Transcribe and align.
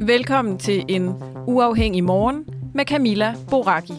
Velkommen 0.00 0.58
til 0.58 0.84
en 0.88 1.14
uafhængig 1.46 2.04
morgen 2.04 2.44
med 2.74 2.84
Camilla 2.84 3.34
Boraki. 3.50 3.92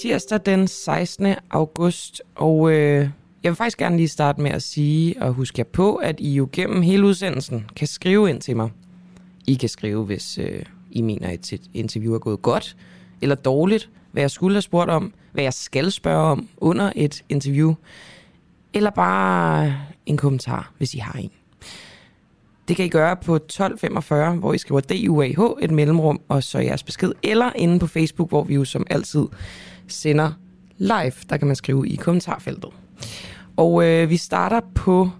Tirsdag 0.00 0.40
den 0.46 0.68
16. 0.68 1.34
august, 1.50 2.22
og 2.34 2.72
øh, 2.72 3.08
jeg 3.42 3.50
vil 3.50 3.54
faktisk 3.54 3.78
gerne 3.78 3.96
lige 3.96 4.08
starte 4.08 4.40
med 4.40 4.50
at 4.50 4.62
sige 4.62 5.22
og 5.22 5.32
huske 5.32 5.58
jer 5.58 5.64
på, 5.72 5.94
at 5.94 6.20
I 6.20 6.34
jo 6.34 6.48
gennem 6.52 6.82
hele 6.82 7.06
udsendelsen 7.06 7.66
kan 7.76 7.86
skrive 7.86 8.30
ind 8.30 8.40
til 8.40 8.56
mig. 8.56 8.70
I 9.46 9.54
kan 9.54 9.68
skrive, 9.68 10.04
hvis 10.04 10.38
øh, 10.38 10.62
I 10.90 11.02
mener, 11.02 11.28
at 11.28 11.52
et 11.52 11.62
interview 11.74 12.14
er 12.14 12.18
gået 12.18 12.42
godt 12.42 12.76
eller 13.22 13.36
dårligt, 13.36 13.90
hvad 14.12 14.22
jeg 14.22 14.30
skulle 14.30 14.54
have 14.54 14.62
spurgt 14.62 14.90
om, 14.90 15.12
hvad 15.32 15.44
jeg 15.44 15.52
skal 15.52 15.90
spørge 15.92 16.30
om 16.30 16.48
under 16.56 16.92
et 16.96 17.24
interview, 17.28 17.74
eller 18.74 18.90
bare 18.90 19.74
en 20.06 20.16
kommentar, 20.16 20.72
hvis 20.78 20.94
I 20.94 20.98
har 20.98 21.18
en. 21.18 21.30
Det 22.68 22.76
kan 22.76 22.84
I 22.84 22.88
gøre 22.88 23.16
på 23.16 23.36
1245, 23.36 24.34
hvor 24.34 24.52
I 24.52 24.58
skriver 24.58 24.80
DUAH, 24.80 25.64
et 25.64 25.70
mellemrum, 25.70 26.20
og 26.28 26.42
så 26.42 26.58
jeres 26.58 26.82
besked, 26.82 27.12
eller 27.22 27.52
inde 27.56 27.78
på 27.78 27.86
Facebook, 27.86 28.28
hvor 28.28 28.44
vi 28.44 28.54
jo 28.54 28.64
som 28.64 28.86
altid 28.90 29.26
sender 29.88 30.32
live. 30.78 31.12
Der 31.30 31.36
kan 31.36 31.46
man 31.46 31.56
skrive 31.56 31.88
i 31.88 31.96
kommentarfeltet. 31.96 32.70
Og 33.56 33.84
øh, 33.84 34.10
vi 34.10 34.16
starter 34.16 34.60
på, 34.74 35.10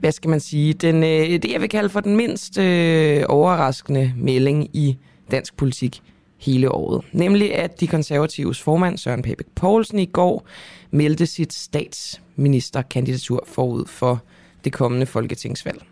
hvad 0.00 0.12
skal 0.12 0.30
man 0.30 0.40
sige, 0.40 0.72
den, 0.72 0.96
øh, 1.02 1.42
det 1.42 1.52
jeg 1.52 1.60
vil 1.60 1.68
kalde 1.68 1.88
for 1.88 2.00
den 2.00 2.16
mindst 2.16 2.58
øh, 2.58 3.24
overraskende 3.28 4.12
melding 4.16 4.76
i 4.76 4.96
dansk 5.30 5.56
politik 5.56 6.02
hele 6.38 6.72
året. 6.72 7.04
Nemlig 7.12 7.54
at 7.54 7.80
de 7.80 7.86
konservatives 7.86 8.62
formand 8.62 8.98
Søren 8.98 9.22
Pape 9.22 9.44
Poulsen 9.54 9.98
i 9.98 10.06
går 10.06 10.46
meldte 10.90 11.26
sit 11.26 11.52
statsministerkandidatur 11.52 13.44
forud 13.46 13.86
for 13.86 14.22
det 14.64 14.72
kommende 14.72 15.06
folketingsvalg. 15.06 15.82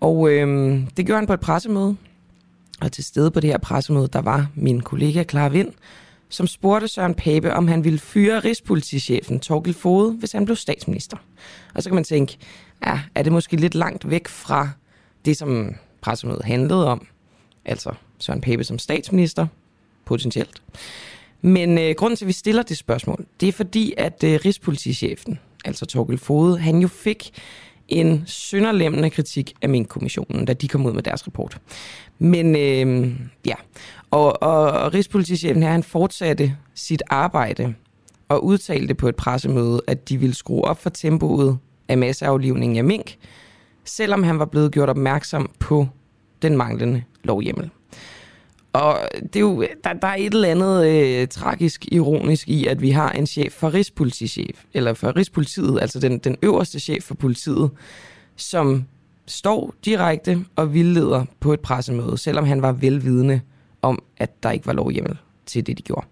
Og 0.00 0.30
øh, 0.30 0.78
det 0.96 1.06
gjorde 1.06 1.18
han 1.18 1.26
på 1.26 1.32
et 1.32 1.40
pressemøde, 1.40 1.96
og 2.80 2.92
til 2.92 3.04
stede 3.04 3.30
på 3.30 3.40
det 3.40 3.50
her 3.50 3.58
pressemøde, 3.58 4.08
der 4.12 4.22
var 4.22 4.46
min 4.54 4.80
kollega 4.80 5.24
Clara 5.24 5.48
Vind, 5.48 5.72
som 6.28 6.46
spurgte 6.46 6.88
Søren 6.88 7.14
Pape, 7.14 7.54
om 7.54 7.68
han 7.68 7.84
ville 7.84 7.98
fyre 7.98 8.40
rigspolitichefen 8.40 9.40
Torgild 9.40 9.74
Fode, 9.74 10.12
hvis 10.12 10.32
han 10.32 10.44
blev 10.44 10.56
statsminister. 10.56 11.16
Og 11.74 11.82
så 11.82 11.88
kan 11.88 11.94
man 11.94 12.04
tænke, 12.04 12.38
ja, 12.86 13.00
er 13.14 13.22
det 13.22 13.32
måske 13.32 13.56
lidt 13.56 13.74
langt 13.74 14.10
væk 14.10 14.28
fra 14.28 14.68
det, 15.24 15.36
som 15.36 15.74
pressemødet 16.00 16.44
handlede 16.44 16.86
om, 16.86 17.06
altså 17.64 17.92
Søren 18.18 18.40
Pape 18.40 18.64
som 18.64 18.78
statsminister, 18.78 19.46
potentielt. 20.04 20.62
Men 21.40 21.78
øh, 21.78 21.94
grunden 21.94 22.16
til, 22.16 22.24
at 22.24 22.28
vi 22.28 22.32
stiller 22.32 22.62
det 22.62 22.76
spørgsmål, 22.76 23.26
det 23.40 23.48
er 23.48 23.52
fordi, 23.52 23.94
at 23.96 24.24
øh, 24.24 24.40
rigspolitichefen, 24.44 25.38
altså 25.64 25.86
Torkel 25.86 26.18
Fode, 26.18 26.58
han 26.58 26.78
jo 26.78 26.88
fik 26.88 27.30
en 27.88 28.22
sønderlemmende 28.26 29.10
kritik 29.10 29.54
af 29.62 29.68
min 29.68 29.84
kommissionen, 29.84 30.44
da 30.44 30.52
de 30.52 30.68
kom 30.68 30.86
ud 30.86 30.92
med 30.92 31.02
deres 31.02 31.26
rapport. 31.26 31.60
Men 32.18 32.56
øh, 32.56 33.12
ja, 33.46 33.54
og, 34.10 34.42
og, 34.42 34.70
og 34.70 34.94
rigspolitichefen 34.94 35.62
her, 35.62 35.70
han 35.70 35.82
fortsatte 35.82 36.56
sit 36.74 37.02
arbejde 37.10 37.74
og 38.28 38.44
udtalte 38.44 38.94
på 38.94 39.08
et 39.08 39.16
pressemøde, 39.16 39.80
at 39.86 40.08
de 40.08 40.18
ville 40.18 40.34
skrue 40.34 40.64
op 40.64 40.82
for 40.82 40.90
tempoet 40.90 41.58
af 41.88 41.98
masseaflivningen 41.98 42.78
af 42.78 42.84
mink, 42.84 43.16
selvom 43.84 44.22
han 44.22 44.38
var 44.38 44.44
blevet 44.44 44.72
gjort 44.72 44.88
opmærksom 44.88 45.50
på 45.58 45.88
den 46.42 46.56
manglende 46.56 47.02
lovhjemmel. 47.24 47.70
Og 48.78 49.08
det 49.22 49.36
er 49.36 49.40
jo, 49.40 49.66
der, 49.84 49.92
der 49.92 50.08
er 50.08 50.14
et 50.14 50.34
eller 50.34 50.48
andet 50.48 50.86
øh, 50.86 51.28
tragisk, 51.28 51.84
ironisk 51.92 52.48
i, 52.48 52.66
at 52.66 52.82
vi 52.82 52.90
har 52.90 53.10
en 53.10 53.26
chef 53.26 53.52
for 53.52 53.74
Rigspolitichef, 53.74 54.64
eller 54.74 54.94
for 54.94 55.16
Rigspolitiet, 55.16 55.78
altså 55.80 56.00
den, 56.00 56.18
den 56.18 56.36
øverste 56.42 56.80
chef 56.80 57.02
for 57.02 57.14
politiet, 57.14 57.70
som 58.36 58.84
står 59.26 59.74
direkte 59.84 60.44
og 60.56 60.74
vildleder 60.74 61.24
på 61.40 61.52
et 61.52 61.60
pressemøde, 61.60 62.18
selvom 62.18 62.46
han 62.46 62.62
var 62.62 62.72
velvidende 62.72 63.40
om, 63.82 64.02
at 64.16 64.42
der 64.42 64.50
ikke 64.50 64.66
var 64.66 64.72
lovhjemmel 64.72 65.16
til 65.46 65.66
det, 65.66 65.78
de 65.78 65.82
gjorde. 65.82 66.06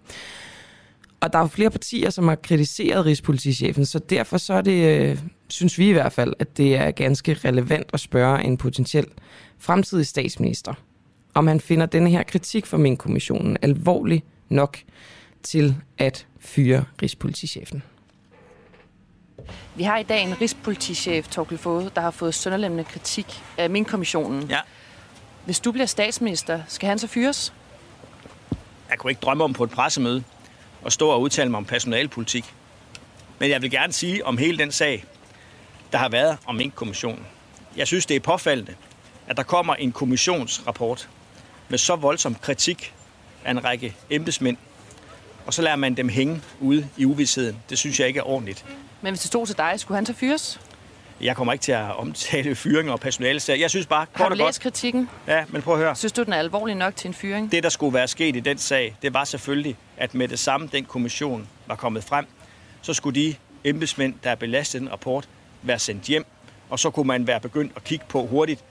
Og 1.19 1.33
der 1.33 1.39
er 1.39 1.43
jo 1.43 1.47
flere 1.47 1.69
partier, 1.69 2.09
som 2.09 2.27
har 2.27 2.35
kritiseret 2.35 3.05
Rigspolitichefen, 3.05 3.85
så 3.85 3.99
derfor 3.99 4.37
så 4.37 4.53
er 4.53 4.61
det, 4.61 5.01
øh, 5.01 5.19
synes 5.47 5.77
vi 5.77 5.89
i 5.89 5.93
hvert 5.93 6.13
fald, 6.13 6.33
at 6.39 6.57
det 6.57 6.75
er 6.75 6.91
ganske 6.91 7.33
relevant 7.33 7.89
at 7.93 7.99
spørge 7.99 8.43
en 8.43 8.57
potentiel 8.57 9.05
fremtidig 9.59 10.07
statsminister, 10.07 10.73
om 11.37 11.47
han 11.47 11.59
finder 11.59 11.85
denne 11.85 12.09
her 12.09 12.23
kritik 12.23 12.65
fra 12.65 12.77
min 12.77 12.97
kommissionen 12.97 13.57
alvorlig 13.61 14.23
nok 14.49 14.77
til 15.43 15.75
at 15.97 16.27
fyre 16.39 16.85
Rigspolitichefen. 17.01 17.83
Vi 19.75 19.83
har 19.83 19.97
i 19.97 20.03
dag 20.03 20.23
en 20.23 20.41
rigspolitichef, 20.41 21.27
Torkel 21.27 21.57
Fode, 21.57 21.91
der 21.95 22.01
har 22.01 22.11
fået 22.11 22.33
sønderlemmende 22.33 22.83
kritik 22.83 23.43
af 23.57 23.69
min 23.69 23.85
kommissionen. 23.85 24.43
Ja. 24.49 24.59
Hvis 25.45 25.59
du 25.59 25.71
bliver 25.71 25.85
statsminister, 25.85 26.61
skal 26.67 26.89
han 26.89 26.99
så 26.99 27.07
fyres? 27.07 27.53
Jeg 28.89 28.97
kunne 28.97 29.11
ikke 29.11 29.21
drømme 29.21 29.43
om 29.43 29.53
på 29.53 29.63
et 29.63 29.69
pressemøde 29.69 30.23
at 30.85 30.93
stå 30.93 31.09
og 31.09 31.21
udtale 31.21 31.49
mig 31.49 31.57
om 31.57 31.65
personalpolitik. 31.65 32.53
Men 33.39 33.49
jeg 33.49 33.61
vil 33.61 33.71
gerne 33.71 33.93
sige 33.93 34.25
om 34.25 34.37
hele 34.37 34.57
den 34.57 34.71
sag, 34.71 35.05
der 35.91 35.97
har 35.97 36.09
været 36.09 36.37
om 36.45 36.55
min 36.55 36.71
kommissionen. 36.71 37.25
Jeg 37.75 37.87
synes, 37.87 38.05
det 38.05 38.15
er 38.15 38.19
påfaldende, 38.19 38.75
at 39.27 39.37
der 39.37 39.43
kommer 39.43 39.75
en 39.75 39.91
kommissionsrapport 39.91 41.09
med 41.69 41.77
så 41.77 41.95
voldsom 41.95 42.35
kritik 42.35 42.93
af 43.45 43.51
en 43.51 43.63
række 43.63 43.95
embedsmænd, 44.09 44.57
og 45.45 45.53
så 45.53 45.61
lader 45.61 45.75
man 45.75 45.97
dem 45.97 46.09
hænge 46.09 46.41
ude 46.59 46.87
i 46.97 47.05
uvidsheden. 47.05 47.57
Det 47.69 47.77
synes 47.77 47.99
jeg 47.99 48.07
ikke 48.07 48.19
er 48.19 48.23
ordentligt. 48.27 48.65
Men 49.01 49.11
hvis 49.11 49.19
det 49.19 49.27
stod 49.27 49.45
til 49.45 49.57
dig, 49.57 49.73
skulle 49.77 49.95
han 49.95 50.05
så 50.05 50.13
fyres? 50.13 50.59
Jeg 51.21 51.35
kommer 51.35 51.53
ikke 51.53 51.63
til 51.63 51.71
at 51.71 51.95
omtale 51.95 52.55
fyringer 52.65 52.93
og 52.93 52.99
personale. 52.99 53.41
Jeg 53.47 53.69
synes 53.69 53.85
bare, 53.85 53.99
Har 54.13 54.23
kort 54.27 54.37
du 54.37 54.43
og 54.43 54.45
godt... 54.47 54.59
kritikken? 54.59 55.09
Ja, 55.27 55.45
men 55.49 55.61
prøv 55.61 55.73
at 55.73 55.79
høre. 55.79 55.95
Synes 55.95 56.11
du, 56.11 56.23
den 56.23 56.33
er 56.33 56.37
alvorlig 56.37 56.75
nok 56.75 56.95
til 56.95 57.07
en 57.07 57.13
fyring? 57.13 57.51
Det, 57.51 57.63
der 57.63 57.69
skulle 57.69 57.93
være 57.93 58.07
sket 58.07 58.35
i 58.35 58.39
den 58.39 58.57
sag, 58.57 58.95
det 59.01 59.13
var 59.13 59.23
selvfølgelig, 59.23 59.75
at 59.97 60.13
med 60.15 60.27
det 60.27 60.39
samme 60.39 60.69
den 60.71 60.85
kommission 60.85 61.47
var 61.67 61.75
kommet 61.75 62.03
frem, 62.03 62.25
så 62.81 62.93
skulle 62.93 63.21
de 63.21 63.35
embedsmænd, 63.63 64.13
der 64.23 64.29
er 64.31 64.35
belastet 64.35 64.81
den 64.81 64.91
rapport, 64.91 65.29
være 65.61 65.79
sendt 65.79 66.03
hjem, 66.03 66.25
og 66.69 66.79
så 66.79 66.89
kunne 66.89 67.07
man 67.07 67.27
være 67.27 67.39
begyndt 67.39 67.71
at 67.75 67.83
kigge 67.83 68.05
på 68.09 68.25
hurtigt, 68.25 68.63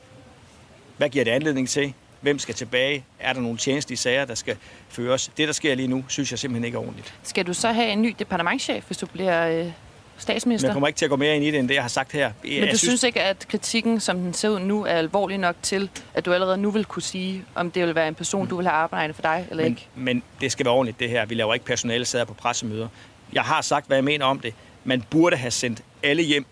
hvad 0.96 1.08
giver 1.08 1.24
det 1.24 1.30
anledning 1.30 1.68
til? 1.68 1.94
Hvem 2.26 2.38
skal 2.38 2.54
tilbage? 2.54 3.04
Er 3.20 3.32
der 3.32 3.40
nogle 3.40 3.58
tjenestlige 3.58 3.98
sager, 3.98 4.24
der 4.24 4.34
skal 4.34 4.56
føres? 4.88 5.30
Det, 5.36 5.48
der 5.48 5.52
sker 5.52 5.74
lige 5.74 5.88
nu, 5.88 6.04
synes 6.08 6.30
jeg 6.30 6.38
simpelthen 6.38 6.64
ikke 6.64 6.76
er 6.76 6.80
ordentligt. 6.80 7.14
Skal 7.22 7.46
du 7.46 7.54
så 7.54 7.72
have 7.72 7.88
en 7.88 8.02
ny 8.02 8.14
departementchef, 8.18 8.84
hvis 8.86 8.98
du 8.98 9.06
bliver 9.06 9.48
øh, 9.48 9.58
Men 9.58 9.74
statsminister? 10.18 10.68
jeg 10.68 10.72
kommer 10.72 10.86
ikke 10.86 10.98
til 10.98 11.04
at 11.04 11.10
gå 11.10 11.16
mere 11.16 11.36
ind 11.36 11.44
i 11.44 11.50
det, 11.50 11.58
end 11.58 11.68
det, 11.68 11.74
jeg 11.74 11.82
har 11.82 11.88
sagt 11.88 12.12
her. 12.12 12.32
Men 12.42 12.52
jeg 12.52 12.72
du 12.72 12.78
synes 12.78 13.02
ikke, 13.02 13.22
at 13.22 13.46
kritikken, 13.48 14.00
som 14.00 14.18
den 14.18 14.34
ser 14.34 14.48
ud 14.48 14.58
nu, 14.58 14.84
er 14.84 14.90
alvorlig 14.90 15.38
nok 15.38 15.56
til, 15.62 15.90
at 16.14 16.26
du 16.26 16.32
allerede 16.32 16.56
nu 16.58 16.70
vil 16.70 16.84
kunne 16.84 17.02
sige, 17.02 17.44
om 17.54 17.70
det 17.70 17.86
vil 17.86 17.94
være 17.94 18.08
en 18.08 18.14
person, 18.14 18.46
du 18.48 18.56
vil 18.56 18.66
have 18.66 18.76
arbejdet 18.76 19.16
for 19.16 19.22
dig 19.22 19.46
eller 19.50 19.62
men, 19.62 19.72
ikke? 19.72 19.88
men 19.94 20.22
det 20.40 20.52
skal 20.52 20.66
være 20.66 20.74
ordentligt, 20.74 21.00
det 21.00 21.10
her. 21.10 21.26
Vi 21.26 21.34
laver 21.34 21.54
ikke 21.54 21.66
personale 21.66 22.04
sager 22.04 22.24
på 22.24 22.34
pressemøder. 22.34 22.88
Jeg 23.32 23.42
har 23.42 23.60
sagt, 23.60 23.86
hvad 23.86 23.96
jeg 23.96 24.04
mener 24.04 24.24
om 24.24 24.40
det. 24.40 24.54
Man 24.84 25.04
burde 25.10 25.36
have 25.36 25.50
sendt 25.50 25.82
alle 26.02 26.22
hjem 26.22 26.46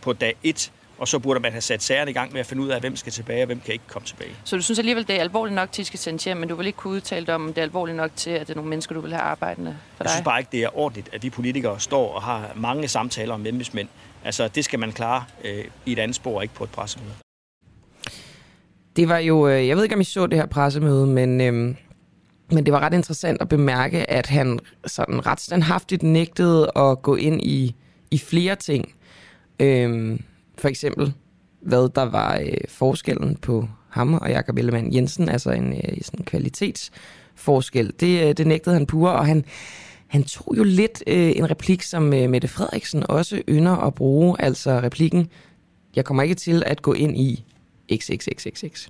på 0.00 0.12
dag 0.12 0.34
1, 0.42 0.70
og 1.00 1.08
så 1.08 1.18
burde 1.18 1.40
man 1.40 1.52
have 1.52 1.60
sat 1.60 1.82
sagerne 1.82 2.10
i 2.10 2.14
gang 2.14 2.32
med 2.32 2.40
at 2.40 2.46
finde 2.46 2.62
ud 2.62 2.68
af, 2.68 2.80
hvem 2.80 2.96
skal 2.96 3.12
tilbage, 3.12 3.42
og 3.42 3.46
hvem 3.46 3.60
kan 3.60 3.72
ikke 3.72 3.84
komme 3.88 4.06
tilbage. 4.06 4.30
Så 4.44 4.56
du 4.56 4.62
synes 4.62 4.78
alligevel, 4.78 5.08
det 5.08 5.16
er 5.16 5.20
alvorligt 5.20 5.54
nok 5.54 5.72
til, 5.72 5.82
at 5.82 5.84
de 5.84 5.86
skal 5.86 5.98
sendes 5.98 6.24
hjem, 6.24 6.36
men 6.36 6.48
du 6.48 6.54
vil 6.54 6.66
ikke 6.66 6.76
kunne 6.76 6.94
udtale 6.94 7.26
dig 7.26 7.34
om, 7.34 7.42
om 7.46 7.48
det 7.48 7.58
er 7.58 7.62
alvorligt 7.62 7.96
nok 7.96 8.10
til, 8.16 8.30
at 8.30 8.40
det 8.40 8.50
er 8.50 8.54
nogle 8.54 8.70
mennesker, 8.70 8.94
du 8.94 9.00
vil 9.00 9.12
have 9.12 9.22
arbejdende 9.22 9.76
for 9.96 10.04
dig? 10.04 10.04
Jeg 10.04 10.10
synes 10.10 10.24
bare 10.24 10.38
ikke, 10.40 10.48
det 10.52 10.62
er 10.62 10.78
ordentligt, 10.78 11.08
at 11.12 11.22
vi 11.22 11.30
politikere 11.30 11.80
står 11.80 12.14
og 12.14 12.22
har 12.22 12.52
mange 12.56 12.88
samtaler 12.88 13.34
om 13.34 13.46
embedsmænd. 13.46 13.88
Altså, 14.24 14.48
det 14.48 14.64
skal 14.64 14.78
man 14.78 14.92
klare 14.92 15.24
øh, 15.44 15.64
i 15.86 15.92
et 15.92 15.98
andet 15.98 16.14
spor, 16.14 16.42
ikke 16.42 16.54
på 16.54 16.64
et 16.64 16.70
pressemøde. 16.70 17.12
Det 18.96 19.08
var 19.08 19.18
jo, 19.18 19.48
øh, 19.48 19.68
jeg 19.68 19.76
ved 19.76 19.82
ikke, 19.82 19.94
om 19.94 20.00
I 20.00 20.04
så 20.04 20.26
det 20.26 20.38
her 20.38 20.46
pressemøde, 20.46 21.06
men, 21.06 21.40
øhm, 21.40 21.76
men 22.50 22.66
det 22.66 22.72
var 22.72 22.80
ret 22.80 22.94
interessant 22.94 23.42
at 23.42 23.48
bemærke, 23.48 24.10
at 24.10 24.26
han 24.26 24.58
sådan 24.86 25.26
ret 25.26 25.40
standhaftigt 25.40 26.02
nægtede 26.02 26.70
at 26.76 27.02
gå 27.02 27.16
ind 27.16 27.42
i, 27.42 27.74
i 28.10 28.18
flere 28.18 28.56
ting. 28.56 28.94
Øhm, 29.60 30.22
for 30.60 30.68
eksempel, 30.68 31.12
hvad 31.60 31.88
der 31.94 32.02
var 32.02 32.38
øh, 32.38 32.52
forskellen 32.68 33.36
på 33.36 33.68
ham 33.88 34.14
og 34.14 34.30
Jakob 34.30 34.58
Ellemann 34.58 34.94
Jensen, 34.94 35.28
altså 35.28 35.50
en 35.50 35.72
øh, 35.72 36.02
sådan 36.02 36.24
kvalitetsforskel. 36.24 37.92
Det, 38.00 38.28
øh, 38.28 38.36
det 38.36 38.46
nægtede 38.46 38.74
han 38.74 38.86
pure, 38.86 39.12
og 39.12 39.26
han, 39.26 39.44
han 40.06 40.24
tog 40.24 40.54
jo 40.56 40.64
lidt 40.64 41.02
øh, 41.06 41.32
en 41.36 41.50
replik, 41.50 41.82
som 41.82 42.12
øh, 42.14 42.30
Mette 42.30 42.48
Frederiksen 42.48 43.04
også 43.08 43.42
ynder 43.48 43.76
at 43.76 43.94
bruge, 43.94 44.36
altså 44.38 44.80
replikken, 44.80 45.28
jeg 45.96 46.04
kommer 46.04 46.22
ikke 46.22 46.34
til 46.34 46.62
at 46.66 46.82
gå 46.82 46.92
ind 46.92 47.16
i 47.16 47.44
XXXXX. 47.94 48.88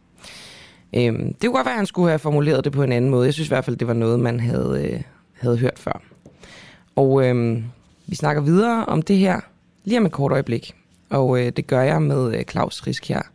Øhm, 0.97 1.35
det 1.35 1.41
kunne 1.41 1.53
godt 1.53 1.65
være, 1.65 1.75
at 1.75 1.79
han 1.79 1.87
skulle 1.87 2.09
have 2.09 2.19
formuleret 2.19 2.65
det 2.65 2.73
på 2.73 2.83
en 2.83 2.93
anden 2.93 3.11
måde. 3.11 3.27
Jeg 3.27 3.35
synes 3.35 3.49
i 3.49 3.51
hvert 3.51 3.65
fald, 3.65 3.77
det 3.77 3.89
var 3.89 3.95
noget, 3.95 4.21
man 4.21 4.41
havde, 4.41 4.91
øh, 4.93 5.03
havde 5.33 5.59
hørt 5.59 5.79
før. 5.79 6.03
Og 6.97 7.27
øhm, 7.27 7.65
vi 8.07 8.15
snakker 8.17 8.43
videre 8.43 8.85
om 8.85 9.03
det 9.03 9.19
her 9.19 9.41
lige 9.85 9.99
om 9.99 10.07
et 10.07 10.13
kort 10.13 10.33
øjeblik. 10.33 10.75
Og 11.11 11.41
øh, 11.41 11.53
det 11.57 11.67
gør 11.67 11.83
jeg 11.83 12.03
med 12.03 12.37
øh, 12.37 12.45
Claus 12.45 12.87
Riskjær 12.87 13.31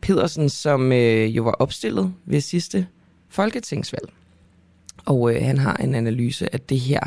Pedersen, 0.00 0.48
som 0.48 0.92
øh, 0.92 1.36
jo 1.36 1.42
var 1.42 1.52
opstillet 1.52 2.14
ved 2.24 2.40
sidste 2.40 2.86
folketingsvalg. 3.28 4.12
Og 5.06 5.34
øh, 5.34 5.42
han 5.44 5.58
har 5.58 5.76
en 5.76 5.94
analyse 5.94 6.54
af 6.54 6.60
det 6.60 6.80
her. 6.80 7.00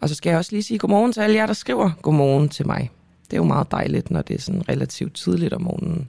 Og 0.00 0.08
så 0.08 0.14
skal 0.14 0.30
jeg 0.30 0.38
også 0.38 0.52
lige 0.52 0.62
sige 0.62 0.78
godmorgen 0.78 1.12
til 1.12 1.20
alle 1.20 1.36
jer, 1.36 1.46
der 1.46 1.52
skriver 1.52 1.90
godmorgen 2.02 2.48
til 2.48 2.66
mig. 2.66 2.90
Det 3.24 3.32
er 3.32 3.36
jo 3.36 3.44
meget 3.44 3.70
dejligt, 3.70 4.10
når 4.10 4.22
det 4.22 4.36
er 4.36 4.40
sådan 4.40 4.68
relativt 4.68 5.14
tidligt 5.14 5.52
om 5.52 5.62
morgenen. 5.62 6.08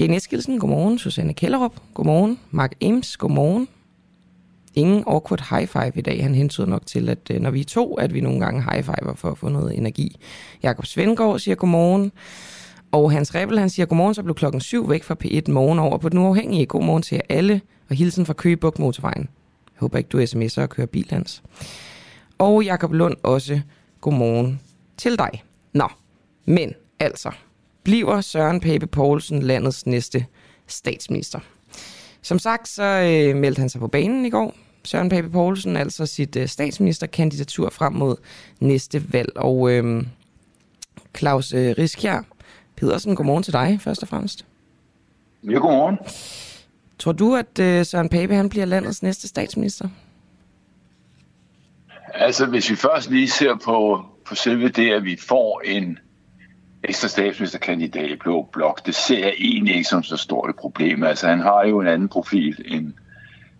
Jane 0.00 0.16
Eskilsen, 0.16 0.58
godmorgen. 0.58 0.98
Susanne 0.98 1.34
Kellerup, 1.34 1.74
godmorgen. 1.94 2.38
Mark 2.50 2.74
Ames, 2.82 3.16
godmorgen. 3.16 3.68
Ingen 4.76 5.04
awkward 5.06 5.42
high 5.50 5.68
five 5.68 5.92
i 5.94 6.00
dag. 6.00 6.22
Han 6.22 6.34
hentede 6.34 6.70
nok 6.70 6.86
til, 6.86 7.08
at 7.08 7.30
øh, 7.30 7.40
når 7.40 7.50
vi 7.50 7.60
er 7.60 7.64
to, 7.64 7.94
at 7.94 8.14
vi 8.14 8.20
nogle 8.20 8.40
gange 8.40 8.62
high 8.62 8.84
fiver 8.84 9.14
for 9.14 9.30
at 9.30 9.38
få 9.38 9.48
noget 9.48 9.78
energi. 9.78 10.16
Jakob 10.62 10.86
Svendgaard 10.86 11.38
siger 11.38 11.54
godmorgen. 11.54 12.12
Og 12.92 13.12
Hans 13.12 13.34
Rebel, 13.34 13.58
han 13.58 13.70
siger 13.70 13.86
godmorgen, 13.86 14.14
så 14.14 14.22
blev 14.22 14.34
klokken 14.34 14.60
syv 14.60 14.90
væk 14.90 15.04
fra 15.04 15.16
P1 15.24 15.52
morgen 15.52 15.78
over 15.78 15.98
på 15.98 16.08
den 16.08 16.18
uafhængige. 16.18 16.66
Godmorgen 16.66 17.02
til 17.02 17.14
jer 17.14 17.22
alle, 17.28 17.60
og 17.90 17.96
hilsen 17.96 18.26
fra 18.26 18.32
Køgebuk 18.32 18.78
motorvejen. 18.78 19.28
Jeg 19.74 19.80
håber 19.80 19.98
ikke, 19.98 20.08
du 20.08 20.22
sms'er 20.22 20.62
og 20.62 20.70
kører 20.70 20.86
bil, 20.86 21.06
Hans. 21.10 21.42
Og 22.38 22.64
Jakob 22.64 22.92
Lund 22.92 23.16
også, 23.22 23.60
godmorgen 24.00 24.60
til 24.96 25.18
dig. 25.18 25.42
Nå, 25.72 25.88
men 26.44 26.74
altså, 27.00 27.30
bliver 27.82 28.20
Søren 28.20 28.60
Pape 28.60 28.86
Poulsen 28.86 29.42
landets 29.42 29.86
næste 29.86 30.26
statsminister? 30.66 31.40
Som 32.22 32.38
sagt, 32.38 32.68
så 32.68 32.82
øh, 32.82 33.36
meldte 33.36 33.60
han 33.60 33.68
sig 33.68 33.80
på 33.80 33.88
banen 33.88 34.26
i 34.26 34.30
går. 34.30 34.54
Søren 34.86 35.08
Pape 35.08 35.30
Poulsen, 35.30 35.76
altså 35.76 36.06
sit 36.06 36.36
øh, 36.36 36.48
statsministerkandidatur 36.48 37.70
frem 37.70 37.92
mod 37.92 38.16
næste 38.60 39.12
valg. 39.12 39.36
Og 39.36 39.70
øh, 39.70 40.06
Claus 41.18 41.52
øh, 41.52 41.74
Riskjær 41.78 42.22
Pedersen, 42.76 43.16
godmorgen 43.16 43.42
til 43.42 43.52
dig 43.52 43.78
først 43.80 44.02
og 44.02 44.08
fremmest. 44.08 44.46
Ja, 45.44 45.58
godmorgen. 45.58 45.98
Tror 46.98 47.12
du, 47.12 47.34
at 47.34 47.58
øh, 47.60 47.86
Søren 47.86 48.08
Pape 48.08 48.34
han 48.34 48.48
bliver 48.48 48.64
landets 48.64 49.02
næste 49.02 49.28
statsminister? 49.28 49.88
Altså, 52.14 52.46
hvis 52.46 52.70
vi 52.70 52.76
først 52.76 53.10
lige 53.10 53.28
ser 53.28 53.54
på, 53.64 54.04
på 54.24 54.34
selve 54.34 54.68
det, 54.68 54.92
at 54.92 55.04
vi 55.04 55.16
får 55.28 55.62
en 55.64 55.98
ekstra 56.84 57.08
statsministerkandidat 57.08 58.10
i 58.10 58.16
Blå 58.16 58.48
Blok, 58.52 58.86
det 58.86 58.94
ser 58.94 59.18
jeg 59.18 59.34
egentlig 59.38 59.74
ikke 59.76 59.88
som 59.88 60.02
så 60.02 60.16
stort 60.16 60.50
et 60.50 60.56
problem. 60.56 61.02
Altså, 61.04 61.28
han 61.28 61.40
har 61.40 61.66
jo 61.66 61.80
en 61.80 61.86
anden 61.86 62.08
profil, 62.08 62.64
end, 62.66 62.92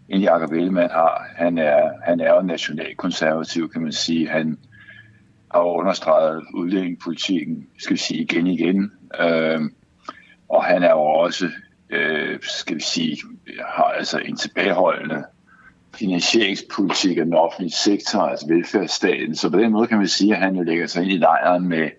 end 0.09 0.23
Jacob 0.23 0.53
Ellemann 0.53 0.91
har. 0.91 1.27
Han 1.37 1.59
er, 1.59 1.91
han 2.05 2.21
er 2.21 2.35
jo 2.35 2.43
nationalkonservativ, 2.43 3.71
kan 3.73 3.83
man 3.83 3.93
sige. 3.93 4.29
Han 4.29 4.59
har 5.53 5.61
understreget 5.61 6.45
udlændingepolitikken, 6.55 7.67
skal 7.79 7.93
vi 7.93 7.99
sige, 7.99 8.21
igen 8.21 8.47
igen. 8.47 8.93
Øh, 9.21 9.61
og 10.49 10.65
han 10.65 10.83
er 10.83 10.91
jo 10.91 11.03
også, 11.03 11.51
øh, 11.91 12.39
skal 12.43 12.77
vi 12.77 12.83
sige, 12.83 13.17
har 13.77 13.85
altså 13.85 14.19
en 14.19 14.37
tilbageholdende 14.37 15.25
finansieringspolitik 15.95 17.19
af 17.19 17.25
den 17.25 17.35
offentlige 17.35 17.73
sektor, 17.73 18.21
altså 18.21 18.47
velfærdsstaten. 18.49 19.37
Så 19.37 19.51
på 19.51 19.59
den 19.59 19.73
måde 19.73 19.87
kan 19.87 19.99
man 19.99 20.09
sige, 20.09 20.35
at 20.35 20.41
han 20.41 20.57
jo 20.57 20.63
lægger 20.63 20.87
sig 20.87 21.03
ind 21.03 21.13
i 21.13 21.17
lejren 21.17 21.69
med, 21.69 21.91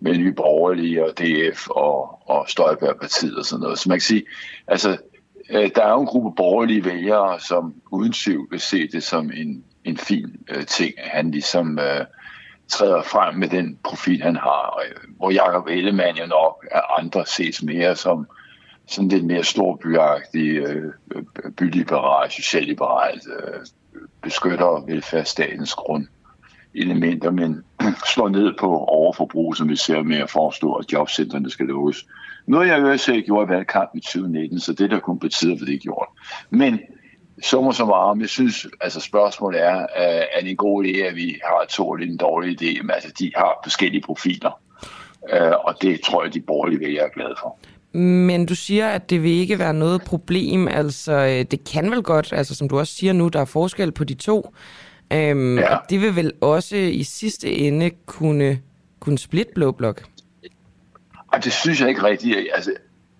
med 0.00 0.18
Nye 0.18 0.32
Borgerlige 0.32 1.04
og 1.04 1.18
DF 1.18 1.68
og, 1.68 2.28
og 2.30 2.44
Støjbergpartiet 2.48 3.36
og 3.36 3.44
sådan 3.44 3.62
noget. 3.62 3.78
Så 3.78 3.88
man 3.88 3.96
kan 3.98 4.02
sige, 4.02 4.24
altså, 4.66 4.98
Øh, 5.50 5.70
der 5.74 5.84
er 5.84 5.90
jo 5.90 6.00
en 6.00 6.06
gruppe 6.06 6.36
borgerlige 6.36 6.84
vælgere, 6.84 7.40
som 7.40 7.74
uden 7.90 8.12
tvivl 8.12 8.48
vil 8.50 8.60
se 8.60 8.88
det 8.88 9.02
som 9.02 9.30
en, 9.34 9.64
en 9.84 9.96
fin 9.96 10.36
øh, 10.48 10.66
ting, 10.66 10.94
at 10.98 11.08
han 11.08 11.30
ligesom 11.30 11.78
øh, 11.78 12.04
træder 12.68 13.02
frem 13.02 13.34
med 13.34 13.48
den 13.48 13.78
profil, 13.84 14.22
han 14.22 14.36
har. 14.36 14.80
Øh, 14.86 15.16
hvor 15.16 15.30
Jacob 15.30 15.66
Ellemann 15.66 16.18
jo 16.18 16.26
nok 16.26 16.66
af 16.70 16.80
andre 16.98 17.26
ses 17.26 17.62
mere 17.62 17.96
som 17.96 18.26
sådan 18.86 19.08
lidt 19.08 19.24
mere 19.24 19.44
storbyagtig, 19.44 20.56
øh, 20.56 20.92
byliberal, 21.56 22.30
socialliberal, 22.30 23.20
øh, 23.38 23.60
beskytter 24.22 24.84
velfærdsstatens 24.86 25.74
grund 25.74 26.06
elementer, 26.74 27.30
men 27.30 27.64
slår 28.14 28.28
ned 28.28 28.54
på 28.60 28.76
overforbrug, 28.76 29.56
som 29.56 29.68
vi 29.68 29.76
ser 29.76 30.02
med 30.02 30.16
at 30.16 30.30
forestå, 30.30 30.72
at 30.72 30.92
jobcentrene 30.92 31.50
skal 31.50 31.66
lukkes. 31.66 32.06
Noget 32.46 32.68
jeg 32.68 32.84
også 32.84 33.04
selv 33.04 33.22
gjorde 33.22 33.46
i 33.46 33.56
valgkampen 33.56 33.98
i 33.98 34.00
2019, 34.00 34.60
så 34.60 34.72
det 34.72 34.90
der 34.90 35.00
kun 35.00 35.18
på 35.18 35.28
tide 35.28 35.58
for 35.58 35.66
det 35.66 35.80
gjort. 35.80 36.08
Men 36.50 36.78
summer 37.42 37.72
som 37.72 37.88
varme, 37.88 38.20
jeg 38.20 38.28
synes, 38.28 38.66
altså 38.80 39.00
spørgsmålet 39.00 39.62
er, 39.62 39.76
øh, 39.76 40.22
er 40.32 40.40
det 40.40 40.50
en 40.50 40.56
god 40.56 40.84
idé, 40.84 40.98
at 40.98 41.16
vi 41.16 41.36
har 41.44 41.66
to 41.70 41.94
lidt 41.94 42.10
en 42.10 42.16
dårlig 42.16 42.62
idé, 42.62 42.82
men 42.82 42.90
altså 42.90 43.12
de 43.18 43.30
har 43.36 43.60
forskellige 43.64 44.02
profiler, 44.02 44.60
øh, 45.32 45.52
og 45.64 45.74
det 45.82 46.00
tror 46.00 46.24
jeg, 46.24 46.34
de 46.34 46.40
borgerlige 46.40 46.80
vælgere 46.80 47.04
er 47.04 47.10
glade 47.14 47.34
for. 47.40 47.58
Men 47.98 48.46
du 48.46 48.54
siger, 48.54 48.88
at 48.88 49.10
det 49.10 49.22
vil 49.22 49.30
ikke 49.30 49.58
være 49.58 49.74
noget 49.74 50.02
problem. 50.02 50.68
Altså, 50.68 51.12
øh, 51.12 51.44
det 51.50 51.64
kan 51.72 51.90
vel 51.90 52.02
godt, 52.02 52.32
altså 52.32 52.54
som 52.54 52.68
du 52.68 52.78
også 52.78 52.94
siger 52.94 53.12
nu, 53.12 53.28
der 53.28 53.40
er 53.40 53.44
forskel 53.44 53.92
på 53.92 54.04
de 54.04 54.14
to. 54.14 54.54
Øhm, 55.12 55.58
ja. 55.58 55.76
Og 55.76 55.90
det 55.90 56.00
vil 56.00 56.16
vel 56.16 56.32
også 56.40 56.76
i 56.76 57.02
sidste 57.02 57.52
ende 57.52 57.90
kunne, 58.06 58.58
kunne 59.00 59.18
splitte 59.18 59.52
Blå 59.54 59.72
Blok? 59.72 60.02
Og 61.34 61.44
det 61.44 61.52
synes 61.52 61.80
jeg 61.80 61.88
ikke 61.88 62.02
rigtigt. 62.02 62.48
Altså, 62.54 62.72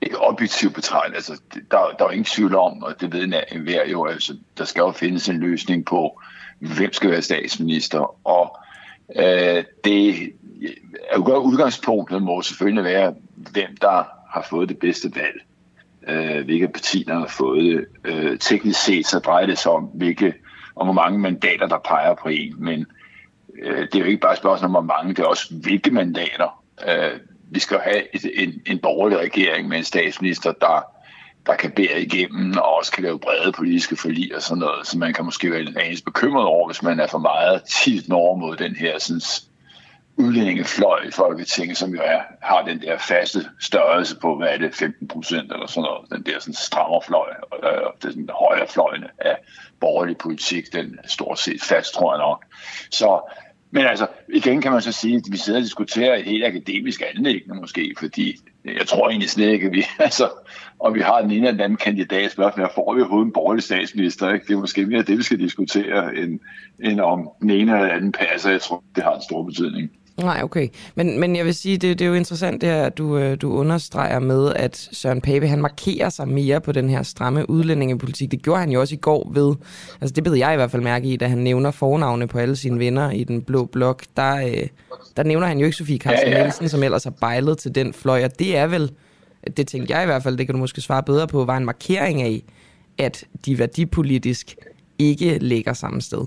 ikke 0.03 0.19
objektivt 0.19 0.75
betragtet. 0.75 1.15
Altså, 1.15 1.41
der, 1.71 1.79
der 1.99 2.05
er 2.05 2.11
ingen 2.11 2.25
tvivl 2.25 2.55
om, 2.55 2.83
og 2.83 3.01
det 3.01 3.13
ved 3.13 3.23
enhver 3.53 3.89
jo, 3.89 4.07
altså, 4.07 4.37
der 4.59 4.65
skal 4.65 4.81
jo 4.81 4.93
findes 4.93 5.29
en 5.29 5.37
løsning 5.37 5.87
på, 5.87 6.21
hvem 6.59 6.93
skal 6.93 7.11
være 7.11 7.23
statsminister. 7.23 8.27
Og 8.29 8.59
øh, 9.17 9.65
det 9.85 10.33
er 11.11 11.17
jo 11.17 11.37
udgangspunktet 11.37 12.23
må 12.23 12.43
selvfølgelig 12.43 12.85
være, 12.85 13.15
hvem 13.37 13.77
der 13.81 14.05
har 14.31 14.47
fået 14.51 14.69
det 14.69 14.79
bedste 14.79 15.13
valg. 15.15 15.41
Øh, 16.09 16.45
hvilke 16.45 16.69
partier 16.69 17.15
har 17.15 17.27
fået 17.27 17.65
det. 17.65 17.87
Øh, 18.05 18.39
teknisk 18.39 18.85
set 18.85 19.07
så 19.07 19.19
drejer 19.19 19.47
det 19.47 19.59
sig 19.59 19.73
om, 19.73 19.85
hvilke 19.85 20.35
og 20.75 20.85
hvor 20.85 20.93
mange 20.93 21.19
mandater, 21.19 21.67
der 21.67 21.79
peger 21.79 22.15
på 22.15 22.29
en. 22.29 22.55
Men 22.59 22.87
øh, 23.63 23.79
det 23.79 23.95
er 23.95 23.99
jo 23.99 24.05
ikke 24.05 24.21
bare 24.21 24.33
et 24.33 24.39
spørgsmål 24.39 24.67
om, 24.67 24.71
hvor 24.71 24.95
mange, 24.95 25.15
det 25.15 25.23
er 25.23 25.27
også 25.27 25.55
hvilke 25.55 25.91
mandater. 25.91 26.63
Øh, 26.89 27.21
vi 27.55 27.61
skal 27.61 27.79
have 27.79 28.15
et, 28.15 28.31
en, 28.35 28.63
en 28.67 28.79
borgerlig 28.79 29.19
regering 29.19 29.69
med 29.69 29.79
en 29.79 29.85
statsminister, 29.85 30.53
der, 30.53 30.85
der 31.47 31.55
kan 31.57 31.71
bære 31.71 32.01
igennem 32.01 32.59
og 32.59 32.75
også 32.75 32.93
kan 32.93 33.03
lave 33.03 33.19
brede 33.19 33.53
politiske 33.53 33.97
forlig 33.97 34.37
og 34.37 34.43
sådan 34.43 34.59
noget. 34.59 34.87
Så 34.87 34.99
man 34.99 35.15
kan 35.15 35.25
måske 35.25 35.51
være 35.51 35.63
lidt 35.63 36.05
bekymret 36.05 36.47
over, 36.47 36.69
hvis 36.69 36.83
man 36.83 37.01
er 37.01 37.07
for 37.07 37.19
meget 37.19 37.63
tit 37.65 38.13
over 38.13 38.37
mod 38.37 38.57
den 38.57 38.77
her 38.77 38.99
sådan, 38.99 39.21
udlændingefløj 40.17 41.01
i 41.09 41.11
Folketinget, 41.11 41.77
som 41.77 41.95
jo 41.95 42.01
er, 42.05 42.21
har 42.43 42.63
den 42.63 42.81
der 42.81 42.99
faste 42.99 43.39
størrelse 43.61 44.17
på, 44.17 44.37
hvad 44.37 44.49
er 44.49 44.59
det, 44.59 44.75
15 44.75 45.09
procent 45.09 45.53
eller 45.53 45.67
sådan 45.67 45.83
noget, 45.83 46.11
den 46.11 46.23
der 46.35 46.41
sådan 46.41 46.55
strammerfløj, 46.55 47.29
øh, 47.65 48.13
den 48.13 48.31
højre 48.33 48.67
fløjene 48.69 49.09
af 49.19 49.37
borgerlig 49.81 50.19
politik, 50.19 50.73
den 50.73 50.99
er 51.05 51.09
stort 51.09 51.39
set 51.39 51.63
fast, 51.63 51.95
tror 51.95 52.15
jeg 52.15 52.19
nok. 52.19 52.45
Så, 52.91 53.21
men 53.75 53.87
altså, 53.87 54.07
igen 54.35 54.61
kan 54.61 54.73
man 54.73 54.83
så 54.83 54.93
sige, 54.93 55.17
at 55.17 55.23
vi 55.31 55.37
sidder 55.37 55.59
og 55.59 55.65
diskuterer 55.65 56.17
et 56.17 56.25
helt 56.25 56.45
akademisk 56.45 57.03
anlæggende 57.15 57.61
måske, 57.61 57.95
fordi 57.99 58.37
jeg 58.65 58.87
tror 58.87 59.09
egentlig 59.09 59.31
slet 59.31 59.53
ikke, 59.53 59.67
at 59.67 59.73
vi, 59.73 59.85
altså, 59.99 60.31
og 60.79 60.95
vi 60.95 61.01
har 61.01 61.21
den 61.21 61.31
ene 61.31 61.37
eller 61.37 61.51
den 61.51 61.61
anden 61.61 61.77
kandidat, 61.77 62.33
spørgsmål, 62.33 62.71
får 62.75 62.95
vi 62.95 63.01
overhovedet 63.01 63.27
en 63.27 63.33
borgerlig 63.33 63.63
statsminister, 63.63 64.33
ikke? 64.33 64.47
Det 64.47 64.55
er 64.55 64.59
måske 64.59 64.87
mere 64.87 65.03
det, 65.03 65.19
vi 65.19 65.23
skal 65.23 65.39
diskutere, 65.39 66.17
end, 66.17 66.41
end 66.85 67.01
om 67.01 67.31
den 67.41 67.51
ene 67.51 67.81
eller 67.81 67.95
anden 67.95 68.13
passer. 68.13 68.51
Jeg 68.51 68.61
tror, 68.61 68.85
det 68.95 69.05
har 69.05 69.15
en 69.15 69.23
stor 69.23 69.43
betydning. 69.43 69.91
Nej, 70.21 70.41
okay. 70.43 70.69
Men, 70.95 71.21
men 71.21 71.37
jeg 71.37 71.45
vil 71.45 71.55
sige, 71.55 71.79
det, 71.79 71.99
det 71.99 72.05
er 72.05 72.09
jo 72.09 72.15
interessant 72.15 72.61
det 72.61 72.69
her, 72.69 72.83
at 72.83 72.99
du, 72.99 73.19
øh, 73.19 73.37
du 73.41 73.53
understreger 73.53 74.19
med, 74.19 74.53
at 74.57 74.89
Søren 74.93 75.21
Pape, 75.21 75.49
han 75.49 75.61
markerer 75.61 76.09
sig 76.09 76.29
mere 76.29 76.61
på 76.61 76.73
den 76.73 76.91
her 76.91 77.03
stramme 77.03 77.51
udlændingepolitik. 77.51 78.31
Det 78.31 78.43
gjorde 78.43 78.61
han 78.61 78.71
jo 78.71 78.81
også 78.81 78.95
i 78.95 78.99
går 78.99 79.31
ved, 79.33 79.55
altså 80.01 80.15
det 80.15 80.25
beder 80.25 80.37
jeg 80.37 80.53
i 80.53 80.57
hvert 80.57 80.71
fald 80.71 80.83
mærke 80.83 81.09
i, 81.09 81.17
da 81.17 81.29
han 81.29 81.39
nævner 81.39 81.71
fornavne 81.71 82.27
på 82.27 82.39
alle 82.39 82.57
sine 82.57 82.79
venner 82.79 83.11
i 83.11 83.25
den 83.25 83.43
blå 83.43 83.65
blok. 83.65 84.05
Der, 84.17 84.37
øh, 84.37 84.67
der 85.17 85.23
nævner 85.23 85.47
han 85.47 85.59
jo 85.59 85.65
ikke 85.65 85.77
Sofie 85.77 85.99
Carsten 85.99 86.29
ja, 86.29 86.37
ja. 86.37 86.43
Nielsen, 86.43 86.69
som 86.69 86.83
ellers 86.83 87.05
har 87.05 87.15
bejlet 87.21 87.59
til 87.59 87.75
den 87.75 87.93
fløj, 87.93 88.25
og 88.25 88.39
det 88.39 88.57
er 88.57 88.67
vel, 88.67 88.91
det 89.57 89.67
tænkte 89.67 89.95
jeg 89.95 90.03
i 90.03 90.07
hvert 90.07 90.23
fald, 90.23 90.37
det 90.37 90.47
kan 90.47 90.55
du 90.55 90.59
måske 90.59 90.81
svare 90.81 91.03
bedre 91.03 91.27
på, 91.27 91.45
var 91.45 91.57
en 91.57 91.65
markering 91.65 92.23
af, 92.23 92.43
at 92.99 93.25
de 93.47 93.59
værdipolitisk 93.59 94.57
ikke 94.99 95.39
ligger 95.39 95.73
samme 95.73 96.03
sted. 96.03 96.27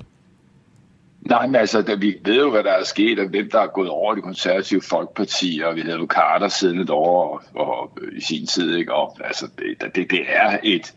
Nej, 1.22 1.48
men 1.48 1.56
altså, 1.56 1.82
da 1.82 1.96
vi 1.96 2.16
ved 2.26 2.36
jo, 2.36 2.52
hvad 2.52 2.64
der 2.64 2.72
er 2.72 2.84
sket, 2.84 3.20
og 3.20 3.28
hvem 3.28 3.50
der 3.52 3.60
er 3.60 3.68
gået 3.68 3.90
over 3.90 4.16
det 4.16 4.24
konservative 4.24 4.82
folkeparti, 4.82 5.62
og 5.66 5.76
vi 5.76 5.82
havde 5.82 5.98
jo 5.98 6.08
Carter 6.10 6.48
siddende 6.48 6.88
derovre 6.88 7.40
og, 7.56 7.68
og, 7.68 7.98
i 8.18 8.22
sin 8.22 8.48
tid, 8.48 8.76
ikke? 8.76 8.94
Og 8.94 9.18
altså, 9.24 9.48
det, 9.58 9.96
det, 9.96 10.12
det 10.12 10.22
er 10.28 10.58
et... 10.64 10.94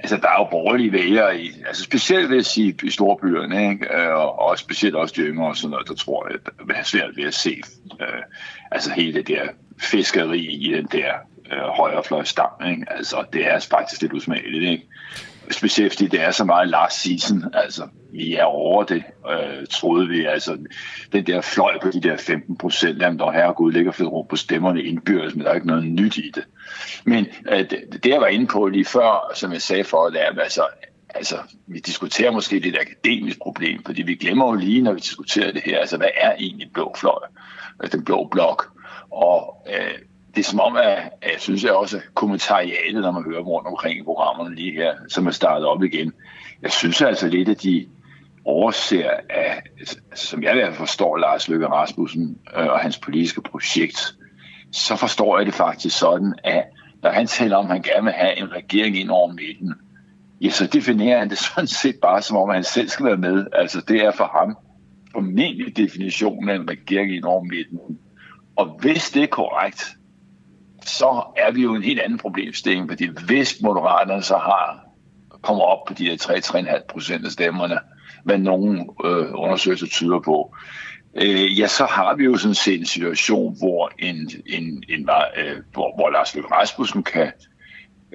Altså, 0.00 0.16
der 0.16 0.28
er 0.28 0.38
jo 0.38 0.46
borgerlige 0.50 0.92
vælgere 0.92 1.40
i, 1.40 1.50
altså 1.66 1.82
specielt 1.82 2.28
vil 2.28 2.36
jeg 2.36 2.44
sige 2.44 2.74
i 2.82 2.90
storbyerne, 2.90 3.70
ikke? 3.70 3.94
Øh, 3.94 4.14
og, 4.14 4.38
og 4.38 4.58
specielt 4.58 4.94
også 4.96 5.14
de 5.16 5.20
yngre 5.20 5.46
og 5.46 5.56
sådan 5.56 5.70
noget, 5.70 5.88
der 5.88 5.94
tror 5.94 6.28
jeg, 6.28 6.34
at 6.34 6.68
det 6.68 6.76
er 6.76 6.82
svært 6.82 7.16
ved 7.16 7.24
at 7.24 7.34
se. 7.34 7.62
øh, 8.00 8.22
altså 8.70 8.92
hele 8.92 9.12
det 9.12 9.28
der 9.28 9.48
fiskeri 9.78 10.46
i 10.46 10.72
den 10.72 10.88
der 10.92 11.12
øh, 11.52 11.58
højrefløjstam, 11.58 12.50
ikke? 12.70 12.86
Altså, 12.90 13.24
det 13.32 13.46
er 13.46 13.66
faktisk 13.70 14.02
lidt 14.02 14.12
usmageligt, 14.12 14.70
ikke? 14.70 14.86
Specielt 15.50 15.92
fordi 15.92 16.06
det 16.06 16.20
er 16.20 16.30
så 16.30 16.44
meget 16.44 16.68
last 16.68 17.02
season, 17.02 17.44
altså 17.54 17.88
vi 18.12 18.34
er 18.34 18.44
over 18.44 18.82
det, 18.82 19.02
øh, 19.30 19.66
troede 19.70 20.08
vi. 20.08 20.24
Altså, 20.24 20.58
den 21.12 21.26
der 21.26 21.40
fløj 21.40 21.78
på 21.82 21.90
de 21.90 22.00
der 22.00 22.16
15 22.16 22.58
procent, 22.58 23.02
jamen 23.02 23.18
der 23.18 23.30
herregud 23.30 23.72
ligger 23.72 23.92
fedt 23.92 24.08
rum 24.08 24.26
på 24.30 24.36
stemmerne 24.36 24.82
indbyrdes, 24.82 25.34
men 25.34 25.44
der 25.44 25.50
er 25.50 25.54
ikke 25.54 25.66
noget 25.66 25.84
nyt 25.84 26.16
i 26.16 26.30
det. 26.34 26.44
Men 27.04 27.26
øh, 27.52 27.58
det, 27.58 27.84
det, 27.92 28.06
jeg 28.06 28.20
var 28.20 28.26
inde 28.26 28.46
på 28.46 28.66
lige 28.66 28.84
før, 28.84 29.32
som 29.34 29.52
jeg 29.52 29.62
sagde 29.62 29.84
for, 29.84 30.08
det 30.08 30.22
er, 30.22 30.40
altså, 30.40 30.62
altså, 31.14 31.36
vi 31.66 31.78
diskuterer 31.78 32.30
måske 32.30 32.60
det 32.60 32.66
et 32.66 32.78
akademisk 32.80 33.38
problem, 33.42 33.84
fordi 33.84 34.02
vi 34.02 34.14
glemmer 34.14 34.46
jo 34.46 34.54
lige, 34.54 34.82
når 34.82 34.92
vi 34.92 35.00
diskuterer 35.00 35.52
det 35.52 35.62
her, 35.64 35.78
altså, 35.78 35.96
hvad 35.96 36.10
er 36.20 36.34
egentlig 36.38 36.70
blå 36.74 36.94
fløj? 36.98 37.22
altså 37.80 37.96
Den 37.96 38.04
blå 38.04 38.28
blok. 38.30 38.72
Og 39.10 39.66
øh, 39.70 39.98
det 40.38 40.44
er 40.44 40.50
som 40.50 40.60
om, 40.60 40.76
at, 40.76 40.84
at 41.22 41.32
jeg 41.32 41.40
synes 41.40 41.64
at 41.64 41.76
også 41.76 42.00
kommentariatet, 42.14 43.02
når 43.02 43.10
man 43.10 43.24
hører 43.24 43.40
rundt 43.40 43.68
omkring 43.68 43.98
i 43.98 44.02
programmerne 44.02 44.54
lige 44.54 44.72
her, 44.72 44.94
som 45.08 45.26
er 45.26 45.30
startet 45.30 45.66
op 45.66 45.82
igen, 45.82 46.12
jeg 46.62 46.72
synes 46.72 47.02
altså 47.02 47.28
lidt, 47.28 47.48
at 47.48 47.62
de 47.62 47.86
overser 48.44 49.10
at, 49.30 49.62
altså, 49.78 49.96
som 50.14 50.42
jeg 50.42 50.52
i 50.52 50.54
hvert 50.54 50.66
fald 50.66 50.76
forstår 50.76 51.16
Lars 51.16 51.48
Løkke 51.48 51.66
Rasmussen 51.66 52.38
øh, 52.56 52.66
og 52.66 52.78
hans 52.78 52.98
politiske 52.98 53.42
projekt, 53.42 54.14
så 54.72 54.96
forstår 54.96 55.38
jeg 55.38 55.46
det 55.46 55.54
faktisk 55.54 55.98
sådan, 55.98 56.34
at 56.44 56.64
når 57.02 57.10
han 57.10 57.26
taler 57.26 57.56
om, 57.56 57.64
at 57.64 57.72
han 57.72 57.82
gerne 57.82 58.04
vil 58.04 58.12
have 58.12 58.38
en 58.38 58.52
regering 58.52 59.00
ind 59.00 59.10
over 59.10 59.32
midten, 59.32 59.74
ja, 60.40 60.50
så 60.50 60.66
definerer 60.66 61.18
han 61.18 61.30
det 61.30 61.38
sådan 61.54 61.66
set 61.66 61.96
bare, 62.02 62.22
som 62.22 62.36
om 62.36 62.48
han 62.48 62.64
selv 62.64 62.88
skal 62.88 63.06
være 63.06 63.16
med. 63.16 63.46
Altså 63.52 63.80
det 63.88 64.04
er 64.04 64.12
for 64.12 64.30
ham 64.38 64.56
formentlig 65.12 65.76
definitionen 65.76 66.48
af 66.48 66.54
en 66.54 66.70
regering 66.70 67.16
ind 67.16 67.24
over 67.24 67.42
midten. 67.42 67.98
Og 68.56 68.78
hvis 68.80 69.10
det 69.10 69.22
er 69.22 69.26
korrekt, 69.26 69.97
så 70.88 71.22
er 71.36 71.52
vi 71.52 71.62
jo 71.62 71.74
en 71.74 71.82
helt 71.82 72.00
anden 72.00 72.18
problemstilling, 72.18 72.88
fordi 72.88 73.08
hvis 73.26 73.62
Moderaterne 73.62 74.22
så 74.22 74.36
har 74.36 74.88
kommer 75.42 75.64
op 75.64 75.84
på 75.88 75.94
de 75.94 76.04
der 76.04 76.16
3-3,5 76.16 76.86
procent 76.88 77.26
af 77.26 77.32
stemmerne, 77.32 77.78
hvad 78.24 78.38
nogle 78.38 78.80
øh, 79.04 79.26
undersøgelser 79.34 79.86
tyder 79.86 80.20
på, 80.20 80.54
øh, 81.14 81.58
ja, 81.60 81.66
så 81.66 81.84
har 81.84 82.14
vi 82.14 82.24
jo 82.24 82.36
sådan 82.36 82.54
set 82.54 82.80
en 82.80 82.86
situation, 82.86 83.58
hvor, 83.58 83.92
en, 83.98 84.30
en, 84.46 84.82
en, 84.88 85.08
øh, 85.36 85.56
hvor, 85.72 85.94
hvor 85.96 86.10
Lars 86.10 86.34
Løkke 86.34 86.54
Rasmussen 86.54 87.02
kan 87.02 87.32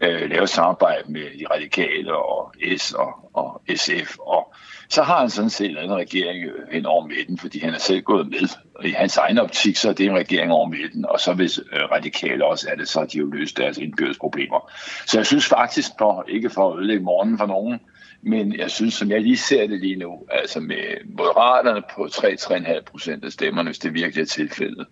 øh, 0.04 0.30
lave 0.30 0.48
samarbejde 0.48 1.12
med 1.12 1.22
de 1.40 1.46
radikale 1.54 2.16
og 2.16 2.54
S 2.78 2.92
og, 2.92 3.30
og 3.34 3.62
SF, 3.76 4.18
og 4.20 4.54
så 4.94 5.04
har 5.04 5.20
han 5.20 5.30
sådan 5.30 5.50
set 5.50 5.84
en 5.84 5.96
regering 5.96 6.46
øh, 6.46 6.68
hen 6.72 6.86
over 6.86 7.08
midten, 7.08 7.38
fordi 7.38 7.60
han 7.60 7.74
er 7.74 7.78
selv 7.78 8.02
gået 8.02 8.28
med. 8.30 8.50
Og 8.76 8.86
i 8.86 8.92
hans 8.92 9.18
egen 9.18 9.38
optik, 9.38 9.76
så 9.76 9.90
er 9.90 9.94
det 9.94 10.06
en 10.06 10.16
regering 10.18 10.52
over 10.52 10.68
midten, 10.68 11.06
og 11.06 11.20
så 11.20 11.34
hvis 11.34 11.60
øh, 11.60 11.92
radikale 11.92 12.46
også 12.46 12.70
er 12.72 12.76
det, 12.76 12.88
så 12.88 13.00
har 13.00 13.08
de 13.08 13.18
jo 13.18 13.26
løst 13.26 13.58
deres 13.58 13.78
indbyrdes 13.78 14.18
problemer. 14.18 14.72
Så 15.06 15.18
jeg 15.18 15.26
synes 15.26 15.46
faktisk, 15.46 15.92
for, 15.98 16.26
ikke 16.28 16.50
for 16.50 16.72
at 16.72 16.78
ødelægge 16.80 17.04
morgen 17.04 17.38
for 17.38 17.46
nogen, 17.46 17.80
men 18.22 18.58
jeg 18.58 18.72
synes, 18.72 18.94
som 18.94 19.12
jeg 19.12 19.22
lige 19.22 19.38
ser 19.38 19.68
det 19.68 19.80
lige 19.80 19.96
nu, 19.96 20.20
altså 20.32 20.60
med 20.60 20.84
moderaterne 21.18 21.82
på 21.96 22.06
3-3,5 22.06 22.84
procent 22.92 23.26
af 23.26 23.32
stemmerne, 23.32 23.70
hvis 23.70 23.80
det 23.80 23.94
virkelig 23.94 24.22
er 24.22 24.26
tilfældet, 24.26 24.88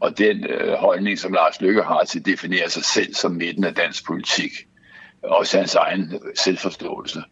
og 0.00 0.18
den 0.18 0.44
øh, 0.44 0.72
holdning, 0.72 1.18
som 1.18 1.32
Lars 1.32 1.60
Lykke 1.60 1.82
har 1.82 2.04
til 2.04 2.18
at 2.18 2.26
definere 2.26 2.70
sig 2.70 2.84
selv 2.84 3.14
som 3.14 3.32
midten 3.32 3.64
af 3.64 3.74
dansk 3.74 4.06
politik, 4.06 4.50
også 5.22 5.58
hans 5.58 5.74
egen 5.74 6.12
selvforståelse, 6.34 7.22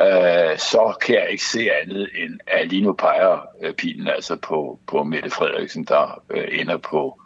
øh, 0.00 0.58
så 0.58 0.94
kan 1.06 1.14
jeg 1.14 1.26
ikke 1.30 1.44
se 1.44 1.68
andet 1.82 2.08
end, 2.24 2.40
at 2.46 2.68
lige 2.68 2.82
nu 2.82 2.92
peger 2.92 3.48
øh, 3.62 3.74
pilen 3.74 4.08
altså 4.08 4.36
på, 4.36 4.78
på 4.86 5.02
Mette 5.02 5.30
Frederiksen, 5.30 5.84
der 5.84 6.22
øh, 6.30 6.60
ender 6.60 6.76
på, 6.76 7.20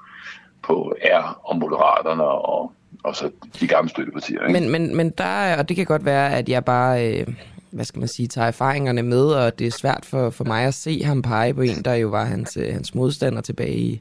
på 0.62 0.95
R 1.05 1.41
og 1.45 1.57
Moderaterne 1.57 2.25
og, 2.25 2.73
og 3.05 3.17
så 3.17 3.31
de 3.61 3.67
gamle 3.67 3.91
støttepartier. 3.91 4.47
Ikke? 4.47 4.61
Men, 4.61 4.71
men, 4.71 4.97
men 4.97 5.11
der, 5.11 5.59
og 5.59 5.69
det 5.69 5.76
kan 5.76 5.87
godt 5.87 6.05
være, 6.05 6.35
at 6.35 6.49
jeg 6.49 6.64
bare... 6.64 7.11
Øh 7.11 7.26
hvad 7.73 7.85
skal 7.85 7.99
man 7.99 8.09
sige, 8.09 8.29
tager 8.29 8.47
erfaringerne 8.47 9.02
med, 9.02 9.25
og 9.25 9.59
det 9.59 9.67
er 9.67 9.71
svært 9.71 10.05
for, 10.05 10.31
for 10.31 10.45
mig 10.45 10.64
at 10.64 10.75
se 10.75 11.05
ham 11.05 11.23
pege 11.23 11.55
på 11.55 11.61
en, 11.61 11.83
der 11.85 11.95
jo 11.95 12.09
var 12.09 12.25
hans, 12.25 12.57
øh, 12.57 12.73
hans 12.73 12.95
modstander 12.95 13.41
tilbage 13.41 13.76
i, 13.76 14.00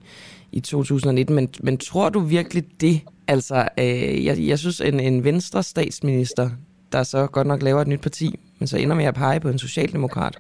i 0.52 0.60
2019. 0.60 1.36
Men, 1.36 1.50
men 1.60 1.78
tror 1.78 2.10
du 2.10 2.20
virkelig 2.20 2.64
det? 2.82 3.02
Altså, 3.28 3.68
øh, 3.78 4.26
jeg, 4.26 4.40
jeg 4.40 4.60
synes, 4.60 4.82
en, 4.82 5.00
en 5.00 5.24
venstre 5.24 5.64
statsminister, 5.64 6.50
der 6.92 7.04
så 7.04 7.28
godt 7.28 7.48
nok 7.48 7.62
laver 7.62 7.82
et 7.82 7.88
nyt 7.88 8.02
parti, 8.02 8.40
men 8.60 8.68
så 8.68 8.78
ender 8.78 8.96
med 8.96 9.06
at 9.06 9.14
pege 9.14 9.40
på 9.40 9.50
en 9.50 9.60
socialdemokrat. 9.60 10.38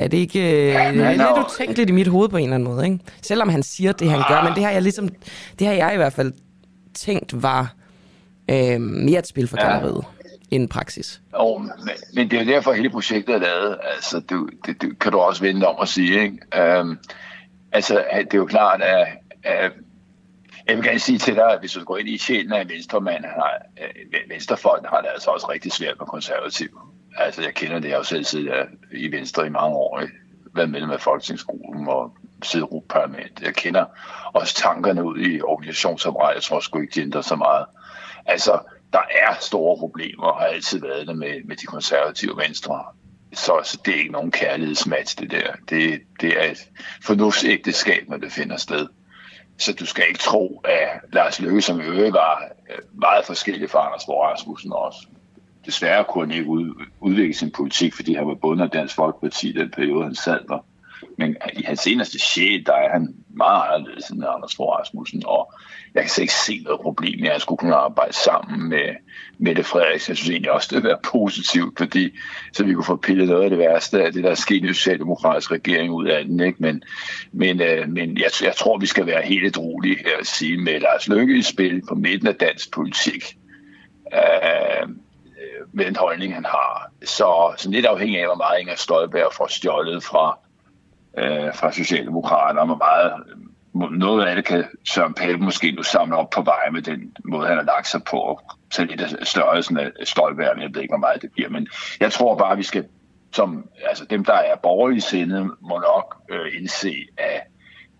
Er 0.00 0.08
det 0.08 0.16
ikke 0.16 0.40
øh, 0.40 0.94
det 0.94 1.04
er 1.04 1.10
lidt 1.10 1.46
utænkeligt 1.46 1.90
i 1.90 1.92
mit 1.92 2.06
hoved 2.06 2.28
på 2.28 2.36
en 2.36 2.42
eller 2.42 2.54
anden 2.54 2.68
måde, 2.68 2.84
ikke? 2.84 2.98
Selvom 3.22 3.48
han 3.48 3.62
siger 3.62 3.92
det, 3.92 4.10
han 4.10 4.22
gør, 4.28 4.42
men 4.42 4.54
det 4.54 4.64
har 4.64 4.70
jeg 4.70 4.82
ligesom, 4.82 5.08
det 5.58 5.66
har 5.66 5.74
jeg 5.74 5.94
i 5.94 5.96
hvert 5.96 6.12
fald 6.12 6.32
tænkt 6.94 7.42
var 7.42 7.74
øh, 8.50 8.80
mere 8.80 9.18
et 9.18 9.26
spil 9.26 9.48
for 9.48 9.56
galleriet 9.56 10.04
ja. 10.24 10.56
end 10.56 10.68
praksis. 10.68 11.20
Oh, 11.32 11.60
men, 11.62 11.70
men 12.14 12.30
det 12.30 12.38
er 12.40 12.44
jo 12.44 12.50
derfor, 12.50 12.72
hele 12.72 12.90
projektet 12.90 13.34
er 13.34 13.38
lavet. 13.38 13.76
Altså, 13.94 14.16
det, 14.16 14.50
det, 14.66 14.82
det 14.82 14.98
kan 14.98 15.12
du 15.12 15.18
også 15.18 15.42
vente 15.42 15.64
om 15.64 15.76
at 15.82 15.88
sige, 15.88 16.22
ikke? 16.22 16.80
Um, 16.80 16.98
altså, 17.72 18.04
det 18.18 18.34
er 18.34 18.38
jo 18.38 18.46
klart, 18.46 18.82
at, 18.82 19.06
at 19.44 19.72
jeg 20.68 20.76
vil 20.76 20.84
gerne 20.84 20.98
sige 20.98 21.18
til 21.18 21.34
dig, 21.34 21.52
at 21.52 21.60
hvis 21.60 21.72
du 21.72 21.84
går 21.84 21.96
ind 21.96 22.08
i 22.08 22.18
sjælen 22.18 22.52
af 22.52 22.60
en 22.60 22.68
venstremand, 22.68 23.24
har, 23.24 23.52
øh, 23.82 24.30
venstrefolk 24.30 24.86
har 24.86 25.00
det 25.00 25.08
altså 25.14 25.30
også 25.30 25.50
rigtig 25.50 25.72
svært 25.72 25.94
med 25.98 26.06
konservativ. 26.06 26.80
Altså, 27.16 27.42
jeg 27.42 27.54
kender 27.54 27.78
det, 27.78 27.88
jeg 27.88 27.94
har 27.94 27.98
jo 27.98 28.04
selv 28.04 28.24
siddet 28.24 28.54
øh, 28.54 29.00
i 29.00 29.12
Venstre 29.12 29.46
i 29.46 29.50
mange 29.50 29.76
år, 29.76 30.00
ikke? 30.00 30.12
været 30.56 30.70
medlem 30.70 30.90
af 30.90 31.00
Folketingsgruppen 31.00 31.88
og 31.88 32.16
siddet 32.42 32.68
i 32.72 32.80
parlament. 32.88 33.42
Jeg 33.42 33.54
kender 33.54 33.84
også 34.32 34.54
tankerne 34.54 35.04
ud 35.04 35.18
i 35.18 35.42
organisationsarbejdet. 35.42 36.34
Jeg 36.34 36.42
tror 36.42 36.60
sgu 36.60 36.80
ikke, 36.80 36.94
de 36.94 37.00
ændrer 37.00 37.20
så 37.20 37.36
meget. 37.36 37.66
Altså, 38.26 38.58
der 38.92 39.02
er 39.28 39.34
store 39.40 39.78
problemer, 39.78 40.26
og 40.26 40.40
har 40.40 40.46
altid 40.46 40.80
været 40.80 41.06
det 41.06 41.18
med, 41.18 41.44
med 41.44 41.56
de 41.56 41.66
konservative 41.66 42.36
venstre. 42.36 42.84
Så, 43.32 43.60
så 43.64 43.78
det 43.84 43.94
er 43.94 43.98
ikke 43.98 44.12
nogen 44.12 44.30
kærlighedsmatch, 44.30 45.18
det 45.18 45.30
der. 45.30 45.52
Det, 45.68 46.00
det 46.20 46.44
er 46.44 46.50
et 46.50 46.68
fornuftsægteskab, 47.02 48.08
når 48.08 48.16
det 48.16 48.32
finder 48.32 48.56
sted. 48.56 48.86
Så 49.58 49.72
du 49.72 49.86
skal 49.86 50.04
ikke 50.08 50.18
tro, 50.18 50.62
at 50.64 50.88
Lars 51.12 51.40
Løkke, 51.40 51.62
som 51.62 51.80
i 51.80 52.12
var 52.12 52.42
øh, 52.70 52.78
meget 52.92 53.24
forskellig 53.24 53.70
fra 53.70 53.86
Anders 53.86 54.04
Fogh 54.06 54.24
Rasmussen 54.24 54.72
også, 54.72 55.06
desværre 55.66 56.04
kunne 56.04 56.26
han 56.26 56.38
ikke 56.38 56.50
udvikle 57.00 57.34
sin 57.34 57.50
politik, 57.50 57.94
fordi 57.94 58.14
han 58.14 58.26
var 58.26 58.34
bundet 58.34 58.64
af 58.64 58.70
Dansk 58.70 58.94
Folkeparti 58.94 59.48
i 59.48 59.52
den 59.52 59.70
periode, 59.70 60.04
han 60.04 60.14
sad 60.14 60.40
der. 60.48 60.64
Men 61.18 61.36
i 61.52 61.62
hans 61.62 61.80
seneste 61.80 62.18
sjæl, 62.18 62.66
der 62.66 62.72
er 62.72 62.92
han 62.92 63.14
meget 63.28 63.62
anderledes 63.74 64.08
end 64.08 64.24
Anders 64.24 64.56
Fogh 64.56 64.78
Rasmussen, 64.78 65.22
og 65.26 65.52
jeg 65.94 66.02
kan 66.02 66.10
slet 66.10 66.22
ikke 66.22 66.34
se 66.34 66.60
noget 66.64 66.80
problem 66.80 67.20
med, 67.20 67.28
at 67.28 67.32
jeg 67.32 67.40
skulle 67.40 67.58
kunne 67.58 67.74
arbejde 67.74 68.12
sammen 68.12 68.68
med 68.68 68.88
Mette 69.38 69.64
Frederiksen. 69.64 70.10
Jeg 70.10 70.16
synes 70.16 70.30
egentlig 70.30 70.52
også, 70.52 70.68
det 70.70 70.82
vil 70.82 70.88
være 70.88 70.98
positivt, 71.04 71.78
fordi 71.78 72.18
så 72.52 72.64
vi 72.64 72.74
kunne 72.74 72.84
få 72.84 72.96
pillet 72.96 73.28
noget 73.28 73.44
af 73.44 73.50
det 73.50 73.58
værste 73.58 74.02
af 74.02 74.12
det, 74.12 74.24
der 74.24 74.30
er 74.30 74.34
sket 74.34 74.64
i 74.64 74.68
socialdemokratisk 74.68 75.52
regering 75.52 75.92
ud 75.92 76.06
af 76.06 76.24
den. 76.24 76.40
Ikke? 76.40 76.62
Men, 76.62 76.82
men, 77.32 77.60
øh, 77.60 77.88
men 77.88 78.18
jeg, 78.18 78.30
jeg 78.42 78.54
tror, 78.56 78.78
vi 78.78 78.86
skal 78.86 79.06
være 79.06 79.22
helt 79.22 79.58
rolige 79.58 79.98
her 79.98 80.18
og 80.20 80.26
sige, 80.26 80.58
med 80.58 80.80
Lars 80.80 81.08
Løkke 81.08 81.38
i 81.38 81.42
spil 81.42 81.82
på 81.88 81.94
midten 81.94 82.28
af 82.28 82.34
dansk 82.34 82.72
politik. 82.72 83.36
Øh, 84.14 84.82
øh, 84.82 85.66
med 85.72 85.84
den 85.84 85.96
holdning, 85.96 86.34
han 86.34 86.44
har. 86.44 86.90
Så, 87.04 87.54
så 87.56 87.70
lidt 87.70 87.86
afhængig 87.86 88.20
af, 88.20 88.26
hvor 88.26 88.34
meget 88.34 88.60
Inger 88.60 88.74
Støjberg 88.76 89.32
får 89.32 89.46
stjålet 89.46 90.04
fra, 90.04 90.38
øh, 91.18 91.54
fra 91.54 91.72
Socialdemokraterne, 91.72 92.60
og 92.60 92.66
hvor 92.66 92.76
meget 92.76 93.12
noget 93.90 94.26
af 94.26 94.36
det 94.36 94.44
kan 94.44 94.64
Søren 94.84 95.14
Pape 95.14 95.38
måske 95.38 95.72
nu 95.72 95.82
samle 95.82 96.16
op 96.16 96.30
på 96.30 96.42
vej 96.42 96.70
med 96.72 96.82
den 96.82 97.12
måde, 97.24 97.46
han 97.48 97.56
har 97.56 97.64
lagt 97.64 97.88
sig 97.88 98.00
på 98.10 98.30
at 98.30 98.36
tage 98.70 98.88
lidt 98.88 99.00
af 99.00 99.26
størrelsen 99.26 99.78
af 99.78 99.90
Støjberg. 100.04 100.60
Jeg 100.60 100.70
ved 100.74 100.82
ikke, 100.82 100.92
hvor 100.92 101.06
meget 101.06 101.22
det 101.22 101.30
bliver, 101.32 101.48
men 101.48 101.68
jeg 102.00 102.12
tror 102.12 102.38
bare, 102.38 102.56
vi 102.56 102.62
skal, 102.62 102.84
som 103.32 103.68
altså 103.88 104.04
dem, 104.04 104.24
der 104.24 104.32
er 104.34 104.56
borgerlige 104.56 105.00
sindet, 105.00 105.50
må 105.60 105.78
nok 105.78 106.16
øh, 106.30 106.60
indse, 106.60 106.94
at 107.18 107.42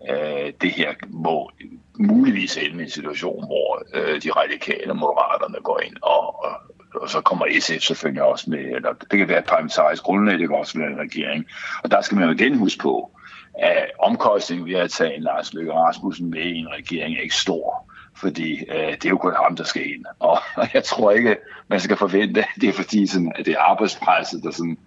øh, 0.09 0.53
det 0.61 0.71
her 0.71 0.93
må 1.07 1.51
muligvis 1.99 2.57
ende 2.57 2.79
i 2.79 2.83
en 2.83 2.89
situation, 2.89 3.45
hvor 3.45 3.83
øh, 3.93 4.21
de 4.21 4.31
radikale 4.31 4.93
moderaterne 4.93 5.59
går 5.63 5.79
ind, 5.85 5.95
og, 6.01 6.43
og, 6.45 6.51
og 7.01 7.09
så 7.09 7.21
kommer 7.21 7.45
SF 7.59 7.81
selvfølgelig 7.81 8.23
også 8.23 8.49
med, 8.49 8.59
eller 8.59 8.93
det 8.93 9.19
kan 9.19 9.27
være 9.27 9.39
et 9.39 9.45
parlamentarisk 9.45 10.03
grundlag, 10.03 10.39
det 10.39 10.47
kan 10.47 10.57
også 10.57 10.79
være 10.79 10.91
en 10.91 10.99
regering. 10.99 11.45
Og 11.83 11.91
der 11.91 12.01
skal 12.01 12.17
man 12.17 12.27
jo 12.27 12.33
igen 12.33 12.57
huske 12.57 12.81
på, 12.81 13.16
at 13.59 13.91
omkostningen 13.99 14.67
ved 14.67 14.75
at 14.75 14.91
tage 14.91 15.15
en 15.15 15.23
Lars 15.23 15.53
Løkke 15.53 15.73
Rasmussen 15.73 16.29
med 16.29 16.41
i 16.41 16.57
en 16.57 16.67
regering 16.67 17.17
er 17.17 17.21
ikke 17.21 17.35
stor 17.35 17.87
fordi 18.19 18.63
øh, 18.69 18.93
det 18.93 19.05
er 19.05 19.09
jo 19.09 19.17
kun 19.17 19.33
ham, 19.43 19.55
der 19.55 19.63
skal 19.63 19.81
ind. 19.81 20.05
Og, 20.19 20.39
og 20.55 20.67
jeg 20.73 20.83
tror 20.83 21.11
ikke, 21.11 21.37
man 21.69 21.79
skal 21.79 21.97
forvente, 21.97 22.41
at 22.41 22.47
det 22.61 22.69
er 22.69 22.73
fordi, 22.73 23.07
sådan, 23.07 23.31
at 23.35 23.45
det 23.45 23.53
er 23.53 23.59
arbejdspresset, 23.59 24.43
der, 24.43 24.51
sådan, 24.51 24.77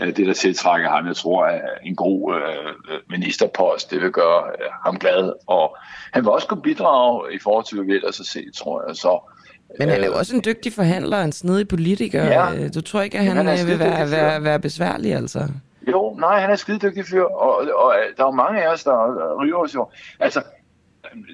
øh, 0.00 0.16
det, 0.16 0.26
der 0.26 0.32
tiltrækker 0.32 0.90
ham. 0.90 1.06
Jeg 1.06 1.16
tror, 1.16 1.44
at 1.46 1.60
en 1.84 1.96
god 1.96 2.34
øh, 2.34 3.00
ministerpost, 3.10 3.90
det 3.90 4.00
vil 4.00 4.10
gøre 4.10 4.42
øh, 4.46 4.70
ham 4.84 4.98
glad. 4.98 5.32
Og 5.46 5.76
han 6.12 6.22
vil 6.22 6.30
også 6.30 6.46
kunne 6.46 6.62
bidrage 6.62 7.34
i 7.34 7.38
forhold 7.42 7.64
til, 7.64 7.76
hvad 7.76 7.86
vi 7.86 7.94
ellers 7.94 8.16
har 8.16 8.24
set, 8.24 8.50
tror 8.56 8.84
jeg. 8.88 8.96
Så, 8.96 9.32
men 9.78 9.88
han 9.88 10.00
er 10.00 10.06
jo 10.06 10.12
øh, 10.12 10.18
også 10.18 10.36
en 10.36 10.42
dygtig 10.44 10.72
forhandler, 10.72 11.22
en 11.22 11.32
snedig 11.32 11.68
politiker. 11.68 12.24
Ja. 12.24 12.68
Du 12.68 12.80
tror 12.80 13.02
ikke, 13.02 13.18
at 13.18 13.24
han, 13.24 13.46
han 13.46 13.66
vil 13.66 13.78
være, 13.78 14.10
være, 14.10 14.44
være 14.44 14.60
besværlig, 14.60 15.14
altså? 15.14 15.48
Jo, 15.86 16.16
nej, 16.18 16.40
han 16.40 16.50
er 16.50 16.56
skidedygtig 16.56 17.04
fyr, 17.06 17.22
og, 17.22 17.56
og, 17.56 17.66
og 17.74 17.94
der 18.16 18.22
er 18.22 18.28
jo 18.28 18.30
mange 18.30 18.62
af 18.62 18.72
os, 18.72 18.84
der 18.84 19.34
ryger 19.42 19.56
os 19.56 19.74
jo. 19.74 19.88
Altså, 20.20 20.42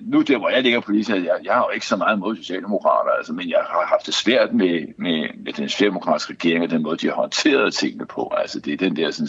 nu 0.02 0.22
der, 0.22 0.38
hvor 0.38 0.48
jeg 0.48 0.62
ligger 0.62 0.80
politisk, 0.80 1.10
jeg, 1.10 1.38
jeg 1.44 1.54
har 1.54 1.64
jo 1.64 1.70
ikke 1.70 1.86
så 1.86 1.96
meget 1.96 2.18
mod 2.18 2.36
socialdemokrater, 2.36 3.10
altså, 3.10 3.32
men 3.32 3.50
jeg 3.50 3.58
har 3.70 3.86
haft 3.86 4.06
det 4.06 4.14
svært 4.14 4.52
med, 4.52 4.86
med, 4.96 5.28
med 5.44 5.52
den 5.52 5.68
socialdemokratiske 5.68 6.32
regering 6.32 6.64
og 6.64 6.70
den 6.70 6.82
måde, 6.82 6.96
de 6.96 7.06
har 7.06 7.14
håndteret 7.14 7.74
tingene 7.74 8.06
på. 8.06 8.32
Altså, 8.36 8.60
det 8.60 8.72
er 8.72 8.76
den 8.76 8.96
der 8.96 9.10
sådan, 9.10 9.28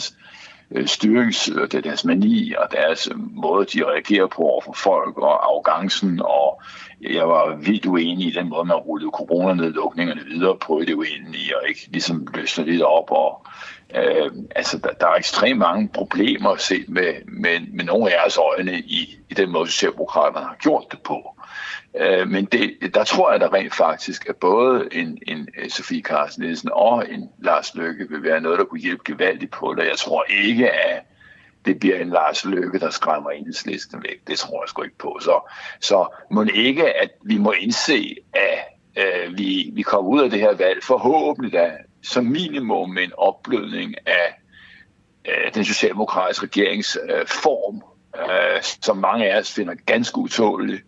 øh, 0.72 0.88
styrings, 0.88 1.46
det 1.46 1.74
er 1.74 1.82
deres 1.82 2.06
mani 2.06 2.54
og 2.58 2.72
deres 2.72 3.08
øh, 3.12 3.18
måde, 3.18 3.66
de 3.66 3.86
reagerer 3.86 4.28
på 4.28 4.42
over 4.42 4.62
for 4.62 4.74
folk 4.74 5.18
og 5.18 5.46
arrogancen. 5.46 6.22
Og 6.26 6.62
jeg 7.02 7.28
var 7.28 7.56
vildt 7.56 7.86
uenig 7.86 8.28
i 8.28 8.32
den 8.32 8.50
måde, 8.50 8.66
man 8.66 8.78
rullede 8.78 9.12
coronanedlukningerne 9.14 10.22
videre 10.26 10.58
på 10.58 10.80
i 10.80 10.86
det 10.86 10.94
uendelige 10.94 11.58
og 11.58 11.70
ikke 11.70 11.88
ligesom 11.92 12.28
løsne 12.34 12.66
lidt 12.66 12.82
op 12.82 13.12
og 13.12 13.48
Øh, 13.96 14.32
altså, 14.56 14.78
der, 14.78 14.90
der 14.92 15.08
er 15.08 15.16
ekstremt 15.16 15.60
mange 15.60 15.90
problemer 15.94 16.56
set 16.56 16.90
med, 16.90 17.14
med, 17.28 17.60
med 17.74 17.86
nogle 17.86 18.12
af 18.12 18.16
jeres 18.16 18.38
øjne 18.38 18.80
i, 18.80 19.20
i 19.30 19.34
den 19.34 19.52
måde, 19.52 19.68
Socialdemokraterne 19.68 20.46
har 20.46 20.56
gjort 20.62 20.86
det 20.92 21.00
på. 21.02 21.40
Øh, 21.98 22.28
men 22.28 22.46
det, 22.46 22.94
der 22.94 23.04
tror 23.04 23.32
jeg 23.32 23.42
da 23.42 23.48
rent 23.48 23.76
faktisk, 23.76 24.30
at 24.30 24.36
både 24.36 24.88
en, 24.92 25.18
en 25.28 25.48
øh, 25.58 25.70
Sofie 25.70 26.02
Carsten 26.02 26.44
Nielsen 26.44 26.70
og 26.74 27.12
en 27.12 27.30
Lars 27.40 27.76
Løkke 27.76 28.10
vil 28.10 28.24
være 28.24 28.42
noget, 28.42 28.60
der 28.60 28.66
kunne 28.66 28.82
hjælpe 28.82 29.04
gevaldigt 29.06 29.52
på 29.52 29.74
det. 29.78 29.88
Jeg 29.88 29.98
tror 29.98 30.26
ikke, 30.46 30.72
at 30.72 31.04
det 31.66 31.80
bliver 31.80 32.00
en 32.00 32.10
Lars 32.10 32.46
Løkke, 32.46 32.80
der 32.80 32.90
skræmmer 32.90 33.30
enhedslisten 33.30 34.04
væk. 34.04 34.28
Det 34.28 34.40
tror 34.40 34.64
jeg 34.64 34.70
sgu 34.70 34.82
ikke 34.82 34.98
på. 34.98 35.18
Så, 35.22 35.52
så 35.82 36.08
må 36.32 36.46
ikke, 36.54 36.94
at 36.94 37.10
vi 37.24 37.38
må 37.38 37.52
indse, 37.52 38.16
at 38.34 38.60
øh, 38.98 39.38
vi, 39.38 39.72
vi 39.74 39.82
kommer 39.82 40.12
ud 40.12 40.22
af 40.22 40.30
det 40.30 40.40
her 40.40 40.56
valg 40.56 40.84
forhåbentlig 40.84 41.54
da 41.54 41.72
som 42.04 42.26
minimum 42.26 42.98
en 42.98 43.12
opblødning 43.18 43.96
af 44.06 44.42
øh, 45.26 45.54
den 45.54 45.66
socialdemokratiske 45.66 46.46
regerings 46.46 46.98
øh, 47.10 47.28
form, 47.28 47.84
øh, 48.20 48.62
som 48.62 48.98
mange 48.98 49.32
af 49.32 49.40
os 49.40 49.54
finder 49.54 49.74
ganske 49.86 50.18
utålelig. 50.18 50.80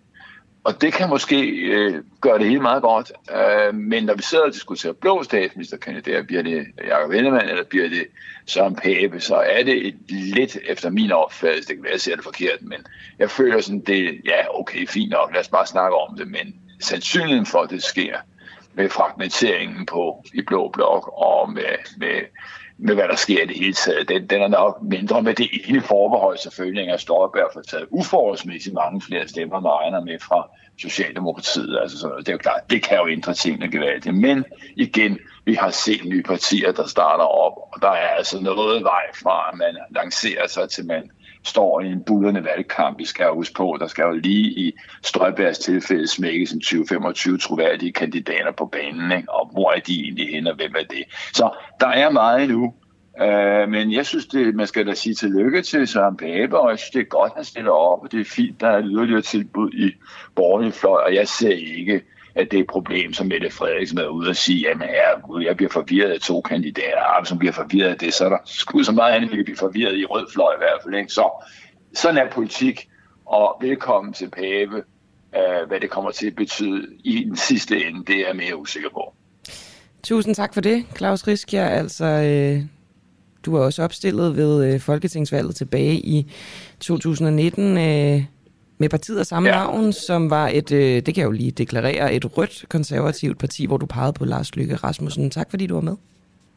Og 0.63 0.81
det 0.81 0.93
kan 0.93 1.09
måske 1.09 1.41
øh, 1.49 2.03
gøre 2.21 2.39
det 2.39 2.47
hele 2.47 2.61
meget 2.61 2.81
godt. 2.81 3.11
Øh, 3.31 3.75
men 3.75 4.03
når 4.03 4.13
vi 4.13 4.21
sidder 4.21 4.43
og 4.43 4.53
diskuterer 4.53 4.93
blå 4.93 5.23
statsministerkandidater, 5.23 6.23
bliver 6.23 6.41
det 6.41 6.65
Jacob 6.87 7.11
Ellemann, 7.11 7.49
eller 7.49 7.63
bliver 7.63 7.89
det 7.89 8.07
Søren 8.45 8.75
Pape, 8.75 9.19
så 9.19 9.35
er 9.35 9.63
det 9.63 9.87
et 9.87 9.95
lidt 10.09 10.57
efter 10.67 10.89
min 10.89 11.11
opfattelse, 11.11 11.67
det 11.67 11.75
kan 11.75 11.83
være, 11.83 11.91
at 11.91 11.93
jeg 11.93 12.01
ser 12.01 12.15
det 12.15 12.23
forkert, 12.23 12.61
men 12.61 12.85
jeg 13.19 13.31
føler 13.31 13.61
sådan, 13.61 13.79
det 13.79 14.21
ja, 14.25 14.59
okay, 14.59 14.87
fint 14.87 15.11
nok, 15.11 15.33
lad 15.33 15.41
os 15.41 15.47
bare 15.47 15.67
snakke 15.67 15.97
om 15.97 16.17
det, 16.17 16.27
men 16.27 16.55
sandsynligheden 16.79 17.45
for, 17.45 17.59
at 17.61 17.69
det 17.69 17.83
sker, 17.83 18.17
med 18.75 18.89
fragmenteringen 18.89 19.85
på 19.85 20.23
i 20.33 20.41
Blå 20.41 20.69
Blok 20.69 21.07
og 21.17 21.53
med, 21.53 21.97
med, 21.97 22.21
med 22.77 22.95
hvad 22.95 23.07
der 23.07 23.15
sker 23.15 23.43
i 23.43 23.45
det 23.45 23.55
hele 23.55 23.73
taget. 23.73 24.09
Den, 24.09 24.27
den 24.27 24.41
er 24.41 24.47
nok 24.47 24.81
mindre 24.81 25.21
med 25.21 25.33
det 25.33 25.49
ene 25.67 25.81
forbehold 25.81 26.37
selvfølgelig, 26.37 26.89
at 26.89 27.01
Støjberg 27.01 27.49
får 27.53 27.61
taget 27.61 27.87
uforholdsmæssigt 27.89 28.75
mange 28.75 29.01
flere 29.01 29.27
stemmer, 29.27 29.59
man 29.59 29.71
regner 29.71 30.01
med 30.01 30.19
fra 30.19 30.49
Socialdemokratiet. 30.77 31.79
Altså, 31.81 31.97
så 31.97 32.13
det 32.19 32.29
er 32.29 32.33
jo 32.33 32.37
klart, 32.37 32.69
det 32.69 32.83
kan 32.83 32.97
jo 32.97 33.07
ændre 33.07 33.33
tingene 33.33 33.71
gevaldigt. 33.71 34.15
Men 34.15 34.45
igen, 34.75 35.19
vi 35.45 35.53
har 35.53 35.69
set 35.69 36.05
nye 36.05 36.23
partier, 36.23 36.71
der 36.71 36.87
starter 36.87 37.23
op, 37.23 37.53
og 37.73 37.81
der 37.81 37.91
er 37.91 38.07
altså 38.07 38.41
noget 38.41 38.83
vej 38.83 39.05
fra, 39.23 39.49
at 39.51 39.57
man 39.57 39.77
lancerer 39.89 40.47
sig 40.47 40.69
til, 40.69 40.85
man 40.85 41.11
står 41.45 41.81
i 41.81 41.87
en 41.87 42.03
budrende 42.03 42.43
valgkamp. 42.43 42.99
Vi 42.99 43.05
skal 43.05 43.27
huske 43.33 43.53
på, 43.53 43.77
der 43.79 43.87
skal 43.87 44.03
jo 44.03 44.11
lige 44.11 44.49
i 44.49 44.73
Strøbergs 45.03 45.59
tilfælde 45.59 46.07
smækkes 46.07 46.51
en 46.51 46.61
20-25 46.65 47.37
troværdige 47.37 47.91
kandidater 47.91 48.51
på 48.51 48.65
banen, 48.65 49.11
ikke? 49.11 49.31
og 49.31 49.49
hvor 49.51 49.71
er 49.71 49.79
de 49.79 50.03
egentlig 50.03 50.29
hen, 50.29 50.47
og 50.47 50.55
hvem 50.55 50.75
er 50.79 50.83
det? 50.83 51.03
Så 51.33 51.49
der 51.79 51.87
er 51.87 52.09
meget 52.09 52.49
nu, 52.49 52.73
øh, 53.21 53.69
men 53.69 53.91
jeg 53.91 54.05
synes, 54.05 54.25
det, 54.25 54.55
man 54.55 54.67
skal 54.67 54.87
da 54.87 54.93
sige 54.93 55.15
tillykke 55.15 55.61
til 55.61 55.87
Søren 55.87 56.17
Pape, 56.17 56.59
og 56.59 56.69
jeg 56.69 56.79
synes, 56.79 56.91
det 56.91 56.99
er 56.99 57.17
godt, 57.19 57.31
at 57.31 57.35
han 57.35 57.45
stiller 57.45 57.71
op, 57.71 58.03
og 58.03 58.11
det 58.11 58.19
er 58.19 58.25
fint, 58.25 58.61
der 58.61 58.67
er 58.67 58.81
yderligere 58.83 59.21
tilbud 59.21 59.71
i 59.71 59.91
borgerlig 60.35 60.73
fløj, 60.73 61.01
og 61.05 61.15
jeg 61.15 61.27
ser 61.27 61.53
ikke, 61.77 62.01
at 62.35 62.51
det 62.51 62.57
er 62.57 62.61
et 62.61 62.69
problem, 62.69 63.13
som 63.13 63.27
Mette 63.27 63.49
Frederiksen 63.49 63.97
er 63.97 64.07
ude 64.07 64.29
og 64.29 64.35
sige, 64.35 64.69
at 64.69 64.77
jeg 65.45 65.57
bliver 65.57 65.71
forvirret 65.71 66.11
af 66.11 66.19
to 66.19 66.41
kandidater, 66.41 67.17
ah, 67.17 67.25
som 67.25 67.37
bliver 67.37 67.53
forvirret 67.53 67.89
af 67.89 67.97
det, 67.97 68.13
så 68.13 68.25
er 68.25 68.29
der 68.29 68.37
sgu 68.45 68.83
så 68.83 68.91
meget 68.91 69.13
andet, 69.13 69.31
vi 69.31 69.35
kan 69.35 69.45
blive 69.45 69.57
forvirret 69.57 69.97
i 69.97 70.05
rød 70.05 70.25
fløj 70.33 70.53
i 70.53 70.57
hvert 70.57 70.79
fald. 70.83 70.95
Ikke? 70.95 71.13
Så 71.13 71.45
sådan 71.93 72.17
er 72.27 72.31
politik, 72.31 72.89
og 73.25 73.57
velkommen 73.61 74.13
til 74.13 74.29
Pave. 74.29 74.83
Øh, 75.35 75.67
hvad 75.67 75.79
det 75.79 75.89
kommer 75.89 76.11
til 76.11 76.27
at 76.27 76.35
betyde 76.35 76.87
i 77.03 77.23
den 77.23 77.35
sidste 77.35 77.85
ende, 77.85 78.05
det 78.05 78.15
er 78.15 78.27
jeg 78.27 78.35
mere 78.35 78.57
usikker 78.57 78.89
på. 78.89 79.13
Tusind 80.03 80.35
tak 80.35 80.53
for 80.53 80.61
det, 80.61 80.85
Claus 80.97 81.27
Riskjer. 81.27 81.65
Altså, 81.65 82.05
øh, 82.05 82.61
du 83.45 83.55
er 83.55 83.65
også 83.65 83.83
opstillet 83.83 84.37
ved 84.37 84.73
øh, 84.73 84.79
Folketingsvalget 84.79 85.55
tilbage 85.55 85.95
i 85.95 86.31
2019. 86.79 87.77
Øh, 87.77 88.23
med 88.77 88.89
partiet 88.89 89.19
af 89.19 89.25
samme 89.25 89.49
ja. 89.49 89.55
navn, 89.55 89.93
som 89.93 90.29
var 90.29 90.47
et, 90.47 90.71
øh, 90.71 90.95
det 90.95 91.05
kan 91.05 91.17
jeg 91.17 91.25
jo 91.25 91.31
lige 91.31 91.51
deklarere, 91.51 92.13
et 92.13 92.37
rødt 92.37 92.65
konservativt 92.69 93.39
parti, 93.39 93.65
hvor 93.65 93.77
du 93.77 93.85
pegede 93.85 94.13
på 94.13 94.25
Lars 94.25 94.55
Lykke 94.55 94.75
Rasmussen. 94.75 95.29
Tak 95.29 95.49
fordi 95.49 95.67
du 95.67 95.73
var 95.73 95.81
med. 95.81 95.95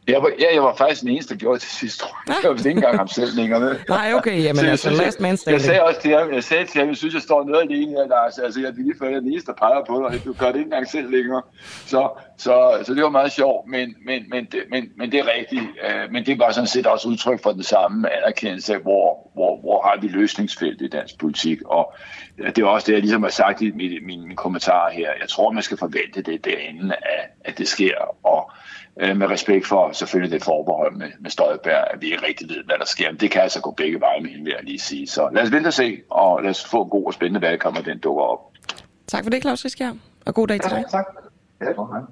Jeg 0.07 0.21
var, 0.23 0.31
ja, 0.39 0.53
jeg 0.53 0.63
var 0.63 0.75
faktisk 0.75 1.01
den 1.01 1.09
eneste, 1.09 1.33
der 1.33 1.39
gjorde 1.39 1.53
det 1.53 1.61
til 1.61 1.71
sidst, 1.71 1.99
tror 1.99 2.17
jeg. 2.27 2.35
Jeg 2.43 2.51
var 2.51 2.57
ikke 2.57 2.69
engang 2.69 2.97
ham 2.97 3.07
selv 3.07 3.35
længere 3.35 3.59
med. 3.59 3.75
Nej, 3.89 4.13
okay, 4.13 4.43
jamen 4.43 4.55
så, 4.55 4.67
altså 4.67 4.89
last 4.89 5.19
man 5.19 5.37
standing. 5.37 5.59
Jeg 5.59 5.65
sagde 5.65 5.83
også 5.83 6.01
til 6.01 6.11
ham, 6.17 6.33
jeg 6.33 6.43
sagde 6.43 6.65
til 6.65 6.79
ham, 6.79 6.87
jeg 6.87 6.97
synes, 6.97 7.13
jeg 7.13 7.21
står 7.21 7.43
noget 7.43 7.61
alene 7.61 7.91
her, 7.91 8.07
Lars. 8.07 8.37
Altså, 8.37 8.59
jeg 8.59 8.67
er 8.67 8.73
lige 8.73 8.93
før, 8.99 9.05
jeg 9.05 9.15
er 9.15 9.19
den 9.19 9.31
eneste, 9.31 9.51
der 9.51 9.57
peger 9.57 9.85
på 9.87 10.09
dig, 10.09 10.25
du 10.25 10.33
gør 10.33 10.45
det 10.45 10.55
ikke 10.55 10.67
engang 10.67 10.89
selv 10.89 11.11
længere. 11.11 11.41
Så, 11.85 12.09
så, 12.37 12.83
så 12.83 12.93
det 12.93 13.03
var 13.03 13.09
meget 13.09 13.31
sjovt, 13.31 13.67
men, 13.67 13.95
men, 14.05 14.29
men, 14.29 14.45
det, 14.45 14.63
men, 14.71 14.89
men 14.97 15.11
det 15.11 15.19
er 15.19 15.27
rigtigt. 15.39 15.63
Øh, 15.63 16.11
men 16.11 16.25
det 16.25 16.39
var 16.39 16.51
sådan 16.51 16.67
set 16.67 16.87
også 16.87 17.07
udtryk 17.07 17.43
for 17.43 17.51
den 17.51 17.63
samme 17.63 18.17
anerkendelse 18.17 18.73
af, 18.73 18.79
hvor, 18.79 19.29
hvor, 19.33 19.59
hvor 19.61 19.81
har 19.81 20.01
vi 20.01 20.07
løsningsfelt 20.07 20.81
i 20.81 20.87
dansk 20.87 21.19
politik. 21.19 21.61
Og 21.65 21.93
det 22.37 22.57
er 22.57 22.65
også 22.65 22.85
det, 22.87 22.93
jeg 22.93 23.01
ligesom 23.01 23.23
har 23.23 23.29
sagt 23.29 23.61
i 23.61 23.71
mine, 23.71 23.99
mine 24.05 24.35
kommentarer 24.35 24.91
her. 24.91 25.09
Jeg 25.21 25.29
tror, 25.29 25.51
man 25.51 25.63
skal 25.63 25.77
forvente 25.77 26.21
det 26.21 26.45
derinde, 26.45 26.95
at, 26.95 27.25
at 27.45 27.57
det 27.57 27.67
sker. 27.67 27.95
Og 28.23 28.51
øh, 28.99 29.17
med 29.17 29.27
respekt 29.27 29.67
for 29.67 29.91
selvfølgelig 29.91 30.31
det 30.31 30.43
forbehold 30.43 30.95
med, 30.95 31.07
med 31.19 31.31
Støjberg, 31.31 31.87
at 31.93 32.01
vi 32.01 32.05
ikke 32.05 32.27
rigtig 32.27 32.49
ved, 32.49 32.63
hvad 32.65 32.75
der 32.79 32.85
sker. 32.85 33.11
Men 33.11 33.19
det 33.19 33.31
kan 33.31 33.41
altså 33.41 33.61
gå 33.61 33.71
begge 33.71 33.99
veje 33.99 34.21
med 34.21 34.29
hende, 34.29 34.43
vil 34.43 34.53
jeg 34.57 34.63
lige 34.63 34.79
sige. 34.79 35.07
Så 35.07 35.29
lad 35.33 35.43
os 35.43 35.51
vente 35.51 35.67
og 35.67 35.73
se, 35.73 35.97
og 36.09 36.43
lad 36.43 36.49
os 36.49 36.65
få 36.65 36.83
en 36.83 36.89
god 36.89 37.05
og 37.05 37.13
spændende 37.13 37.41
valgkamp, 37.41 37.77
og 37.77 37.85
den 37.85 37.99
dukker 37.99 38.23
op. 38.23 38.39
Tak 39.07 39.23
for 39.23 39.29
det, 39.29 39.41
Claus 39.41 39.65
Riskjær, 39.65 39.91
og 40.25 40.33
god 40.33 40.47
dag 40.47 40.59
til 40.59 40.69
dig. 40.69 40.77
Ja, 40.77 40.97
tak. 40.97 41.05
Ja, 41.61 41.71
godt. 41.71 42.05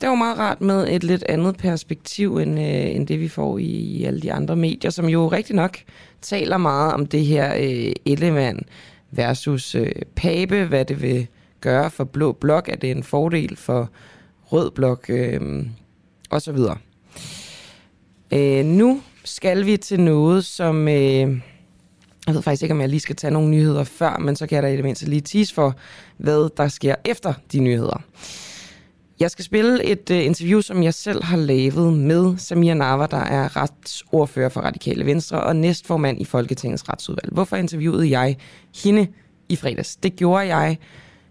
Det 0.00 0.08
var 0.08 0.14
meget 0.14 0.38
rart 0.38 0.60
med 0.60 0.88
et 0.88 1.04
lidt 1.04 1.24
andet 1.28 1.56
perspektiv, 1.56 2.36
end, 2.36 2.58
øh, 2.58 2.96
end 2.96 3.06
det 3.06 3.20
vi 3.20 3.28
får 3.28 3.58
i, 3.58 3.62
i 3.62 4.04
alle 4.04 4.20
de 4.20 4.32
andre 4.32 4.56
medier, 4.56 4.90
som 4.90 5.08
jo 5.08 5.28
rigtig 5.28 5.56
nok 5.56 5.78
taler 6.22 6.56
meget 6.56 6.92
om 6.92 7.06
det 7.06 7.24
her 7.24 7.54
øh, 7.54 7.92
Ellemann 8.06 8.60
versus 9.10 9.74
øh, 9.74 9.92
Pape, 10.16 10.64
hvad 10.64 10.84
det 10.84 11.02
vil 11.02 11.28
gøre 11.60 11.90
for 11.90 12.04
Blå 12.04 12.32
Blok, 12.32 12.68
er 12.68 12.76
det 12.76 12.90
en 12.90 13.02
fordel 13.02 13.56
for 13.56 13.90
Rød 14.44 14.70
Blok, 14.70 15.04
øh, 15.08 15.66
og 16.30 16.42
så 16.42 16.52
videre. 16.52 16.78
Øh, 18.32 18.64
nu 18.64 19.00
skal 19.24 19.66
vi 19.66 19.76
til 19.76 20.00
noget, 20.00 20.44
som... 20.44 20.88
Øh, 20.88 21.40
jeg 22.26 22.34
ved 22.34 22.42
faktisk 22.42 22.62
ikke, 22.62 22.72
om 22.72 22.80
jeg 22.80 22.88
lige 22.88 23.00
skal 23.00 23.16
tage 23.16 23.30
nogle 23.30 23.50
nyheder 23.50 23.84
før, 23.84 24.18
men 24.18 24.36
så 24.36 24.46
kan 24.46 24.56
jeg 24.56 24.62
da 24.62 24.68
i 24.68 24.76
det 24.76 24.84
mindste 24.84 25.06
lige 25.06 25.20
tease 25.20 25.54
for, 25.54 25.76
hvad 26.16 26.56
der 26.56 26.68
sker 26.68 26.94
efter 27.04 27.34
de 27.52 27.60
nyheder. 27.60 28.02
Jeg 29.20 29.30
skal 29.30 29.44
spille 29.44 29.84
et 29.84 30.10
øh, 30.10 30.24
interview, 30.24 30.60
som 30.60 30.82
jeg 30.82 30.94
selv 30.94 31.24
har 31.24 31.36
lavet 31.36 31.92
med 31.92 32.38
Samir 32.38 32.74
Nava, 32.74 33.06
der 33.10 33.16
er 33.16 33.56
retsordfører 33.56 34.48
for 34.48 34.60
Radikale 34.60 35.06
Venstre 35.06 35.40
og 35.40 35.56
næstformand 35.56 36.20
i 36.20 36.24
Folketingets 36.24 36.88
retsudvalg. 36.88 37.32
Hvorfor 37.32 37.56
interviewede 37.56 38.10
jeg 38.10 38.36
hende 38.84 39.06
i 39.48 39.56
fredags? 39.56 39.96
Det 39.96 40.16
gjorde 40.16 40.56
jeg, 40.56 40.78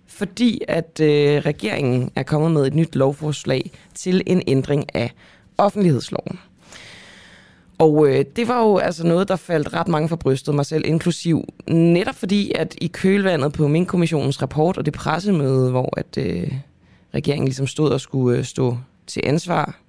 fordi 0.07 0.61
at 0.67 0.99
øh, 1.01 1.41
regeringen 1.45 2.11
er 2.15 2.23
kommet 2.23 2.51
med 2.51 2.67
et 2.67 2.73
nyt 2.73 2.95
lovforslag 2.95 3.71
til 3.95 4.23
en 4.25 4.43
ændring 4.47 4.95
af 4.95 5.11
offentlighedsloven. 5.57 6.39
Og 7.77 8.07
øh, 8.07 8.25
det 8.35 8.47
var 8.47 8.63
jo 8.63 8.77
altså 8.77 9.07
noget, 9.07 9.27
der 9.27 9.35
faldt 9.35 9.73
ret 9.73 9.87
mange 9.87 10.09
for 10.09 10.15
brystet, 10.15 10.55
mig 10.55 10.65
selv 10.65 10.83
inklusiv. 10.85 11.43
Netop 11.67 12.15
fordi, 12.15 12.51
at 12.55 12.75
i 12.81 12.87
kølvandet 12.87 13.53
på 13.53 13.67
min 13.67 13.85
kommissionens 13.85 14.41
rapport 14.41 14.77
og 14.77 14.85
det 14.85 14.93
pressemøde, 14.93 15.71
hvor 15.71 15.99
at 15.99 16.17
øh, 16.17 16.51
regeringen 17.13 17.47
ligesom 17.47 17.67
stod 17.67 17.89
og 17.89 18.01
skulle 18.01 18.37
øh, 18.37 18.45
stå 18.45 18.77
til 19.07 19.21
ansvar 19.25 19.79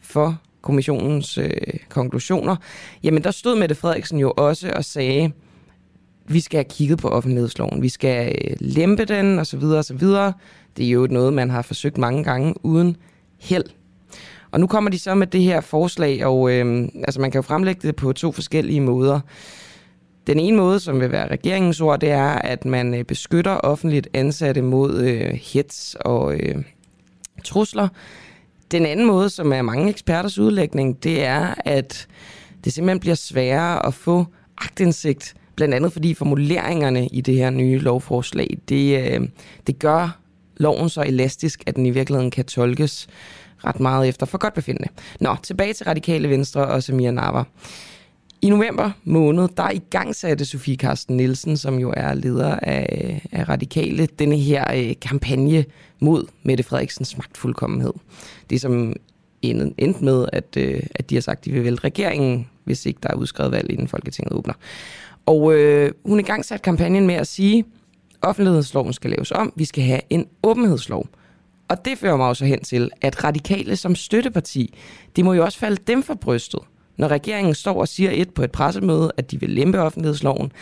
for 0.00 0.38
kommissionens 0.62 1.38
øh, 1.38 1.50
konklusioner, 1.88 2.56
jamen 3.02 3.24
der 3.24 3.30
stod 3.30 3.58
Mette 3.58 3.74
Frederiksen 3.74 4.18
jo 4.18 4.32
også 4.36 4.72
og 4.76 4.84
sagde, 4.84 5.32
vi 6.26 6.40
skal 6.40 6.56
have 6.56 6.64
kigget 6.64 6.98
på 6.98 7.08
offentlighedsloven, 7.08 7.82
vi 7.82 7.88
skal 7.88 8.36
øh, 8.44 8.56
lempe 8.60 9.04
den 9.04 9.38
osv. 9.38 9.64
osv. 9.64 10.00
Det 10.76 10.86
er 10.86 10.90
jo 10.90 11.06
noget, 11.10 11.32
man 11.32 11.50
har 11.50 11.62
forsøgt 11.62 11.98
mange 11.98 12.24
gange 12.24 12.54
uden 12.62 12.96
held. 13.40 13.64
Og 14.50 14.60
nu 14.60 14.66
kommer 14.66 14.90
de 14.90 14.98
så 14.98 15.14
med 15.14 15.26
det 15.26 15.42
her 15.42 15.60
forslag, 15.60 16.26
og 16.26 16.52
øh, 16.52 16.88
altså 17.04 17.20
man 17.20 17.30
kan 17.30 17.38
jo 17.38 17.42
fremlægge 17.42 17.88
det 17.88 17.96
på 17.96 18.12
to 18.12 18.32
forskellige 18.32 18.80
måder. 18.80 19.20
Den 20.26 20.38
ene 20.38 20.56
måde, 20.56 20.80
som 20.80 21.00
vil 21.00 21.12
være 21.12 21.30
regeringens 21.30 21.80
ord, 21.80 22.00
det 22.00 22.10
er, 22.10 22.28
at 22.28 22.64
man 22.64 22.94
øh, 22.94 23.04
beskytter 23.04 23.52
offentligt 23.52 24.08
ansatte 24.14 24.62
mod 24.62 25.00
øh, 25.00 25.30
hits 25.30 25.96
og 26.00 26.34
øh, 26.34 26.62
trusler. 27.44 27.88
Den 28.70 28.86
anden 28.86 29.06
måde, 29.06 29.30
som 29.30 29.52
er 29.52 29.62
mange 29.62 29.90
eksperters 29.90 30.38
udlægning, 30.38 31.02
det 31.02 31.24
er, 31.24 31.54
at 31.58 32.06
det 32.64 32.72
simpelthen 32.72 33.00
bliver 33.00 33.14
sværere 33.14 33.86
at 33.86 33.94
få 33.94 34.26
agtindsigt, 34.58 35.34
blandt 35.56 35.74
andet 35.74 35.92
fordi 35.92 36.14
formuleringerne 36.14 37.06
i 37.06 37.20
det 37.20 37.34
her 37.34 37.50
nye 37.50 37.78
lovforslag, 37.78 38.58
det, 38.68 39.12
øh, 39.12 39.28
det 39.66 39.78
gør 39.78 40.18
loven 40.56 40.88
så 40.88 41.02
elastisk, 41.02 41.62
at 41.66 41.76
den 41.76 41.86
i 41.86 41.90
virkeligheden 41.90 42.30
kan 42.30 42.44
tolkes 42.44 43.06
ret 43.64 43.80
meget 43.80 44.08
efter 44.08 44.26
for 44.26 44.38
godt 44.38 44.54
befindende. 44.54 44.88
Nå, 45.20 45.36
tilbage 45.42 45.72
til 45.72 45.84
Radikale 45.86 46.30
Venstre 46.30 46.66
og 46.66 46.82
Samia 46.82 47.10
Nava. 47.10 47.42
I 48.42 48.50
november 48.50 48.90
måned, 49.04 49.48
der 49.56 49.70
i 49.70 49.80
gang 49.90 50.14
satte 50.14 50.44
Sofie 50.44 50.76
Karsten 50.76 51.16
Nielsen, 51.16 51.56
som 51.56 51.78
jo 51.78 51.94
er 51.96 52.14
leder 52.14 52.56
af, 52.62 53.28
af 53.32 53.48
Radikale, 53.48 54.06
denne 54.18 54.36
her 54.36 54.74
øh, 54.74 54.94
kampagne 55.02 55.64
mod 56.00 56.26
Mette 56.42 56.64
Frederiksens 56.64 57.16
magtfuldkommenhed. 57.16 57.92
Det 58.50 58.60
som 58.60 58.94
endte 59.42 60.04
med, 60.04 60.26
at, 60.32 60.56
øh, 60.56 60.82
at 60.94 61.10
de 61.10 61.14
har 61.14 61.22
sagt, 61.22 61.38
at 61.38 61.44
de 61.44 61.52
vil 61.52 61.64
vælge 61.64 61.78
regeringen, 61.84 62.48
hvis 62.64 62.86
ikke 62.86 63.00
der 63.02 63.08
er 63.08 63.14
udskrevet 63.14 63.52
valg, 63.52 63.70
inden 63.70 63.88
Folketinget 63.88 64.32
åbner. 64.32 64.54
Og 65.26 65.54
øh, 65.54 65.92
hun 66.04 66.18
er 66.18 66.22
i 66.22 66.26
gang 66.26 66.44
sat 66.44 66.62
kampagnen 66.62 67.06
med 67.06 67.14
at 67.14 67.26
sige, 67.26 67.64
offentlighedsloven 68.22 68.92
skal 68.92 69.10
laves 69.10 69.30
om. 69.32 69.52
Vi 69.56 69.64
skal 69.64 69.84
have 69.84 70.00
en 70.10 70.26
åbenhedslov. 70.42 71.06
Og 71.68 71.84
det 71.84 71.98
fører 71.98 72.16
mig 72.16 72.26
også 72.26 72.44
hen 72.44 72.60
til, 72.60 72.90
at 73.00 73.24
radikale 73.24 73.76
som 73.76 73.94
støtteparti, 73.94 74.74
det 75.16 75.24
må 75.24 75.32
jo 75.32 75.44
også 75.44 75.58
falde 75.58 75.82
dem 75.86 76.02
for 76.02 76.14
brystet, 76.14 76.60
når 76.96 77.08
regeringen 77.08 77.54
står 77.54 77.80
og 77.80 77.88
siger 77.88 78.10
et 78.14 78.34
på 78.34 78.42
et 78.42 78.52
pressemøde, 78.52 79.12
at 79.16 79.30
de 79.30 79.40
vil 79.40 79.50
lempe 79.50 79.80
offentlighedsloven, 79.80 80.52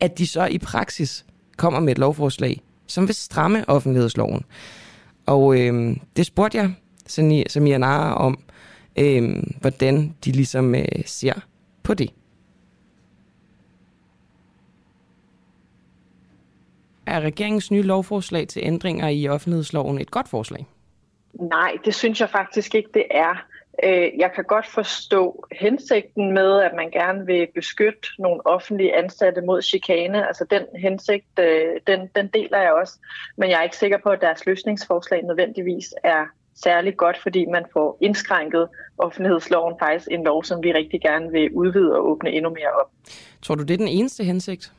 at 0.00 0.18
de 0.18 0.26
så 0.26 0.46
i 0.46 0.58
praksis 0.58 1.24
kommer 1.56 1.80
med 1.80 1.92
et 1.92 1.98
lovforslag, 1.98 2.60
som 2.86 3.06
vil 3.06 3.14
stramme 3.14 3.68
offentlighedsloven. 3.68 4.42
Og 5.26 5.60
øh, 5.60 5.96
det 6.16 6.26
spurgte 6.26 6.58
jeg 6.58 6.72
Samia 7.48 7.78
Nara 7.78 8.14
om, 8.14 8.38
øh, 8.98 9.42
hvordan 9.60 10.14
de 10.24 10.32
ligesom 10.32 10.74
øh, 10.74 10.84
ser 11.06 11.34
på 11.82 11.94
det. 11.94 12.10
Er 17.08 17.20
regeringens 17.20 17.70
nye 17.70 17.82
lovforslag 17.82 18.48
til 18.48 18.62
ændringer 18.64 19.08
i 19.08 19.28
offentlighedsloven 19.28 20.00
et 20.00 20.10
godt 20.10 20.28
forslag? 20.28 20.66
Nej, 21.34 21.72
det 21.84 21.94
synes 21.94 22.20
jeg 22.20 22.30
faktisk 22.30 22.74
ikke, 22.74 22.90
det 22.94 23.04
er. 23.10 23.46
Øh, 23.84 24.08
jeg 24.18 24.32
kan 24.34 24.44
godt 24.44 24.66
forstå 24.66 25.44
hensigten 25.52 26.32
med, 26.32 26.60
at 26.60 26.72
man 26.76 26.90
gerne 26.90 27.26
vil 27.26 27.46
beskytte 27.54 28.08
nogle 28.18 28.46
offentlige 28.46 28.96
ansatte 28.96 29.40
mod 29.40 29.62
chikane. 29.62 30.26
Altså 30.26 30.44
den 30.50 30.62
hensigt, 30.80 31.38
øh, 31.40 31.80
den, 31.86 32.00
den 32.16 32.26
deler 32.34 32.58
jeg 32.58 32.72
også. 32.72 32.94
Men 33.36 33.50
jeg 33.50 33.58
er 33.58 33.62
ikke 33.62 33.76
sikker 33.76 33.98
på, 34.02 34.08
at 34.08 34.20
deres 34.20 34.46
løsningsforslag 34.46 35.22
nødvendigvis 35.24 35.94
er 36.04 36.24
særlig 36.54 36.96
godt, 36.96 37.18
fordi 37.22 37.46
man 37.46 37.64
får 37.72 37.98
indskrænket 38.00 38.68
offentlighedsloven 38.98 39.74
faktisk 39.78 40.08
en 40.10 40.24
lov, 40.24 40.44
som 40.44 40.62
vi 40.62 40.72
rigtig 40.72 41.00
gerne 41.00 41.30
vil 41.30 41.50
udvide 41.52 41.96
og 41.96 42.10
åbne 42.10 42.30
endnu 42.30 42.50
mere 42.50 42.72
op. 42.80 42.90
Tror 43.42 43.54
du, 43.54 43.62
det 43.62 43.74
er 43.74 43.78
den 43.78 43.88
eneste 43.88 44.24
hensigt? 44.24 44.72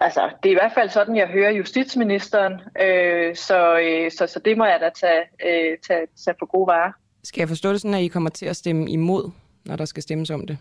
Altså, 0.00 0.30
det 0.42 0.48
er 0.48 0.52
i 0.52 0.60
hvert 0.60 0.72
fald 0.74 0.88
sådan, 0.88 1.16
jeg 1.16 1.26
hører 1.26 1.50
justitsministeren, 1.50 2.52
øh, 2.82 3.36
så, 3.36 3.78
øh, 3.78 4.10
så, 4.10 4.26
så 4.26 4.40
det 4.44 4.58
må 4.58 4.64
jeg 4.64 4.80
da 4.80 4.90
tage, 5.00 5.22
øh, 5.46 5.78
tage, 5.88 6.06
tage 6.24 6.34
for 6.38 6.46
gode 6.46 6.66
varer. 6.66 6.92
Skal 7.24 7.40
jeg 7.40 7.48
forstå 7.48 7.72
det 7.72 7.80
sådan, 7.80 7.94
at 7.94 8.02
I 8.02 8.08
kommer 8.08 8.30
til 8.30 8.46
at 8.46 8.56
stemme 8.56 8.90
imod, 8.90 9.30
når 9.64 9.76
der 9.76 9.84
skal 9.84 10.02
stemmes 10.02 10.30
om 10.30 10.46
det? 10.46 10.58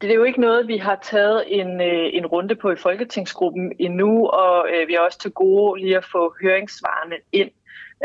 Det 0.00 0.10
er 0.10 0.14
jo 0.14 0.24
ikke 0.24 0.40
noget, 0.40 0.68
vi 0.68 0.76
har 0.76 0.98
taget 1.02 1.44
en, 1.46 1.80
øh, 1.80 2.10
en 2.12 2.26
runde 2.26 2.54
på 2.54 2.70
i 2.70 2.76
Folketingsgruppen 2.76 3.72
endnu, 3.78 4.26
og 4.26 4.66
øh, 4.68 4.88
vi 4.88 4.94
er 4.94 5.00
også 5.00 5.18
til 5.18 5.30
gode 5.30 5.80
lige 5.80 5.96
at 5.96 6.04
få 6.12 6.34
høringssvarene 6.42 7.16
ind. 7.32 7.50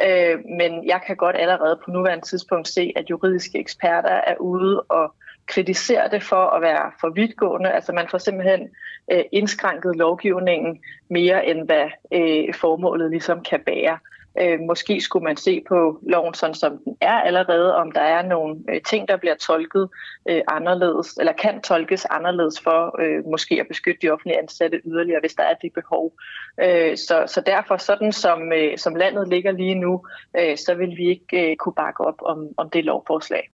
Øh, 0.08 0.40
men 0.58 0.88
jeg 0.88 1.02
kan 1.08 1.16
godt 1.16 1.36
allerede 1.36 1.80
på 1.86 1.92
nuværende 1.92 2.26
tidspunkt 2.26 2.68
se, 2.68 2.94
at 2.96 3.10
juridiske 3.10 3.60
eksperter 3.60 4.10
er 4.10 4.36
ude 4.40 4.82
og 4.82 5.14
kritiserer 5.48 6.08
det 6.10 6.24
for 6.24 6.46
at 6.56 6.62
være 6.62 6.92
for 7.02 7.10
vidtgående. 7.10 7.72
Altså 7.72 7.92
man 7.94 8.08
får 8.12 8.18
simpelthen 8.18 8.70
øh, 9.12 9.24
indskrænket 9.32 9.96
lovgivningen 9.96 10.84
mere 11.10 11.46
end 11.46 11.66
hvad 11.66 11.90
øh, 12.14 12.54
formålet 12.54 13.10
ligesom 13.10 13.44
kan 13.44 13.60
bære. 13.66 13.98
Øh, 14.40 14.60
måske 14.60 15.02
skulle 15.02 15.24
man 15.24 15.38
se 15.38 15.64
på 15.68 16.00
loven 16.04 16.34
sådan 16.34 16.54
som 16.56 16.78
den 16.78 16.98
er 17.02 17.22
allerede, 17.22 17.76
om 17.76 17.92
der 17.92 18.02
er 18.02 18.22
nogle 18.22 18.56
øh, 18.70 18.82
ting, 18.82 19.08
der 19.08 19.18
bliver 19.18 19.36
tolket 19.36 19.90
øh, 20.30 20.42
anderledes, 20.48 21.18
eller 21.18 21.34
kan 21.34 21.62
tolkes 21.62 22.06
anderledes 22.06 22.60
for 22.60 23.02
øh, 23.02 23.26
måske 23.26 23.58
at 23.60 23.68
beskytte 23.68 24.02
de 24.02 24.10
offentlige 24.10 24.40
ansatte 24.40 24.82
yderligere, 24.86 25.20
hvis 25.20 25.34
der 25.34 25.44
er 25.44 25.54
det 25.54 25.74
behov. 25.74 26.14
Øh, 26.62 26.98
så, 26.98 27.24
så 27.28 27.42
derfor, 27.46 27.78
sådan 27.78 28.12
som, 28.12 28.54
øh, 28.54 28.78
som 28.78 28.96
landet 28.96 29.28
ligger 29.28 29.52
lige 29.52 29.76
nu, 29.76 30.06
øh, 30.40 30.58
så 30.58 30.76
vil 30.76 30.98
vi 30.98 31.10
ikke 31.10 31.52
øh, 31.52 31.56
kunne 31.56 31.76
bakke 31.76 32.04
op 32.04 32.22
om, 32.22 32.48
om 32.58 32.70
det 32.70 32.86
lovforslag. 32.86 33.50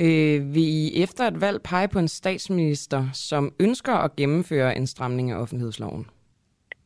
Øh, 0.00 0.54
vil 0.54 0.62
I 0.62 1.02
efter 1.02 1.24
et 1.24 1.40
valg 1.40 1.62
pege 1.62 1.88
på 1.88 1.98
en 1.98 2.08
statsminister, 2.08 3.04
som 3.12 3.54
ønsker 3.60 3.92
at 3.92 4.16
gennemføre 4.16 4.76
en 4.76 4.86
stramning 4.86 5.30
af 5.30 5.36
offentlighedsloven? 5.36 6.06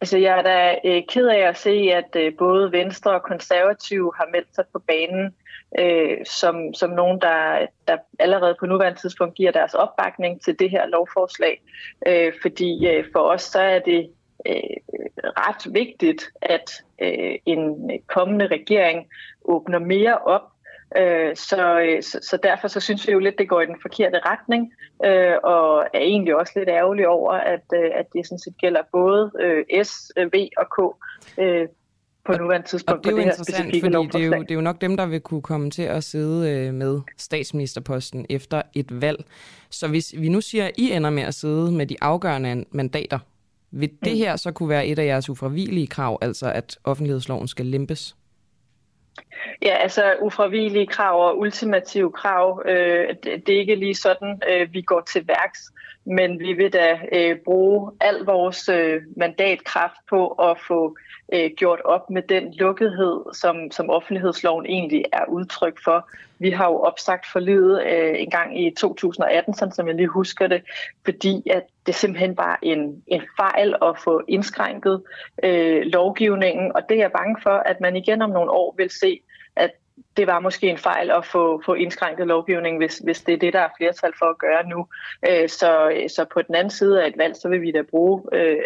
Altså, 0.00 0.18
jeg 0.18 0.38
er 0.38 0.42
da 0.42 0.78
øh, 0.84 1.02
ked 1.08 1.26
af 1.26 1.48
at 1.48 1.56
se, 1.56 1.70
at 1.70 2.16
øh, 2.16 2.32
både 2.38 2.72
Venstre 2.72 3.10
og 3.10 3.22
Konservative 3.22 4.12
har 4.16 4.28
meldt 4.32 4.54
sig 4.54 4.64
på 4.72 4.78
banen 4.78 5.34
øh, 5.78 6.18
som, 6.24 6.74
som 6.74 6.90
nogen, 6.90 7.20
der, 7.20 7.66
der 7.88 7.96
allerede 8.18 8.56
på 8.60 8.66
nuværende 8.66 9.00
tidspunkt 9.00 9.34
giver 9.34 9.52
deres 9.52 9.74
opbakning 9.74 10.42
til 10.42 10.58
det 10.58 10.70
her 10.70 10.86
lovforslag. 10.86 11.62
Øh, 12.06 12.32
fordi 12.42 12.86
øh, 12.86 13.04
for 13.12 13.20
os 13.20 13.42
så 13.42 13.60
er 13.60 13.78
det 13.78 14.10
øh, 14.46 14.76
ret 15.22 15.74
vigtigt, 15.74 16.30
at 16.42 16.84
øh, 17.02 17.34
en 17.46 17.90
kommende 18.06 18.46
regering 18.46 19.06
åbner 19.44 19.78
mere 19.78 20.18
op 20.18 20.51
Øh, 20.96 21.36
så, 21.36 21.80
øh, 21.80 22.02
så, 22.02 22.18
så 22.22 22.38
derfor 22.42 22.68
så 22.68 22.80
synes 22.80 23.08
vi 23.08 23.12
jo 23.12 23.18
lidt, 23.18 23.38
det 23.38 23.48
går 23.48 23.60
i 23.60 23.66
den 23.66 23.76
forkerte 23.82 24.18
retning, 24.26 24.72
øh, 25.04 25.36
og 25.42 25.86
er 25.94 25.98
egentlig 25.98 26.36
også 26.36 26.52
lidt 26.56 26.68
ærgerlig 26.68 27.08
over, 27.08 27.32
at, 27.32 27.64
øh, 27.74 27.90
at 27.94 28.06
det 28.12 28.26
sådan 28.26 28.38
set 28.38 28.54
gælder 28.60 28.80
både 28.92 29.32
øh, 29.40 29.84
S, 29.84 30.12
V 30.16 30.48
og 30.56 30.66
K 30.76 30.78
øh, 31.40 31.68
på 32.24 32.32
nuværende 32.32 32.68
tidspunkt 32.68 32.98
og 32.98 33.04
det 33.04 33.18
er 33.18 33.22
jo 33.22 33.28
det 33.28 33.34
specifikke 33.34 33.80
fordi 33.80 34.06
det 34.06 34.14
er, 34.14 34.36
jo, 34.36 34.42
det 34.42 34.50
er 34.50 34.54
jo 34.54 34.60
nok 34.60 34.80
dem, 34.80 34.96
der 34.96 35.06
vil 35.06 35.20
kunne 35.20 35.42
komme 35.42 35.70
til 35.70 35.82
at 35.82 36.04
sidde 36.04 36.50
øh, 36.50 36.74
med 36.74 37.00
statsministerposten 37.18 38.26
efter 38.30 38.62
et 38.74 39.00
valg. 39.00 39.24
Så 39.70 39.88
hvis 39.88 40.14
vi 40.18 40.28
nu 40.28 40.40
siger, 40.40 40.64
at 40.64 40.72
I 40.78 40.92
ender 40.92 41.10
med 41.10 41.22
at 41.22 41.34
sidde 41.34 41.72
med 41.72 41.86
de 41.86 41.96
afgørende 42.00 42.64
mandater, 42.70 43.18
vil 43.70 43.90
det 44.04 44.12
mm. 44.12 44.18
her 44.18 44.36
så 44.36 44.52
kunne 44.52 44.68
være 44.68 44.86
et 44.86 44.98
af 44.98 45.06
jeres 45.06 45.30
ufravigelige 45.30 45.86
krav, 45.86 46.18
altså 46.20 46.52
at 46.52 46.78
offentlighedsloven 46.84 47.48
skal 47.48 47.66
limpes? 47.66 48.16
Ja, 49.62 49.74
altså 49.76 50.14
ufravigelige 50.20 50.86
krav 50.86 51.28
og 51.28 51.38
ultimative 51.38 52.12
krav, 52.12 52.62
øh, 52.66 53.08
det, 53.08 53.46
det 53.46 53.54
er 53.54 53.58
ikke 53.58 53.74
lige 53.74 53.94
sådan, 53.94 54.42
øh, 54.50 54.72
vi 54.74 54.82
går 54.82 55.00
til 55.00 55.28
værks, 55.28 55.72
men 56.04 56.38
vi 56.38 56.52
vil 56.52 56.72
da 56.72 56.98
øh, 57.12 57.36
bruge 57.44 57.92
al 58.00 58.18
vores 58.24 58.68
øh, 58.68 59.02
mandatkraft 59.16 59.96
på 60.10 60.28
at 60.28 60.56
få 60.68 60.96
øh, 61.32 61.50
gjort 61.56 61.80
op 61.84 62.10
med 62.10 62.22
den 62.22 62.54
lukkethed, 62.54 63.34
som, 63.34 63.70
som 63.70 63.90
offentlighedsloven 63.90 64.66
egentlig 64.66 65.04
er 65.12 65.24
udtryk 65.28 65.84
for. 65.84 66.10
Vi 66.38 66.50
har 66.50 66.66
jo 66.68 66.76
opsagt 66.76 67.26
forlidet 67.32 67.82
øh, 67.86 68.14
en 68.18 68.30
gang 68.30 68.66
i 68.66 68.70
2018, 68.70 69.54
sådan 69.54 69.74
som 69.74 69.86
jeg 69.86 69.94
lige 69.94 70.08
husker 70.08 70.46
det, 70.46 70.62
fordi 71.04 71.50
at 71.50 71.62
det 71.86 71.94
simpelthen 71.94 72.36
bare 72.36 72.56
en, 72.62 73.02
en 73.06 73.22
fejl 73.36 73.74
at 73.82 73.98
få 74.04 74.22
indskrænket 74.28 75.02
øh, 75.44 75.82
lovgivningen, 75.82 76.72
og 76.74 76.82
det 76.88 76.96
er 76.96 77.00
jeg 77.00 77.12
bange 77.12 77.36
for, 77.42 77.50
at 77.50 77.80
man 77.80 77.96
igen 77.96 78.22
om 78.22 78.30
nogle 78.30 78.50
år 78.50 78.74
vil 78.76 78.90
se, 78.90 79.20
at 79.56 79.70
det 80.16 80.26
var 80.26 80.40
måske 80.40 80.68
en 80.68 80.78
fejl 80.78 81.10
at 81.10 81.26
få, 81.26 81.62
få 81.64 81.74
indskrænket 81.74 82.26
lovgivningen, 82.26 82.80
hvis, 82.80 82.98
hvis 82.98 83.20
det 83.20 83.34
er 83.34 83.38
det, 83.38 83.52
der 83.52 83.60
er 83.60 83.68
flertal 83.76 84.12
for 84.18 84.26
at 84.26 84.38
gøre 84.38 84.68
nu. 84.68 84.86
Øh, 85.30 85.48
så, 85.48 85.92
så 86.08 86.24
på 86.32 86.42
den 86.42 86.54
anden 86.54 86.70
side 86.70 87.02
af 87.02 87.08
et 87.08 87.18
valg, 87.18 87.36
så 87.36 87.48
vil 87.48 87.62
vi 87.62 87.72
da 87.72 87.82
bruge 87.82 88.22
øh, 88.32 88.62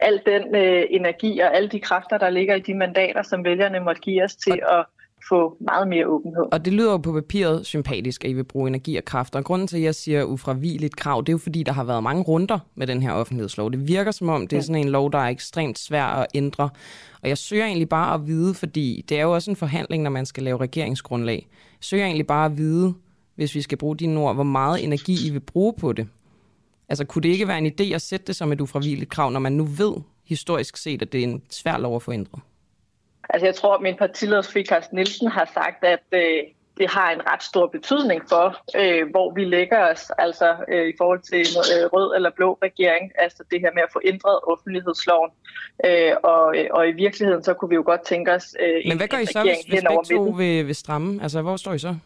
al 0.00 0.22
den 0.26 0.56
øh, 0.56 0.84
energi 0.90 1.38
og 1.38 1.56
alle 1.56 1.68
de 1.68 1.80
kræfter, 1.80 2.18
der 2.18 2.30
ligger 2.30 2.54
i 2.54 2.60
de 2.60 2.74
mandater, 2.74 3.22
som 3.22 3.44
vælgerne 3.44 3.80
måtte 3.80 4.00
give 4.00 4.24
os 4.24 4.36
til 4.36 4.60
at 4.68 4.84
få 5.28 5.56
meget 5.60 5.88
mere 5.88 6.06
åbenhed. 6.06 6.44
Og 6.52 6.64
det 6.64 6.72
lyder 6.72 6.90
jo 6.90 6.96
på 6.96 7.12
papiret 7.12 7.66
sympatisk, 7.66 8.24
at 8.24 8.30
I 8.30 8.32
vil 8.32 8.44
bruge 8.44 8.68
energi 8.68 8.96
og 8.96 9.04
kræfter. 9.04 9.38
Og 9.38 9.44
grunden 9.44 9.68
til, 9.68 9.76
at 9.76 9.82
jeg 9.82 9.94
siger 9.94 10.24
ufravigeligt 10.24 10.96
krav, 10.96 11.20
det 11.20 11.28
er 11.28 11.32
jo 11.32 11.38
fordi, 11.38 11.62
der 11.62 11.72
har 11.72 11.84
været 11.84 12.02
mange 12.02 12.22
runder 12.22 12.58
med 12.74 12.86
den 12.86 13.02
her 13.02 13.12
offentlighedslov. 13.12 13.70
Det 13.70 13.88
virker 13.88 14.10
som 14.10 14.28
om, 14.28 14.46
det 14.46 14.56
er 14.56 14.60
sådan 14.60 14.82
en 14.82 14.88
lov, 14.88 15.12
der 15.12 15.18
er 15.18 15.28
ekstremt 15.28 15.78
svær 15.78 16.04
at 16.04 16.26
ændre. 16.34 16.68
Og 17.22 17.28
jeg 17.28 17.38
søger 17.38 17.66
egentlig 17.66 17.88
bare 17.88 18.14
at 18.14 18.26
vide, 18.26 18.54
fordi 18.54 19.04
det 19.08 19.18
er 19.18 19.22
jo 19.22 19.34
også 19.34 19.50
en 19.50 19.56
forhandling, 19.56 20.02
når 20.02 20.10
man 20.10 20.26
skal 20.26 20.42
lave 20.42 20.60
regeringsgrundlag. 20.60 21.46
Jeg 21.52 21.84
søger 21.84 22.04
egentlig 22.04 22.26
bare 22.26 22.46
at 22.46 22.58
vide, 22.58 22.94
hvis 23.34 23.54
vi 23.54 23.62
skal 23.62 23.78
bruge 23.78 23.96
dine 23.96 24.20
ord, 24.20 24.34
hvor 24.34 24.44
meget 24.44 24.84
energi 24.84 25.28
I 25.28 25.30
vil 25.30 25.40
bruge 25.40 25.72
på 25.80 25.92
det. 25.92 26.08
Altså, 26.88 27.04
kunne 27.04 27.22
det 27.22 27.28
ikke 27.28 27.48
være 27.48 27.58
en 27.58 27.66
idé 27.66 27.94
at 27.94 28.02
sætte 28.02 28.26
det 28.26 28.36
som 28.36 28.52
et 28.52 28.60
ufravigeligt 28.60 29.10
krav, 29.10 29.30
når 29.30 29.40
man 29.40 29.52
nu 29.52 29.64
ved 29.64 29.94
historisk 30.24 30.76
set, 30.76 31.02
at 31.02 31.12
det 31.12 31.20
er 31.20 31.24
en 31.24 31.42
svær 31.50 31.78
lov 31.78 31.96
at 31.96 32.02
få 32.02 32.12
ændret? 32.12 32.40
Altså, 33.30 33.46
jeg 33.46 33.54
tror, 33.54 33.74
at 33.74 33.80
min 33.80 33.96
partileder 33.96 34.42
Sofie 34.42 34.64
Carsten 34.64 34.96
Nielsen 34.96 35.28
har 35.28 35.50
sagt, 35.54 35.84
at 35.84 36.04
øh, 36.12 36.42
det 36.78 36.90
har 36.90 37.10
en 37.10 37.20
ret 37.32 37.42
stor 37.42 37.66
betydning 37.66 38.22
for, 38.28 38.46
øh, 38.76 39.10
hvor 39.10 39.34
vi 39.34 39.44
lægger 39.44 39.90
os, 39.90 40.10
altså 40.18 40.56
øh, 40.68 40.88
i 40.88 40.92
forhold 40.98 41.20
til 41.20 41.38
en 41.38 41.54
øh, 41.74 41.86
rød 41.92 42.16
eller 42.16 42.30
blå 42.36 42.58
regering, 42.62 43.12
altså 43.18 43.44
det 43.50 43.60
her 43.60 43.70
med 43.74 43.82
at 43.82 43.88
få 43.92 44.00
ændret 44.04 44.38
offentlighedsloven. 44.52 45.30
Øh, 45.86 46.12
og, 46.22 46.58
øh, 46.58 46.66
og 46.70 46.88
i 46.88 46.92
virkeligheden, 46.92 47.44
så 47.44 47.54
kunne 47.54 47.68
vi 47.68 47.74
jo 47.74 47.82
godt 47.86 48.04
tænke 48.04 48.32
os 48.32 48.56
øh, 48.60 48.82
Men 48.88 48.96
hvad 48.96 49.08
gør 49.08 49.18
I 49.18 49.26
så, 49.26 49.42
hvis, 49.42 49.64
hvis 49.68 49.82
begge 49.88 50.16
to 50.16 50.22
vil, 50.22 50.66
vil 50.66 50.74
stramme? 50.74 51.22
Altså, 51.22 51.42
hvor 51.42 51.56
står 51.56 51.72
I 51.72 51.78
så? 51.78 51.96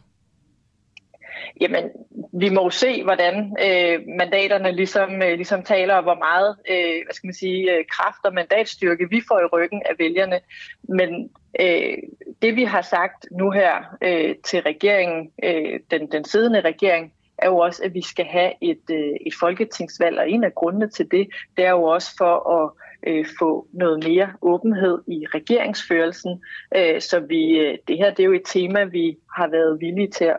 Jamen, 1.60 1.90
vi 2.32 2.48
må 2.48 2.62
jo 2.62 2.70
se, 2.70 3.04
hvordan 3.04 3.56
øh, 3.66 4.00
mandaterne 4.18 4.72
ligesom, 4.72 5.22
øh, 5.22 5.32
ligesom 5.36 5.62
taler, 5.62 5.94
og 5.94 6.02
hvor 6.02 6.14
meget 6.14 6.56
øh, 6.70 7.04
hvad 7.04 7.14
skal 7.14 7.26
man 7.26 7.34
sige, 7.34 7.72
øh, 7.72 7.84
kraft 7.90 8.24
og 8.24 8.34
mandatstyrke 8.34 9.10
vi 9.10 9.22
får 9.28 9.40
i 9.40 9.50
ryggen 9.52 9.82
af 9.86 9.94
vælgerne. 9.98 10.40
Men 10.88 11.30
øh, 11.60 11.96
det 12.42 12.56
vi 12.56 12.64
har 12.64 12.82
sagt 12.82 13.26
nu 13.30 13.50
her 13.50 13.96
øh, 14.02 14.34
til 14.44 14.60
regeringen, 14.60 15.30
øh, 15.44 15.80
den, 15.90 16.12
den 16.12 16.24
siddende 16.24 16.60
regering, 16.60 17.12
er 17.38 17.48
jo 17.48 17.58
også, 17.58 17.82
at 17.84 17.94
vi 17.94 18.02
skal 18.02 18.24
have 18.24 18.52
et, 18.60 18.82
øh, 18.90 19.16
et 19.26 19.34
folketingsvalg, 19.40 20.18
og 20.18 20.30
en 20.30 20.44
af 20.44 20.54
grundene 20.54 20.90
til 20.90 21.10
det, 21.10 21.28
det 21.56 21.64
er 21.64 21.70
jo 21.70 21.82
også 21.82 22.14
for 22.18 22.50
at 22.50 22.70
øh, 23.06 23.26
få 23.38 23.66
noget 23.72 24.04
mere 24.04 24.28
åbenhed 24.42 24.98
i 25.06 25.26
regeringsførelsen. 25.34 26.40
Øh, 26.76 27.00
så 27.00 27.20
vi, 27.20 27.58
øh, 27.58 27.78
det 27.88 27.96
her 27.96 28.10
det 28.10 28.20
er 28.20 28.26
jo 28.26 28.32
et 28.32 28.42
tema, 28.46 28.84
vi 28.84 29.16
har 29.36 29.48
været 29.48 29.80
villige 29.80 30.10
til 30.10 30.24
at, 30.24 30.36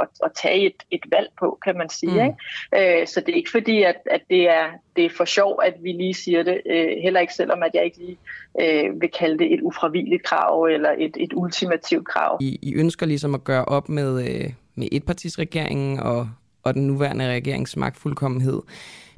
at, 0.00 0.08
at 0.24 0.32
tage 0.42 0.66
et, 0.66 0.82
et 0.90 1.04
valg 1.12 1.28
på, 1.38 1.58
kan 1.64 1.76
man 1.76 1.88
sige. 1.88 2.12
Mm. 2.12 2.32
Ikke? 2.74 3.00
Øh, 3.00 3.06
så 3.06 3.20
det 3.20 3.32
er 3.32 3.36
ikke 3.36 3.50
fordi, 3.50 3.82
at, 3.82 3.96
at 4.06 4.20
det, 4.30 4.48
er, 4.48 4.66
det 4.96 5.04
er 5.04 5.10
for 5.16 5.24
sjov, 5.24 5.60
at 5.64 5.74
vi 5.82 5.92
lige 5.92 6.14
siger 6.14 6.42
det. 6.42 6.60
Øh, 6.66 6.88
heller 7.02 7.20
ikke 7.20 7.34
selvom, 7.34 7.62
at 7.62 7.70
jeg 7.74 7.84
ikke 7.84 7.98
lige 7.98 8.18
øh, 8.60 9.00
vil 9.00 9.10
kalde 9.18 9.38
det 9.38 9.54
et 9.54 9.60
ufravilligt 9.60 10.22
krav 10.22 10.62
eller 10.62 10.90
et, 10.98 11.16
et 11.20 11.32
ultimativt 11.34 12.08
krav. 12.08 12.38
I, 12.40 12.58
I 12.62 12.74
ønsker 12.74 13.06
ligesom 13.06 13.34
at 13.34 13.44
gøre 13.44 13.64
op 13.64 13.88
med, 13.88 14.28
øh, 14.28 14.50
med 14.74 14.88
etpartisregeringen 14.92 16.00
og, 16.00 16.28
og 16.62 16.74
den 16.74 16.86
nuværende 16.86 17.28
regerings 17.28 17.76
magtfuldkommenhed. 17.76 18.60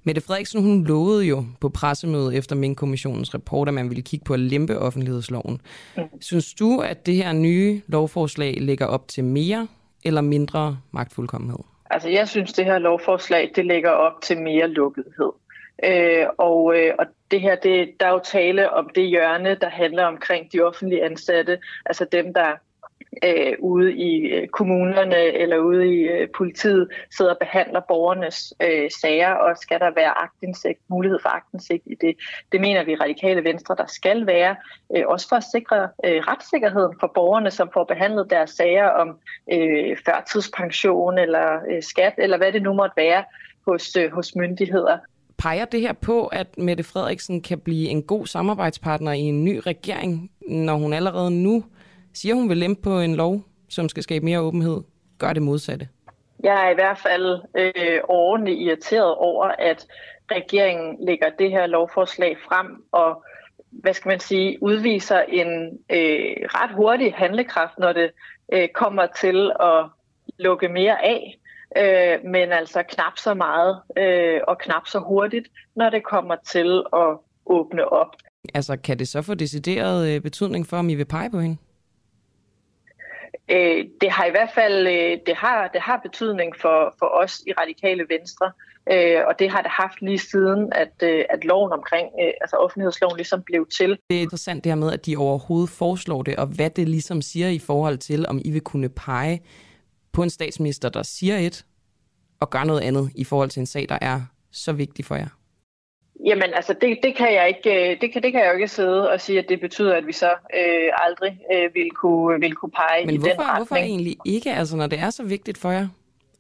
Mette 0.04 0.20
Frederiksen 0.20 0.62
hun 0.62 0.84
lovede 0.84 1.24
jo 1.24 1.44
på 1.60 1.68
pressemødet 1.68 2.36
efter 2.36 2.56
Mink-kommissionens 2.56 3.34
rapport, 3.34 3.68
at 3.68 3.74
man 3.74 3.88
ville 3.88 4.02
kigge 4.02 4.24
på 4.24 4.34
at 4.34 4.40
lempe 4.40 4.78
offentlighedsloven. 4.78 5.60
Mm. 5.96 6.02
Synes 6.20 6.54
du, 6.54 6.80
at 6.80 7.06
det 7.06 7.14
her 7.14 7.32
nye 7.32 7.80
lovforslag 7.86 8.54
lægger 8.60 8.86
op 8.86 9.08
til 9.08 9.24
mere 9.24 9.68
eller 10.04 10.20
mindre 10.20 10.78
magtfuldkommenhed? 10.90 11.58
Altså 11.90 12.08
jeg 12.08 12.28
synes, 12.28 12.52
det 12.52 12.64
her 12.64 12.78
lovforslag 12.78 13.52
det 13.56 13.66
lægger 13.66 13.90
op 13.90 14.22
til 14.22 14.38
mere 14.38 14.68
lukkethed. 14.68 15.32
Øh, 15.84 16.26
og, 16.38 16.78
øh, 16.78 16.94
og 16.98 17.06
det 17.30 17.40
her, 17.40 17.56
det, 17.56 17.90
der 18.00 18.06
er 18.06 18.10
jo 18.10 18.20
tale 18.24 18.70
om 18.70 18.90
det 18.94 19.08
hjørne, 19.08 19.54
der 19.54 19.68
handler 19.68 20.04
omkring 20.04 20.52
de 20.52 20.60
offentlige 20.60 21.04
ansatte, 21.04 21.58
altså 21.86 22.06
dem, 22.12 22.34
der 22.34 22.52
øh, 23.24 23.52
ude 23.58 23.92
i 23.92 24.20
øh, 24.20 24.48
kommunerne 24.48 25.16
eller 25.16 25.58
ude 25.58 25.94
i 25.94 25.98
øh, 26.00 26.28
politiet 26.36 26.88
sidder 27.16 27.30
og 27.30 27.38
behandler 27.38 27.80
borgernes 27.88 28.54
øh, 28.62 28.90
sager, 29.00 29.30
og 29.30 29.56
skal 29.56 29.80
der 29.80 29.90
være 29.94 30.22
agtindsigt, 30.22 30.78
mulighed 30.88 31.18
for 31.22 31.28
agtindsigt 31.28 31.82
i 31.86 31.94
det. 32.00 32.16
Det 32.52 32.60
mener 32.60 32.84
vi 32.84 32.94
radikale 32.94 33.44
venstre, 33.44 33.74
der 33.78 33.86
skal 33.86 34.26
være, 34.26 34.56
øh, 34.96 35.04
også 35.06 35.28
for 35.28 35.36
at 35.36 35.44
sikre 35.52 35.88
øh, 36.04 36.22
retssikkerheden 36.28 36.94
for 37.00 37.10
borgerne, 37.14 37.50
som 37.50 37.70
får 37.72 37.84
behandlet 37.84 38.30
deres 38.30 38.50
sager 38.50 38.88
om 38.88 39.18
øh, 39.52 39.96
førtidspension 40.06 41.18
eller 41.18 41.60
øh, 41.70 41.82
skat, 41.82 42.14
eller 42.18 42.36
hvad 42.36 42.52
det 42.52 42.62
nu 42.62 42.72
måtte 42.72 42.96
være 42.96 43.24
hos, 43.66 43.96
øh, 43.96 44.12
hos 44.12 44.36
myndigheder. 44.36 44.98
Peger 45.38 45.64
det 45.64 45.80
her 45.80 45.92
på, 45.92 46.26
at 46.26 46.58
Mette 46.58 46.84
Frederiksen 46.84 47.40
kan 47.40 47.58
blive 47.58 47.88
en 47.88 48.02
god 48.02 48.26
samarbejdspartner 48.26 49.12
i 49.12 49.20
en 49.20 49.44
ny 49.44 49.60
regering, 49.66 50.30
når 50.48 50.74
hun 50.74 50.92
allerede 50.92 51.30
nu 51.30 51.64
siger, 52.14 52.34
hun 52.34 52.48
vil 52.48 52.56
lempe 52.56 52.82
på 52.82 53.00
en 53.00 53.14
lov, 53.14 53.40
som 53.68 53.88
skal 53.88 54.02
skabe 54.02 54.24
mere 54.24 54.40
åbenhed, 54.40 54.80
gør 55.18 55.32
det 55.32 55.42
modsatte? 55.42 55.88
Jeg 56.42 56.66
er 56.66 56.70
i 56.70 56.74
hvert 56.74 56.98
fald 56.98 57.40
øh, 57.54 58.00
ordentligt 58.08 58.60
irriteret 58.60 59.14
over, 59.14 59.46
at 59.58 59.86
regeringen 60.30 61.06
lægger 61.06 61.30
det 61.38 61.50
her 61.50 61.66
lovforslag 61.66 62.36
frem 62.48 62.84
og 62.92 63.24
hvad 63.72 63.94
skal 63.94 64.08
man 64.08 64.20
sige, 64.20 64.62
udviser 64.62 65.20
en 65.20 65.48
øh, 65.90 66.36
ret 66.54 66.74
hurtig 66.74 67.14
handlekraft, 67.14 67.78
når 67.78 67.92
det 67.92 68.10
øh, 68.52 68.68
kommer 68.74 69.06
til 69.20 69.52
at 69.60 69.86
lukke 70.38 70.68
mere 70.68 71.04
af, 71.04 71.38
øh, 71.76 72.30
men 72.30 72.52
altså 72.52 72.82
knap 72.88 73.18
så 73.18 73.34
meget 73.34 73.80
øh, 73.98 74.40
og 74.48 74.58
knap 74.58 74.86
så 74.86 74.98
hurtigt, 74.98 75.48
når 75.76 75.90
det 75.90 76.04
kommer 76.04 76.36
til 76.46 76.82
at 76.92 77.16
åbne 77.46 77.92
op. 77.92 78.16
Altså, 78.54 78.76
kan 78.76 78.98
det 78.98 79.08
så 79.08 79.22
få 79.22 79.34
decideret 79.34 80.08
øh, 80.08 80.20
betydning 80.20 80.66
for, 80.66 80.76
om 80.76 80.88
I 80.88 80.94
vil 80.94 81.04
pege 81.04 81.30
på 81.30 81.40
hende? 81.40 81.56
Øh, 83.50 83.84
det 84.00 84.10
har 84.10 84.24
i 84.24 84.30
hvert 84.30 84.50
fald 84.54 84.86
øh, 84.86 85.18
det 85.26 85.36
har, 85.36 85.68
det 85.72 85.80
har 85.80 86.00
betydning 86.02 86.52
for, 86.60 86.94
for 86.98 87.06
os 87.06 87.42
i 87.46 87.52
radikale 87.52 88.04
venstre, 88.08 88.52
øh, 88.92 89.20
og 89.28 89.38
det 89.38 89.50
har 89.50 89.62
det 89.62 89.70
haft 89.70 90.02
lige 90.02 90.18
siden, 90.18 90.72
at, 90.72 90.94
øh, 91.02 91.24
at 91.30 91.44
loven 91.44 91.72
omkring, 91.72 92.06
øh, 92.22 92.32
altså 92.40 92.56
offentlighedsloven 92.56 93.16
ligesom 93.16 93.42
blev 93.42 93.66
til. 93.78 93.98
Det 94.10 94.16
er 94.16 94.22
interessant 94.22 94.64
det 94.64 94.72
her 94.72 94.76
med, 94.76 94.92
at 94.92 95.06
de 95.06 95.16
overhovedet 95.16 95.70
foreslår 95.70 96.22
det, 96.22 96.36
og 96.36 96.46
hvad 96.46 96.70
det 96.70 96.88
ligesom 96.88 97.22
siger 97.22 97.48
i 97.48 97.58
forhold 97.58 97.98
til, 97.98 98.26
om 98.28 98.40
I 98.44 98.50
vil 98.50 98.60
kunne 98.60 98.88
pege 98.88 99.42
på 100.12 100.22
en 100.22 100.30
statsminister, 100.30 100.88
der 100.88 101.02
siger 101.02 101.36
et, 101.36 101.64
og 102.40 102.50
gør 102.50 102.64
noget 102.64 102.80
andet 102.80 103.10
i 103.14 103.24
forhold 103.24 103.50
til 103.50 103.60
en 103.60 103.66
sag, 103.66 103.86
der 103.88 103.98
er 104.00 104.20
så 104.52 104.72
vigtig 104.72 105.04
for 105.04 105.14
jer. 105.14 105.28
Jamen 106.24 106.54
altså, 106.54 106.74
det, 106.80 106.98
det, 107.02 107.14
kan 107.16 107.34
jeg 107.34 107.48
ikke, 107.48 107.92
øh, 107.92 108.00
det, 108.00 108.12
kan, 108.12 108.22
det 108.22 108.32
kan 108.32 108.40
jeg 108.40 108.48
jo 108.48 108.54
ikke 108.54 108.68
sidde 108.68 109.10
og 109.10 109.20
sige, 109.20 109.38
at 109.38 109.48
det 109.48 109.60
betyder, 109.60 109.94
at 109.94 110.06
vi 110.06 110.12
så 110.12 110.30
øh, 110.30 110.92
aldrig 110.92 111.38
øh, 111.54 111.74
vil, 111.74 111.90
kunne, 111.90 112.40
vil 112.40 112.54
kunne 112.54 112.70
pege 112.70 113.06
Men 113.06 113.14
i 113.14 113.18
hvorfor, 113.18 113.30
den 113.30 113.40
retning. 113.40 113.58
hvorfor 113.58 113.76
egentlig 113.76 114.16
ikke, 114.24 114.52
altså 114.52 114.76
når 114.76 114.86
det 114.86 114.98
er 114.98 115.10
så 115.10 115.24
vigtigt 115.24 115.58
for 115.58 115.70
jer, 115.70 115.88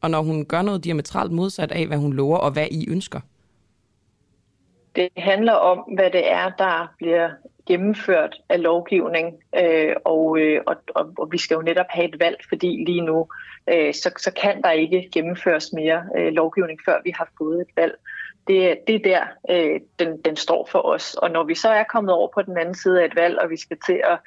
og 0.00 0.10
når 0.10 0.22
hun 0.22 0.44
gør 0.44 0.62
noget 0.62 0.84
diametralt 0.84 1.32
modsat 1.32 1.72
af, 1.72 1.86
hvad 1.86 1.98
hun 1.98 2.12
lover, 2.12 2.38
og 2.38 2.50
hvad 2.52 2.66
I 2.70 2.90
ønsker? 2.90 3.20
Det 4.96 5.08
handler 5.16 5.52
om, 5.52 5.78
hvad 5.78 6.10
det 6.10 6.30
er, 6.30 6.50
der 6.58 6.94
bliver 6.98 7.30
gennemført 7.66 8.36
af 8.48 8.62
lovgivning, 8.62 9.34
øh, 9.62 9.94
og, 10.04 10.38
øh, 10.38 10.60
og, 10.66 10.76
og, 10.94 11.12
og 11.18 11.32
vi 11.32 11.38
skal 11.38 11.54
jo 11.54 11.62
netop 11.62 11.86
have 11.88 12.08
et 12.08 12.20
valg, 12.20 12.36
fordi 12.48 12.84
lige 12.86 13.00
nu, 13.00 13.26
øh, 13.68 13.94
så, 13.94 14.10
så 14.18 14.32
kan 14.42 14.62
der 14.62 14.70
ikke 14.70 15.08
gennemføres 15.12 15.72
mere 15.72 16.02
øh, 16.18 16.32
lovgivning, 16.32 16.80
før 16.84 17.00
vi 17.04 17.12
har 17.16 17.28
fået 17.38 17.60
et 17.60 17.76
valg 17.76 17.94
det, 18.48 18.78
det 18.86 18.94
er 18.94 18.98
der, 18.98 19.24
øh, 19.50 19.80
den, 19.98 20.20
den 20.24 20.36
står 20.36 20.68
for 20.70 20.78
os. 20.78 21.14
Og 21.14 21.30
når 21.30 21.44
vi 21.44 21.54
så 21.54 21.68
er 21.68 21.84
kommet 21.84 22.14
over 22.14 22.28
på 22.34 22.42
den 22.42 22.58
anden 22.58 22.74
side 22.74 23.02
af 23.02 23.06
et 23.06 23.16
valg, 23.16 23.38
og 23.38 23.50
vi 23.50 23.56
skal 23.56 23.76
til 23.86 24.00
at 24.04 24.18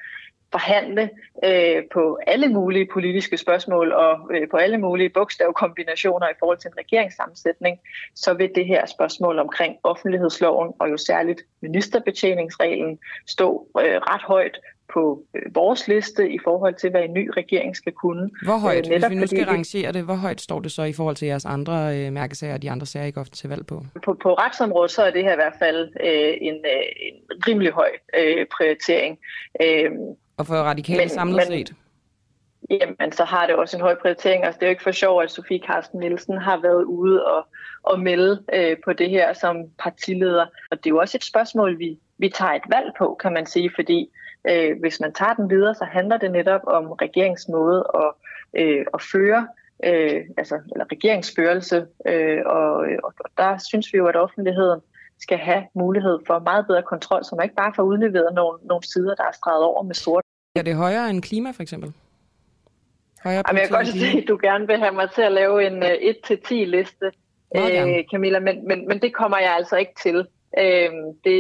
forhandle 0.52 1.10
øh, 1.44 1.84
på 1.94 2.20
alle 2.28 2.48
mulige 2.48 2.88
politiske 2.94 3.38
spørgsmål 3.38 3.92
og 3.92 4.30
øh, 4.34 4.50
på 4.50 4.58
alle 4.58 4.78
mulige 4.78 5.10
bogstavkombinationer 5.10 6.28
i 6.28 6.38
forhold 6.40 6.58
til 6.58 6.68
en 6.68 6.78
regeringssammensætning, 6.78 7.80
så 8.16 8.34
vil 8.34 8.52
det 8.56 8.66
her 8.66 8.86
spørgsmål 8.86 9.40
omkring 9.40 9.78
offentlighedsloven 9.84 10.74
og 10.80 10.92
jo 10.92 10.98
særligt 10.98 11.42
ministerbetjeningsreglen 11.62 13.00
stå 13.28 13.68
øh, 13.80 13.98
ret 14.12 14.22
højt 14.22 14.60
på 14.96 15.04
øh, 15.36 15.56
vores 15.56 15.88
liste 15.88 16.24
i 16.32 16.40
forhold 16.44 16.76
til, 16.76 16.90
hvad 16.90 17.04
en 17.04 17.14
ny 17.14 17.30
regering 17.38 17.76
skal 17.76 17.94
kunne. 17.94 18.30
Hvor 18.44 18.58
højt, 18.58 18.86
øh, 18.86 18.92
hvis 18.92 19.10
vi 19.10 19.16
nu 19.16 19.28
skal 19.28 19.46
rangere 19.46 19.92
det, 19.92 20.04
hvor 20.04 20.16
højt 20.16 20.42
står 20.42 20.60
det 20.60 20.72
så 20.72 20.84
i 20.84 20.94
forhold 20.94 21.16
til 21.16 21.28
jeres 21.28 21.46
andre 21.46 21.78
øh, 21.98 22.14
mærkesager 22.14 22.54
og 22.54 22.62
de 22.62 22.72
andre 22.72 22.86
sager, 22.86 23.06
I 23.06 23.12
går 23.12 23.24
til 23.24 23.50
valg 23.50 23.66
på? 23.66 23.86
på? 24.06 24.14
På 24.24 24.34
retsområdet, 24.34 24.92
så 24.92 25.02
er 25.04 25.12
det 25.12 25.24
her 25.24 25.34
i 25.34 25.42
hvert 25.44 25.60
fald 25.60 25.80
øh, 26.04 26.34
en, 26.42 26.54
øh, 26.54 26.86
en 27.08 27.16
rimelig 27.48 27.72
høj 27.72 27.90
øh, 28.20 28.46
prioritering. 28.58 29.18
Øh, 29.62 29.92
og 30.38 30.46
for 30.48 30.56
radikale 30.56 31.00
men, 31.00 31.10
samlet 31.10 31.36
men, 31.36 31.46
set? 31.46 31.76
Jamen, 32.70 33.12
så 33.12 33.24
har 33.24 33.48
det 33.48 33.56
også 33.56 33.78
en 33.78 33.82
høj 33.82 33.96
prioritering. 34.02 34.44
Altså, 34.44 34.60
det 34.60 34.66
er 34.66 34.70
jo 34.70 34.76
ikke 34.76 34.84
for 34.84 34.92
sjov, 34.92 35.22
at 35.22 35.32
Sofie 35.32 35.60
Carsten 35.68 36.00
Nielsen 36.00 36.38
har 36.38 36.58
været 36.62 36.84
ude 36.84 37.26
og, 37.26 37.48
og 37.84 38.00
melde 38.00 38.44
øh, 38.54 38.78
på 38.86 38.94
det 38.94 39.10
her 39.10 39.34
som 39.34 39.56
partileder. 39.80 40.46
Og 40.72 40.78
det 40.78 40.86
er 40.86 40.90
jo 40.90 40.98
også 40.98 41.18
et 41.18 41.24
spørgsmål, 41.24 41.80
vi, 41.80 42.00
vi 42.18 42.30
tager 42.30 42.52
et 42.52 42.68
valg 42.70 42.92
på, 42.98 43.18
kan 43.22 43.34
man 43.34 43.46
sige, 43.46 43.72
fordi 43.76 44.10
øh, 44.50 44.80
hvis 44.80 45.00
man 45.00 45.14
tager 45.14 45.34
den 45.34 45.50
videre, 45.50 45.76
så 45.76 45.86
handler 45.86 46.18
det 46.18 46.32
netop 46.32 46.62
om 46.68 46.92
regeringsmåde 46.92 47.84
at, 47.96 48.12
øh, 48.62 48.86
at 48.94 49.02
føre, 49.02 49.48
øh, 49.84 50.22
altså 50.38 50.56
eller 50.72 50.86
regeringsførelse, 50.92 51.88
øh, 52.08 52.42
og, 52.46 52.72
og 53.04 53.14
der 53.38 53.58
synes 53.58 53.94
vi 53.94 53.98
jo, 53.98 54.08
at 54.08 54.16
offentligheden 54.16 54.82
skal 55.20 55.38
have 55.38 55.64
mulighed 55.74 56.20
for 56.28 56.40
meget 56.40 56.68
bedre 56.68 56.84
kontrol, 56.84 57.24
så 57.24 57.36
man 57.36 57.44
ikke 57.46 57.56
bare 57.56 57.74
får 57.76 57.84
udleveret 57.84 58.34
nogle, 58.34 58.60
nogle 58.64 58.84
sider, 58.84 59.16
der 59.16 59.24
er 59.24 59.32
streget 59.34 59.64
over 59.64 59.84
med 59.84 59.96
sort. 59.96 60.24
Er 60.56 60.62
det 60.62 60.76
højere 60.76 61.10
end 61.10 61.22
klima 61.22 61.52
for 61.52 61.62
eksempel? 61.62 61.94
Højere 63.24 63.44
Jamen, 63.48 63.60
jeg 63.60 63.68
kan 63.68 63.78
godt 63.78 63.88
se, 63.88 64.18
at 64.18 64.28
du 64.28 64.40
gerne 64.42 64.68
vil 64.68 64.78
have 64.80 64.94
mig 64.94 65.10
til 65.16 65.22
at 65.22 65.32
lave 65.32 65.68
en 65.68 65.84
uh, 65.84 65.90
1-10 65.90 66.54
liste, 66.54 67.12
Meget 67.56 68.00
øh, 68.00 68.04
Camilla, 68.12 68.40
men, 68.40 68.68
men, 68.68 68.88
men 68.88 69.02
det 69.02 69.14
kommer 69.14 69.38
jeg 69.38 69.56
altså 69.56 69.76
ikke 69.76 69.94
til. 70.04 70.28
Øhm, 70.58 71.08
øh, 71.08 71.14
det, 71.26 71.38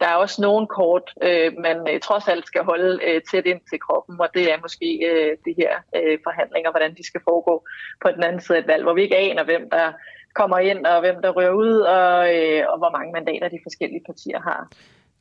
der 0.00 0.06
er 0.06 0.14
også 0.24 0.42
nogle 0.42 0.66
kort, 0.66 1.06
øh, 1.22 1.52
man 1.66 1.76
øh, 1.90 2.00
trods 2.00 2.28
alt 2.28 2.46
skal 2.46 2.62
holde 2.64 3.00
øh, 3.08 3.20
tæt 3.30 3.46
ind 3.46 3.60
til 3.70 3.80
kroppen, 3.86 4.20
og 4.20 4.28
det 4.34 4.52
er 4.52 4.58
måske 4.62 4.90
øh, 5.10 5.36
de 5.46 5.54
her 5.60 5.72
øh, 5.96 6.18
forhandlinger, 6.26 6.70
hvordan 6.70 6.94
de 6.94 7.06
skal 7.06 7.20
foregå 7.28 7.66
på 8.02 8.08
den 8.14 8.22
anden 8.22 8.40
side 8.40 8.58
af 8.58 8.62
et 8.62 8.68
valg, 8.68 8.82
hvor 8.82 8.94
vi 8.94 9.02
ikke 9.02 9.16
aner, 9.16 9.44
hvem 9.44 9.70
der 9.70 9.92
kommer 10.34 10.58
ind, 10.58 10.86
og 10.86 11.00
hvem 11.00 11.22
der 11.22 11.30
rører 11.30 11.54
ud, 11.64 11.74
og, 11.80 12.36
øh, 12.36 12.62
og 12.70 12.78
hvor 12.78 12.90
mange 12.96 13.12
mandater 13.12 13.48
de 13.48 13.58
forskellige 13.62 14.02
partier 14.06 14.40
har. 14.40 14.70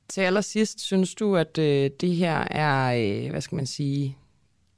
Til 0.09 0.21
allersidst, 0.21 0.81
synes 0.81 1.15
du, 1.15 1.35
at 1.35 1.57
øh, 1.57 1.89
det 2.01 2.09
her 2.09 2.37
er, 2.51 2.77
øh, 3.01 3.31
hvad 3.31 3.41
skal 3.41 3.55
man 3.55 3.65
sige, 3.65 4.17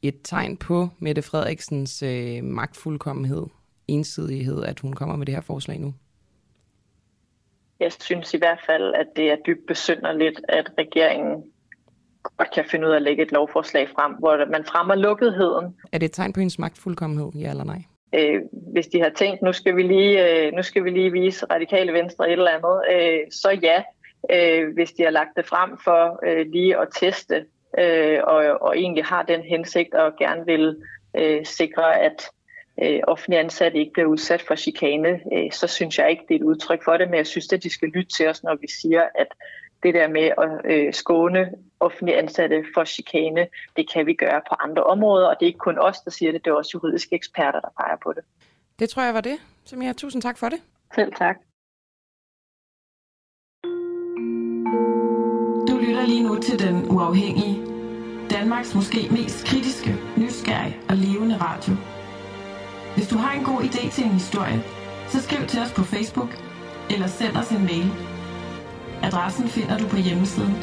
et 0.02 0.15
tegn 0.23 0.58
på 0.58 0.88
Mette 0.99 1.21
Frederiksens 1.21 2.04
øh, 2.04 2.43
magtfuldkommenhed, 2.43 3.45
ensidighed, 3.88 4.63
at 4.63 4.80
hun 4.80 4.93
kommer 4.93 5.15
med 5.15 5.25
det 5.25 5.36
her 5.36 5.41
forslag 5.41 5.80
nu? 5.80 5.93
Jeg 7.80 7.92
synes 7.92 8.34
i 8.34 8.38
hvert 8.38 8.60
fald, 8.65 8.94
at 8.94 9.08
det 9.15 9.32
er 9.32 9.36
dybt 9.46 9.68
besynderligt, 9.68 10.42
at 10.48 10.72
regeringen 10.78 11.44
godt 12.38 12.54
kan 12.54 12.65
finde 12.65 12.88
ud 12.88 12.92
af 12.92 12.96
at 12.96 13.02
lægge 13.02 13.24
et 13.24 13.32
lovforslag 13.32 13.89
frem, 13.89 14.13
hvor 14.20 14.46
man 14.52 14.65
fremmer 14.65 14.96
lukketheden. 14.96 15.76
Er 15.92 15.98
det 15.98 16.06
et 16.06 16.12
tegn 16.12 16.34
på 16.34 16.39
hendes 16.39 16.60
magtfuldkommenhed, 16.60 17.32
ja 17.36 17.50
eller 17.50 17.63
nej? 17.63 17.82
Øh, 18.15 18.42
hvis 18.74 18.88
de 18.88 19.02
har 19.02 19.10
tænkt, 19.10 19.42
nu 19.42 19.54
skal 19.54 19.76
vi 19.76 19.84
lige, 19.84 20.46
øh, 20.48 20.54
nu 20.54 20.63
skal 20.63 20.84
vi 20.84 20.89
lige 20.89 21.12
vise 21.12 21.46
radikale 21.46 21.94
venstre 21.94 22.28
et 22.28 22.32
eller 22.32 22.52
andet, 22.52 22.82
øh, 22.92 23.20
så 23.32 23.60
ja. 23.62 23.84
Øh, 24.32 24.74
hvis 24.74 24.92
de 24.92 25.04
har 25.04 25.10
lagt 25.10 25.30
det 25.38 25.46
frem 25.46 25.78
for 25.84 26.20
øh, 26.26 26.46
lige 26.52 26.78
at 26.78 26.88
teste, 27.00 27.46
øh, 27.80 28.20
og, 28.24 28.62
og 28.62 28.78
egentlig 28.78 29.06
har 29.06 29.24
den 29.24 29.42
hensigt 29.42 29.94
og 29.94 30.15
gerne 30.18 30.46
vil 30.46 30.76
øh, 31.18 31.46
sikre, 31.46 32.00
at 32.00 32.30
øh, 32.82 33.00
offentlige 33.08 33.39
ansatte 33.39 33.78
ikke 33.78 33.94
bliver 33.94 34.08
udsat 34.08 34.42
for 34.42 34.56
chikane, 34.56 35.10
øh, 35.34 35.52
så 35.52 35.68
synes 35.68 35.98
jeg 36.00 36.10
ikke, 36.10 36.24
det 36.28 36.36
er 36.36 36.39
et 36.39 36.44
udtryk 36.44 36.84
for 36.84 36.98
det, 36.98 37.10
men 37.10 37.18
jeg 37.18 37.28
synes, 37.28 37.54
at 37.54 37.63
de 37.63 37.70
skal 37.70 37.89
lytte 37.89 38.12
til 38.18 38.28
os, 38.28 38.44
når 38.44 38.56
vi 38.56 38.68
siger, 38.82 39.04
at 39.15 39.28
det 39.84 39.94
der 39.94 40.08
med 40.08 40.32
at 40.38 40.72
øh, 40.72 40.94
skåne 40.94 41.52
offentlige 41.80 42.18
ansatte 42.18 42.65
for 42.74 42.84
chikane, 42.84 43.48
det 43.76 43.92
kan 43.94 44.06
vi 44.06 44.13
gøre 44.13 44.42
på 44.50 44.56
andre 44.60 44.84
områder, 44.84 45.28
og 45.28 45.36
det 45.39 45.46
er 45.46 45.48
ikke 45.48 45.60
kun 45.60 45.78
os, 45.78 46.00
der 46.00 46.12
siger 46.12 46.32
det, 46.32 46.46
det 46.46 46.52
er 46.52 46.56
også 46.56 46.72
juridiske 46.74 47.15
eksperter, 47.15 47.60
der 47.60 47.70
peger 47.80 47.98
på 48.04 48.13
det. 48.13 48.24
Det 48.80 48.89
tror 48.89 49.04
jeg 49.04 49.13
var 49.13 49.22
det. 49.22 49.38
Samia, 49.65 49.94
tusind 49.94 50.22
tak 50.22 50.38
for 50.38 50.50
det. 50.50 50.62
Selv 50.96 51.13
tak. 51.13 51.38
Du 55.70 55.78
lytter 55.86 56.06
lige 56.08 56.24
nu 56.24 56.39
til 56.39 56.60
Den 56.60 56.92
Uafhængige. 56.92 57.56
Danmarks 58.30 58.76
måske 58.76 58.98
mest 59.12 59.46
kritiske, 59.46 59.89
nysgerrige 60.18 60.76
og 60.89 60.96
levende 60.96 61.36
radio. 61.36 61.98
Hvis 62.99 63.09
du 63.09 63.17
har 63.17 63.33
en 63.33 63.43
god 63.43 63.62
idé 63.62 63.91
til 63.91 64.03
en 64.03 64.12
historie, 64.12 64.63
så 65.07 65.21
skriv 65.21 65.47
til 65.47 65.59
os 65.59 65.71
på 65.71 65.83
Facebook 65.83 66.29
eller 66.89 67.07
send 67.07 67.38
os 67.38 67.49
en 67.49 67.62
mail. 67.62 67.91
Adressen 69.03 69.47
finder 69.47 69.77
du 69.77 69.88
på 69.88 69.97
hjemmesiden. 69.97 70.55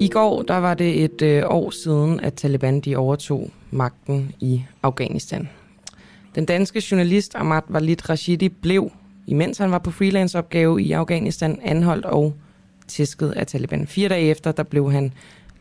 I 0.00 0.08
går 0.08 0.42
der 0.42 0.56
var 0.56 0.74
det 0.74 1.04
et 1.04 1.22
øh, 1.22 1.42
år 1.46 1.70
siden, 1.70 2.20
at 2.20 2.34
Taliban 2.34 2.80
de 2.80 2.96
overtog 2.96 3.50
magten 3.70 4.32
i 4.40 4.64
Afghanistan. 4.82 5.48
Den 6.34 6.44
danske 6.44 6.82
journalist 6.90 7.34
Ahmad 7.34 7.62
Walid 7.70 8.10
Rashidi 8.10 8.48
blev, 8.48 8.90
imens 9.26 9.58
han 9.58 9.70
var 9.70 9.78
på 9.78 9.90
freelance-opgave 9.90 10.82
i 10.82 10.92
Afghanistan, 10.92 11.58
anholdt 11.62 12.04
og 12.04 12.34
tæsket 12.88 13.30
af 13.30 13.46
Taliban. 13.46 13.86
Fire 13.86 14.08
dage 14.08 14.30
efter, 14.30 14.52
der 14.52 14.62
blev 14.62 14.92
han 14.92 15.12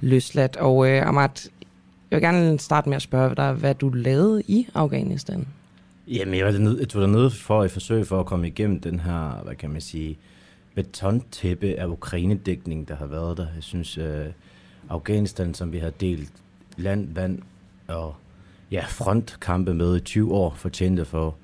løsladt. 0.04 0.58
Og 0.58 0.90
øh, 0.90 1.08
Ahmad, 1.08 1.30
jeg 2.12 2.18
vil 2.18 2.22
gerne 2.22 2.60
starte 2.60 2.90
med 2.90 2.96
at 2.96 3.02
spørge 3.02 3.36
dig, 3.36 3.54
hvad 3.54 3.76
du 3.76 3.90
lavede 3.90 4.44
i 4.48 4.68
Afghanistan. 4.74 5.48
Jamen, 6.08 6.36
jeg 6.38 6.46
var 6.46 6.52
dernede, 6.52 6.78
jeg 6.80 6.90
tog 6.90 7.02
dernede 7.02 7.32
for 7.32 7.62
at 7.62 7.72
forsøge 7.72 8.06
for 8.06 8.20
at 8.20 8.26
komme 8.26 8.48
igennem 8.48 8.80
den 8.80 9.00
her, 9.00 9.42
hvad 9.44 9.56
kan 9.56 9.70
man 9.70 9.82
sige, 9.82 10.18
betontæppe 10.76 11.76
af 11.80 11.88
Ukraine-dækning, 11.88 12.88
der 12.88 12.96
har 12.96 13.06
været 13.06 13.38
der. 13.38 13.48
Jeg 13.56 13.64
synes, 13.64 13.98
øh, 13.98 14.26
Afghanistan, 14.90 15.54
som 15.54 15.72
vi 15.72 15.78
har 15.78 15.90
delt 15.90 16.32
land, 16.78 17.14
vand 17.16 17.40
og 17.88 18.16
ja, 18.72 18.86
frontkampe 18.88 19.74
med 19.74 19.98
i 19.98 20.00
20 20.00 20.34
år, 20.34 20.54
fortjente 20.58 21.06
for 21.06 21.36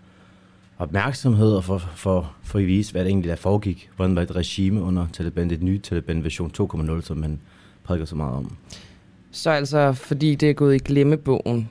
opmærksomhed 0.77 1.51
og 1.51 1.63
for, 1.63 1.77
for, 1.77 2.35
for 2.43 2.59
at 2.59 2.67
vise, 2.67 2.91
hvad 2.91 3.03
det 3.03 3.09
egentlig 3.09 3.29
der 3.29 3.35
foregik. 3.35 3.89
Hvordan 3.95 4.15
var 4.15 4.21
et 4.21 4.35
regime 4.35 4.81
under 4.81 5.07
Taliban, 5.13 5.49
det 5.49 5.63
nye 5.63 5.79
Taliban 5.79 6.23
version 6.23 6.51
2.0, 6.59 7.01
som 7.01 7.17
man 7.17 7.39
prædiker 7.89 8.05
så 8.05 8.15
meget 8.15 8.35
om. 8.35 8.55
Så 9.31 9.49
altså, 9.49 9.93
fordi 9.93 10.35
det 10.35 10.49
er 10.49 10.53
gået 10.53 10.75
i 10.75 10.77
glemmebogen? 10.77 11.69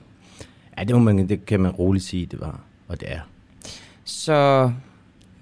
Ja, 0.78 0.84
det, 0.84 0.96
må 0.96 1.02
man, 1.02 1.28
det 1.28 1.46
kan 1.46 1.60
man 1.60 1.70
roligt 1.70 2.04
sige, 2.04 2.26
det 2.26 2.40
var, 2.40 2.60
og 2.88 3.00
det 3.00 3.12
er. 3.12 3.20
Så 4.04 4.70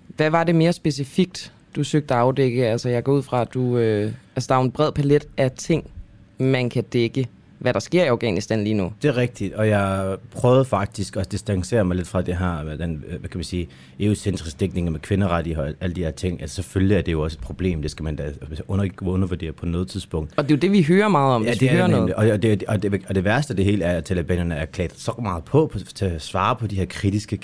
hvad 0.09 0.31
var 0.31 0.45
det 0.45 0.55
mere 0.55 0.73
specifikt, 0.73 1.53
du 1.77 1.85
søgte 1.85 2.15
at 2.15 2.21
afdække? 2.21 2.67
Altså, 2.67 2.89
jeg 2.89 3.05
går 3.05 3.13
ud 3.13 3.23
fra, 3.23 3.41
at 3.41 3.55
du, 3.55 3.77
øh, 3.79 4.13
altså, 4.37 4.49
der 4.49 4.55
er 4.55 4.63
en 4.63 4.71
bred 4.71 4.93
palet 4.93 5.29
af 5.37 5.53
ting, 5.53 5.91
man 6.39 6.71
kan 6.71 6.85
dække 6.85 7.29
hvad 7.59 7.75
der 7.75 7.81
sker 7.81 8.05
i 8.05 8.07
Afghanistan 8.07 8.65
lige 8.65 8.75
nu. 8.75 8.93
Det 9.03 9.09
er 9.09 9.17
rigtigt, 9.17 9.55
og 9.55 9.69
jeg 9.69 10.17
prøvede 10.31 10.65
faktisk 10.65 11.17
at 11.17 11.33
distancere 11.33 11.85
mig 11.85 11.97
lidt 11.97 12.09
fra 12.09 12.23
det 12.23 12.37
her, 12.37 12.65
med 12.65 12.79
den, 12.79 13.05
hvad 13.09 13.29
kan 13.31 13.39
man 13.39 13.45
sige, 13.45 13.69
EU-centrisk 14.01 14.61
dækning 14.61 14.93
med 14.93 15.01
kvinderettigheder 15.01 15.69
og 15.69 15.75
alle 15.81 15.97
de 15.97 16.05
her 16.05 16.11
ting. 16.11 16.41
Altså 16.41 16.55
selvfølgelig 16.55 16.97
er 16.97 17.03
det 17.03 17.13
jo 17.13 17.23
også 17.23 17.37
et 17.37 17.45
problem, 17.45 17.83
det 17.83 17.91
skal 17.91 18.05
man 18.05 18.17
da 18.17 18.33
under, 18.69 18.89
undervurdere 19.03 19.53
på 19.53 19.67
noget 19.67 19.89
tidspunkt. 19.89 20.33
Og 20.37 20.45
det 20.45 20.51
er 20.51 20.57
jo 20.57 20.61
det, 20.61 20.73
vi 20.73 20.83
hører 20.83 21.09
meget 21.09 21.35
om, 21.35 21.43
ja, 21.43 21.49
hvis 21.49 21.59
det 21.59 21.71
vi 21.71 21.77
hører 21.77 21.87
nemlig. 21.87 22.15
noget. 22.17 22.33
Og 22.33 22.43
det, 22.43 22.65
og, 22.69 22.83
det, 22.83 23.03
og 23.09 23.15
det 23.15 23.25
værste 23.25 23.53
af 23.53 23.57
det 23.57 23.65
hele 23.65 23.85
er, 23.85 23.97
at 23.97 24.05
talibanerne 24.05 24.55
er 24.55 24.65
klædt 24.65 25.01
så 25.01 25.13
meget 25.23 25.45
på, 25.45 25.71
på 25.73 25.79
til 25.79 26.05
at 26.05 26.23
svare 26.23 26.57
på 26.57 26.67
de 26.67 26.77
her 26.77 26.85
kritiske 26.85 27.39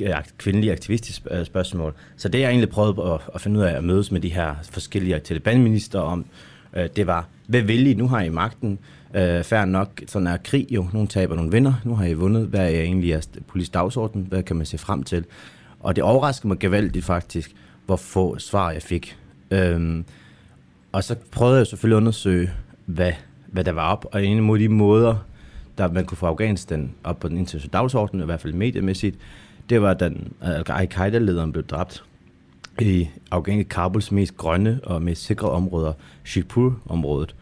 øh, 0.00 0.14
kvindelige 0.38 0.72
aktivistiske 0.72 1.44
spørgsmål. 1.44 1.94
Så 2.16 2.28
det 2.28 2.40
jeg 2.40 2.48
egentlig 2.50 2.68
prøvede 2.68 3.12
at, 3.12 3.20
at 3.34 3.40
finde 3.40 3.60
ud 3.60 3.64
af 3.64 3.76
at 3.76 3.84
mødes 3.84 4.10
med 4.12 4.20
de 4.20 4.28
her 4.28 4.54
forskellige 4.70 5.18
talibanminister 5.18 6.00
om, 6.00 6.24
øh, 6.76 6.88
det 6.96 7.06
var, 7.06 7.26
hvad 7.46 7.62
vil 7.62 7.86
I? 7.86 7.94
Nu 7.94 8.08
har 8.08 8.20
I 8.20 8.28
magten. 8.28 8.78
Øh, 9.14 9.44
færre 9.44 9.66
nok, 9.66 10.00
sådan 10.06 10.26
er 10.26 10.36
krig 10.36 10.66
jo. 10.70 10.86
Nogle 10.92 11.08
taber, 11.08 11.34
nogle 11.34 11.50
vinder. 11.50 11.74
Nu 11.84 11.94
har 11.94 12.04
I 12.04 12.14
vundet. 12.14 12.46
Hvad 12.46 12.60
er 12.60 12.80
egentlig 12.80 13.08
jeres 13.08 13.30
politisk 13.48 13.74
dagsorden? 13.74 14.26
Hvad 14.28 14.42
kan 14.42 14.56
man 14.56 14.66
se 14.66 14.78
frem 14.78 15.02
til? 15.02 15.24
Og 15.80 15.96
det 15.96 16.04
overraskede 16.04 16.48
mig 16.48 16.58
gevaldigt 16.58 17.04
faktisk, 17.04 17.54
hvor 17.86 17.96
få 17.96 18.38
svar 18.38 18.70
jeg 18.70 18.82
fik. 18.82 19.16
Øhm, 19.50 20.04
og 20.92 21.04
så 21.04 21.16
prøvede 21.30 21.58
jeg 21.58 21.66
selvfølgelig 21.66 21.96
at 21.96 22.00
undersøge, 22.00 22.50
hvad, 22.86 23.12
hvad 23.46 23.64
der 23.64 23.72
var 23.72 23.92
op. 23.92 24.06
Og 24.12 24.24
en 24.24 24.50
af 24.50 24.58
de 24.58 24.68
måder, 24.68 25.16
der 25.78 25.92
man 25.92 26.04
kunne 26.04 26.18
få 26.18 26.26
Afghanistan 26.26 26.90
op 27.04 27.20
på 27.20 27.28
den 27.28 27.38
internationale 27.38 27.72
dagsorden, 27.72 28.20
i 28.20 28.24
hvert 28.24 28.40
fald 28.40 28.52
mediemæssigt, 28.52 29.16
det 29.70 29.82
var, 29.82 29.94
da 29.94 30.10
al-Qaida-lederen 30.68 31.52
blev 31.52 31.64
dræbt 31.66 32.04
i 32.80 33.08
Afghanistan, 33.30 33.68
Kabuls 33.68 34.12
mest 34.12 34.36
grønne 34.36 34.80
og 34.82 35.02
mest 35.02 35.24
sikre 35.24 35.50
områder, 35.50 35.92
Shipur-området. 36.24 37.34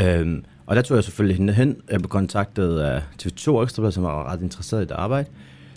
Øhm, 0.00 0.44
og 0.68 0.76
der 0.76 0.82
tog 0.82 0.96
jeg 0.96 1.04
selvfølgelig 1.04 1.36
hende 1.36 1.52
hen. 1.52 1.76
Jeg 1.90 1.98
blev 1.98 2.08
kontaktet 2.08 2.78
af 2.78 3.02
TV2 3.22 3.62
Ekstra, 3.62 3.90
som 3.90 4.02
var 4.02 4.32
ret 4.32 4.42
interesseret 4.42 4.82
i 4.82 4.86
det 4.86 4.94
arbejde. 4.94 5.28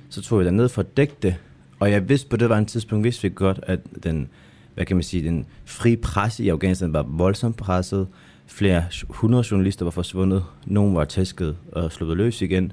Så 0.10 0.22
tog 0.22 0.40
jeg 0.40 0.46
derned 0.46 0.70
for 0.70 0.82
at 0.82 0.98
dække 0.98 1.14
det. 1.22 1.36
Og 1.80 1.92
jeg 1.92 2.10
vidste 2.10 2.30
på 2.30 2.38
det 2.38 2.50
var 2.50 2.58
en 2.58 2.66
tidspunkt, 2.66 3.04
vidste 3.04 3.22
vi 3.22 3.32
godt, 3.36 3.60
at 3.64 3.80
den, 4.04 4.28
hvad 4.76 4.86
kan 4.86 4.96
man 4.96 5.04
sige, 5.04 5.28
den 5.28 5.46
frie 5.66 5.98
presse 5.98 6.44
i 6.44 6.50
Afghanistan 6.50 6.94
var 6.94 7.04
voldsomt 7.04 7.58
presset. 7.58 8.08
Flere 8.48 8.84
hundrede 9.10 9.44
journalister 9.52 9.86
var 9.86 9.92
forsvundet. 9.92 10.44
Nogle 10.66 10.96
var 10.96 11.06
tæsket 11.06 11.58
og 11.72 11.92
sluppet 11.92 12.18
løs 12.18 12.42
igen. 12.42 12.72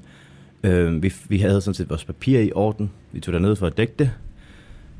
Øh, 0.63 1.03
vi, 1.03 1.13
vi 1.29 1.37
havde 1.37 1.61
sådan 1.61 1.75
set 1.75 1.89
vores 1.89 2.05
papir 2.05 2.39
i 2.39 2.51
orden. 2.55 2.91
Vi 3.11 3.19
tog 3.19 3.33
derned 3.33 3.55
for 3.55 3.67
at 3.67 3.77
dække 3.77 3.93
det. 3.99 4.11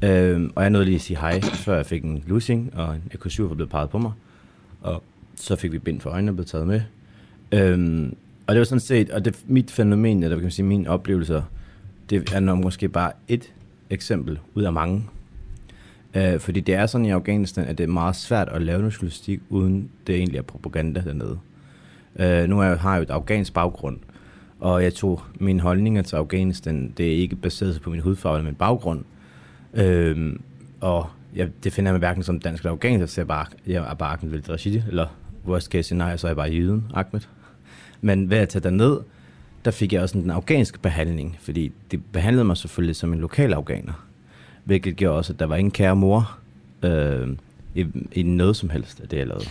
Øh, 0.03 0.49
og 0.55 0.63
jeg 0.63 0.69
nåede 0.69 0.85
lige 0.85 0.95
at 0.95 1.01
sige 1.01 1.17
hej, 1.17 1.41
før 1.41 1.75
jeg 1.75 1.85
fik 1.85 2.03
en 2.03 2.23
losing, 2.27 2.71
og 2.75 2.95
en 2.95 3.03
EK7 3.15 3.43
var 3.43 3.55
blevet 3.55 3.71
peget 3.71 3.89
på 3.89 3.97
mig. 3.97 4.11
Og 4.81 5.03
så 5.35 5.55
fik 5.55 5.71
vi 5.71 5.79
bind 5.79 6.01
for 6.01 6.09
øjnene 6.09 6.31
og 6.31 6.35
blev 6.35 6.45
taget 6.45 6.67
med. 6.67 6.81
Øhm, 7.51 8.15
og 8.47 8.55
det 8.55 8.59
var 8.59 8.65
sådan 8.65 8.79
set, 8.79 9.09
og 9.09 9.25
det 9.25 9.43
mit 9.47 9.71
fænomen, 9.71 10.23
eller 10.23 10.37
kan 10.37 10.43
man 10.43 10.51
sige, 10.51 10.65
mine 10.65 10.89
oplevelser, 10.89 11.41
det 12.09 12.33
er 12.33 12.39
nok 12.39 12.59
måske 12.59 12.89
bare 12.89 13.11
et 13.27 13.53
eksempel 13.89 14.39
ud 14.55 14.63
af 14.63 14.73
mange. 14.73 15.03
Øh, 16.13 16.39
fordi 16.39 16.59
det 16.59 16.75
er 16.75 16.85
sådan 16.85 17.05
i 17.05 17.09
Afghanistan, 17.09 17.65
at 17.65 17.77
det 17.77 17.83
er 17.83 17.87
meget 17.87 18.15
svært 18.15 18.49
at 18.49 18.61
lave 18.61 18.79
noget 18.79 18.93
journalistik, 18.93 19.39
uden 19.49 19.89
det 20.07 20.15
egentlig 20.15 20.37
er 20.37 20.41
propaganda 20.41 21.01
dernede. 21.05 21.39
Øh, 22.19 22.49
nu 22.49 22.61
er, 22.61 22.75
har 22.75 22.91
jeg 22.91 22.97
jo 22.97 23.03
et 23.03 23.09
afghansk 23.09 23.53
baggrund, 23.53 23.97
og 24.59 24.83
jeg 24.83 24.93
tog 24.93 25.21
mine 25.39 25.59
holdninger 25.59 26.01
til 26.01 26.15
Afghanistan, 26.15 26.93
det 26.97 27.07
er 27.07 27.17
ikke 27.17 27.35
baseret 27.35 27.81
på 27.81 27.89
min 27.89 27.99
hudfarve 27.99 28.37
eller 28.37 28.49
min 28.49 28.55
baggrund. 28.55 29.03
Øh, 29.73 30.35
og 30.81 31.09
jeg, 31.35 31.49
det 31.63 31.73
finder 31.73 31.91
jeg 31.91 31.99
hverken 31.99 32.23
som 32.23 32.39
dansk 32.39 32.63
eller 32.63 32.71
afghansk, 32.71 33.13
så 33.13 33.21
jeg, 33.21 33.27
bare, 33.27 33.45
jeg 33.67 33.91
er 33.91 33.93
bare 33.93 34.13
Ahmed 34.13 34.49
Rashidi, 34.49 34.83
eller 34.87 35.07
worst 35.47 35.71
case 35.71 35.83
scenario, 35.83 36.17
så 36.17 36.27
er 36.27 36.29
jeg 36.29 36.37
bare 36.37 36.49
jyden, 36.49 36.85
Ahmed. 36.93 37.21
Men 38.01 38.29
ved 38.29 38.37
at 38.37 38.49
tage 38.49 38.71
ned, 38.71 38.99
der 39.65 39.71
fik 39.71 39.93
jeg 39.93 40.01
også 40.01 40.19
den 40.19 40.29
afghanske 40.29 40.79
behandling, 40.79 41.37
fordi 41.41 41.71
det 41.91 42.01
behandlede 42.11 42.45
mig 42.45 42.57
selvfølgelig 42.57 42.95
som 42.95 43.13
en 43.13 43.19
lokal 43.19 43.53
afghaner. 43.53 44.05
Hvilket 44.63 44.95
gjorde 44.95 45.17
også, 45.17 45.33
at 45.33 45.39
der 45.39 45.45
var 45.45 45.55
ingen 45.55 45.71
kære 45.71 45.95
mor. 45.95 46.37
Øh, 46.83 47.27
i, 47.75 47.85
i 48.11 48.23
noget 48.23 48.55
som 48.55 48.69
helst 48.69 48.99
af 48.99 49.07
det, 49.07 49.17
jeg 49.17 49.27
lavede. 49.27 49.45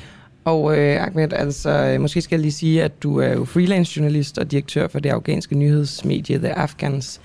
Og 0.45 0.79
øh, 0.79 1.03
Ahmed, 1.03 1.33
altså, 1.33 1.71
øh, 1.71 2.01
måske 2.01 2.21
skal 2.21 2.37
jeg 2.37 2.43
lige 2.43 2.53
sige, 2.53 2.83
at 2.83 3.03
du 3.03 3.17
er 3.17 3.33
jo 3.33 3.45
freelance 3.45 3.97
journalist 3.97 4.39
og 4.39 4.51
direktør 4.51 4.89
for 4.89 4.99
det 4.99 5.11
afghanske 5.11 5.59
nyhedsmedie 5.59 6.39
The 6.39 6.53
Afghans. 6.53 7.21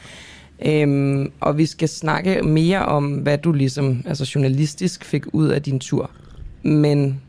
Øhm, 0.66 1.32
og 1.40 1.58
vi 1.58 1.66
skal 1.66 1.90
snakke 1.90 2.42
mere 2.42 2.86
om, 2.86 3.14
hvad 3.14 3.38
du 3.38 3.52
ligesom 3.52 4.04
altså 4.06 4.32
journalistisk 4.36 5.06
fik 5.06 5.24
ud 5.34 5.48
af 5.48 5.62
din 5.62 5.80
tur. 5.80 6.12
Men 6.64 7.22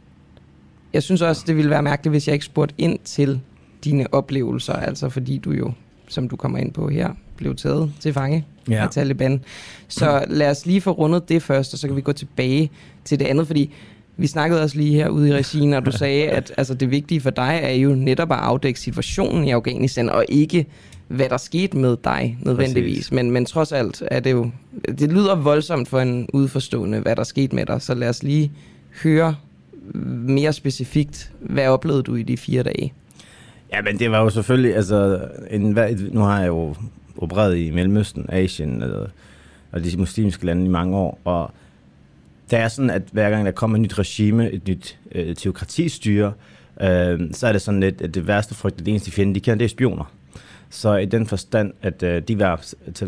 jeg 0.92 1.02
synes 1.02 1.22
også, 1.22 1.44
det 1.46 1.56
ville 1.56 1.70
være 1.70 1.82
mærkeligt, 1.82 2.12
hvis 2.12 2.28
jeg 2.28 2.32
ikke 2.32 2.46
spurgte 2.46 2.74
ind 2.78 2.98
til 3.04 3.40
dine 3.84 4.14
oplevelser, 4.14 4.72
altså 4.72 5.08
fordi 5.08 5.38
du 5.38 5.52
jo, 5.52 5.72
som 6.08 6.28
du 6.28 6.36
kommer 6.36 6.58
ind 6.58 6.72
på 6.72 6.88
her, 6.88 7.10
blev 7.36 7.56
taget 7.56 7.92
til 8.00 8.12
fange 8.12 8.44
ja. 8.70 8.82
af 8.82 8.90
Taliban. 8.90 9.44
Så 9.88 10.24
lad 10.28 10.50
os 10.50 10.66
lige 10.66 10.80
få 10.80 10.90
rundet 10.90 11.28
det 11.28 11.42
først, 11.42 11.72
og 11.72 11.78
så 11.78 11.86
kan 11.86 11.96
vi 11.96 12.00
gå 12.00 12.12
tilbage 12.12 12.70
til 13.04 13.18
det 13.18 13.24
andet, 13.24 13.46
fordi 13.46 13.70
vi 14.16 14.26
snakkede 14.26 14.62
også 14.62 14.76
lige 14.76 14.94
her 14.94 15.08
ude 15.08 15.28
i 15.28 15.32
regien, 15.32 15.72
og 15.72 15.86
du 15.86 15.92
sagde, 15.92 16.28
at 16.28 16.52
altså, 16.56 16.74
det 16.74 16.90
vigtige 16.90 17.20
for 17.20 17.30
dig 17.30 17.60
er 17.62 17.72
jo 17.72 17.94
netop 17.94 18.32
at 18.32 18.38
afdække 18.38 18.80
situationen 18.80 19.44
i 19.44 19.50
Afghanistan, 19.50 20.10
og 20.10 20.24
ikke 20.28 20.66
hvad 21.08 21.28
der 21.28 21.36
skete 21.36 21.76
med 21.76 21.96
dig 22.04 22.38
nødvendigvis. 22.40 23.12
Men, 23.12 23.30
men 23.30 23.46
trods 23.46 23.72
alt 23.72 24.02
er 24.10 24.20
det 24.20 24.32
jo, 24.32 24.50
det 24.98 25.12
lyder 25.12 25.34
voldsomt 25.34 25.88
for 25.88 26.00
en 26.00 26.28
udforstående, 26.32 27.00
hvad 27.00 27.16
der 27.16 27.24
skete 27.24 27.54
med 27.54 27.66
dig, 27.66 27.82
så 27.82 27.94
lad 27.94 28.08
os 28.08 28.22
lige 28.22 28.52
høre 29.02 29.34
mere 29.94 30.52
specifikt, 30.52 31.32
hvad 31.40 31.68
oplevede 31.68 32.02
du 32.02 32.14
i 32.14 32.22
de 32.22 32.36
fire 32.36 32.62
dage? 32.62 32.92
Ja, 33.74 33.82
men 33.82 33.98
det 33.98 34.10
var 34.10 34.20
jo 34.22 34.30
selvfølgelig, 34.30 34.76
altså, 34.76 35.28
en, 35.50 35.78
nu 36.12 36.20
har 36.20 36.40
jeg 36.40 36.48
jo 36.48 36.74
opereret 37.18 37.58
i 37.58 37.70
Mellemøsten, 37.70 38.26
Asien 38.28 38.82
og, 38.82 39.08
og 39.72 39.84
de 39.84 39.96
muslimske 39.96 40.46
lande 40.46 40.64
i 40.64 40.68
mange 40.68 40.96
år, 40.96 41.18
og 41.24 41.50
det 42.50 42.58
er 42.58 42.68
sådan, 42.68 42.90
at 42.90 43.02
hver 43.12 43.30
gang 43.30 43.46
der 43.46 43.52
kommer 43.52 43.76
et 43.76 43.80
nyt 43.80 43.98
regime, 43.98 44.50
et 44.50 44.68
nyt 44.68 44.98
øh, 45.12 45.36
teokratistyre, 45.36 46.32
øh, 46.80 47.20
så 47.32 47.46
er 47.46 47.52
det 47.52 47.62
sådan 47.62 47.80
lidt, 47.80 48.02
at 48.02 48.14
det 48.14 48.26
værste 48.26 48.54
frygt, 48.54 48.78
det 48.78 48.88
eneste 48.88 49.10
fjende, 49.10 49.34
de 49.34 49.40
kender, 49.40 49.58
det 49.58 49.64
er 49.64 49.68
spioner. 49.68 50.12
Så 50.70 50.96
i 50.96 51.04
den 51.04 51.26
forstand, 51.26 51.72
at 51.82 52.02
øh, 52.02 52.22
de 52.22 52.38
var, 52.38 52.64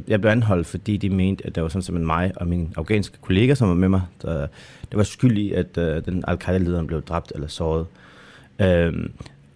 jeg 0.08 0.20
blev 0.20 0.30
anholdt, 0.30 0.66
fordi 0.66 0.96
de 0.96 1.10
mente, 1.10 1.46
at 1.46 1.54
det 1.54 1.62
var 1.62 1.68
sådan 1.68 1.82
som 1.82 1.94
mig 1.94 2.32
og 2.36 2.46
min 2.46 2.72
afghanske 2.76 3.18
kollega, 3.20 3.54
som 3.54 3.68
var 3.68 3.74
med 3.74 3.88
mig, 3.88 4.02
der, 4.22 4.46
der 4.92 4.96
var 4.96 5.02
skyld 5.02 5.38
i, 5.38 5.52
at 5.52 5.78
øh, 5.78 6.04
den 6.04 6.24
al-Qaida-lederen 6.28 6.86
blev 6.86 7.02
dræbt 7.02 7.32
eller 7.34 7.48
såret. 7.48 7.86
Øh, 8.60 8.92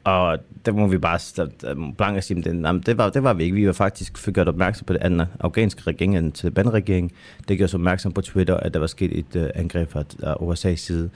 og 0.04 0.38
der 0.66 0.72
må 0.72 0.86
vi 0.86 0.98
bare 0.98 1.48
blanke 1.96 2.22
sige, 2.22 2.42
den, 2.42 2.64
jamen, 2.64 2.82
det, 2.86 2.98
var, 2.98 3.10
det 3.10 3.22
var 3.22 3.32
vi 3.32 3.44
ikke. 3.44 3.54
Vi 3.54 3.66
var 3.66 3.72
faktisk 3.72 4.18
fik 4.18 4.34
gjort 4.34 4.48
opmærksom 4.48 4.84
på 4.84 4.92
det 4.92 5.02
andet 5.02 5.28
afghanske 5.40 5.82
regering, 5.86 6.16
den 6.16 6.32
Taliban-regering. 6.32 7.12
Det 7.48 7.56
gjorde 7.56 7.64
os 7.64 7.74
opmærksom 7.74 8.12
på 8.12 8.20
Twitter, 8.20 8.56
at 8.56 8.74
der 8.74 8.80
var 8.80 8.86
sket 8.86 9.18
et 9.18 9.36
uh, 9.36 9.46
angreb 9.54 9.90
fra 9.90 10.00
øh, 10.00 10.50
USA's 10.50 10.74
side. 10.74 11.10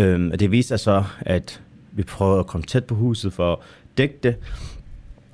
Um, 0.00 0.30
og 0.30 0.40
det 0.40 0.50
viste 0.50 0.68
sig 0.68 0.80
så, 0.80 1.04
at 1.20 1.60
vi 1.92 2.02
prøvede 2.02 2.38
at 2.38 2.46
komme 2.46 2.64
tæt 2.64 2.84
på 2.84 2.94
huset 2.94 3.32
for 3.32 3.52
at 3.52 3.58
dække 3.98 4.18
det. 4.22 4.36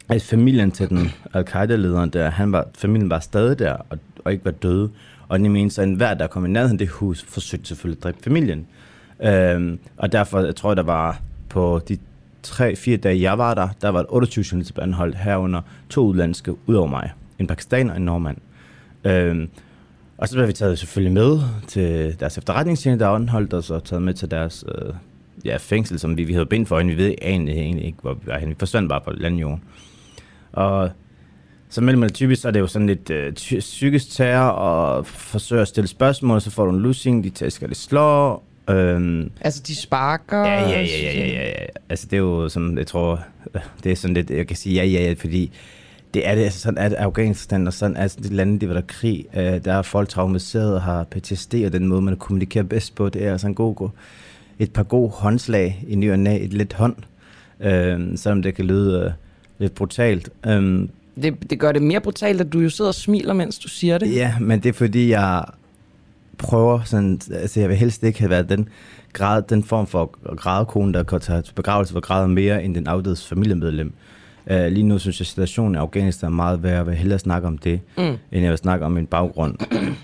At 0.09 0.22
familien 0.22 0.70
til 0.70 0.88
den 0.88 1.11
al-Qaida-lederen 1.34 2.11
der, 2.11 2.30
han 2.30 2.53
var, 2.53 2.68
familien 2.74 3.11
var 3.11 3.20
stadig 3.20 3.59
der 3.59 3.72
og, 3.72 3.99
og 4.24 4.32
ikke 4.32 4.45
var 4.45 4.51
døde. 4.51 4.90
Og 5.28 5.38
det 5.38 5.51
mente 5.51 5.74
så, 5.74 5.82
at 5.82 5.88
enhver, 5.88 6.14
der 6.14 6.26
kom 6.26 6.47
i 6.47 6.49
nærheden 6.49 6.74
af 6.74 6.78
det 6.78 6.88
hus, 6.88 7.22
forsøgte 7.28 7.68
selvfølgelig 7.68 7.99
at 7.99 8.05
dræbe 8.05 8.18
familien. 8.24 8.66
Um, 9.57 9.78
og 9.97 10.12
derfor 10.12 10.40
jeg 10.40 10.57
tror 10.57 10.70
jeg, 10.70 10.76
der 10.76 10.82
var 10.82 11.20
på 11.49 11.80
de 11.88 11.99
tre-fire 12.43 12.97
dage, 12.97 13.22
jeg 13.22 13.38
var 13.38 13.55
der, 13.55 13.68
der 13.80 13.88
var 13.88 14.07
28 14.09 14.45
journalister 14.53 14.82
anholdt 14.82 15.16
herunder 15.16 15.61
to 15.90 16.07
udlandske 16.07 16.57
ud 16.66 16.74
over 16.74 16.88
mig. 16.88 17.12
En 17.38 17.47
pakistaner 17.47 17.90
og 17.90 17.97
en 17.97 18.05
nordmand. 18.05 18.36
Øhm, 19.05 19.49
og 20.18 20.28
så 20.28 20.34
blev 20.34 20.49
vi 20.49 20.53
taget 20.53 20.78
selvfølgelig 20.78 21.12
med 21.12 21.40
til 21.68 22.20
deres 22.20 22.38
efterretningstjeneste, 22.38 23.05
der 23.05 23.11
anholdt 23.11 23.55
os, 23.55 23.70
og 23.70 23.84
taget 23.84 24.03
med 24.03 24.14
til 24.14 24.30
deres 24.30 24.64
øh, 24.68 24.95
ja, 25.45 25.57
fængsel, 25.57 25.99
som 25.99 26.16
vi, 26.16 26.24
vi 26.24 26.32
havde 26.32 26.47
bind 26.47 26.66
for, 26.66 26.76
og 26.76 26.86
vi 26.86 26.97
ved 26.97 27.14
egentlig, 27.22 27.55
egentlig 27.55 27.84
ikke, 27.84 27.99
hvor 28.03 28.14
vi 28.14 28.26
var 28.26 28.38
henne. 28.38 28.55
Vi 28.55 28.59
forsvandt 28.59 28.88
bare 28.88 29.01
på 29.01 29.11
landjorden. 29.11 29.62
Og 30.53 30.90
så 31.68 31.80
mellem 31.80 32.03
det 32.03 32.14
typisk, 32.14 32.43
så 32.43 32.49
er 32.49 32.53
det 32.53 32.61
jo 32.61 32.66
sådan 32.66 32.86
lidt 32.86 33.11
øh, 33.11 33.32
psykisk 33.59 34.11
terror, 34.11 34.49
og 34.51 35.07
forsøger 35.07 35.62
at 35.62 35.68
stille 35.68 35.88
spørgsmål, 35.88 36.40
så 36.40 36.51
får 36.51 36.64
du 36.64 36.70
en 36.70 36.80
lussing, 36.80 37.24
de 37.24 37.30
tæsker, 37.30 37.66
det 37.66 37.76
slår, 37.76 38.45
Øhm, 38.71 39.31
altså, 39.41 39.63
de 39.67 39.77
sparker? 39.77 40.39
Ja, 40.39 40.61
ja, 40.61 40.81
ja, 40.83 41.13
ja, 41.15 41.27
ja, 41.27 41.47
ja. 41.49 41.67
Altså, 41.89 42.07
det 42.11 42.17
er 42.17 42.21
jo 42.21 42.49
sådan, 42.49 42.79
jeg 42.79 42.87
tror, 42.87 43.21
det 43.85 43.93
er 43.93 43.97
sådan 43.97 44.15
lidt, 44.15 44.31
jeg 44.31 44.47
kan 44.47 44.57
sige 44.57 44.75
ja, 44.75 44.85
ja, 44.85 45.03
ja, 45.03 45.15
fordi 45.19 45.53
det 46.15 46.29
er 46.29 46.35
det, 46.35 46.43
altså 46.43 46.61
sådan 46.61 46.79
at 46.79 46.93
Afghanistan 46.93 47.67
og 47.67 47.73
sådan, 47.73 47.97
altså 47.97 48.19
de 48.21 48.29
lande, 48.29 48.61
der 48.61 48.67
var 48.67 48.75
der 48.75 48.81
krig, 48.87 49.27
øh, 49.37 49.65
der 49.65 49.73
er 49.73 49.83
folk 49.83 50.09
traumatiseret 50.09 50.75
og 50.75 50.83
har 50.83 51.05
PTSD, 51.05 51.55
og 51.55 51.73
den 51.73 51.89
måde, 51.89 52.03
man 52.03 52.17
kommunikerer 52.17 52.65
bedst 52.65 52.95
på, 52.95 53.09
det 53.09 53.27
er 53.27 53.33
altså 53.33 53.47
en 53.47 53.55
god, 53.55 53.75
god 53.75 53.89
et 54.59 54.73
par 54.73 54.83
gode 54.83 55.11
håndslag 55.11 55.85
i 55.89 55.95
ny 55.95 56.13
og 56.13 56.19
næ, 56.19 56.45
et 56.45 56.53
lidt 56.53 56.73
hånd, 56.73 56.97
øh, 57.61 58.01
selvom 58.17 58.43
det 58.43 58.55
kan 58.55 58.65
lyde 58.65 59.05
øh, 59.05 59.13
lidt 59.59 59.75
brutalt. 59.75 60.31
Øh, 60.47 60.89
det, 61.23 61.51
det 61.51 61.59
gør 61.59 61.73
det 61.73 61.83
mere 61.83 62.01
brutalt, 62.01 62.41
at 62.41 62.53
du 62.53 62.61
jo 62.61 62.71
sidder 62.71 62.89
og 62.89 62.95
smiler, 62.95 63.33
mens 63.35 63.59
du 63.59 63.69
siger 63.69 63.99
det. 63.99 64.15
Ja, 64.15 64.35
men 64.41 64.61
det 64.61 64.69
er 64.69 64.73
fordi, 64.73 65.11
jeg 65.11 65.45
prøver 66.39 66.80
sådan, 66.85 67.20
altså 67.33 67.61
jeg 67.61 67.68
vil 67.68 67.76
helst 67.76 68.03
ikke 68.03 68.18
have 68.18 68.30
været 68.30 68.49
den, 68.49 68.68
grad, 69.12 69.43
den 69.43 69.64
form 69.64 69.87
for 69.87 70.35
grædekone, 70.37 70.93
der 70.93 71.03
kan 71.03 71.20
tage 71.20 71.43
begravelse 71.55 71.93
for 71.93 72.01
græder 72.01 72.26
mere 72.26 72.64
end 72.64 72.74
den 72.74 72.87
afdødes 72.87 73.28
familiemedlem. 73.28 73.93
Uh, 74.51 74.66
lige 74.66 74.83
nu 74.83 74.99
synes 74.99 75.20
jeg, 75.20 75.24
at 75.24 75.28
situationen 75.28 75.74
i 75.74 75.78
Afghanistan 75.78 76.26
er 76.26 76.37
meget 76.37 76.62
værd, 76.62 76.80
og 76.80 76.87
vil 76.87 76.95
hellere 76.95 77.18
snakke 77.18 77.49
om 77.49 77.59
det, 77.59 77.80
mm. 77.99 78.03
end 78.03 78.43
jeg 78.43 78.51
vil 78.51 78.59
snakke 78.59 78.85
om 78.85 78.93
min 78.93 79.07
baggrund. 79.07 79.57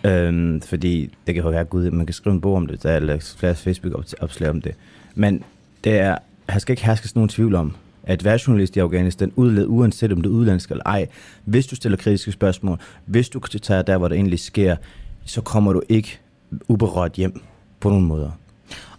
uh, 0.04 0.62
fordi 0.70 1.10
det 1.26 1.34
kan 1.34 1.44
jo 1.44 1.50
være 1.50 1.64
gud, 1.64 1.90
man 1.90 2.06
kan 2.06 2.14
skrive 2.14 2.34
en 2.34 2.40
bog 2.40 2.56
om 2.56 2.66
det, 2.66 2.82
der 2.82 2.90
er 2.90 3.34
flere 3.38 3.54
Facebook-opslag 3.54 4.50
om 4.50 4.60
det. 4.60 4.74
Men 5.14 5.42
det 5.84 5.98
er, 5.98 6.16
her 6.50 6.58
skal 6.58 6.72
ikke 6.72 6.84
herske 6.84 7.08
nogen 7.14 7.28
tvivl 7.28 7.54
om, 7.54 7.74
at 8.02 8.24
være 8.24 8.38
journalist 8.46 8.76
i 8.76 8.80
Afghanistan, 8.80 9.32
udled, 9.36 9.66
uanset 9.68 10.12
om 10.12 10.22
det 10.22 10.28
er 10.28 10.34
udlandsk 10.34 10.70
eller 10.70 10.84
ej, 10.86 11.06
hvis 11.44 11.66
du 11.66 11.76
stiller 11.76 11.98
kritiske 11.98 12.32
spørgsmål, 12.32 12.78
hvis 13.06 13.28
du 13.28 13.40
tager 13.40 13.82
der, 13.82 13.98
hvor 13.98 14.08
det 14.08 14.16
egentlig 14.16 14.38
sker, 14.38 14.76
så 15.28 15.40
kommer 15.40 15.72
du 15.72 15.82
ikke 15.88 16.18
uberørt 16.68 17.12
hjem 17.12 17.40
på 17.80 17.88
nogen 17.88 18.06
måder. 18.06 18.30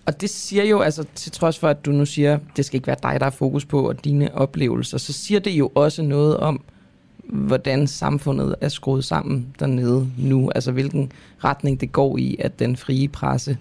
Og 0.05 0.21
det 0.21 0.29
siger 0.29 0.63
jo, 0.63 0.79
altså 0.79 1.05
til 1.15 1.31
trods 1.31 1.59
for, 1.59 1.67
at 1.67 1.85
du 1.85 1.91
nu 1.91 2.05
siger, 2.05 2.39
det 2.55 2.65
skal 2.65 2.77
ikke 2.77 2.87
være 2.87 2.95
dig, 3.03 3.19
der 3.19 3.25
er 3.25 3.29
fokus 3.29 3.65
på, 3.65 3.89
og 3.89 4.05
dine 4.05 4.35
oplevelser, 4.35 4.97
så 4.97 5.13
siger 5.13 5.39
det 5.39 5.51
jo 5.51 5.71
også 5.75 6.01
noget 6.01 6.37
om, 6.37 6.61
hvordan 7.23 7.87
samfundet 7.87 8.55
er 8.61 8.69
skruet 8.69 9.05
sammen 9.05 9.47
dernede 9.59 10.07
nu. 10.17 10.51
Altså 10.55 10.71
hvilken 10.71 11.11
retning 11.43 11.81
det 11.81 11.91
går 11.91 12.17
i, 12.17 12.35
at 12.39 12.59
den 12.59 12.77
frie 12.77 13.07
presse 13.07 13.57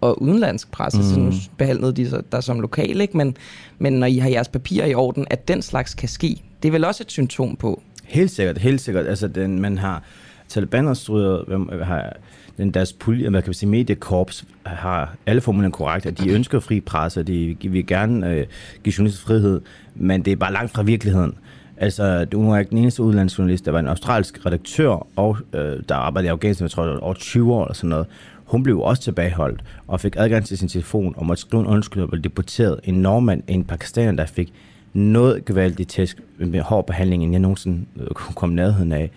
og 0.00 0.22
udenlandsk 0.22 0.70
presse, 0.70 0.98
mm. 0.98 1.04
så 1.04 1.20
nu 1.20 1.32
behandlede 1.56 1.92
de 1.92 2.22
der 2.32 2.40
som 2.40 2.60
lokal, 2.60 3.00
ikke? 3.00 3.16
Men, 3.16 3.36
men 3.78 3.92
når 3.92 4.06
I 4.06 4.18
har 4.18 4.28
jeres 4.28 4.48
papirer 4.48 4.86
i 4.86 4.94
orden, 4.94 5.26
at 5.30 5.48
den 5.48 5.62
slags 5.62 5.94
kan 5.94 6.08
ske, 6.08 6.42
det 6.62 6.68
er 6.68 6.72
vel 6.72 6.84
også 6.84 7.02
et 7.02 7.10
symptom 7.10 7.56
på? 7.56 7.82
Helt 8.04 8.30
sikkert, 8.30 8.58
helt 8.58 8.80
sikkert. 8.80 9.06
Altså 9.06 9.28
den, 9.28 9.60
man 9.60 9.78
har 9.78 10.02
Taliban 10.50 10.86
har, 10.86 11.84
har 11.84 12.16
den 12.56 12.70
deres 12.70 12.92
pulje, 12.92 13.30
hvad 13.30 13.42
kan 13.42 13.48
man 13.48 13.54
sige, 13.54 13.70
mediekorps 13.70 14.44
har 14.66 15.14
alle 15.26 15.40
formulerne 15.40 15.72
korrekt, 15.72 16.06
at 16.06 16.18
de 16.18 16.30
ønsker 16.30 16.60
fri 16.60 16.80
presse, 16.80 17.20
og 17.20 17.26
de 17.26 17.56
vil 17.62 17.86
gerne 17.86 18.30
øh, 18.30 18.46
give 18.84 18.94
journalister 18.98 19.26
frihed, 19.26 19.60
men 19.94 20.24
det 20.24 20.32
er 20.32 20.36
bare 20.36 20.52
langt 20.52 20.72
fra 20.72 20.82
virkeligheden. 20.82 21.34
Altså, 21.76 22.24
du 22.24 22.50
er 22.50 22.58
ikke 22.58 22.70
den 22.70 22.78
eneste 22.78 23.02
udlandsjournalist, 23.02 23.64
der 23.64 23.72
var 23.72 23.78
en 23.78 23.88
australsk 23.88 24.46
redaktør, 24.46 25.06
og 25.16 25.36
øh, 25.52 25.82
der 25.88 25.94
arbejdede 25.94 26.28
i 26.28 26.30
Afghanistan, 26.30 26.64
jeg 26.64 26.70
tror, 26.70 26.98
over 26.98 27.14
20 27.14 27.54
år 27.54 27.64
eller 27.64 27.74
sådan 27.74 27.90
noget. 27.90 28.06
Hun 28.44 28.62
blev 28.62 28.80
også 28.80 29.02
tilbageholdt, 29.02 29.64
og 29.86 30.00
fik 30.00 30.14
adgang 30.18 30.44
til 30.44 30.58
sin 30.58 30.68
telefon, 30.68 31.14
og 31.16 31.26
måtte 31.26 31.40
skrive 31.40 31.60
en 31.60 31.66
undskyld, 31.66 32.02
og 32.02 32.08
blev 32.08 32.22
deporteret. 32.22 32.80
En 32.84 32.94
nordmand, 32.94 33.42
en 33.48 33.64
pakistaner, 33.64 34.12
der 34.12 34.26
fik 34.26 34.52
noget 34.92 35.44
gevaldigt 35.44 35.90
tæsk 35.90 36.20
med 36.38 36.60
hård 36.60 36.86
behandling, 36.86 37.22
end 37.22 37.32
jeg 37.32 37.40
nogensinde 37.40 37.84
øh, 38.00 38.06
kunne 38.06 38.34
komme 38.34 38.54
nærheden 38.54 38.92
af. 38.92 39.10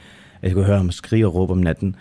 Jeg 0.43 0.51
kunne 0.53 0.65
høre 0.65 0.77
ham 0.77 0.91
skrige 0.91 1.27
og 1.27 1.35
råbe 1.35 1.51
om 1.51 1.57
natten. 1.57 1.95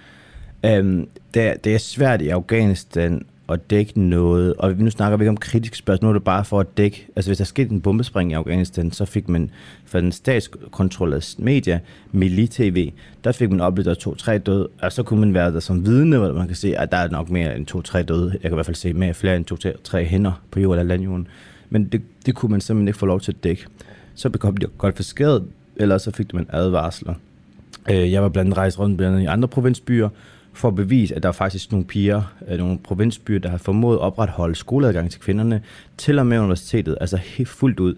Øhm, 0.65 1.09
det, 1.35 1.43
er, 1.43 1.55
det 1.55 1.75
er 1.75 1.79
svært 1.79 2.23
i 2.23 2.29
Afghanistan 2.29 3.23
at 3.49 3.71
dække 3.71 4.01
noget, 4.01 4.55
og 4.55 4.75
nu 4.77 4.91
snakker 4.91 5.17
vi 5.17 5.23
ikke 5.25 5.31
om 5.31 5.37
kritiske 5.37 5.77
spørgsmål, 5.77 6.07
nu 6.07 6.11
er 6.11 6.19
det 6.19 6.25
bare 6.25 6.45
for 6.45 6.61
at 6.61 6.77
dække, 6.77 7.07
altså 7.17 7.29
hvis 7.29 7.39
der 7.39 7.45
skete 7.45 7.71
en 7.71 7.81
bombespring 7.81 8.31
i 8.31 8.35
Afghanistan, 8.35 8.93
så 8.93 9.05
fik 9.05 9.29
man 9.29 9.51
fra 9.85 10.01
den 10.01 10.13
statskontrollerede 10.13 11.43
media, 11.43 11.81
Mili 12.13 12.47
TV, 12.47 12.93
der 13.25 13.33
fik 13.33 13.51
man 13.51 13.61
oplevet, 13.61 13.91
at 13.91 13.99
to-tre 13.99 14.39
døde, 14.39 14.69
og 14.83 14.93
så 14.93 15.03
kunne 15.03 15.21
man 15.21 15.35
være 15.35 15.53
der 15.53 15.61
som 15.61 15.87
vidne, 15.87 16.19
hvor 16.19 16.33
man 16.33 16.47
kan 16.47 16.57
se, 16.57 16.77
at 16.79 16.93
der 16.93 16.99
er 16.99 17.09
nok 17.09 17.31
mere 17.31 17.57
end 17.57 17.67
to-tre 17.67 18.03
døde. 18.03 18.31
Jeg 18.33 18.41
kan 18.41 18.51
i 18.51 18.55
hvert 18.55 18.67
fald 18.67 18.77
se 18.77 18.93
mere 18.93 19.15
flere 19.15 19.37
end 19.37 19.45
to-tre 19.45 20.05
hænder 20.05 20.43
på 20.51 20.61
jorden 20.61 20.81
eller 20.81 20.95
landjorden. 20.95 21.29
Men 21.71 21.85
det, 21.85 22.03
det 22.27 22.35
kunne 22.35 22.51
man 22.51 22.61
simpelthen 22.61 22.89
ikke 22.89 22.99
få 22.99 23.07
lov 23.07 23.21
til 23.21 23.33
at 23.33 23.45
dække. 23.45 23.67
Så 24.15 24.31
blev 24.31 24.55
det 24.61 24.79
godt 24.79 24.97
forskæret, 24.97 25.45
eller 25.77 25.99
så 25.99 26.11
fik 26.11 26.35
man 26.35 26.47
advarsler. 26.49 27.15
Øh, 27.91 28.13
jeg 28.13 28.23
var 28.23 28.29
blandt 28.29 28.47
andet 28.47 28.59
rejst 28.59 28.79
rundt 28.79 28.97
blandt 28.97 29.15
andet 29.15 29.25
i 29.25 29.27
andre 29.27 29.49
provinsbyer, 29.49 30.09
for 30.53 30.69
at 30.69 30.75
bevise, 30.75 31.15
at 31.15 31.23
der 31.23 31.29
er 31.29 31.33
faktisk 31.33 31.73
nogle 31.73 31.87
piger, 31.87 32.23
øh, 32.49 32.59
nogle 32.59 32.79
provinsbyer, 32.79 33.39
der 33.39 33.49
har 33.49 33.59
formået 33.59 33.97
at 33.97 34.01
opretholde 34.01 34.55
skoleadgang 34.55 35.11
til 35.11 35.21
kvinderne, 35.21 35.63
til 35.97 36.19
og 36.19 36.27
med 36.27 36.39
universitetet, 36.39 36.99
altså 37.01 37.17
helt 37.17 37.49
fuldt 37.49 37.81
ud. 37.81 37.95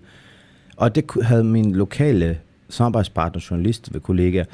Og 0.77 0.95
det 0.95 1.05
havde 1.23 1.45
min 1.45 1.75
lokale 1.75 2.39
samarbejdspartner, 2.69 3.47
journalist 3.51 3.95
ved 3.95 4.01
kollegaer, 4.01 4.45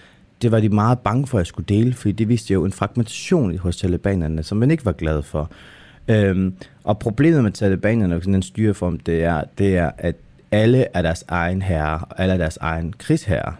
det 0.42 0.52
var 0.52 0.60
de 0.60 0.68
meget 0.68 0.98
bange 0.98 1.26
for, 1.26 1.38
at 1.38 1.40
jeg 1.40 1.46
skulle 1.46 1.66
dele, 1.66 1.92
fordi 1.92 2.12
det 2.12 2.28
viste 2.28 2.54
jo 2.54 2.64
en 2.64 2.72
fragmentation 2.72 3.58
hos 3.58 3.76
talibanerne, 3.76 4.42
som 4.42 4.58
man 4.58 4.70
ikke 4.70 4.84
var 4.84 4.92
glad 4.92 5.22
for. 5.22 5.50
Øhm, 6.08 6.54
og 6.84 6.98
problemet 6.98 7.42
med 7.44 7.52
talibanerne 7.52 8.16
og 8.16 8.22
sådan 8.22 8.34
en 8.34 8.42
styreform, 8.42 8.98
det 8.98 9.24
er, 9.24 9.44
det 9.58 9.76
er, 9.76 9.90
at 9.98 10.16
alle 10.50 10.86
er 10.94 11.02
deres 11.02 11.24
egen 11.28 11.62
herre, 11.62 11.98
og 12.10 12.20
alle 12.20 12.34
er 12.34 12.38
deres 12.38 12.56
egen 12.56 12.94
krigsherre. 12.98 13.54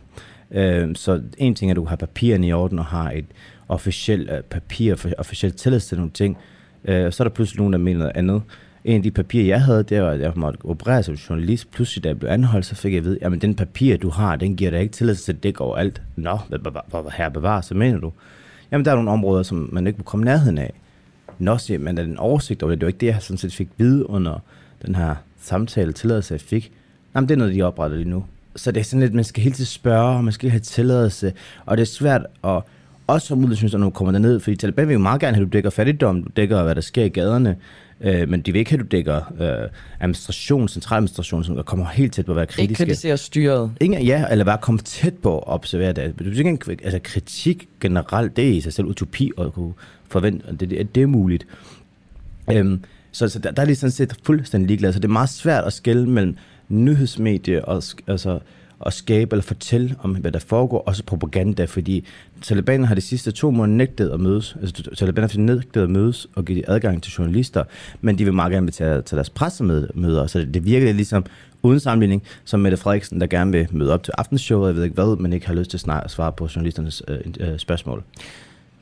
Øh, 0.51 0.97
så 0.97 1.23
en 1.39 1.55
ting 1.55 1.71
er, 1.71 1.73
at 1.73 1.77
du 1.77 1.85
har 1.85 1.97
papirerne 1.97 2.47
i 2.47 2.53
orden 2.53 2.79
og 2.79 2.85
har 2.85 3.11
et 3.11 3.25
officielt 3.69 4.31
øh, 4.31 4.43
papir, 4.43 4.95
for 4.95 5.11
officielt 5.19 5.57
tilladelse 5.57 5.89
til 5.89 5.99
nogle 5.99 6.11
ting, 6.11 6.37
øh, 6.85 7.13
så 7.13 7.23
er 7.23 7.29
der 7.29 7.35
pludselig 7.35 7.59
nogen, 7.59 7.73
der 7.73 7.79
mener 7.79 7.99
noget 7.99 8.13
andet. 8.15 8.43
En 8.85 8.97
af 8.97 9.03
de 9.03 9.11
papirer, 9.11 9.47
jeg 9.47 9.63
havde, 9.63 9.83
det 9.83 10.03
var, 10.03 10.11
at 10.11 10.21
jeg 10.21 10.33
måtte 10.37 10.59
operere 10.65 11.03
som 11.03 11.15
journalist. 11.15 11.71
Pludselig, 11.71 12.05
da 12.05 12.09
jeg 12.09 12.19
blev 12.19 12.31
anholdt, 12.31 12.67
så 12.67 12.75
fik 12.75 12.93
jeg 12.93 12.99
at 12.99 13.05
vide, 13.05 13.19
at 13.21 13.43
den 13.43 13.55
papir, 13.55 13.97
du 13.97 14.09
har, 14.09 14.37
den 14.37 14.57
giver 14.57 14.71
dig 14.71 14.81
ikke 14.81 14.93
tilladelse 14.93 15.25
til 15.25 15.33
at 15.33 15.43
dække 15.43 15.61
over 15.61 15.77
alt. 15.77 16.03
Nå, 16.17 16.39
hvad 16.49 17.13
her 17.17 17.29
bevarer, 17.29 17.61
så 17.61 17.75
mener 17.75 17.99
du? 17.99 18.13
Jamen, 18.73 18.85
der 18.85 18.91
er 18.91 18.95
nogle 18.95 19.11
områder, 19.11 19.43
som 19.43 19.69
man 19.73 19.87
ikke 19.87 19.97
må 19.99 20.05
komme 20.05 20.25
nærheden 20.25 20.59
af. 20.59 20.73
Nå, 21.39 21.59
siger 21.59 21.79
man, 21.79 21.99
er 21.99 22.03
den 22.03 22.19
oversigt 22.19 22.63
over 22.63 22.71
det. 22.71 22.81
Det 22.81 22.87
var 22.87 22.89
ikke 22.89 23.01
det, 23.01 23.07
jeg 23.07 23.17
sådan 23.21 23.39
set 23.39 23.55
fik 23.55 23.69
vide 23.77 24.11
under 24.11 24.39
den 24.87 24.95
her 24.95 25.15
samtale, 25.41 25.93
tilladelse, 25.93 26.35
jeg 26.35 26.41
fik. 26.41 26.73
Jamen, 27.15 27.29
det 27.29 27.35
er 27.35 27.39
noget, 27.39 27.55
de 27.55 27.63
opretter 27.63 27.97
lige 27.97 28.09
nu. 28.09 28.25
Så 28.57 28.73
det 28.73 28.81
er 28.81 28.85
sådan 28.85 29.01
lidt, 29.01 29.15
man 29.15 29.25
skal 29.25 29.43
hele 29.43 29.55
tiden 29.55 29.67
spørge, 29.67 30.17
og 30.17 30.25
man 30.25 30.33
skal 30.33 30.51
have 30.51 30.61
tilladelse, 30.61 31.33
og 31.67 31.77
det 31.77 31.83
er 31.83 31.87
svært 31.87 32.27
at 32.45 32.63
også 33.07 33.27
som 33.27 33.39
udlandsminister, 33.39 33.79
når 33.79 33.87
du 33.87 33.91
kommer 33.91 34.13
derned, 34.13 34.41
fordi 34.41 34.57
Taliban 34.57 34.89
vil 34.89 34.93
jo 34.93 34.99
meget 34.99 35.21
gerne 35.21 35.35
have, 35.35 35.43
at 35.47 35.53
du 35.53 35.57
dækker 35.57 35.71
fattigdom, 35.71 36.23
du 36.23 36.31
dækker, 36.37 36.63
hvad 36.63 36.75
der 36.75 36.81
sker 36.81 37.05
i 37.05 37.09
gaderne, 37.09 37.57
øh, 38.01 38.29
men 38.29 38.41
de 38.41 38.53
vil 38.53 38.59
ikke 38.59 38.71
have, 38.71 38.81
at 38.81 38.91
du 38.91 38.97
dækker 38.97 39.33
øh, 39.41 39.69
administration, 40.01 40.69
centraladministration, 40.69 41.45
som 41.45 41.63
kommer 41.63 41.87
helt 41.87 42.13
tæt 42.13 42.27
på 42.27 42.33
at 42.33 42.37
være 42.37 42.47
kritiske. 42.47 42.83
Ikke 42.83 42.93
kritisere 42.93 43.17
styret. 43.17 43.73
Ingen, 43.81 44.03
ja, 44.03 44.25
eller 44.31 44.45
bare 44.45 44.59
komme 44.59 44.81
tæt 44.81 45.15
på 45.15 45.39
at 45.39 45.45
observere 45.47 45.93
det. 45.93 46.19
Du 46.19 46.31
ikke, 46.31 46.79
altså 46.85 47.01
kritik 47.05 47.69
generelt, 47.81 48.37
det 48.37 48.49
er 48.49 48.53
i 48.53 48.61
sig 48.61 48.73
selv 48.73 48.87
utopi 48.87 49.31
at 49.39 49.53
kunne 49.53 49.73
forvente, 50.09 50.47
at 50.49 50.61
det, 50.61 50.71
det, 50.71 50.95
det 50.95 51.03
er 51.03 51.07
muligt. 51.07 51.47
Øhm, 52.53 52.85
så, 53.13 53.29
så 53.29 53.39
der, 53.39 53.51
der 53.51 53.63
er 53.63 53.67
lige 53.67 53.77
sådan 53.77 53.91
set 53.91 54.17
fuldstændig 54.25 54.69
ligeglad. 54.69 54.93
Så 54.93 54.99
det 54.99 55.05
er 55.05 55.13
meget 55.13 55.29
svært 55.29 55.65
at 55.65 55.73
skille 55.73 56.07
mellem 56.07 56.37
nyhedsmedie 56.71 57.65
og 57.65 57.83
altså, 58.07 58.39
at 58.87 58.93
skabe 58.93 59.35
eller 59.35 59.43
fortælle 59.43 59.97
om, 60.03 60.15
hvad 60.15 60.33
der 60.33 60.39
foregår, 60.39 60.79
også 60.79 61.05
propaganda, 61.05 61.65
fordi 61.65 62.05
Taliban 62.43 62.85
har 62.85 62.95
de 62.95 63.01
sidste 63.01 63.31
to 63.31 63.51
måneder 63.51 63.77
nægtet 63.77 64.11
at 64.11 64.21
mødes, 64.21 64.57
altså 64.61 64.83
Taliban 64.97 65.31
har 65.31 65.39
nægtet 65.39 65.83
at 65.83 65.91
mødes 65.91 66.27
og 66.35 66.45
give 66.45 66.71
adgang 66.71 67.03
til 67.03 67.13
journalister, 67.13 67.65
men 68.01 68.19
de 68.19 68.25
vil 68.25 68.35
meget 68.35 68.53
gerne 68.53 68.71
til, 68.71 69.03
til 69.03 69.17
deres 69.17 69.31
pressemøder, 69.31 70.27
så 70.27 70.39
det, 70.39 70.55
det 70.55 70.65
virker 70.65 70.87
lidt 70.87 70.97
ligesom 70.97 71.25
uden 71.63 71.81
sammenligning, 71.81 72.23
som 72.45 72.61
Mette 72.61 72.77
Frederiksen, 72.77 73.21
der 73.21 73.27
gerne 73.27 73.53
vil 73.53 73.69
møde 73.71 73.93
op 73.93 74.03
til 74.03 74.15
aftenshowet, 74.19 74.69
jeg 74.69 74.77
ved 74.77 74.85
ikke 74.85 74.95
hvad, 74.95 75.17
men 75.17 75.33
ikke 75.33 75.47
har 75.47 75.55
lyst 75.55 75.71
til 75.71 75.91
at 75.91 76.11
svare 76.11 76.33
på 76.33 76.49
journalisternes 76.57 77.03
øh, 77.09 77.19
øh, 77.41 77.59
spørgsmål. 77.59 78.03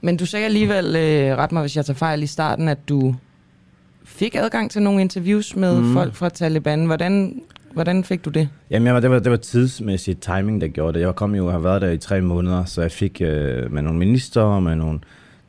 Men 0.01 0.17
du 0.17 0.27
sagde 0.27 0.45
alligevel, 0.47 0.97
øh, 0.97 1.37
ret 1.37 1.53
mig 1.53 1.61
hvis 1.61 1.77
jeg 1.77 1.85
tager 1.85 1.97
fejl 1.97 2.23
i 2.23 2.27
starten, 2.27 2.69
at 2.69 2.79
du 2.89 3.15
fik 4.05 4.35
adgang 4.35 4.71
til 4.71 4.83
nogle 4.83 5.01
interviews 5.01 5.57
med 5.57 5.81
mm. 5.81 5.93
folk 5.93 6.15
fra 6.15 6.29
Taliban. 6.29 6.85
Hvordan 6.87 7.43
Hvordan 7.79 8.05
fik 8.05 8.25
du 8.25 8.31
det? 8.31 8.49
Jamen, 8.71 8.87
jeg 8.87 8.95
var, 8.95 9.01
det, 9.01 9.11
var, 9.11 9.19
det 9.19 9.31
var 9.31 9.37
tidsmæssigt 9.37 10.21
timing, 10.21 10.61
der 10.61 10.69
gjorde 10.69 10.99
det. 10.99 11.05
Jeg 11.07 11.15
kom 11.15 11.35
jo 11.35 11.47
og 11.47 11.53
har 11.53 11.59
været 11.59 11.83
der 11.83 11.91
i 11.91 11.99
tre 11.99 12.21
måneder, 12.21 12.65
så 12.65 12.81
jeg 12.81 12.93
fik 12.93 13.21
øh, 13.21 13.73
med 13.73 13.83
nogle 13.83 13.99
minister, 13.99 14.61
med 14.61 14.77
nogle 14.77 15.01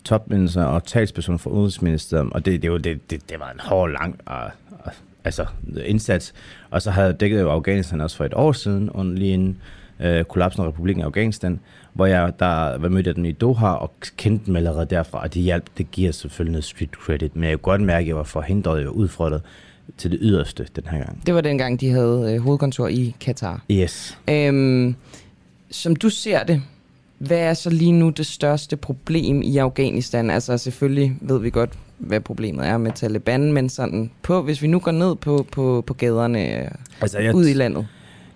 topminister 0.04 0.64
og 0.64 0.84
talspersoner 0.84 1.38
fra 1.38 1.50
Udenrigsministeriet, 1.50 2.34
og 2.34 2.46
det, 2.46 2.62
det, 2.62 2.84
det, 2.84 3.12
det, 3.12 3.30
det 3.30 3.40
var 3.40 3.52
en 3.52 3.60
hård, 3.60 3.92
lang 3.92 4.20
og, 4.26 4.44
og, 4.84 4.92
altså, 5.24 5.46
indsats. 5.86 6.34
Og 6.70 6.82
så 6.82 6.92
havde 6.92 7.08
jeg 7.08 7.20
dækket 7.20 7.42
jo 7.42 7.50
Afghanistan 7.50 8.02
også 8.02 8.18
for 8.18 8.26
et 8.26 8.34
år 8.34 8.52
siden, 8.52 8.90
og 8.94 9.06
lige 9.06 9.34
inden 9.34 9.58
øh, 10.00 10.24
kollapsen 10.24 10.64
af 10.64 10.68
republikken 10.68 11.04
Afghanistan, 11.04 11.60
hvor 11.94 12.06
jeg 12.06 12.34
der 12.40 12.78
var 12.78 12.90
mødt 12.90 13.16
dem 13.16 13.26
i 13.26 13.32
Doha 13.32 13.68
og 13.68 13.94
kendte 14.18 14.46
dem 14.46 14.56
allerede 14.56 14.86
derfra, 14.86 15.22
og 15.22 15.34
det 15.34 15.42
hjalp, 15.42 15.66
det 15.78 15.92
giver 15.92 16.12
selvfølgelig 16.12 16.52
noget 16.52 16.64
street 16.64 16.92
credit, 16.92 17.36
men 17.36 17.50
jeg 17.50 17.62
kunne 17.62 17.72
godt 17.72 17.82
mærke, 17.82 18.04
at 18.04 18.08
jeg 18.08 18.16
var 18.16 18.24
forhindret 18.24 18.88
og 18.88 18.98
udfordret 18.98 19.42
til 19.98 20.12
det 20.12 20.20
yderste 20.22 20.68
den 20.76 20.84
her 20.92 20.98
gang. 20.98 21.22
Det 21.26 21.36
var 21.36 21.42
dengang, 21.42 21.82
de 21.82 21.90
havde 21.90 22.34
øh, 22.34 22.42
hovedkontor 22.42 22.88
i 22.88 23.16
Katar. 23.20 23.64
Yes. 23.72 24.18
Øhm, 24.30 24.96
som 25.72 25.96
du 25.96 26.10
ser 26.10 26.44
det, 26.44 26.62
hvad 27.18 27.38
er 27.38 27.54
så 27.54 27.70
lige 27.70 27.92
nu 27.92 28.10
det 28.10 28.26
største 28.26 28.78
problem 28.78 29.42
i 29.42 29.58
Afghanistan? 29.58 30.30
Altså 30.30 30.58
selvfølgelig 30.58 31.18
ved 31.22 31.40
vi 31.40 31.50
godt, 31.50 31.74
hvad 31.98 32.20
problemet 32.20 32.68
er 32.68 32.78
med 32.78 32.92
Taliban, 32.92 33.54
men 33.54 33.70
sådan 33.70 34.12
på, 34.22 34.42
hvis 34.42 34.62
vi 34.62 34.68
nu 34.68 34.80
går 34.80 34.92
ned 34.92 35.16
på, 35.16 35.46
på, 35.52 35.84
på 35.88 35.94
gaderne 35.94 36.64
øh, 36.64 36.72
altså, 37.02 37.20
jeg, 37.20 37.36
ud 37.36 37.48
i 37.48 37.54
landet. 37.54 37.88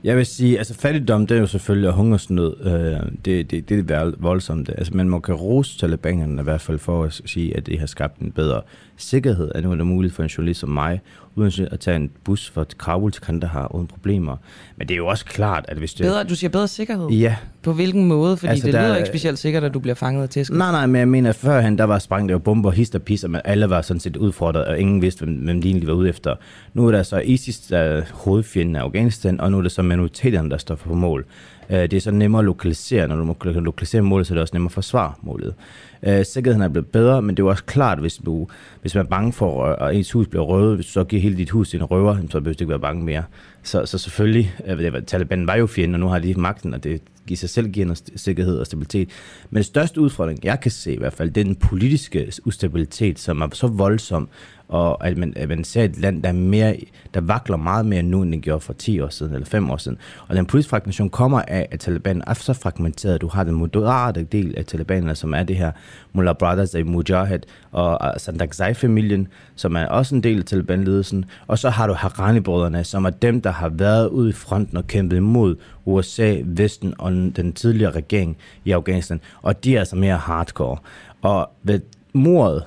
Jeg 0.04 0.18
vil 0.18 0.26
sige, 0.26 0.58
altså 0.58 0.74
fattigdom, 0.74 1.28
det 1.28 1.36
er 1.36 1.40
jo 1.40 1.48
selvfølgelig 1.48 1.90
og 1.90 1.96
hungersnød. 1.96 2.66
Øh, 2.66 3.10
det, 3.26 3.52
det, 3.52 3.70
det 3.70 3.92
er 3.92 4.12
voldsomt. 4.18 4.70
Altså, 4.70 4.94
man 4.96 5.10
må 5.10 5.20
kan 5.20 5.36
rose 5.36 5.80
talibanerne 5.80 6.42
i 6.42 6.44
hvert 6.44 6.62
fald 6.62 6.80
for 6.80 7.04
at 7.04 7.22
sige, 7.26 7.58
at 7.58 7.66
det 7.66 7.80
har 7.80 7.86
skabt 7.86 8.20
en 8.20 8.32
bedre 8.32 8.62
sikkerhed, 8.98 9.52
at 9.56 9.64
nu 9.64 9.72
er 9.72 9.76
det 9.76 9.88
muligt 9.88 10.14
for 10.14 10.24
en 10.24 10.30
journalist 10.30 10.60
som 10.60 10.70
mig 10.70 11.02
uden 11.36 11.68
at 11.72 11.80
tage 11.80 11.96
en 11.96 12.12
bus 12.24 12.50
fra 12.50 12.66
Kabul 12.80 13.12
til 13.12 13.22
Kandahar 13.22 13.76
uden 13.76 13.88
problemer. 13.88 14.38
Men 14.78 14.88
det 14.88 14.94
er 14.94 14.98
jo 14.98 15.08
også 15.08 15.26
klart, 15.26 15.66
at 15.68 15.78
hvis 15.78 15.94
det... 15.94 16.04
Bedre, 16.04 16.24
du 16.24 16.36
siger 16.36 16.50
bedre 16.50 16.68
sikkerhed? 16.68 17.10
Ja. 17.10 17.36
På 17.64 17.74
hvilken 17.74 18.06
måde? 18.06 18.38
Fordi 18.38 18.50
altså, 18.50 18.66
det 18.66 18.74
lyder 18.74 18.88
der, 18.88 18.96
ikke 18.96 19.08
specielt 19.08 19.40
sikkert, 19.40 19.64
at 19.64 19.74
du 19.74 19.80
bliver 19.80 19.96
fanget 19.96 20.24
af 20.24 20.30
tæsken. 20.30 20.58
Nej, 20.58 20.72
nej, 20.72 20.86
men 20.86 20.96
jeg 21.00 21.08
mener, 21.08 21.32
førhen 21.32 21.78
der 21.78 21.84
var 21.84 22.00
sprængt 22.00 22.32
der 22.32 22.38
bomber, 22.38 22.72
hist 22.72 22.96
og 22.96 23.02
pis, 23.02 23.24
og 23.24 23.42
alle 23.46 23.70
var 23.70 23.82
sådan 23.82 24.00
set 24.00 24.18
udfordret, 24.18 24.66
og 24.66 24.80
ingen 24.80 25.02
vidste, 25.02 25.26
hvem, 25.26 25.36
hvem 25.36 25.62
de 25.62 25.68
egentlig 25.68 25.88
var 25.88 25.94
ude 25.94 26.10
efter. 26.10 26.36
Nu 26.74 26.88
er 26.88 26.92
der 26.92 27.04
så 27.04 27.18
ISIS, 27.18 27.60
der 27.60 27.78
er 27.78 28.02
hovedfjenden 28.12 28.76
af 28.76 28.82
Afghanistan, 28.82 29.42
og 29.42 29.52
nu 29.52 29.58
er 29.58 29.62
det 29.62 29.72
så 29.72 29.82
minoriteterne, 29.96 30.50
der 30.50 30.58
står 30.58 30.76
for 30.76 30.94
mål. 30.94 31.26
Øh, 31.70 31.78
det 31.78 31.94
er 31.94 32.02
så 32.02 32.12
nemmere 32.12 32.40
at 32.40 32.46
lokalisere. 32.46 33.08
Når 33.08 33.16
du 33.16 33.34
kan 33.34 33.54
lokalisere 33.54 34.02
målet, 34.02 34.28
så 34.28 34.34
er 34.34 34.36
det 34.36 34.42
også 34.42 34.56
nemmere 34.56 34.70
at 34.70 34.74
forsvare 34.74 35.14
målet. 35.22 35.54
Øh, 36.04 36.26
sikkerheden 36.26 36.62
er 36.62 36.68
blevet 36.68 36.88
bedre, 36.88 37.22
men 37.22 37.38
det 37.38 37.44
er 37.44 37.46
jo 37.46 37.50
også 37.50 37.64
klart, 37.64 38.00
hvis, 38.00 38.18
du, 38.18 38.48
hvis 38.82 38.96
man 38.96 39.06
er 39.06 39.10
bange 39.10 39.34
for, 39.34 39.66
at 39.66 39.96
ens 39.96 40.12
hus 40.12 40.28
bliver 40.28 40.44
røvet, 40.44 40.76
hvis 40.76 40.86
du 40.86 40.92
så 40.92 41.04
giver 41.04 41.22
hele 41.22 41.38
dit 41.38 41.50
hus 41.50 41.70
til 41.70 41.80
en 41.80 41.86
røver, 41.86 42.16
så 42.16 42.40
behøver 42.40 42.42
du 42.42 42.50
ikke 42.50 42.70
være 42.70 42.80
bange 42.80 43.04
mere. 43.04 43.24
Så, 43.64 43.86
så 43.86 43.98
selvfølgelig, 43.98 44.54
øh, 44.68 45.04
Taliban 45.04 45.48
var 45.48 45.56
jo 45.56 45.68
fjenden, 45.68 45.94
og 45.94 46.00
nu 46.00 46.08
har 46.08 46.20
de 46.20 46.34
magten, 46.34 46.74
og 46.74 46.84
det 46.84 47.02
i 47.28 47.36
sig 47.36 47.50
selv 47.50 47.70
giver 47.70 47.86
noget 47.86 48.04
sikkerhed 48.16 48.60
og 48.60 48.66
stabilitet. 48.66 49.10
Men 49.50 49.56
den 49.56 49.64
største 49.64 50.02
udfordring, 50.02 50.40
jeg 50.44 50.60
kan 50.60 50.72
se 50.72 50.94
i 50.94 50.98
hvert 50.98 51.14
fald, 51.14 51.32
det 51.32 51.42
er 51.42 51.46
den 51.46 51.56
politiske 51.56 52.32
ustabilitet, 52.46 53.20
som 53.20 53.42
er 53.42 53.48
så 53.54 53.68
voldsom, 53.68 54.30
og 54.74 55.08
at 55.08 55.18
man, 55.18 55.34
at 55.36 55.50
man 55.50 55.64
ser 55.64 55.84
et 55.84 55.98
land, 55.98 56.24
der, 56.24 56.30
er 56.30 56.34
mere, 56.34 56.76
der 57.14 57.22
vakler 57.22 57.58
meget 57.58 57.86
mere 57.86 58.04
nu, 58.04 58.22
end 58.22 58.32
det 58.32 58.42
gjorde 58.42 58.60
for 58.60 58.74
10 58.74 59.00
år 59.00 59.10
siden 59.10 59.34
eller 59.34 59.46
5 59.46 59.70
år 59.70 59.78
siden. 59.78 59.98
Og 60.28 60.36
den 60.36 60.46
politiske 60.46 60.70
fragmentation 60.70 61.10
kommer 61.10 61.42
af, 61.48 61.68
at 61.72 61.80
Taliban 61.80 62.24
er 62.28 62.34
så 62.34 62.54
fragmenteret. 62.54 63.22
Du 63.22 63.28
har 63.28 63.44
den 63.44 63.54
moderate 63.54 64.24
del 64.24 64.54
af 64.58 64.66
talibanerne, 64.66 65.16
som 65.16 65.34
er 65.34 65.44
det 65.44 65.56
her 65.56 65.72
Mullah 66.14 66.36
Brothers 66.36 66.76
af 66.76 66.86
Mujahid 66.86 67.40
og 67.72 68.22
Sandakzai-familien, 68.22 69.28
som 69.56 69.76
er 69.76 69.86
også 69.86 70.16
en 70.16 70.24
del 70.24 70.40
af 70.40 70.46
Taliban-ledelsen. 70.46 71.26
Og 71.48 71.60
så 71.60 71.70
har 71.70 71.88
du 71.88 71.94
Harani-brødrene, 71.94 72.84
som 72.84 73.06
er 73.06 73.10
dem, 73.10 73.42
der 73.42 73.52
har 73.52 73.70
været 73.70 74.10
ude 74.10 74.30
i 74.30 74.34
fronten 74.34 74.78
og 74.78 74.88
kæmpet 74.88 75.18
imod 75.18 75.56
USA, 75.86 76.38
Vesten 76.44 76.94
og 76.98 77.12
den 77.12 77.54
tidligere 77.54 77.92
regering 77.92 78.38
i 78.66 78.72
Afghanistan. 78.72 79.22
Og 79.42 79.64
de 79.64 79.76
er 79.76 79.80
altså 79.80 79.96
mere 79.96 80.18
hardcore. 80.18 80.78
Og 81.22 81.50
ved 81.64 81.80
mordet 82.14 82.64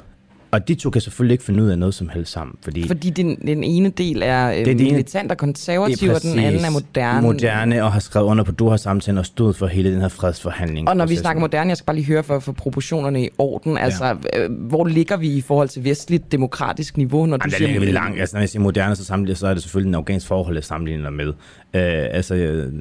og 0.51 0.69
de 0.69 0.75
to 0.75 0.91
kan 0.91 1.01
selvfølgelig 1.01 1.35
ikke 1.35 1.45
finde 1.45 1.63
ud 1.63 1.69
af 1.69 1.79
noget 1.79 1.95
som 1.95 2.09
helst 2.09 2.33
sammen. 2.33 2.57
Fordi, 2.63 2.87
fordi 2.87 3.11
den, 3.11 3.37
den 3.47 3.65
ene 3.65 3.89
del 3.89 4.23
er, 4.23 4.51
øh, 4.51 4.65
det 4.65 4.69
er 4.69 4.75
militant 4.75 5.31
og 5.31 5.37
konservativ, 5.37 6.11
og 6.11 6.23
den 6.23 6.39
anden 6.39 6.65
er 6.65 6.71
moderne. 6.71 7.27
Moderne 7.27 7.85
og 7.85 7.93
har 7.93 8.01
skrevet 8.01 8.27
under 8.27 8.45
på 8.45 8.53
Doha-samtalen 8.53 9.19
og 9.19 9.27
stået 9.27 9.57
for 9.57 9.67
hele 9.67 9.93
den 9.93 10.01
her 10.01 10.09
fredsforhandling. 10.09 10.89
Og 10.89 10.97
når 10.97 11.07
vi 11.07 11.17
snakker 11.17 11.41
moderne, 11.41 11.69
jeg 11.69 11.77
skal 11.77 11.87
bare 11.87 11.97
lige 11.97 12.07
høre 12.07 12.23
for, 12.23 12.39
for 12.39 12.53
proportionerne 12.53 13.25
i 13.25 13.29
orden. 13.39 13.79
Altså, 13.79 14.05
ja. 14.05 14.45
øh, 14.45 14.53
hvor 14.53 14.85
ligger 14.85 15.17
vi 15.17 15.29
i 15.29 15.41
forhold 15.41 15.69
til 15.69 15.85
vestligt 15.85 16.33
demokratisk 16.33 16.97
niveau, 16.97 17.27
når 17.27 17.37
du 17.37 17.43
Jamen, 17.45 17.69
siger... 17.69 17.81
Det 17.81 17.89
er 17.89 17.93
langt. 17.93 18.21
Altså, 18.21 18.37
når 18.37 18.41
jeg 18.41 18.49
siger 18.49 18.63
moderne, 18.63 18.97
så, 18.97 19.05
så 19.35 19.47
er 19.47 19.55
det 19.55 19.63
selvfølgelig 19.63 19.89
en 19.91 19.95
afghansk 19.95 20.27
forhold, 20.27 20.57
jeg 20.57 20.65
sammenligner 20.65 21.11
med. 21.11 21.27
Øh, 21.27 22.07
altså, 22.11 22.35
øh, 22.35 22.73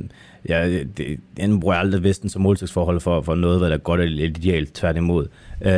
ja, 0.50 0.84
det, 0.98 1.20
jeg 1.38 1.60
bruger 1.60 1.76
aldrig 1.76 2.04
Vesten 2.04 2.30
som 2.30 2.41
måltidsforhold 2.41 3.00
for, 3.00 3.22
for 3.22 3.36
noget, 3.36 3.60
hvad 3.60 3.70
der 3.70 3.76
er 3.76 3.80
godt 3.80 4.02
eller 4.02 4.26
idealt, 4.26 4.74
tværtimod. 4.74 5.28
Øh, 5.62 5.72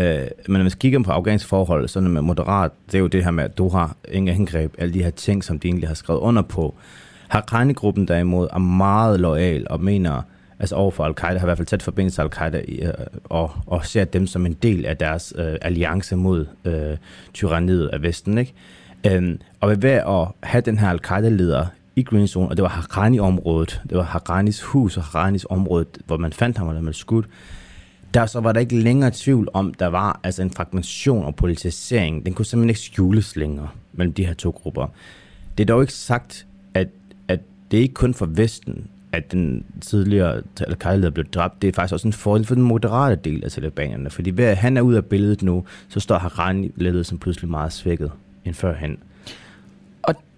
men 0.48 0.58
når 0.58 0.64
man 0.64 0.72
kigger 0.80 1.04
på 1.04 1.12
afghanske 1.12 1.50
forhold, 1.50 1.88
så 1.88 2.02
med 2.02 2.22
moderat, 2.22 2.72
det 2.86 2.96
er 2.96 3.00
jo 3.00 3.08
det 3.08 3.24
her 3.24 3.32
med, 3.32 3.44
at 3.44 3.58
du 3.58 3.70
har 3.70 3.96
ingen 4.12 4.36
angreb, 4.36 4.74
alle 4.78 4.94
de 4.94 5.04
her 5.04 5.10
ting, 5.10 5.44
som 5.44 5.60
de 5.60 5.68
egentlig 5.68 5.90
har 5.90 5.96
skrevet 5.96 6.20
under 6.20 6.42
på. 6.42 6.76
Haqqani-gruppen 7.28 8.08
derimod 8.08 8.48
er 8.54 8.58
meget 8.58 9.20
lojal 9.20 9.68
og 9.70 9.82
mener, 9.82 10.22
altså 10.60 10.76
overfor 10.76 11.04
al-Qaida, 11.04 11.40
har 11.40 11.46
i 11.46 11.48
hvert 11.48 11.58
fald 11.58 11.68
tæt 11.68 11.84
forbindelse 11.84 12.16
til 12.16 12.22
al-Qaida 12.22 12.62
øh, 12.68 12.94
og, 13.24 13.52
og 13.66 13.86
ser 13.86 14.04
dem 14.04 14.28
som 14.28 14.46
en 14.46 14.54
del 14.54 14.86
af 14.86 14.98
deres 14.98 15.34
øh, 15.38 15.56
alliance 15.62 16.16
mod 16.16 16.46
øh, 16.66 16.98
tyranniet 17.34 17.88
af 17.88 18.02
Vesten. 18.02 18.38
Ikke? 18.38 18.54
Øhm, 19.08 19.40
og 19.60 19.82
ved 19.82 19.90
at 19.90 20.28
have 20.44 20.62
den 20.62 20.78
her 20.78 20.90
al-Qaida-leder 20.90 21.66
i 21.98 22.04
Green 22.04 22.28
Zone, 22.28 22.50
og 22.50 22.58
det 22.58 22.64
var 22.64 22.70
Harani-området. 22.70 23.82
Det 23.90 23.98
var 23.98 24.04
Haranis 24.04 24.62
hus 24.62 24.98
og 24.98 25.04
Haranis 25.04 25.46
område, 25.50 25.86
hvor 26.06 26.18
man 26.18 26.34
fandt 26.34 26.58
ham, 26.58 26.68
og 26.68 26.76
der 26.76 26.82
man 26.82 26.94
skudt. 26.94 27.26
Der 28.14 28.26
så 28.26 28.40
var 28.40 28.52
der 28.52 28.60
ikke 28.60 28.80
længere 28.80 29.12
tvivl 29.14 29.50
om, 29.54 29.74
der 29.74 29.88
var 29.88 30.20
altså 30.24 30.42
en 30.42 30.52
fragmentation 30.52 31.26
og 31.26 31.36
politisering. 31.36 32.26
Den 32.26 32.34
kunne 32.34 32.46
simpelthen 32.46 32.70
ikke 32.70 32.80
skjules 32.80 33.36
længere 33.36 33.70
mellem 33.94 34.14
de 34.14 34.26
her 34.26 34.34
to 34.34 34.50
grupper. 34.50 34.88
Det 35.58 35.64
er 35.64 35.68
dog 35.68 35.82
ikke 35.82 35.94
sagt, 35.94 36.46
at, 36.74 36.88
at 37.28 37.40
det 37.72 37.78
er 37.78 37.82
ikke 37.82 37.94
kun 37.94 38.14
for 38.14 38.26
Vesten, 38.26 38.88
at 39.12 39.32
den 39.32 39.66
tidligere 39.82 40.42
al 40.86 41.12
blev 41.12 41.26
dræbt. 41.26 41.62
Det 41.62 41.68
er 41.68 41.74
faktisk 41.74 41.94
også 41.94 42.08
en 42.08 42.14
fordel 42.14 42.46
for 42.46 42.56
den 42.56 42.64
moderate 42.64 43.16
del 43.16 43.44
af 43.44 43.52
talibanerne. 43.52 44.10
Fordi 44.10 44.30
ved 44.30 44.46
at 44.46 44.58
han 44.58 44.78
er 44.78 44.82
ud 44.82 44.94
af 44.94 45.06
billedet 45.06 45.42
nu, 45.42 45.66
så 45.90 46.00
står 46.00 46.18
Harani-ledelsen 46.18 47.18
pludselig 47.18 47.50
meget 47.50 47.74
svækket 47.74 48.12
end 48.46 48.54
førhen. 48.54 48.98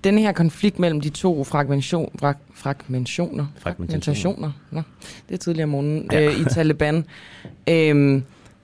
Den 0.04 0.18
her 0.18 0.32
konflikt 0.32 0.80
mellem 0.80 1.02
de 1.02 1.10
to 1.10 1.44
fragmentation, 1.44 2.12
frag, 2.20 2.34
fragmentationer, 2.56 3.46
fragmentationer, 3.60 4.52
Nå, 4.72 4.82
det 5.30 5.34
er 5.34 5.38
tidligere 5.38 5.64
om 5.64 5.70
morgenen, 5.70 6.10
ja. 6.12 6.26
øh, 6.26 6.40
i 6.42 6.44
Taliban. 6.44 7.06
Øhm, 7.70 8.24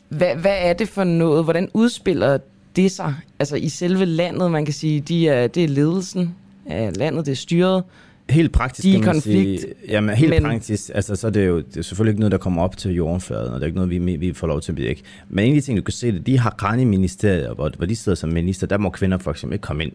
hvad, 0.10 0.36
hvad 0.36 0.56
er 0.60 0.74
det 0.74 0.90
for 0.90 1.04
noget? 1.04 1.44
Hvordan 1.44 1.70
udspiller 1.74 2.38
det 2.76 2.92
sig? 2.92 3.16
Altså 3.40 3.56
i 3.56 3.70
selve 3.70 4.06
landet, 4.06 4.52
man 4.52 4.66
kan 4.66 4.74
sige, 4.74 5.02
de 5.02 5.28
er, 5.30 5.48
det 5.48 5.64
er 5.64 5.68
ledelsen 5.68 6.36
af 6.66 6.98
landet, 6.98 7.26
det 7.26 7.32
er 7.32 7.36
styret. 7.36 7.84
Helt 8.30 8.52
praktisk 8.52 8.86
De 8.86 8.92
kan 8.92 9.02
man 9.06 9.14
konflikt, 9.16 9.62
sige, 9.62 9.74
jamen 9.90 10.16
helt 10.16 10.30
men- 10.30 10.44
praktisk, 10.44 10.92
altså 10.96 11.16
så 11.16 11.28
er 11.28 11.32
det 11.32 11.48
jo 11.48 11.58
det 11.58 11.78
er 11.78 11.82
selvfølgelig 11.82 12.12
ikke 12.12 12.20
noget, 12.20 12.32
der 12.32 12.38
kommer 12.38 12.64
op 12.64 12.78
til 12.78 12.92
jordfladen, 12.92 13.48
og 13.48 13.54
det 13.56 13.62
er 13.62 13.66
ikke 13.66 13.76
noget, 13.76 13.90
vi, 13.90 14.16
vi 14.16 14.34
får 14.34 14.48
lov 14.48 14.62
til 14.62 14.72
at 14.72 14.76
blive 14.76 14.90
ikke. 14.90 15.02
Men 15.30 15.46
en 15.46 15.56
af 15.56 15.62
de 15.62 15.66
ting, 15.66 15.78
du 15.78 15.84
kan 15.84 15.92
se, 15.92 16.12
det 16.12 16.28
de 16.28 16.40
har 16.40 16.76
i 16.80 16.84
ministerier, 16.84 17.54
hvor, 17.54 17.72
hvor 17.78 17.86
de 17.86 17.96
sidder 17.96 18.16
som 18.16 18.30
minister, 18.30 18.68
der 18.68 18.78
må 18.78 18.90
kvinder 18.90 19.18
for 19.18 19.32
eksempel 19.32 19.54
ikke 19.54 19.64
komme 19.64 19.84
ind. 19.84 19.92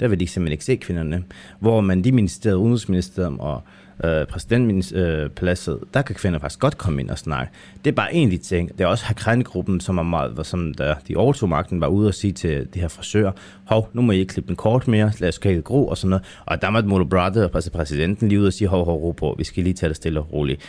Der 0.00 0.08
vil 0.08 0.20
de 0.20 0.26
simpelthen 0.26 0.52
ikke 0.52 0.64
se 0.64 0.76
kvinderne. 0.76 1.24
Hvor 1.60 1.80
man 1.80 2.04
de 2.04 2.12
ministerier, 2.12 2.56
udenrigsministeriet 2.56 3.36
og 3.38 3.62
øh, 4.04 4.26
præsidentpladset, 4.26 5.74
øh, 5.74 5.86
der 5.94 6.02
kan 6.02 6.14
kvinder 6.14 6.38
faktisk 6.38 6.60
godt 6.60 6.78
komme 6.78 7.00
ind 7.00 7.10
og 7.10 7.18
snakke. 7.18 7.52
Det 7.84 7.90
er 7.90 7.94
bare 7.94 8.14
en 8.14 8.24
af 8.24 8.30
de 8.30 8.38
ting. 8.38 8.78
Det 8.78 8.80
er 8.80 8.86
også 8.86 9.04
Hakran-gruppen, 9.04 9.80
som 9.80 9.98
er 9.98 10.02
meget, 10.02 10.46
som 10.46 10.74
der, 10.74 10.94
de 11.08 11.16
overtog 11.16 11.48
magten, 11.48 11.80
var 11.80 11.86
ude 11.86 12.08
og 12.08 12.14
sige 12.14 12.32
til 12.32 12.68
de 12.74 12.80
her 12.80 12.88
frisører, 12.88 13.32
hov, 13.64 13.88
nu 13.92 14.02
må 14.02 14.12
I 14.12 14.18
ikke 14.18 14.32
klippe 14.32 14.48
den 14.48 14.56
kort 14.56 14.88
mere, 14.88 15.12
lad 15.18 15.28
os 15.28 15.38
kække 15.38 15.62
gro 15.62 15.88
og 15.88 15.98
sådan 15.98 16.10
noget. 16.10 16.24
Og 16.46 16.62
der 16.62 16.70
måtte 16.70 16.88
Molo 16.88 17.04
Brother, 17.04 17.48
altså 17.54 17.70
præsidenten, 17.70 18.28
lige 18.28 18.40
ud 18.40 18.46
og 18.46 18.52
sige, 18.52 18.68
hov, 18.68 18.84
hov, 18.84 19.02
ro 19.02 19.12
på, 19.12 19.34
vi 19.38 19.44
skal 19.44 19.62
lige 19.62 19.74
tage 19.74 19.88
det 19.88 19.96
stille 19.96 20.20
og 20.20 20.32
roligt. 20.32 20.62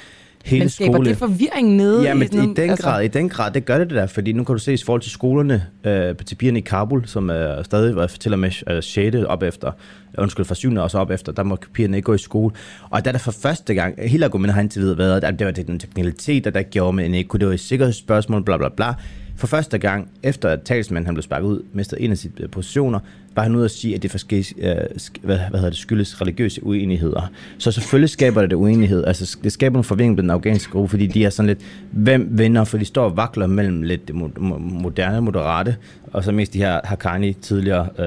Hele 0.45 0.59
Men 0.59 0.69
skaber 0.69 1.03
det 1.03 1.17
forvirring 1.17 1.75
nede? 1.75 2.03
Ja, 2.03 2.13
men 2.13 2.31
sådan 2.31 2.49
i 2.49 2.53
den, 2.53 2.77
grad, 2.77 3.03
i 3.03 3.07
den 3.07 3.29
grad, 3.29 3.51
det 3.51 3.65
gør 3.65 3.77
det 3.77 3.89
det 3.89 3.95
der, 3.95 4.07
fordi 4.07 4.31
nu 4.31 4.43
kan 4.43 4.55
du 4.55 4.59
se 4.59 4.73
i 4.73 4.77
forhold 4.85 5.01
til 5.01 5.11
skolerne, 5.11 5.65
øh, 5.83 6.15
til 6.15 6.35
pigerne 6.35 6.59
i 6.59 6.61
Kabul, 6.61 7.07
som 7.07 7.29
er 7.29 7.63
stadig 7.63 7.95
var 7.95 8.07
til 8.07 8.33
og 8.33 8.39
med 8.39 8.51
øh, 8.69 8.83
6. 8.83 9.15
op 9.15 9.43
efter, 9.43 9.71
undskyld, 10.17 10.45
fra 10.45 10.55
7. 10.55 10.75
og 10.75 10.91
så 10.91 10.97
op 10.97 11.11
efter, 11.11 11.31
der 11.31 11.43
må 11.43 11.57
pigerne 11.73 11.97
ikke 11.97 12.05
gå 12.05 12.13
i 12.13 12.17
skole. 12.17 12.53
Og 12.89 13.05
der 13.05 13.09
er 13.09 13.11
der 13.11 13.19
for 13.19 13.31
første 13.31 13.73
gang, 13.73 13.95
hele 14.09 14.25
argumentet 14.25 14.53
har 14.53 14.61
indtil 14.61 14.81
videre 14.81 14.97
været, 14.97 15.23
at 15.23 15.39
det 15.39 15.45
var 15.45 15.51
det 15.51 15.67
den 15.67 15.79
teknikalitet, 15.79 16.45
der 16.45 16.61
gjorde, 16.61 16.93
men 16.93 17.13
ikke 17.13 17.27
kunne, 17.27 17.39
det 17.39 17.47
var 17.47 17.53
et 17.53 17.59
sikkerhedsspørgsmål, 17.59 18.43
bla 18.43 18.57
bla 18.57 18.69
bla. 18.69 18.93
For 19.38 19.47
første 19.47 19.77
gang, 19.77 20.09
efter 20.23 20.49
at 20.49 20.61
talsmanden 20.61 21.05
han 21.05 21.15
blev 21.15 21.23
sparket 21.23 21.47
ud, 21.47 21.61
mistede 21.73 22.01
en 22.01 22.11
af 22.11 22.17
sine 22.17 22.33
øh, 22.39 22.49
positioner, 22.49 22.99
var 23.35 23.43
han 23.43 23.55
ude 23.55 23.65
at 23.65 23.71
sige, 23.71 23.95
at 23.95 24.03
det 24.03 24.11
forskellige, 24.11 24.71
øh, 24.71 24.85
sk- 24.97 25.19
hvad, 25.23 25.38
hvad 25.38 25.59
hedder 25.59 25.69
det, 25.69 25.77
skyldes 25.77 26.21
religiøse 26.21 26.63
uenigheder. 26.65 27.31
Så 27.57 27.71
selvfølgelig 27.71 28.09
skaber 28.09 28.41
det 28.41 28.49
det 28.49 28.55
uenighed. 28.55 29.03
Altså, 29.05 29.38
det 29.43 29.51
skaber 29.51 29.77
en 29.77 29.83
forvirring 29.83 30.15
på 30.15 30.21
den 30.21 30.29
afghanske 30.29 30.71
gruppe, 30.71 30.89
fordi 30.89 31.07
de 31.07 31.25
er 31.25 31.29
sådan 31.29 31.47
lidt, 31.47 31.59
hvem 31.91 32.29
vinder? 32.31 32.63
For 32.63 32.77
de 32.77 32.85
står 32.85 33.03
og 33.03 33.17
vakler 33.17 33.47
mellem 33.47 33.81
lidt 33.81 34.11
mo- 34.11 34.39
moderne, 34.59 35.21
moderate, 35.21 35.75
og 36.13 36.23
så 36.23 36.31
mest 36.31 36.53
de 36.53 36.57
her 36.57 36.79
Haqqani 36.83 37.33
tidligere, 37.33 37.88
øh, 37.99 38.05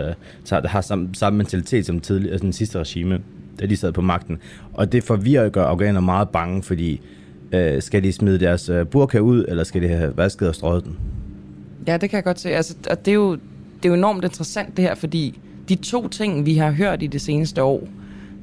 der 0.50 0.68
har 0.68 0.80
samme, 0.80 1.08
samme 1.12 1.36
mentalitet 1.36 1.86
som 1.86 2.00
tidligere, 2.00 2.32
altså 2.32 2.44
øh, 2.44 2.46
den 2.46 2.52
sidste 2.52 2.78
regime, 2.78 3.18
da 3.60 3.66
de 3.66 3.76
sad 3.76 3.92
på 3.92 4.02
magten. 4.02 4.38
Og 4.72 4.92
det 4.92 5.04
forvirrer 5.04 5.48
gør 5.48 5.64
afghanere 5.64 6.02
meget 6.02 6.28
bange, 6.28 6.62
fordi 6.62 7.00
øh, 7.52 7.82
skal 7.82 8.02
de 8.04 8.12
smide 8.12 8.40
deres 8.40 8.68
øh, 8.68 8.86
burka 8.86 9.18
ud, 9.18 9.44
eller 9.48 9.64
skal 9.64 9.82
de 9.82 9.88
have 9.88 10.16
vasket 10.16 10.48
og 10.48 10.54
strøget 10.54 10.84
den? 10.84 10.96
Ja, 11.86 11.96
det 11.96 12.10
kan 12.10 12.16
jeg 12.16 12.24
godt 12.24 12.40
se. 12.40 12.50
Altså, 12.50 12.74
og 12.90 13.04
det 13.04 13.10
er, 13.10 13.14
jo, 13.14 13.32
det 13.32 13.84
er 13.84 13.88
jo 13.88 13.94
enormt 13.94 14.24
interessant 14.24 14.76
det 14.76 14.84
her, 14.84 14.94
fordi 14.94 15.38
de 15.68 15.74
to 15.74 16.08
ting, 16.08 16.46
vi 16.46 16.54
har 16.54 16.70
hørt 16.70 17.02
i 17.02 17.06
det 17.06 17.20
seneste 17.20 17.62
år, 17.62 17.88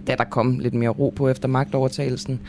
da 0.07 0.15
der 0.15 0.23
kom 0.23 0.59
lidt 0.59 0.73
mere 0.73 0.89
ro 0.89 1.13
på 1.15 1.29
efter 1.29 1.47
magtovertagelsen, 1.47 2.39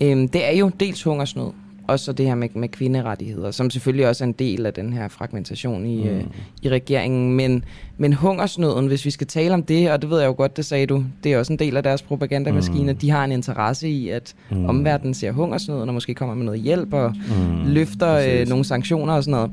øhm, 0.00 0.28
det 0.28 0.46
er 0.46 0.56
jo 0.56 0.70
dels 0.80 1.02
hungersnød, 1.02 1.50
og 1.86 2.00
så 2.00 2.12
det 2.12 2.26
her 2.26 2.34
med, 2.34 2.48
med 2.54 2.68
kvinderettigheder, 2.68 3.50
som 3.50 3.70
selvfølgelig 3.70 4.08
også 4.08 4.24
er 4.24 4.28
en 4.28 4.32
del 4.32 4.66
af 4.66 4.74
den 4.74 4.92
her 4.92 5.08
fragmentation 5.08 5.86
i, 5.86 6.02
mm. 6.02 6.08
øh, 6.08 6.24
i 6.62 6.68
regeringen. 6.68 7.32
Men, 7.36 7.64
men 7.98 8.12
hungersnøden, 8.12 8.86
hvis 8.86 9.04
vi 9.04 9.10
skal 9.10 9.26
tale 9.26 9.54
om 9.54 9.62
det, 9.62 9.90
og 9.90 10.02
det 10.02 10.10
ved 10.10 10.20
jeg 10.20 10.26
jo 10.26 10.34
godt, 10.36 10.56
det 10.56 10.64
sagde 10.64 10.86
du, 10.86 11.04
det 11.24 11.32
er 11.32 11.38
også 11.38 11.52
en 11.52 11.58
del 11.58 11.76
af 11.76 11.82
deres 11.82 12.02
propagandamaskine, 12.02 12.92
mm. 12.92 12.98
de 12.98 13.10
har 13.10 13.24
en 13.24 13.32
interesse 13.32 13.88
i, 13.88 14.08
at 14.08 14.34
mm. 14.50 14.64
omverdenen 14.64 15.14
ser 15.14 15.32
hungersnøden, 15.32 15.88
og 15.88 15.94
måske 15.94 16.14
kommer 16.14 16.34
med 16.34 16.44
noget 16.44 16.60
hjælp, 16.60 16.92
og 16.92 17.14
mm. 17.16 17.72
løfter 17.72 18.40
øh, 18.40 18.48
nogle 18.48 18.64
sanktioner 18.64 19.12
og 19.12 19.24
sådan 19.24 19.32
noget. 19.32 19.50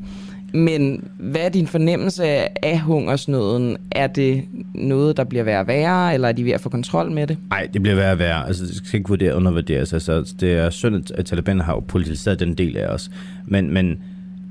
Men 0.53 1.09
hvad 1.19 1.41
er 1.41 1.49
din 1.49 1.67
fornemmelse 1.67 2.23
af 2.65 2.79
hungersnøden? 2.79 3.77
Er 3.91 4.07
det 4.07 4.43
noget, 4.73 5.17
der 5.17 5.23
bliver 5.23 5.43
værre 5.43 5.59
og 5.59 5.67
værre, 5.67 6.13
eller 6.13 6.27
er 6.27 6.31
de 6.31 6.45
ved 6.45 6.51
at 6.51 6.61
få 6.61 6.69
kontrol 6.69 7.11
med 7.11 7.27
det? 7.27 7.37
Nej, 7.49 7.67
det 7.73 7.81
bliver 7.81 7.95
værre 7.95 8.11
og 8.11 8.19
værre. 8.19 8.47
Altså, 8.47 8.65
det 8.65 8.75
skal 8.75 8.97
ikke 8.97 9.09
vurdere 9.09 9.35
undervurderes. 9.35 9.93
Altså, 9.93 10.33
det 10.39 10.53
er 10.53 10.69
synd, 10.69 11.11
at 11.15 11.25
Taliban 11.25 11.59
har 11.59 11.73
jo 11.73 11.79
politiseret 11.79 12.39
den 12.39 12.53
del 12.53 12.77
af 12.77 12.87
os. 12.87 13.11
Men, 13.45 13.73
men, 13.73 13.99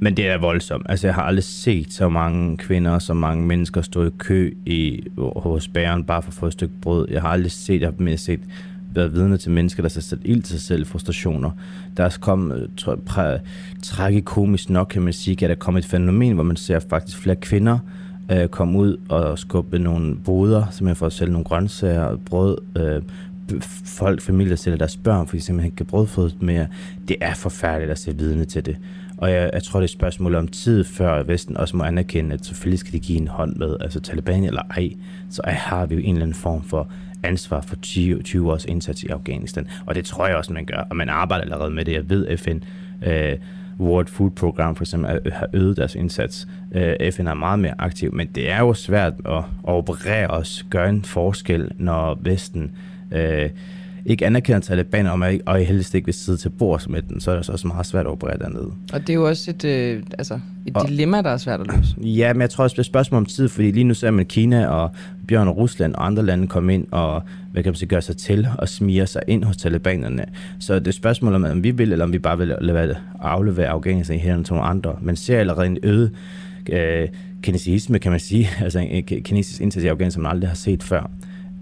men 0.00 0.16
det 0.16 0.28
er 0.28 0.38
voldsomt. 0.38 0.86
Altså, 0.88 1.06
jeg 1.06 1.14
har 1.14 1.22
aldrig 1.22 1.44
set 1.44 1.92
så 1.92 2.08
mange 2.08 2.56
kvinder, 2.56 2.98
så 2.98 3.14
mange 3.14 3.46
mennesker 3.46 3.82
stå 3.82 4.06
i 4.06 4.10
kø 4.18 4.52
i, 4.66 5.02
hos 5.36 5.68
bæren 5.68 6.04
bare 6.04 6.22
for 6.22 6.30
at 6.30 6.34
få 6.34 6.46
et 6.46 6.52
stykke 6.52 6.74
brød. 6.82 7.08
Jeg 7.10 7.22
har 7.22 7.28
aldrig 7.28 7.52
set, 7.52 7.80
jeg 7.80 7.92
har 7.98 8.16
set 8.16 8.40
været 8.98 9.14
vidne 9.14 9.36
til 9.36 9.50
mennesker, 9.50 9.82
der 9.82 9.90
har 9.94 10.00
sat 10.00 10.18
ild 10.24 10.42
til 10.42 10.52
sig 10.52 10.66
selv, 10.66 10.86
frustrationer. 10.86 11.50
Der 11.96 12.04
er 12.04 12.16
kommet, 12.20 12.70
øh, 12.88 13.38
tragikomisk 13.82 14.70
nok, 14.70 14.88
kan 14.90 15.02
man 15.02 15.12
sige, 15.12 15.32
at 15.32 15.40
der 15.40 15.48
er 15.48 15.54
kommet 15.54 15.84
et 15.84 15.90
fænomen, 15.90 16.32
hvor 16.32 16.42
man 16.42 16.56
ser 16.56 16.78
faktisk 16.78 17.18
flere 17.18 17.36
kvinder 17.36 17.78
øh, 18.32 18.48
komme 18.48 18.78
ud 18.78 18.96
og 19.08 19.38
skubbe 19.38 19.78
nogle 19.78 20.16
boder, 20.16 20.66
simpelthen 20.70 20.96
for 20.96 21.06
at 21.06 21.12
sælge 21.12 21.32
nogle 21.32 21.44
grøntsager 21.44 22.02
og 22.02 22.20
brød. 22.20 22.58
Øh, 22.76 23.02
folk, 23.84 24.20
familier 24.20 24.56
sælger 24.56 24.78
deres 24.78 24.96
børn, 24.96 25.26
fordi 25.26 25.38
de 25.38 25.44
simpelthen 25.44 25.66
ikke 25.66 25.76
kan 25.76 25.86
brødføde 25.86 26.32
mere. 26.40 26.66
Det 27.08 27.16
er 27.20 27.34
forfærdeligt 27.34 27.90
at 27.90 27.98
se 27.98 28.16
vidne 28.16 28.44
til 28.44 28.66
det. 28.66 28.76
Og 29.18 29.30
jeg, 29.30 29.50
jeg 29.52 29.62
tror, 29.62 29.80
det 29.80 29.84
er 29.84 29.88
et 29.88 29.90
spørgsmål 29.90 30.34
om 30.34 30.48
tid, 30.48 30.84
før 30.84 31.22
Vesten 31.22 31.56
også 31.56 31.76
må 31.76 31.84
anerkende, 31.84 32.34
at 32.34 32.46
selvfølgelig 32.46 32.78
skal 32.78 32.92
de 32.92 33.00
give 33.00 33.18
en 33.18 33.28
hånd 33.28 33.56
med, 33.56 33.76
altså 33.80 34.00
Taliban 34.00 34.44
eller 34.44 34.62
ej, 34.70 34.90
så 35.30 35.42
har 35.46 35.86
vi 35.86 35.94
jo 35.94 36.00
en 36.00 36.14
eller 36.14 36.22
anden 36.22 36.34
form 36.34 36.62
for 36.62 36.88
ansvar 37.22 37.60
for 37.60 37.76
20, 37.76 38.22
20 38.22 38.52
års 38.52 38.64
indsats 38.64 39.02
i 39.02 39.08
Afghanistan. 39.08 39.68
Og 39.86 39.94
det 39.94 40.04
tror 40.04 40.26
jeg 40.26 40.36
også, 40.36 40.52
man 40.52 40.64
gør, 40.64 40.86
og 40.90 40.96
man 40.96 41.08
arbejder 41.08 41.44
allerede 41.44 41.70
med 41.70 41.84
det. 41.84 41.92
Jeg 41.92 42.10
ved, 42.10 42.36
FN, 42.36 42.58
øh, 43.06 43.36
World 43.80 44.06
Food 44.06 44.30
Program 44.30 44.76
for 44.76 44.84
eksempel, 44.84 45.20
øh, 45.24 45.32
har 45.32 45.46
øget 45.52 45.76
deres 45.76 45.94
indsats. 45.94 46.48
Øh, 46.72 47.12
FN 47.12 47.26
er 47.26 47.34
meget 47.34 47.58
mere 47.58 47.74
aktiv, 47.78 48.14
men 48.14 48.26
det 48.34 48.50
er 48.50 48.58
jo 48.58 48.74
svært 48.74 49.12
at, 49.24 49.36
at 49.38 49.44
operere 49.64 50.28
os, 50.28 50.66
gøre 50.70 50.88
en 50.88 51.04
forskel, 51.04 51.70
når 51.78 52.18
Vesten 52.20 52.70
øh, 53.12 53.50
ikke 54.06 54.26
anerkender 54.26 54.60
Taliban, 54.60 55.06
og, 55.06 55.18
man 55.18 55.32
ikke, 55.32 55.48
og 55.48 55.58
helst 55.58 55.94
ikke 55.94 56.04
vil 56.04 56.14
sidde 56.14 56.38
til 56.38 56.48
bords 56.50 56.88
med 56.88 57.02
den, 57.02 57.20
så 57.20 57.30
er 57.30 57.36
det 57.36 57.46
så 57.46 57.52
også 57.52 57.66
meget 57.66 57.86
svært 57.86 58.06
at 58.06 58.10
operere 58.12 58.38
dernede. 58.38 58.70
Og 58.92 59.00
det 59.00 59.10
er 59.10 59.14
jo 59.14 59.28
også 59.28 59.50
et, 59.50 59.64
øh, 59.64 60.02
altså 60.18 60.40
et 60.66 60.76
Og- 60.76 60.88
dilemma, 60.88 61.22
der 61.22 61.30
er 61.30 61.36
svært 61.36 61.60
at 61.60 61.66
løse. 61.76 61.94
Ja, 62.00 62.32
men 62.32 62.40
jeg 62.40 62.50
tror 62.50 62.64
også, 62.64 62.74
det 62.74 62.78
er 62.78 62.82
et 62.82 62.86
spørgsmål 62.86 63.18
om 63.18 63.26
tid, 63.26 63.48
fordi 63.48 63.70
lige 63.70 63.84
nu 63.84 63.94
ser 63.94 64.10
man 64.10 64.26
Kina 64.26 64.66
og 64.66 64.90
Bjørn 65.28 65.48
og 65.48 65.56
Rusland 65.56 65.94
og 65.94 66.06
andre 66.06 66.22
lande 66.26 66.46
komme 66.46 66.74
ind 66.74 66.86
og 66.90 67.22
hvad 67.52 67.62
kan 67.62 67.70
man 67.70 67.76
sige, 67.76 67.88
gøre 67.88 68.02
sig 68.02 68.16
til 68.16 68.48
og 68.58 68.68
smige 68.68 69.06
sig 69.06 69.22
ind 69.26 69.44
hos 69.44 69.56
talibanerne. 69.56 70.24
Så 70.60 70.74
det 70.74 70.84
er 70.86 70.88
et 70.88 70.94
spørgsmål 70.94 71.34
om, 71.34 71.44
om 71.44 71.64
vi 71.64 71.70
vil, 71.70 71.92
eller 71.92 72.04
om 72.04 72.12
vi 72.12 72.18
bare 72.18 72.38
vil 72.38 72.54
lade 72.60 72.96
aflevere 73.20 73.68
Afghanistan 73.68 74.16
i 74.16 74.20
hænderne 74.20 74.44
til 74.44 74.54
nogle 74.54 74.68
andre. 74.68 74.96
Man 75.02 75.16
ser 75.16 75.38
allerede 75.38 75.66
en 75.66 75.78
øget 75.82 76.10
øh, 76.72 77.08
kinesisme, 77.42 77.98
kan 77.98 78.10
man 78.10 78.20
sige, 78.20 78.48
altså 78.64 78.78
en 78.78 79.04
ki- 79.10 79.20
kinesisk 79.22 79.60
indsats 79.60 79.84
i 79.84 79.88
Afghanistan, 79.88 80.12
som 80.14 80.22
man 80.22 80.30
aldrig 80.32 80.48
har 80.50 80.56
set 80.56 80.82
før. 80.82 81.10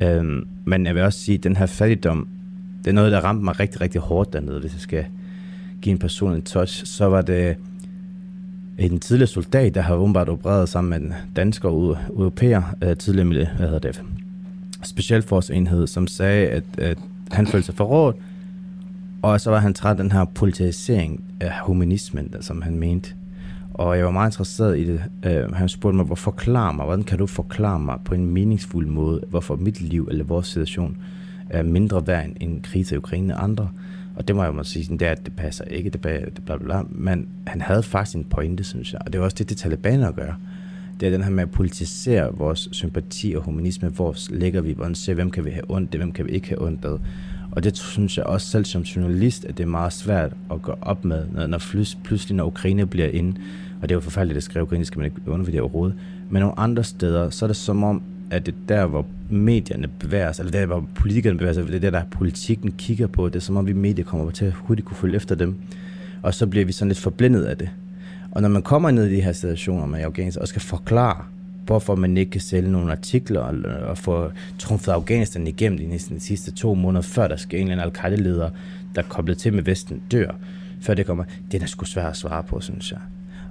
Øhm, 0.01 0.47
men 0.65 0.87
jeg 0.87 0.95
vil 0.95 1.03
også 1.03 1.19
sige, 1.19 1.39
at 1.39 1.45
den 1.45 1.57
her 1.57 1.67
fattigdom, 1.67 2.29
det 2.85 2.91
er 2.91 2.95
noget, 2.95 3.13
der 3.13 3.21
ramte 3.21 3.45
mig 3.45 3.61
rigtig, 3.61 3.81
rigtig 3.81 4.01
hårdt 4.01 4.33
dernede, 4.33 4.61
hvis 4.61 4.73
jeg 4.73 4.81
skal 4.81 5.05
give 5.83 5.93
en 5.93 5.99
person 5.99 6.35
en 6.35 6.43
touch, 6.43 6.87
så 6.87 7.05
var 7.05 7.23
det 7.23 7.57
en 8.79 9.01
tidligere 9.01 9.27
soldat, 9.27 9.75
der 9.75 9.81
har 9.81 9.95
åbenbart 9.95 10.29
opereret 10.29 10.69
sammen 10.69 10.91
med 10.91 11.09
en 11.09 11.15
dansker 11.37 11.69
og 11.69 11.99
europæer, 12.09 12.63
øh, 12.83 12.97
tidligere 12.97 13.29
hvad 13.29 13.67
hedder 13.67 13.79
det, 13.79 14.03
specialforsenhed, 14.85 15.87
som 15.87 16.07
sagde, 16.07 16.49
at, 16.49 16.65
at 16.79 16.99
han 17.31 17.47
følte 17.47 17.67
sig 17.67 17.75
forrådt, 17.75 18.17
og 19.23 19.41
så 19.41 19.51
var 19.51 19.59
han 19.59 19.75
træt 19.75 19.91
af 19.91 19.97
den 19.97 20.13
her 20.13 20.25
politisering 20.25 21.25
af 21.41 21.53
humanismen, 21.63 22.35
som 22.41 22.63
han 22.63 22.79
mente. 22.79 23.11
Og 23.79 23.97
jeg 23.97 24.05
var 24.05 24.11
meget 24.11 24.31
interesseret 24.31 24.79
i 24.79 24.85
det. 24.85 25.03
Øh, 25.27 25.53
han 25.53 25.69
spurgte 25.69 25.97
mig, 25.97 26.07
hvorfor 26.07 26.31
forklar 26.31 26.73
mig, 26.73 26.85
hvordan 26.85 27.05
kan 27.05 27.19
du 27.19 27.27
forklare 27.27 27.81
mig 27.81 27.99
på 28.05 28.15
en 28.15 28.27
meningsfuld 28.27 28.87
måde, 28.87 29.21
hvorfor 29.29 29.57
mit 29.57 29.81
liv 29.81 30.09
eller 30.11 30.25
vores 30.25 30.47
situation 30.47 30.97
er 31.51 31.63
mindre 31.63 32.07
værd 32.07 32.25
end 32.25 32.37
en 32.41 32.61
krise 32.63 32.95
i 32.95 32.99
Ukraine 32.99 33.37
og 33.37 33.45
andre. 33.45 33.69
Og 34.17 34.29
det 34.29 34.37
må 34.37 34.45
jeg 34.45 34.55
må 34.55 34.63
sige, 34.63 34.85
sådan, 34.85 34.97
der, 34.97 35.11
at 35.11 35.27
det 35.27 35.37
passer 35.37 35.65
ikke, 35.65 35.91
det, 35.91 36.01
bla, 36.01 36.19
bla, 36.19 36.57
bla, 36.57 36.57
bla. 36.57 36.83
Men 36.91 37.29
han 37.47 37.61
havde 37.61 37.83
faktisk 37.83 38.17
en 38.17 38.25
pointe, 38.25 38.65
synes 38.65 38.93
jeg. 38.93 39.01
Og 39.07 39.13
det 39.13 39.21
var 39.21 39.25
også 39.25 39.37
det, 39.39 39.49
det 39.49 39.57
talibaner 39.57 40.11
gør. 40.11 40.41
Det 41.01 41.07
er 41.07 41.11
den 41.11 41.23
her 41.23 41.31
med 41.31 41.43
at 41.43 41.51
politisere 41.51 42.37
vores 42.37 42.69
sympati 42.73 43.35
og 43.37 43.43
humanisme. 43.43 43.89
Hvor 43.89 44.17
lægger 44.31 44.61
vi, 44.61 44.73
hvordan 44.73 44.95
ser 44.95 45.15
hvem 45.15 45.31
kan 45.31 45.45
vi 45.45 45.51
have 45.51 45.65
ondt, 45.71 45.93
det, 45.93 46.01
hvem 46.01 46.13
kan 46.13 46.27
vi 46.27 46.31
ikke 46.31 46.49
have 46.49 46.63
ondt 46.63 46.85
af. 46.85 46.99
Og 47.57 47.65
det 47.65 47.77
synes 47.77 48.19
jeg 48.19 48.27
også 48.27 48.47
selv 48.47 48.65
som 48.65 48.83
journalist, 48.83 49.45
at 49.45 49.59
det 49.59 49.63
er 49.65 49.69
meget 49.69 49.93
svært 49.93 50.33
at 50.51 50.63
gå 50.63 50.75
op 50.81 51.05
med, 51.05 51.25
når, 51.33 51.47
når 51.47 51.59
flys- 51.59 51.99
pludselig 52.05 52.37
når 52.37 52.45
Ukraine 52.45 52.87
bliver 52.87 53.09
inde. 53.09 53.41
Og 53.83 53.89
det 53.89 53.91
er 53.91 53.97
jo 53.97 54.01
forfærdeligt 54.01 54.37
at 54.37 54.43
skrive 54.43 54.63
ukrainsk, 54.63 54.87
skal 54.87 54.99
man 54.99 55.05
ikke 55.05 55.31
undervide 55.31 55.61
overhovedet. 55.61 55.97
Men 56.31 56.41
nogle 56.41 56.59
andre 56.59 56.85
steder, 56.85 57.31
så 57.31 57.45
er 57.45 57.47
det 57.47 57.57
som 57.57 57.85
om, 57.85 58.03
at 58.31 58.47
det 58.47 58.55
er 58.55 58.59
der, 58.69 58.87
hvor 58.87 59.07
medierne 59.31 59.89
bevæger 59.89 60.33
sig, 60.33 60.43
eller 60.43 60.59
der, 60.61 60.67
hvor 60.67 60.85
politikerne 60.95 61.39
bevæger 61.39 61.55
sig, 61.55 61.67
det 61.67 61.75
er 61.75 61.79
der, 61.79 61.91
der 61.91 62.03
politikken 62.11 62.73
kigger 62.73 63.07
på. 63.07 63.29
Det 63.29 63.37
er 63.37 63.41
som 63.41 63.57
om, 63.57 63.67
vi 63.67 63.73
medier 63.73 64.05
kommer 64.05 64.31
til 64.31 64.45
at 64.45 64.53
hurtigt 64.53 64.89
kunne 64.89 64.97
følge 64.97 65.17
efter 65.17 65.35
dem. 65.35 65.55
Og 66.23 66.35
så 66.35 66.47
bliver 66.47 66.67
vi 66.67 66.73
sådan 66.73 66.89
lidt 66.89 66.99
forblændet 66.99 67.45
af 67.45 67.57
det. 67.57 67.71
Og 68.31 68.43
når 68.43 68.49
man 68.49 68.63
kommer 68.63 68.91
ned 68.91 69.07
i 69.07 69.15
de 69.17 69.21
her 69.21 69.33
situationer 69.33 69.87
med 69.87 70.01
Afghanistan 70.01 70.43
og 70.43 70.49
skal 70.49 70.63
forklare 70.63 71.25
hvorfor 71.67 71.95
man 71.95 72.17
ikke 72.17 72.31
kan 72.31 72.41
sælge 72.41 72.73
nogle 72.73 72.93
artikler 72.93 73.41
og, 73.41 73.55
og 73.89 73.99
få 73.99 74.31
trumfet 74.59 74.93
Afghanistan 74.93 75.47
igennem 75.47 75.79
de 75.79 75.87
næsten 75.87 76.17
de 76.17 76.21
sidste 76.21 76.51
to 76.53 76.75
måneder, 76.75 77.03
før 77.03 77.29
der 77.29 77.37
skal 77.37 77.61
en 77.61 77.71
eller 77.71 77.83
anden 77.83 77.97
al-Qaida-leder, 77.97 78.51
der 78.95 79.03
er 79.03 79.07
koblet 79.09 79.39
til 79.39 79.53
med 79.53 79.63
Vesten, 79.63 80.03
dør, 80.11 80.31
før 80.81 80.95
det 80.95 81.07
kommer. 81.07 81.25
Det 81.53 81.63
er 81.63 81.67
sgu 81.67 81.85
svært 81.85 82.11
at 82.11 82.17
svare 82.17 82.43
på, 82.43 82.61
synes 82.61 82.93
jeg. 82.93 83.01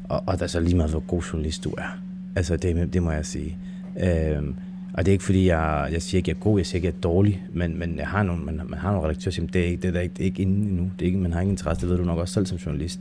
Og, 0.03 0.23
og 0.25 0.39
der 0.39 0.43
er 0.43 0.47
så 0.47 0.59
lige 0.59 0.75
meget, 0.75 0.91
hvor 0.91 0.99
god 0.99 1.21
journalist 1.21 1.63
du 1.63 1.69
er. 1.77 1.99
Altså, 2.35 2.57
det, 2.57 2.93
det 2.93 3.03
må 3.03 3.11
jeg 3.11 3.25
sige. 3.25 3.57
Øhm, 4.03 4.55
og 4.93 5.05
det 5.05 5.11
er 5.11 5.13
ikke 5.13 5.23
fordi, 5.23 5.47
jeg, 5.47 5.89
jeg 5.91 6.01
siger 6.01 6.19
ikke, 6.19 6.29
jeg 6.29 6.35
er 6.35 6.39
god, 6.39 6.59
jeg 6.59 6.65
siger 6.65 6.77
ikke, 6.77 6.87
jeg 6.87 6.93
er 6.93 7.01
dårlig, 7.01 7.45
men, 7.53 7.79
men 7.79 7.97
jeg 7.97 8.07
har 8.07 8.23
nogle, 8.23 8.43
man, 8.43 8.61
man 8.65 8.79
har 8.79 8.91
nogle 8.91 9.07
redaktører, 9.07 9.33
som 9.33 9.47
det 9.47 9.61
er 9.61 9.65
ikke, 9.65 9.87
det 9.87 9.95
er 9.95 10.01
ikke, 10.01 10.13
det 10.13 10.21
er 10.21 10.25
ikke 10.25 10.41
inde 10.41 10.69
endnu. 10.69 10.91
Det 10.99 11.05
er 11.05 11.05
ikke, 11.05 11.17
man 11.17 11.33
har 11.33 11.41
ingen 11.41 11.53
interesse, 11.53 11.81
det 11.81 11.89
ved 11.89 11.97
du 11.97 12.03
nok 12.03 12.19
også 12.19 12.33
selv 12.33 12.45
som 12.45 12.57
journalist. 12.57 12.99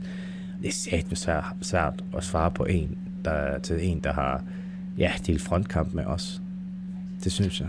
Det 0.61 0.67
er 0.67 0.73
sat 0.73 1.05
svært, 1.13 1.43
svært 1.61 2.03
at 2.17 2.23
svare 2.23 2.51
på 2.51 2.65
en, 2.65 2.97
der, 3.25 3.59
til 3.59 3.89
en, 3.89 3.99
der 3.99 4.13
har 4.13 4.43
ja, 4.97 5.11
delt 5.27 5.41
frontkamp 5.41 5.93
med 5.93 6.05
os. 6.05 6.41
Det 7.23 7.31
synes 7.31 7.59
jeg. 7.59 7.67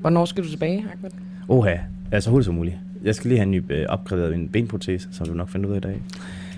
Hvornår 0.00 0.24
skal 0.24 0.44
du 0.44 0.48
tilbage, 0.48 0.78
Ahmed? 0.78 1.10
Oha, 1.48 1.76
altså 2.12 2.30
hurtigt 2.30 2.44
som 2.44 2.54
muligt. 2.54 2.76
Jeg 3.04 3.14
skal 3.14 3.28
lige 3.28 3.38
have 3.38 3.44
en 3.44 3.50
ny 3.50 3.62
øh, 3.68 3.86
opgraderet 3.88 4.30
min 4.30 4.48
benprotese, 4.48 5.08
som 5.12 5.26
du 5.26 5.34
nok 5.34 5.48
finder 5.48 5.68
ud 5.68 5.74
af 5.74 5.76
i 5.76 5.80
dag. 5.80 6.02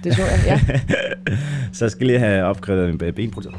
Det 0.04 0.14
så 0.14 0.22
jeg, 0.22 0.60
ja. 0.68 0.80
så 1.72 1.84
jeg 1.84 1.90
skal 1.90 2.06
lige 2.06 2.18
have 2.18 2.44
opgraderet 2.44 2.88
min 2.88 3.14
benprotese. 3.14 3.56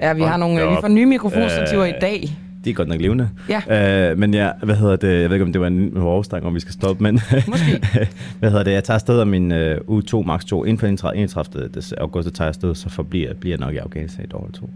Ja, 0.00 0.12
vi 0.12 0.22
har 0.22 0.36
nogle, 0.36 0.68
vi 0.68 0.76
får 0.80 0.88
nye 0.88 1.06
mikrofonstativer 1.06 1.82
øh, 1.82 1.88
i 1.88 1.94
dag. 2.00 2.36
De 2.64 2.70
er 2.70 2.74
godt 2.74 2.88
nok 2.88 3.00
levende. 3.00 3.28
Ja. 3.48 4.10
Øh, 4.10 4.18
men 4.18 4.34
ja, 4.34 4.50
hvad 4.62 4.76
hedder 4.76 4.96
det? 4.96 5.20
Jeg 5.20 5.30
ved 5.30 5.36
ikke, 5.36 5.44
om 5.44 5.52
det 5.52 5.60
var 5.60 5.66
en 5.66 5.96
overstang, 5.96 6.46
om 6.46 6.54
vi 6.54 6.60
skal 6.60 6.72
stoppe, 6.72 7.02
men... 7.02 7.20
Måske. 7.46 7.80
hvad 8.40 8.50
hedder 8.50 8.64
det? 8.64 8.72
Jeg 8.72 8.84
tager 8.84 8.94
afsted 8.94 9.20
af 9.20 9.26
min 9.26 9.52
uh, 9.52 9.58
uge 9.86 10.02
2, 10.02 10.22
max 10.22 10.44
2. 10.44 10.64
Inden 10.64 10.98
for 10.98 11.10
31. 11.10 11.70
august, 11.98 12.34
tager 12.34 12.46
jeg 12.46 12.48
afsted, 12.48 12.74
så 12.74 12.88
forbliver, 12.88 13.34
bliver 13.34 13.56
jeg 13.56 13.66
nok 13.66 13.74
i 13.74 13.76
Afghanistan 13.76 14.24
et 14.24 14.34
år 14.34 14.44
eller 14.44 14.58
to. 14.58 14.70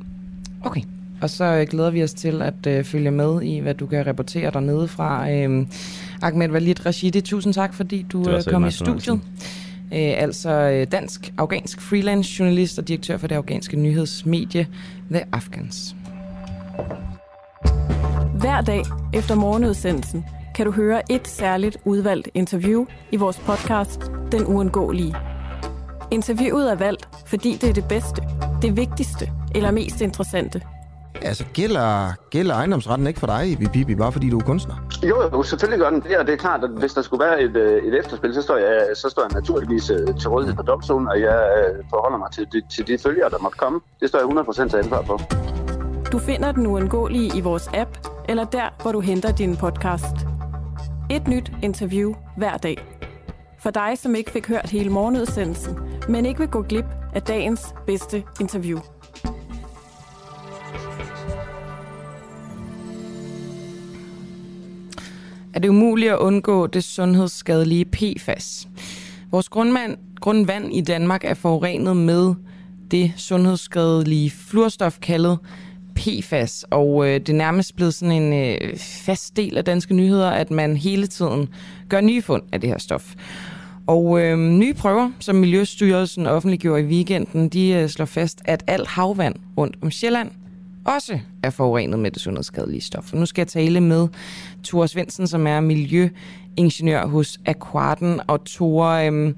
Okay. 0.66 0.82
Og 1.22 1.30
så 1.30 1.44
øh, 1.44 1.66
glæder 1.66 1.90
vi 1.90 2.02
os 2.02 2.14
til 2.14 2.42
at 2.42 2.66
øh, 2.66 2.84
følge 2.84 3.10
med 3.10 3.42
i, 3.42 3.58
hvad 3.58 3.74
du 3.74 3.86
kan 3.86 4.06
rapportere 4.06 4.50
dernede 4.50 4.88
fra. 4.88 5.30
Øh, 5.30 5.66
Ahmed 6.22 6.50
Walid 6.50 6.86
Rashidi, 6.86 7.20
tusind 7.20 7.54
tak, 7.54 7.74
fordi 7.74 8.06
du 8.12 8.30
øh, 8.30 8.42
kom 8.44 8.66
i 8.66 8.70
studiet. 8.70 9.20
Øh, 9.92 10.14
altså 10.16 10.50
øh, 10.50 10.86
dansk-afghansk 10.92 11.80
freelance 11.80 12.36
journalist 12.38 12.78
og 12.78 12.88
direktør 12.88 13.16
for 13.16 13.26
det 13.26 13.34
afghanske 13.34 13.76
nyhedsmedie 13.76 14.66
The 15.10 15.24
Afghans. 15.32 15.96
Hver 18.40 18.60
dag 18.60 18.82
efter 19.14 19.34
morgenudsendelsen 19.34 20.24
kan 20.54 20.66
du 20.66 20.72
høre 20.72 21.12
et 21.12 21.28
særligt 21.28 21.76
udvalgt 21.84 22.28
interview 22.34 22.84
i 23.12 23.16
vores 23.16 23.38
podcast 23.38 24.00
Den 24.32 24.44
Uundgåelige. 24.46 25.14
Interviewet 26.10 26.70
er 26.70 26.74
valgt, 26.74 27.08
fordi 27.26 27.58
det 27.60 27.68
er 27.68 27.74
det 27.74 27.84
bedste, 27.88 28.22
det 28.62 28.76
vigtigste 28.76 29.30
eller 29.54 29.70
mest 29.70 30.00
interessante. 30.00 30.62
Altså, 31.22 31.44
gælder, 31.54 32.12
gælder 32.30 32.54
ejendomsretten 32.54 33.06
ikke 33.06 33.20
for 33.20 33.26
dig, 33.26 33.70
Bibi, 33.72 33.94
bare 33.94 34.12
fordi 34.12 34.30
du 34.30 34.38
er 34.38 34.42
kunstner? 34.44 34.74
Jo, 35.02 35.22
jo, 35.32 35.42
selvfølgelig 35.42 35.80
gør 35.80 35.90
den 35.90 36.00
det, 36.00 36.18
og 36.18 36.26
det 36.26 36.32
er 36.32 36.36
klart, 36.36 36.64
at 36.64 36.70
hvis 36.70 36.92
der 36.92 37.02
skulle 37.02 37.24
være 37.24 37.42
et, 37.42 37.56
øh, 37.56 37.84
et 37.84 37.98
efterspil, 37.98 38.34
så 38.34 38.42
står, 38.42 38.56
jeg, 38.56 38.86
så 38.94 39.08
står 39.08 39.22
jeg 39.22 39.30
naturligvis 39.40 39.90
øh, 39.90 40.18
til 40.20 40.28
rådighed 40.30 40.56
for 40.56 40.62
domstolen, 40.62 41.08
og 41.08 41.20
jeg 41.20 41.48
øh, 41.58 41.84
forholder 41.90 42.18
mig 42.18 42.30
til 42.32 42.46
de, 42.52 42.62
til 42.74 42.86
de 42.86 42.98
følger, 43.02 43.28
der 43.28 43.38
måtte 43.38 43.58
komme. 43.58 43.80
Det 44.00 44.08
står 44.08 44.18
jeg 44.18 44.28
100% 44.66 44.68
til 44.68 44.76
ansvar 44.76 45.02
for. 45.02 45.20
Du 46.12 46.18
finder 46.18 46.52
den 46.52 46.66
uundgåelige 46.66 47.38
i 47.38 47.40
vores 47.40 47.68
app, 47.74 47.90
eller 48.28 48.44
der, 48.44 48.82
hvor 48.82 48.92
du 48.92 49.00
henter 49.00 49.32
din 49.32 49.56
podcast. 49.56 50.16
Et 51.10 51.28
nyt 51.28 51.52
interview 51.62 52.14
hver 52.36 52.56
dag. 52.56 52.96
For 53.66 53.70
dig, 53.70 53.98
som 53.98 54.14
ikke 54.14 54.30
fik 54.30 54.48
hørt 54.48 54.70
hele 54.70 54.90
morgenudsendelsen, 54.90 55.74
men 56.08 56.26
ikke 56.26 56.40
vil 56.40 56.48
gå 56.48 56.62
glip 56.62 56.84
af 57.14 57.22
dagens 57.22 57.60
bedste 57.86 58.22
interview. 58.40 58.78
Er 65.54 65.60
det 65.60 65.68
umuligt 65.68 66.12
at 66.12 66.18
undgå 66.18 66.66
det 66.66 66.84
sundhedsskadelige 66.84 67.84
PFAS? 67.84 68.68
Vores 69.30 69.48
grundvand, 69.48 69.96
grundvand 70.20 70.74
i 70.74 70.80
Danmark 70.80 71.24
er 71.24 71.34
forurenet 71.34 71.96
med 71.96 72.34
det 72.90 73.12
sundhedsskadelige 73.16 74.30
fluorstof 74.30 74.98
kaldet 74.98 75.38
PFAS, 75.94 76.64
og 76.70 77.08
øh, 77.08 77.14
det 77.14 77.28
er 77.28 77.32
nærmest 77.32 77.76
blevet 77.76 77.94
sådan 77.94 78.22
en 78.22 78.32
øh, 78.32 78.76
fast 78.78 79.36
del 79.36 79.56
af 79.56 79.64
danske 79.64 79.94
nyheder, 79.94 80.30
at 80.30 80.50
man 80.50 80.76
hele 80.76 81.06
tiden 81.06 81.48
gør 81.88 82.00
nye 82.00 82.22
fund 82.22 82.42
af 82.52 82.60
det 82.60 82.70
her 82.70 82.78
stof. 82.78 83.14
Og 83.86 84.20
øh, 84.20 84.38
nye 84.38 84.74
prøver, 84.74 85.10
som 85.20 85.36
Miljøstyrelsen 85.36 86.26
offentliggjorde 86.26 86.82
i 86.82 86.86
weekenden, 86.86 87.48
de 87.48 87.70
øh, 87.70 87.88
slår 87.88 88.04
fast, 88.04 88.42
at 88.44 88.64
alt 88.66 88.88
havvand 88.88 89.34
rundt 89.56 89.76
om 89.82 89.90
Sjælland 89.90 90.30
også 90.84 91.18
er 91.42 91.50
forurenet 91.50 91.98
med 91.98 92.10
det 92.10 92.22
sundhedsskadelige 92.22 92.80
stof. 92.80 93.12
Og 93.12 93.18
nu 93.18 93.26
skal 93.26 93.40
jeg 93.40 93.48
tale 93.48 93.80
med 93.80 94.08
Thor 94.64 94.86
Svendsen, 94.86 95.26
som 95.26 95.46
er 95.46 95.60
miljøingeniør 95.60 97.06
hos 97.06 97.40
Aquarden. 97.46 98.20
Og 98.26 98.44
Thor, 98.44 98.86
øh, 98.86 99.32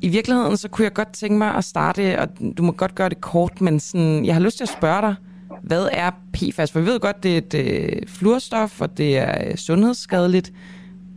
i 0.00 0.08
virkeligheden 0.08 0.56
så 0.56 0.68
kunne 0.68 0.84
jeg 0.84 0.92
godt 0.92 1.12
tænke 1.12 1.38
mig 1.38 1.54
at 1.54 1.64
starte, 1.64 2.18
og 2.18 2.28
du 2.58 2.62
må 2.62 2.72
godt 2.72 2.94
gøre 2.94 3.08
det 3.08 3.20
kort, 3.20 3.60
men 3.60 3.80
sådan, 3.80 4.24
jeg 4.24 4.34
har 4.34 4.40
lyst 4.40 4.56
til 4.56 4.64
at 4.64 4.72
spørge 4.78 5.02
dig, 5.02 5.14
hvad 5.62 5.88
er 5.92 6.10
PFAS? 6.32 6.72
For 6.72 6.80
vi 6.80 6.86
ved 6.86 7.00
godt, 7.00 7.22
det 7.22 7.32
er 7.34 7.38
et 7.38 7.54
øh, 7.54 8.02
fluorstof, 8.06 8.80
og 8.80 8.98
det 8.98 9.18
er 9.18 9.48
øh, 9.48 9.56
sundhedsskadeligt. 9.56 10.52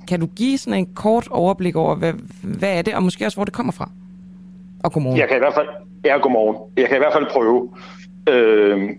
Kan 0.09 0.19
du 0.19 0.27
give 0.35 0.57
sådan 0.57 0.79
en 0.79 0.93
kort 0.95 1.27
overblik 1.31 1.75
over, 1.75 1.95
hvad, 1.95 2.13
hvad 2.43 2.77
er 2.77 2.81
det, 2.81 2.93
og 2.93 3.03
måske 3.03 3.25
også, 3.25 3.37
hvor 3.37 3.45
det 3.45 3.53
kommer 3.53 3.73
fra? 3.73 3.89
Og 4.83 4.91
godmorgen. 4.91 5.19
Jeg 5.19 5.27
kan 5.27 5.37
i 5.37 5.39
hvert 5.39 5.53
fald, 5.53 5.67
ja, 6.05 6.17
godmorgen. 6.17 6.57
Jeg 6.77 6.87
kan 6.87 6.97
i 6.97 6.99
hvert 6.99 7.13
fald 7.13 7.25
prøve. 7.31 7.69
Øh, 8.29 8.89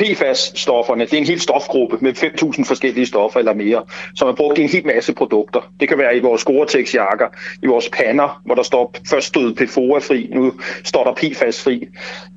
PFAS-stofferne, 0.00 1.00
det 1.00 1.12
er 1.12 1.18
en 1.18 1.26
hel 1.26 1.40
stofgruppe 1.40 1.98
med 2.00 2.12
5.000 2.14 2.64
forskellige 2.64 3.06
stoffer 3.06 3.38
eller 3.38 3.54
mere, 3.54 3.82
som 4.14 4.28
er 4.28 4.32
brugt 4.32 4.58
i 4.58 4.62
en 4.62 4.68
hel 4.68 4.86
masse 4.86 5.14
produkter. 5.14 5.60
Det 5.80 5.88
kan 5.88 5.98
være 5.98 6.16
i 6.16 6.20
vores 6.20 6.44
Gore-Tex-jakker, 6.44 7.26
i 7.62 7.66
vores 7.66 7.88
pander, 7.88 8.40
hvor 8.44 8.54
der 8.54 8.62
står 8.62 8.94
først 9.10 9.26
stod 9.26 9.54
PFOA-fri, 9.54 10.30
nu 10.34 10.52
står 10.84 11.04
der 11.04 11.12
PFAS-fri. 11.12 11.88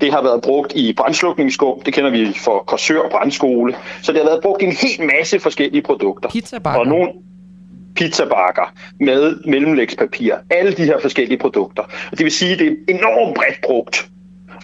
Det 0.01 0.11
har 0.13 0.23
været 0.23 0.41
brugt 0.41 0.73
i 0.75 0.93
brændslukningsskum, 0.93 1.81
det 1.81 1.93
kender 1.93 2.11
vi 2.11 2.33
for 2.37 2.63
Korsør 2.67 3.09
Brændskole. 3.11 3.75
Så 4.01 4.11
det 4.11 4.21
har 4.21 4.29
været 4.29 4.41
brugt 4.41 4.61
i 4.61 4.65
en 4.65 4.71
hel 4.71 5.07
masse 5.17 5.39
forskellige 5.39 5.81
produkter. 5.81 6.29
Pizzabakker. 6.29 6.79
Og 6.79 6.87
nogle, 6.87 7.09
pizzabakker 7.95 8.73
med 8.99 9.35
mellemlægspapir. 9.45 10.35
Alle 10.49 10.71
de 10.71 10.83
her 10.83 10.99
forskellige 10.99 11.37
produkter. 11.37 11.83
Og 11.83 12.17
det 12.17 12.23
vil 12.23 12.31
sige, 12.31 12.53
at 12.53 12.59
det 12.59 12.67
er 12.67 12.93
enormt 12.93 13.35
bredt 13.35 13.61
brugt. 13.63 14.09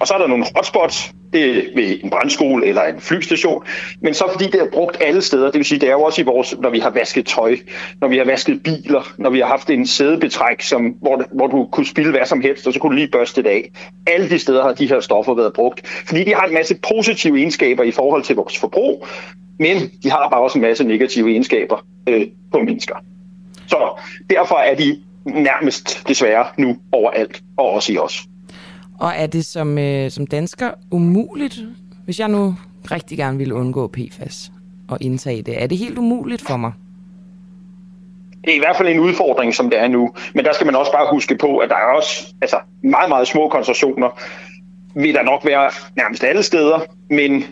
Og 0.01 0.07
så 0.07 0.13
er 0.13 0.17
der 0.17 0.27
nogle 0.27 0.45
hotspots, 0.55 1.13
det 1.33 1.45
er 1.45 1.61
ved 1.75 1.99
en 2.03 2.09
brandskole 2.09 2.65
eller 2.65 2.83
en 2.83 3.01
flystation, 3.01 3.63
men 4.01 4.13
så 4.13 4.25
fordi 4.31 4.45
det 4.45 4.61
er 4.61 4.65
brugt 4.73 4.97
alle 5.01 5.21
steder, 5.21 5.45
det 5.45 5.55
vil 5.55 5.65
sige, 5.65 5.79
det 5.79 5.89
er 5.89 5.93
jo 5.93 6.01
også 6.01 6.21
i 6.21 6.23
vores, 6.23 6.55
når 6.59 6.69
vi 6.69 6.79
har 6.79 6.89
vasket 6.89 7.25
tøj, 7.25 7.57
når 8.01 8.07
vi 8.07 8.17
har 8.17 8.25
vasket 8.25 8.63
biler, 8.63 9.13
når 9.17 9.29
vi 9.29 9.39
har 9.39 9.45
haft 9.45 9.69
en 9.69 9.87
sædebetræk, 9.87 10.61
som, 10.61 10.85
hvor, 11.01 11.23
hvor 11.31 11.47
du 11.47 11.67
kunne 11.71 11.85
spille 11.85 12.11
hvad 12.11 12.25
som 12.25 12.41
helst, 12.41 12.67
og 12.67 12.73
så 12.73 12.79
kunne 12.79 12.91
du 12.91 12.95
lige 12.95 13.11
børste 13.11 13.43
det 13.43 13.49
af. 13.49 13.71
Alle 14.07 14.29
de 14.29 14.39
steder 14.39 14.63
har 14.63 14.73
de 14.73 14.87
her 14.87 14.99
stoffer 14.99 15.33
været 15.33 15.53
brugt, 15.53 15.87
fordi 16.07 16.23
de 16.23 16.33
har 16.35 16.45
en 16.45 16.53
masse 16.53 16.75
positive 16.93 17.37
egenskaber 17.37 17.83
i 17.83 17.91
forhold 17.91 18.23
til 18.23 18.35
vores 18.35 18.57
forbrug, 18.57 19.07
men 19.59 19.77
de 20.03 20.11
har 20.11 20.29
bare 20.31 20.41
også 20.41 20.57
en 20.57 20.61
masse 20.61 20.83
negative 20.83 21.31
egenskaber 21.31 21.85
øh, 22.09 22.27
på 22.51 22.59
mennesker. 22.59 22.95
Så 23.71 24.01
derfor 24.29 24.55
er 24.55 24.75
de 24.75 25.01
nærmest 25.25 26.07
desværre 26.07 26.45
nu 26.57 26.77
overalt, 26.91 27.43
og 27.57 27.69
også 27.69 27.93
i 27.93 27.97
os. 27.97 28.23
Og 28.99 29.13
er 29.15 29.27
det 29.27 29.45
som, 29.45 29.77
øh, 29.77 30.11
som 30.11 30.27
dansker 30.27 30.71
umuligt, 30.91 31.59
hvis 32.05 32.19
jeg 32.19 32.27
nu 32.27 32.55
rigtig 32.91 33.17
gerne 33.17 33.37
ville 33.37 33.53
undgå 33.53 33.87
PFAS 33.87 34.51
og 34.87 34.97
indtage 35.01 35.41
det? 35.41 35.63
Er 35.63 35.67
det 35.67 35.77
helt 35.77 35.97
umuligt 35.97 36.41
for 36.47 36.57
mig? 36.57 36.71
Det 38.43 38.51
er 38.51 38.55
i 38.55 38.59
hvert 38.59 38.77
fald 38.77 38.87
en 38.87 38.99
udfordring, 38.99 39.55
som 39.55 39.69
det 39.69 39.79
er 39.79 39.87
nu. 39.87 40.13
Men 40.35 40.45
der 40.45 40.53
skal 40.53 40.65
man 40.65 40.75
også 40.75 40.91
bare 40.91 41.07
huske 41.11 41.37
på, 41.37 41.57
at 41.57 41.69
der 41.69 41.75
er 41.75 41.95
også 41.95 42.33
altså, 42.41 42.57
meget, 42.83 43.09
meget 43.09 43.27
små 43.27 43.49
koncentrationer. 43.49 44.09
Vil 44.95 45.13
der 45.13 45.23
nok 45.23 45.45
være 45.45 45.71
nærmest 45.95 46.23
alle 46.23 46.43
steder, 46.43 46.79
men 47.09 47.43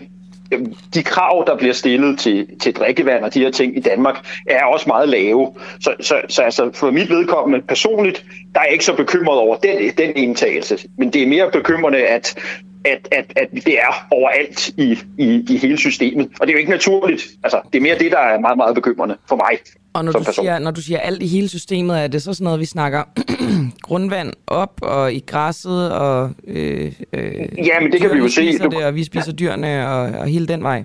de 0.93 1.03
krav, 1.03 1.43
der 1.47 1.57
bliver 1.57 1.73
stillet 1.73 2.19
til, 2.19 2.47
til 2.61 2.73
drikkevand 2.73 3.23
og 3.23 3.33
de 3.33 3.39
her 3.39 3.51
ting 3.51 3.77
i 3.77 3.79
Danmark, 3.79 4.15
er 4.47 4.63
også 4.63 4.85
meget 4.87 5.09
lave. 5.09 5.53
Så, 5.79 5.95
så, 5.99 6.21
så 6.29 6.41
altså 6.41 6.71
for 6.73 6.91
mit 6.91 7.09
vedkommende 7.09 7.65
personligt, 7.67 8.25
der 8.53 8.59
er 8.59 8.63
jeg 8.63 8.73
ikke 8.73 8.85
så 8.85 8.95
bekymret 8.95 9.37
over 9.37 9.55
den, 9.55 9.91
den 9.97 10.15
indtagelse. 10.15 10.77
Men 10.97 11.13
det 11.13 11.23
er 11.23 11.27
mere 11.27 11.51
bekymrende, 11.51 12.07
at, 12.07 12.39
at, 12.85 13.07
at, 13.11 13.25
at 13.35 13.49
det 13.51 13.79
er 13.79 14.07
overalt 14.11 14.69
i, 14.69 14.99
i, 15.17 15.45
i 15.49 15.57
hele 15.57 15.77
systemet. 15.77 16.29
Og 16.39 16.47
det 16.47 16.49
er 16.49 16.53
jo 16.53 16.59
ikke 16.59 16.71
naturligt. 16.71 17.27
Altså, 17.43 17.61
det 17.73 17.79
er 17.79 17.83
mere 17.83 17.99
det, 17.99 18.11
der 18.11 18.19
er 18.19 18.39
meget, 18.39 18.57
meget 18.57 18.75
bekymrende 18.75 19.17
for 19.29 19.35
mig. 19.35 19.59
Og 19.93 20.05
når 20.05 20.11
du, 20.11 20.23
siger, 20.33 20.59
når 20.59 20.71
du 20.71 20.81
siger 20.81 20.99
alt 20.99 21.23
i 21.23 21.27
hele 21.27 21.47
systemet, 21.49 22.03
er 22.03 22.07
det 22.07 22.21
så 22.21 22.33
sådan 22.33 22.43
noget, 22.43 22.59
vi 22.59 22.65
snakker 22.65 23.03
grundvand 23.87 24.33
op 24.47 24.79
og 24.81 25.13
i 25.13 25.23
græsset 25.27 25.91
og 25.91 26.31
øh, 26.47 26.91
øh, 27.13 27.33
ja, 27.57 27.79
men 27.81 27.91
det 27.91 28.01
kan 28.01 28.13
vi 28.13 28.17
jo 28.17 28.27
se. 28.27 28.59
Det, 28.59 28.85
og 28.85 28.95
vi 28.95 29.03
spiser 29.03 29.31
dyrene 29.31 29.89
og, 29.89 30.01
og 30.19 30.27
hele 30.27 30.47
den 30.47 30.63
vej. 30.63 30.83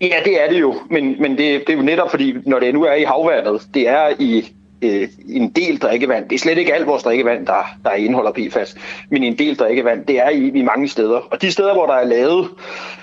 Ja, 0.00 0.16
det 0.24 0.44
er 0.44 0.50
det 0.50 0.60
jo. 0.60 0.74
Men, 0.90 1.22
men 1.22 1.30
det, 1.30 1.38
det 1.66 1.72
er 1.72 1.76
jo 1.76 1.82
netop 1.82 2.10
fordi, 2.10 2.34
når 2.46 2.58
det 2.58 2.74
nu 2.74 2.84
er 2.84 2.94
i 2.94 3.02
havvandet, 3.02 3.62
det 3.74 3.88
er 3.88 4.08
i 4.18 4.52
øh, 4.82 5.08
en 5.28 5.50
del 5.50 5.78
drikkevand. 5.78 6.28
Det 6.28 6.34
er 6.34 6.38
slet 6.38 6.58
ikke 6.58 6.74
alt 6.74 6.86
vores 6.86 7.02
drikkevand, 7.02 7.46
der, 7.46 7.76
der 7.84 7.92
indeholder 7.92 8.32
PFAS, 8.32 8.76
men 9.10 9.24
en 9.24 9.38
del 9.38 9.56
drikkevand, 9.56 10.06
det 10.06 10.18
er 10.18 10.28
i, 10.28 10.48
i 10.54 10.62
mange 10.62 10.88
steder. 10.88 11.16
Og 11.16 11.42
de 11.42 11.52
steder, 11.52 11.72
hvor 11.72 11.86
der 11.86 11.94
er 11.94 12.04
lavet, 12.04 12.48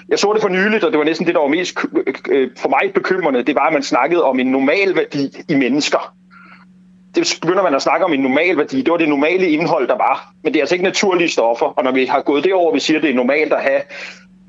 jeg 0.10 0.20
så 0.20 0.32
det 0.34 0.42
for 0.42 0.50
nyligt, 0.50 0.84
og 0.84 0.92
det 0.92 1.00
var 1.00 1.06
næsten 1.06 1.28
det, 1.28 1.36
der 1.36 1.42
var 1.42 1.48
mest 1.48 1.78
øh, 2.30 2.50
for 2.58 2.70
mig 2.70 2.94
bekymrende, 2.94 3.44
det 3.44 3.56
var, 3.56 3.68
at 3.68 3.74
man 3.74 3.84
snakkede 3.84 4.24
om 4.24 4.40
en 4.40 4.48
normal 4.48 4.96
værdi 4.96 5.38
i 5.50 5.56
mennesker. 5.56 6.16
Det 7.16 7.40
begynder 7.42 7.64
man 7.64 7.76
at 7.76 7.82
snakke 7.82 8.06
om 8.06 8.14
en 8.14 8.20
normal 8.20 8.58
værdi. 8.58 8.82
Det 8.82 8.92
var 8.92 8.98
det 8.98 9.10
normale 9.10 9.50
indhold, 9.50 9.88
der 9.88 9.98
var. 9.98 10.34
Men 10.44 10.54
det 10.54 10.60
er 10.60 10.64
altså 10.64 10.76
ikke 10.76 10.84
naturlige 10.84 11.30
stoffer. 11.30 11.66
Og 11.66 11.84
når 11.84 11.92
vi 11.92 12.06
har 12.06 12.22
gået 12.22 12.44
det 12.44 12.54
over, 12.54 12.74
vi 12.74 12.80
siger, 12.80 12.98
at 12.98 13.04
det 13.04 13.12
er 13.12 13.16
normalt 13.16 13.54
at 13.54 13.62
have 13.62 13.82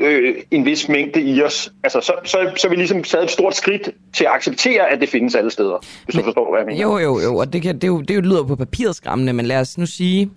øh, 0.00 0.34
en 0.50 0.64
vis 0.64 0.88
mængde 0.88 1.22
i 1.22 1.42
os, 1.42 1.72
altså, 1.82 2.00
så, 2.00 2.12
så, 2.24 2.52
så 2.56 2.68
vi 2.68 2.76
ligesom 2.76 3.02
taget 3.02 3.24
et 3.24 3.30
stort 3.30 3.54
skridt 3.54 3.90
til 4.12 4.24
at 4.24 4.30
acceptere, 4.30 4.88
at 4.88 5.00
det 5.00 5.08
findes 5.08 5.34
alle 5.34 5.50
steder, 5.50 5.78
hvis 6.04 6.14
men, 6.14 6.24
du 6.24 6.26
forstår, 6.26 6.50
hvad 6.50 6.60
jeg 6.60 6.66
mener. 6.66 6.82
Jo, 6.82 6.98
jo, 6.98 7.20
jo, 7.20 7.36
og 7.36 7.52
det, 7.52 7.62
kan, 7.62 7.78
det, 7.78 7.88
jo, 7.88 8.00
det 8.00 8.14
jo 8.14 8.20
lyder 8.20 8.44
på 8.44 8.56
papiret 8.56 8.96
skræmmende, 8.96 9.32
men 9.32 9.46
lad 9.46 9.60
os 9.60 9.78
nu 9.78 9.86
sige 9.86 10.30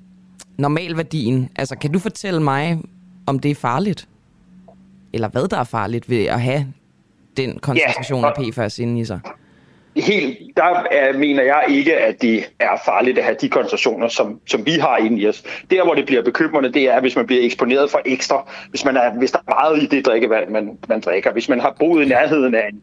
normalværdien. 0.58 1.50
Altså, 1.56 1.76
kan 1.78 1.92
du 1.92 2.00
fortælle 2.00 2.44
mig, 2.44 2.80
om 3.26 3.40
det 3.40 3.52
er 3.52 3.56
farligt? 3.56 4.08
Eller 5.14 5.28
hvad 5.28 5.48
der 5.48 5.58
er 5.58 5.64
farligt 5.64 6.10
ved 6.10 6.26
at 6.26 6.42
have 6.42 6.68
den 7.38 7.60
koncentration 7.60 8.20
ja, 8.20 8.28
og, 8.28 8.46
af 8.46 8.54
PFAS 8.54 8.80
inde 8.80 9.00
i 9.02 9.06
sig? 9.06 9.20
Helt, 10.02 10.38
der 10.58 10.64
er, 10.92 11.18
mener 11.18 11.44
jeg 11.44 11.66
ikke, 11.70 11.98
at 11.98 12.22
det 12.22 12.46
er 12.60 12.82
farligt 12.86 13.18
at 13.18 13.24
have 13.24 13.36
de 13.42 13.50
koncentrationer, 13.50 14.08
som, 14.08 14.40
som 14.48 14.66
vi 14.66 14.72
har 14.72 14.98
inde 14.98 15.22
i 15.22 15.28
os. 15.28 15.44
Der, 15.72 15.84
hvor 15.84 15.94
det 15.94 16.06
bliver 16.06 16.22
bekymrende, 16.22 16.74
det 16.74 16.84
er, 16.84 17.02
hvis 17.02 17.16
man 17.16 17.28
bliver 17.28 17.46
eksponeret 17.46 17.92
for 17.92 18.02
ekstra, 18.06 18.52
hvis, 18.70 18.86
man 18.86 18.98
er, 18.98 19.14
hvis 19.18 19.32
der 19.32 19.40
er 19.48 19.54
meget 19.62 19.84
i 19.84 19.86
det 19.86 20.06
drikkevand, 20.06 20.50
man, 20.50 20.78
man 20.90 21.02
drikker, 21.02 21.32
hvis 21.32 21.50
man 21.50 21.60
har 21.60 21.76
boet 21.80 22.06
i 22.06 22.08
nærheden 22.08 22.56
af 22.56 22.70
en, 22.70 22.82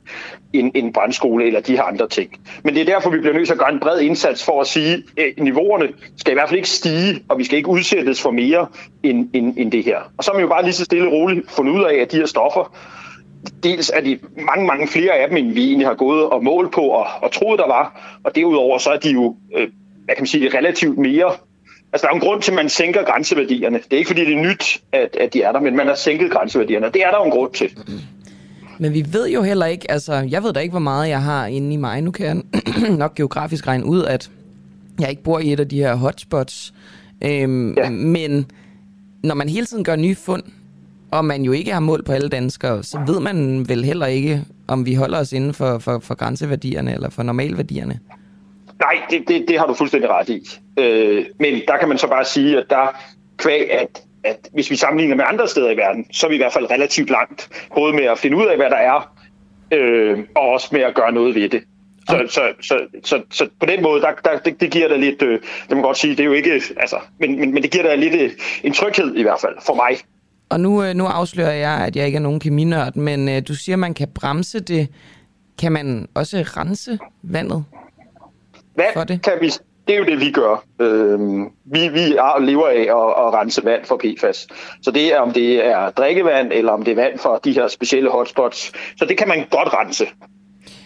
en, 0.52 0.72
en 0.74 0.92
brændskole 0.92 1.46
eller 1.46 1.61
de 1.61 1.76
her 1.76 1.82
andre 1.82 2.08
ting. 2.08 2.30
Men 2.64 2.74
det 2.74 2.80
er 2.80 2.84
derfor, 2.84 3.11
vi 3.11 3.18
bliver 3.18 3.34
nødt 3.34 3.46
til 3.46 3.54
at 3.54 3.58
gøre 3.58 3.72
en 3.72 3.80
bred 3.80 4.00
indsats 4.00 4.44
for 4.44 4.61
at 4.61 4.66
sige, 4.66 5.02
at 5.18 5.38
niveauerne 5.38 5.88
skal 6.16 6.32
i 6.32 6.34
hvert 6.34 6.48
fald 6.48 6.58
ikke 6.58 6.68
stige, 6.68 7.22
og 7.28 7.38
vi 7.38 7.44
skal 7.44 7.56
ikke 7.56 7.68
udsættes 7.68 8.22
for 8.22 8.30
mere 8.30 8.66
end, 9.02 9.28
end, 9.32 9.54
end 9.56 9.72
det 9.72 9.84
her. 9.84 9.98
Og 10.18 10.24
så 10.24 10.30
har 10.30 10.34
man 10.34 10.42
jo 10.42 10.48
bare 10.48 10.62
lige 10.62 10.72
så 10.72 10.84
stille 10.84 11.06
og 11.06 11.12
roligt 11.12 11.50
fundet 11.50 11.72
ud 11.72 11.84
af, 11.84 11.94
at 11.94 12.12
de 12.12 12.16
her 12.16 12.26
stoffer, 12.26 12.76
dels 13.62 13.91
er 13.95 14.01
de 14.01 14.18
mange, 14.36 14.66
mange 14.66 14.88
flere 14.88 15.12
af 15.12 15.28
dem, 15.28 15.36
end 15.36 15.53
vi 15.53 15.64
egentlig 15.64 15.86
har 15.86 15.95
gået 15.95 16.24
og 16.24 16.45
målt 16.45 16.72
på 16.72 16.80
og, 16.80 17.07
og 17.22 17.32
troet, 17.32 17.59
der 17.59 17.66
var. 17.66 18.18
Og 18.24 18.34
derudover 18.34 18.78
så 18.78 18.91
er 18.91 18.99
de 18.99 19.11
jo, 19.11 19.36
øh, 19.57 19.68
hvad 20.05 20.14
kan 20.14 20.22
man 20.22 20.26
sige, 20.26 20.59
relativt 20.59 20.99
mere 20.99 21.32
Altså, 21.93 22.07
der 22.07 22.11
er 22.11 22.14
en 22.14 22.20
grund 22.20 22.43
til, 22.43 22.51
at 22.51 22.57
man 22.57 22.68
sænker 22.68 23.05
grænseværdierne. 23.05 23.78
Det 23.78 23.93
er 23.93 23.97
ikke, 23.97 24.09
fordi 24.09 24.24
det 24.24 24.34
er 24.34 24.41
nyt, 24.41 24.82
at, 24.93 25.16
at 25.20 25.34
de 25.34 25.43
er 25.43 25.53
der, 25.53 25.61
men 25.61 25.76
man 25.76 25.86
har 25.86 25.95
sænket 25.95 26.30
grænseværdierne. 26.30 26.86
Det 26.86 27.03
er 27.03 27.11
der 27.11 27.18
jo 27.18 27.24
en 27.24 27.30
grund 27.30 27.53
til. 27.53 27.70
Men 28.78 28.95
vi 28.95 29.07
ved 29.12 29.30
jo 29.30 29.43
heller 29.43 29.66
ikke, 29.66 29.91
altså, 29.91 30.14
jeg 30.14 30.43
ved 30.43 30.53
da 30.53 30.61
ikke, 30.61 30.70
hvor 30.70 30.80
meget 30.80 31.09
jeg 31.09 31.22
har 31.22 31.47
inde 31.47 31.72
i 31.74 31.76
mig. 31.76 32.03
Nu 32.03 32.11
kan 32.11 32.26
jeg 32.26 32.36
nok 33.03 33.14
geografisk 33.14 33.66
regne 33.66 33.84
ud, 33.84 34.05
at 34.05 34.30
jeg 35.01 35.11
ikke 35.11 35.22
bor 35.22 35.38
i 35.38 35.53
et 35.53 35.61
af 35.61 35.68
de 35.68 35.76
her 35.76 35.95
hotspots. 35.95 36.74
Øhm, 37.24 37.74
ja. 37.74 37.91
Men 37.91 38.47
når 39.24 39.34
man 39.34 39.49
hele 39.49 39.66
tiden 39.66 39.84
gør 39.84 39.97
nye 39.97 40.14
fund, 40.14 40.43
og 41.12 41.24
man 41.24 41.42
jo 41.42 41.52
ikke 41.52 41.72
har 41.72 41.80
mål 41.80 42.02
på 42.02 42.12
alle 42.12 42.28
danskere, 42.28 42.82
så 42.82 42.98
ved 43.06 43.20
man 43.20 43.68
vel 43.68 43.84
heller 43.84 44.06
ikke, 44.06 44.44
om 44.68 44.86
vi 44.86 44.94
holder 44.94 45.18
os 45.18 45.32
inden 45.32 45.54
for, 45.54 45.78
for, 45.78 45.98
for 45.98 46.14
grænseværdierne 46.14 46.94
eller 46.94 47.11
for 47.11 47.22
normalværdierne. 47.22 47.98
Nej, 48.80 49.02
det, 49.11 49.28
det, 49.28 49.44
det 49.48 49.58
har 49.58 49.66
du 49.66 49.74
fuldstændig 49.74 50.11
ret 50.11 50.28
i. 50.28 50.48
Øh, 50.78 51.24
men 51.38 51.62
der 51.68 51.76
kan 51.78 51.88
man 51.88 51.98
så 51.98 52.06
bare 52.06 52.24
sige, 52.24 52.58
at 52.58 52.64
der 52.70 52.96
kvæg, 53.36 53.70
at, 53.70 54.02
at 54.24 54.48
hvis 54.52 54.70
vi 54.70 54.76
sammenligner 54.76 55.16
med 55.16 55.24
andre 55.28 55.48
steder 55.48 55.70
i 55.70 55.76
verden, 55.76 56.06
så 56.12 56.26
er 56.26 56.28
vi 56.28 56.34
i 56.34 56.38
hvert 56.38 56.52
fald 56.52 56.70
relativt 56.70 57.11
langt, 57.11 57.48
både 57.74 57.92
med 57.92 58.04
at 58.04 58.18
finde 58.18 58.36
ud 58.36 58.46
af, 58.46 58.56
hvad 58.56 58.70
der 58.70 58.76
er, 58.76 59.14
øh, 59.72 60.18
og 60.36 60.48
også 60.48 60.68
med 60.72 60.80
at 60.80 60.94
gøre 60.94 61.12
noget 61.12 61.34
ved 61.34 61.48
det. 61.48 61.62
Så, 62.08 62.16
okay. 62.16 62.26
så, 62.26 62.42
så, 62.61 62.80
så, 63.04 63.22
så 63.30 63.48
på 63.61 63.66
den 63.66 63.82
måde, 63.82 64.00
der, 64.00 64.11
der, 64.24 64.38
det, 64.38 64.61
det 64.61 64.70
giver 64.70 64.88
dig 64.88 64.98
lidt, 64.98 65.22
øh, 65.22 65.40
det 65.68 65.76
må 65.76 65.82
godt 65.82 65.96
sige, 65.96 66.11
det 66.11 66.20
er 66.20 66.24
jo 66.24 66.32
ikke, 66.32 66.52
altså, 66.52 66.96
men, 67.18 67.40
men, 67.40 67.54
men 67.54 67.62
det 67.62 67.70
giver 67.70 67.84
dig 67.84 67.98
lidt 67.98 68.14
øh, 68.14 68.30
en 68.62 68.72
tryghed 68.72 69.14
i 69.14 69.22
hvert 69.22 69.40
fald, 69.40 69.54
for 69.66 69.74
mig. 69.74 69.98
Og 70.51 70.61
nu, 70.61 70.82
øh, 70.82 70.94
nu 70.94 71.05
afslører 71.05 71.53
jeg, 71.53 71.86
at 71.86 71.96
jeg 71.96 72.07
ikke 72.07 72.16
er 72.16 72.22
nogen 72.22 72.40
keminørd, 72.40 72.96
men 72.96 73.28
øh, 73.28 73.42
du 73.48 73.55
siger, 73.55 73.76
at 73.76 73.78
man 73.78 73.94
kan 73.94 74.09
bremse 74.14 74.61
det. 74.61 74.88
Kan 75.59 75.72
man 75.72 76.09
også 76.14 76.36
rense 76.36 76.98
vandet 77.22 77.64
Vand 78.76 78.92
for 78.94 79.05
det? 79.05 79.22
Kan 79.22 79.32
vi, 79.40 79.46
det 79.88 79.94
er 79.94 79.98
jo 79.98 80.05
det, 80.05 80.20
vi 80.20 80.30
gør. 80.30 80.64
Øhm, 80.80 81.44
vi, 81.64 81.88
vi 81.88 82.01
lever 82.40 82.68
af 82.68 82.80
at, 82.80 83.26
at 83.26 83.34
rense 83.34 83.64
vand 83.64 83.84
for 83.84 83.96
PFAS. 83.96 84.46
Så 84.82 84.90
det 84.90 85.14
er, 85.14 85.20
om 85.20 85.32
det 85.32 85.66
er 85.66 85.90
drikkevand, 85.90 86.53
eller 86.53 86.72
om 86.72 86.82
det 86.82 86.92
er 86.92 86.96
vand 87.03 87.18
fra 87.18 87.38
de 87.44 87.53
her 87.53 87.68
specielle 87.68 88.11
hotspots. 88.11 88.72
Så 88.96 89.05
det 89.05 89.18
kan 89.18 89.28
man 89.28 89.38
godt 89.51 89.68
rense. 89.74 90.07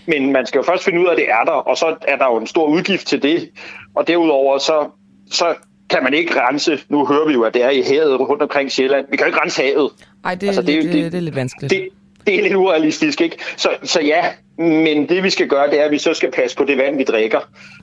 Men 0.07 0.33
man 0.33 0.47
skal 0.47 0.59
jo 0.59 0.63
først 0.63 0.85
finde 0.85 1.01
ud 1.01 1.07
af, 1.07 1.13
at 1.13 1.17
det 1.17 1.31
er 1.31 1.45
der, 1.45 1.53
og 1.53 1.77
så 1.77 1.97
er 2.09 2.17
der 2.17 2.27
jo 2.27 2.37
en 2.37 2.47
stor 2.47 2.67
udgift 2.67 3.07
til 3.07 3.23
det. 3.23 3.51
Og 3.95 4.07
derudover 4.07 4.59
så, 4.59 4.89
så 5.31 5.55
kan 5.95 6.05
man 6.05 6.15
ikke 6.15 6.41
rense. 6.41 6.79
Nu 6.89 7.07
hører 7.07 7.27
vi 7.27 7.33
jo, 7.33 7.43
at 7.43 7.55
det 7.55 7.65
er 7.65 7.71
i 7.71 7.83
havet 7.83 8.21
rundt 8.21 8.43
omkring 8.43 8.73
Sjælland. 8.73 9.07
Vi 9.11 9.17
kan 9.17 9.27
jo 9.27 9.27
ikke 9.27 9.41
rense 9.41 9.63
havet. 9.63 9.91
Nej, 10.23 10.35
det, 10.35 10.47
altså, 10.47 10.63
det, 10.63 10.83
det, 10.83 10.93
det, 10.93 11.13
det 11.13 11.19
er 11.19 11.23
lidt 11.23 11.37
vanskeligt. 11.37 11.71
Det, 11.71 11.89
det 12.27 12.39
er 12.39 12.43
lidt 12.43 12.55
urealistisk, 12.55 13.21
ikke? 13.21 13.37
Så, 13.57 13.69
så 13.83 14.01
ja, 14.01 14.25
men 14.59 15.09
det 15.09 15.23
vi 15.23 15.31
skal 15.31 15.49
gøre, 15.49 15.71
det 15.71 15.81
er, 15.81 15.85
at 15.85 15.91
vi 15.91 15.99
så 15.99 16.15
skal 16.15 16.31
passe 16.31 16.57
på 16.57 16.65
det 16.65 16.79
vand, 16.79 16.97
vi 16.97 17.05
drikker, 17.05 17.41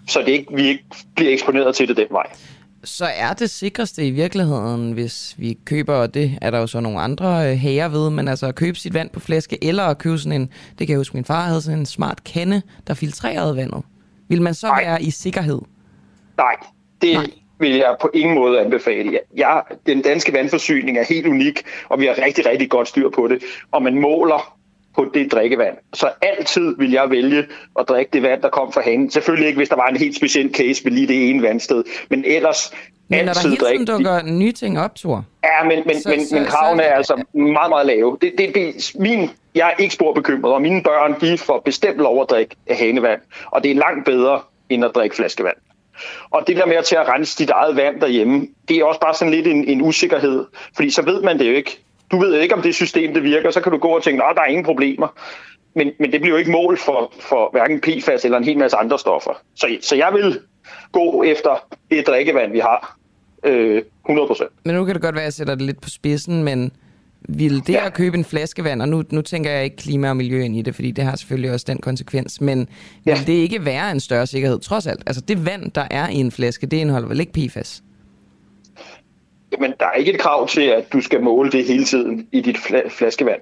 så 0.08 0.20
det 0.20 0.28
ikke, 0.28 0.56
vi 0.56 0.68
ikke 0.68 0.84
bliver 1.16 1.32
eksponeret 1.34 1.76
til 1.76 1.88
det 1.88 1.98
den 1.98 2.08
vej. 2.12 2.28
Så 2.84 3.06
er 3.16 3.34
det 3.34 3.50
sikreste 3.50 4.08
i 4.08 4.12
virkeligheden, 4.12 4.92
hvis 4.92 5.36
vi 5.38 5.58
køber, 5.66 5.94
og 5.94 6.14
det 6.14 6.38
er 6.42 6.52
der 6.52 6.60
jo 6.60 6.68
så 6.68 6.80
nogle 6.80 7.00
andre 7.00 7.56
hære 7.56 7.86
øh, 7.86 7.94
ved, 7.94 8.10
men 8.10 8.28
altså 8.28 8.48
at 8.48 8.56
købe 8.56 8.78
sit 8.78 8.94
vand 8.94 9.10
på 9.10 9.20
flaske, 9.20 9.64
eller 9.64 9.84
at 9.84 9.98
købe 9.98 10.18
sådan 10.18 10.42
en, 10.42 10.50
det 10.80 10.88
kan 10.88 10.90
jeg 10.90 10.98
huske, 10.98 11.18
min 11.18 11.26
far 11.26 11.42
havde 11.42 11.62
sådan 11.62 11.80
en 11.80 11.86
smart 11.86 12.24
kande, 12.24 12.62
der 12.88 12.94
filtrerede 12.94 13.56
vandet. 13.56 13.84
Vil 14.30 14.42
man 14.42 14.54
så 14.54 14.68
Nej. 14.68 14.84
være 14.84 15.02
i 15.02 15.12
sikkerhed? 15.12 15.60
Nej, 16.38 16.56
det, 17.02 17.14
Nej 17.14 17.26
vil 17.62 17.76
jeg 17.76 17.96
på 18.02 18.10
ingen 18.14 18.36
måde 18.36 18.60
anbefale. 18.60 19.20
Ja, 19.38 19.60
den 19.86 20.02
danske 20.02 20.34
vandforsyning 20.34 20.98
er 20.98 21.04
helt 21.04 21.28
unik, 21.28 21.62
og 21.90 22.00
vi 22.00 22.06
har 22.06 22.26
rigtig, 22.26 22.46
rigtig 22.46 22.70
godt 22.70 22.88
styr 22.88 23.10
på 23.10 23.28
det. 23.28 23.44
Og 23.72 23.84
man 23.84 23.96
måler 23.96 24.58
på 24.96 25.12
det 25.14 25.32
drikkevand. 25.32 25.78
Så 25.94 26.10
altid 26.22 26.76
vil 26.78 26.92
jeg 26.92 27.10
vælge 27.10 27.46
at 27.80 27.86
drikke 27.90 28.10
det 28.14 28.24
vand, 28.24 28.42
der 28.42 28.50
kom 28.50 28.74
fra 28.74 28.82
hanen. 28.82 29.12
Selvfølgelig 29.12 29.48
ikke, 29.48 29.58
hvis 29.58 29.70
der 29.70 29.76
var 29.76 29.88
en 29.88 29.98
helt 29.98 30.16
speciel 30.16 30.54
case 30.54 30.86
ved 30.86 30.92
lige 30.92 31.08
det 31.08 31.30
ene 31.30 31.42
vandsted. 31.42 31.84
Men 32.10 32.24
ellers 32.26 32.74
men 33.12 33.26
når 33.26 33.34
der 33.34 33.50
hele 33.50 33.56
tiden 33.56 33.86
dukker 33.86 34.24
nye 34.24 34.52
ting 34.52 34.80
op, 34.80 34.96
Thor? 34.96 35.26
Ja, 35.44 35.64
men, 35.64 35.84
men, 35.86 36.02
så, 36.02 36.10
men, 36.10 36.26
så, 36.26 36.36
men 36.36 36.46
kravene 36.46 36.84
så, 36.84 36.90
er 36.90 36.94
altså 36.94 37.24
meget, 37.34 37.70
meget 37.70 37.86
lave. 37.86 38.18
Det, 38.22 38.32
det, 38.38 38.56
det, 38.56 38.92
min, 39.00 39.30
jeg 39.56 39.68
er 39.68 39.84
ikke 39.84 39.94
spor 39.94 40.14
bekymret, 40.14 40.54
og 40.54 40.62
mine 40.62 40.84
børn 40.84 41.16
de 41.22 41.38
får 41.38 41.62
bestemt 41.66 41.98
lov 41.98 42.22
at 42.22 42.30
drikke 42.30 42.56
hanevand. 42.70 43.22
Og 43.46 43.64
det 43.64 43.72
er 43.72 43.76
langt 43.76 44.06
bedre, 44.06 44.42
end 44.70 44.86
at 44.86 44.92
drikke 44.96 45.16
flaskevand. 45.16 45.56
Og 46.30 46.44
det 46.48 46.56
der 46.56 46.66
med 46.66 46.76
at 46.76 46.86
til 46.86 46.96
at 46.96 47.08
rense 47.08 47.38
dit 47.38 47.50
eget 47.50 47.76
vand 47.76 48.02
derhjemme, 48.02 48.48
det 48.68 48.78
er 48.78 48.86
også 48.86 49.00
bare 49.00 49.14
sådan 49.14 49.34
lidt 49.34 49.48
en, 49.48 49.68
en 49.68 49.82
usikkerhed, 49.82 50.46
fordi 50.76 50.90
så 50.90 51.02
ved 51.02 51.22
man 51.22 51.40
det 51.40 51.50
jo 51.50 51.54
ikke. 51.54 51.80
Du 52.12 52.20
ved 52.20 52.40
ikke, 52.40 52.56
om 52.56 52.62
det 52.62 52.76
system 52.76 53.14
det 53.14 53.24
virker, 53.24 53.52
så 53.52 53.62
kan 53.62 53.72
du 53.72 53.78
gå 53.78 53.88
og 53.88 54.04
tænke, 54.04 54.24
at 54.24 54.36
der 54.36 54.42
er 54.42 54.46
ingen 54.46 54.66
problemer. 54.66 55.08
Men, 55.76 55.92
men 56.00 56.12
det 56.12 56.22
bliver 56.22 56.34
jo 56.34 56.40
ikke 56.40 56.52
mål 56.52 56.78
for, 56.78 57.14
for 57.20 57.50
hverken 57.52 57.82
PFAS 57.82 58.26
eller 58.26 58.38
en 58.38 58.44
hel 58.44 58.58
masse 58.58 58.78
andre 58.78 59.00
stoffer. 59.00 59.32
Så, 59.56 59.78
så 59.82 59.96
jeg 59.96 60.14
vil 60.14 60.40
gå 60.92 61.24
efter 61.24 61.68
det 61.92 62.08
drikkevand, 62.08 62.52
vi 62.52 62.60
har. 62.60 62.98
Øh, 63.44 63.82
100%. 64.10 64.48
Men 64.66 64.76
nu 64.76 64.86
kan 64.86 64.96
det 64.96 65.02
godt 65.02 65.16
være, 65.16 65.24
at 65.24 65.26
jeg 65.26 65.34
sætter 65.34 65.56
det 65.56 65.64
lidt 65.64 65.82
på 65.82 65.90
spidsen, 65.90 66.44
men 66.44 66.72
vil 67.30 67.68
det 67.68 67.74
ja. 67.74 67.86
at 67.86 67.94
købe 67.94 68.18
en 68.18 68.26
flaske 68.26 68.64
vand, 68.64 68.82
og 68.82 68.90
nu, 68.90 69.04
nu 69.10 69.22
tænker 69.22 69.52
jeg 69.52 69.64
ikke 69.64 69.76
klima 69.76 70.10
og 70.10 70.18
miljø 70.18 70.42
ind 70.42 70.56
i 70.56 70.62
det, 70.62 70.76
fordi 70.76 70.92
det 70.92 71.04
har 71.04 71.16
selvfølgelig 71.16 71.52
også 71.52 71.66
den 71.70 71.78
konsekvens, 71.78 72.42
men 72.42 72.68
ja. 73.06 73.18
vil 73.18 73.28
det 73.28 73.34
ikke 73.34 73.66
være 73.66 73.92
en 73.92 74.00
større 74.00 74.28
sikkerhed, 74.28 74.60
trods 74.60 74.88
alt? 74.88 75.04
Altså 75.08 75.22
det 75.22 75.46
vand, 75.46 75.72
der 75.72 75.88
er 75.92 76.10
i 76.10 76.16
en 76.16 76.32
flaske, 76.32 76.68
det 76.68 76.78
indeholder 76.78 77.08
vel 77.08 77.20
ikke 77.20 77.32
PFAS? 77.32 77.84
Jamen, 79.52 79.74
der 79.80 79.86
er 79.86 79.94
ikke 79.94 80.14
et 80.14 80.20
krav 80.20 80.48
til, 80.48 80.62
at 80.62 80.94
du 80.94 81.02
skal 81.02 81.24
måle 81.24 81.52
det 81.52 81.66
hele 81.66 81.84
tiden 81.84 82.28
i 82.32 82.42
dit 82.42 82.58
fl- 82.58 82.90
flaskevand. 82.90 83.42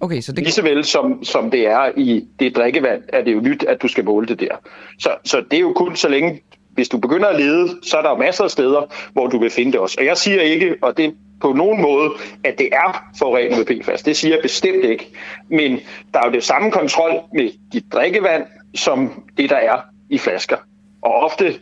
Okay, 0.00 0.20
så 0.20 0.32
det... 0.32 0.42
Lige 0.42 0.52
så 0.52 0.62
vel 0.62 0.84
som, 0.84 1.24
som 1.24 1.50
det 1.50 1.66
er 1.66 1.90
i 1.96 2.24
det 2.40 2.56
drikkevand, 2.56 3.02
er 3.08 3.24
det 3.24 3.32
jo 3.32 3.40
nyt, 3.40 3.62
at 3.62 3.82
du 3.82 3.88
skal 3.88 4.04
måle 4.04 4.26
det 4.26 4.40
der. 4.40 4.56
Så, 4.98 5.10
så 5.24 5.44
det 5.50 5.56
er 5.56 5.60
jo 5.60 5.72
kun 5.72 5.96
så 5.96 6.08
længe, 6.08 6.42
hvis 6.76 6.88
du 6.88 6.98
begynder 6.98 7.28
at 7.28 7.40
lede, 7.40 7.78
så 7.82 7.96
er 7.96 8.02
der 8.02 8.10
jo 8.10 8.16
masser 8.16 8.44
af 8.44 8.50
steder, 8.50 8.82
hvor 9.12 9.26
du 9.26 9.38
vil 9.38 9.50
finde 9.50 9.72
det 9.72 9.80
også. 9.80 9.96
Og 9.98 10.06
jeg 10.06 10.16
siger 10.16 10.40
ikke, 10.40 10.76
og 10.82 10.96
det 10.96 11.14
på 11.40 11.52
nogen 11.52 11.82
måde, 11.82 12.10
at 12.44 12.58
det 12.58 12.68
er 12.72 13.12
forurenet 13.18 13.58
med 13.58 13.82
PFAS. 13.82 14.02
Det 14.02 14.16
siger 14.16 14.34
jeg 14.34 14.42
bestemt 14.42 14.84
ikke. 14.84 15.08
Men 15.50 15.78
der 16.14 16.20
er 16.20 16.26
jo 16.26 16.32
det 16.32 16.44
samme 16.44 16.70
kontrol 16.70 17.12
med 17.34 17.50
dit 17.72 17.84
drikkevand, 17.92 18.42
som 18.74 19.24
det, 19.36 19.50
der 19.50 19.56
er 19.56 19.80
i 20.10 20.18
flasker. 20.18 20.56
Og 21.02 21.14
ofte, 21.14 21.54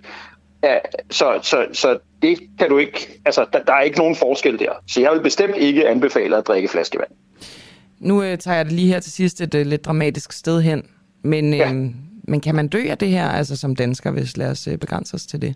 ja, 0.64 0.78
så, 1.10 1.38
så, 1.42 1.66
så 1.72 1.98
det 2.22 2.38
kan 2.58 2.68
du 2.68 2.78
ikke, 2.78 3.08
altså 3.24 3.46
der, 3.52 3.58
der 3.58 3.72
er 3.72 3.80
ikke 3.80 3.98
nogen 3.98 4.16
forskel 4.16 4.58
der. 4.58 4.72
Så 4.88 5.00
jeg 5.00 5.12
vil 5.12 5.20
bestemt 5.20 5.56
ikke 5.56 5.88
anbefale 5.88 6.36
at 6.36 6.46
drikke 6.46 6.68
flaskevand. 6.68 7.10
Nu 7.98 8.22
øh, 8.22 8.38
tager 8.38 8.56
jeg 8.56 8.64
det 8.64 8.72
lige 8.72 8.88
her 8.92 9.00
til 9.00 9.12
sidst 9.12 9.40
et 9.40 9.54
øh, 9.54 9.66
lidt 9.66 9.84
dramatisk 9.84 10.32
sted 10.32 10.62
hen. 10.62 10.82
Men, 11.22 11.54
ja. 11.54 11.72
Øh, 12.28 12.30
men 12.30 12.40
kan 12.40 12.54
man 12.54 12.68
dø 12.68 12.82
af 12.90 12.98
det 12.98 13.08
her, 13.08 13.28
altså 13.28 13.56
som 13.56 13.76
dansker, 13.76 14.10
hvis 14.10 14.36
lad 14.36 14.50
os 14.50 14.66
øh, 14.66 14.78
begrænse 14.78 15.14
os 15.14 15.26
til 15.26 15.42
det? 15.42 15.54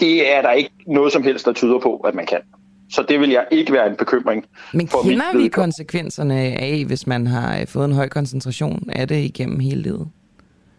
det 0.00 0.34
er 0.36 0.42
der 0.42 0.50
ikke 0.50 0.70
noget 0.86 1.12
som 1.12 1.22
helst, 1.22 1.46
der 1.46 1.52
tyder 1.52 1.78
på, 1.78 1.96
at 1.96 2.14
man 2.14 2.26
kan. 2.26 2.38
Så 2.90 3.02
det 3.08 3.20
vil 3.20 3.30
jeg 3.30 3.46
ikke 3.50 3.72
være 3.72 3.86
en 3.86 3.96
bekymring. 3.96 4.44
Men 4.74 4.88
for 4.88 5.02
kender 5.02 5.36
vi 5.36 5.48
konsekvenserne 5.48 6.34
af, 6.40 6.84
hvis 6.86 7.06
man 7.06 7.26
har 7.26 7.64
fået 7.68 7.84
en 7.84 7.92
høj 7.92 8.08
koncentration 8.08 8.90
af 8.92 9.08
det 9.08 9.16
igennem 9.16 9.60
hele 9.60 9.82
livet? 9.82 10.08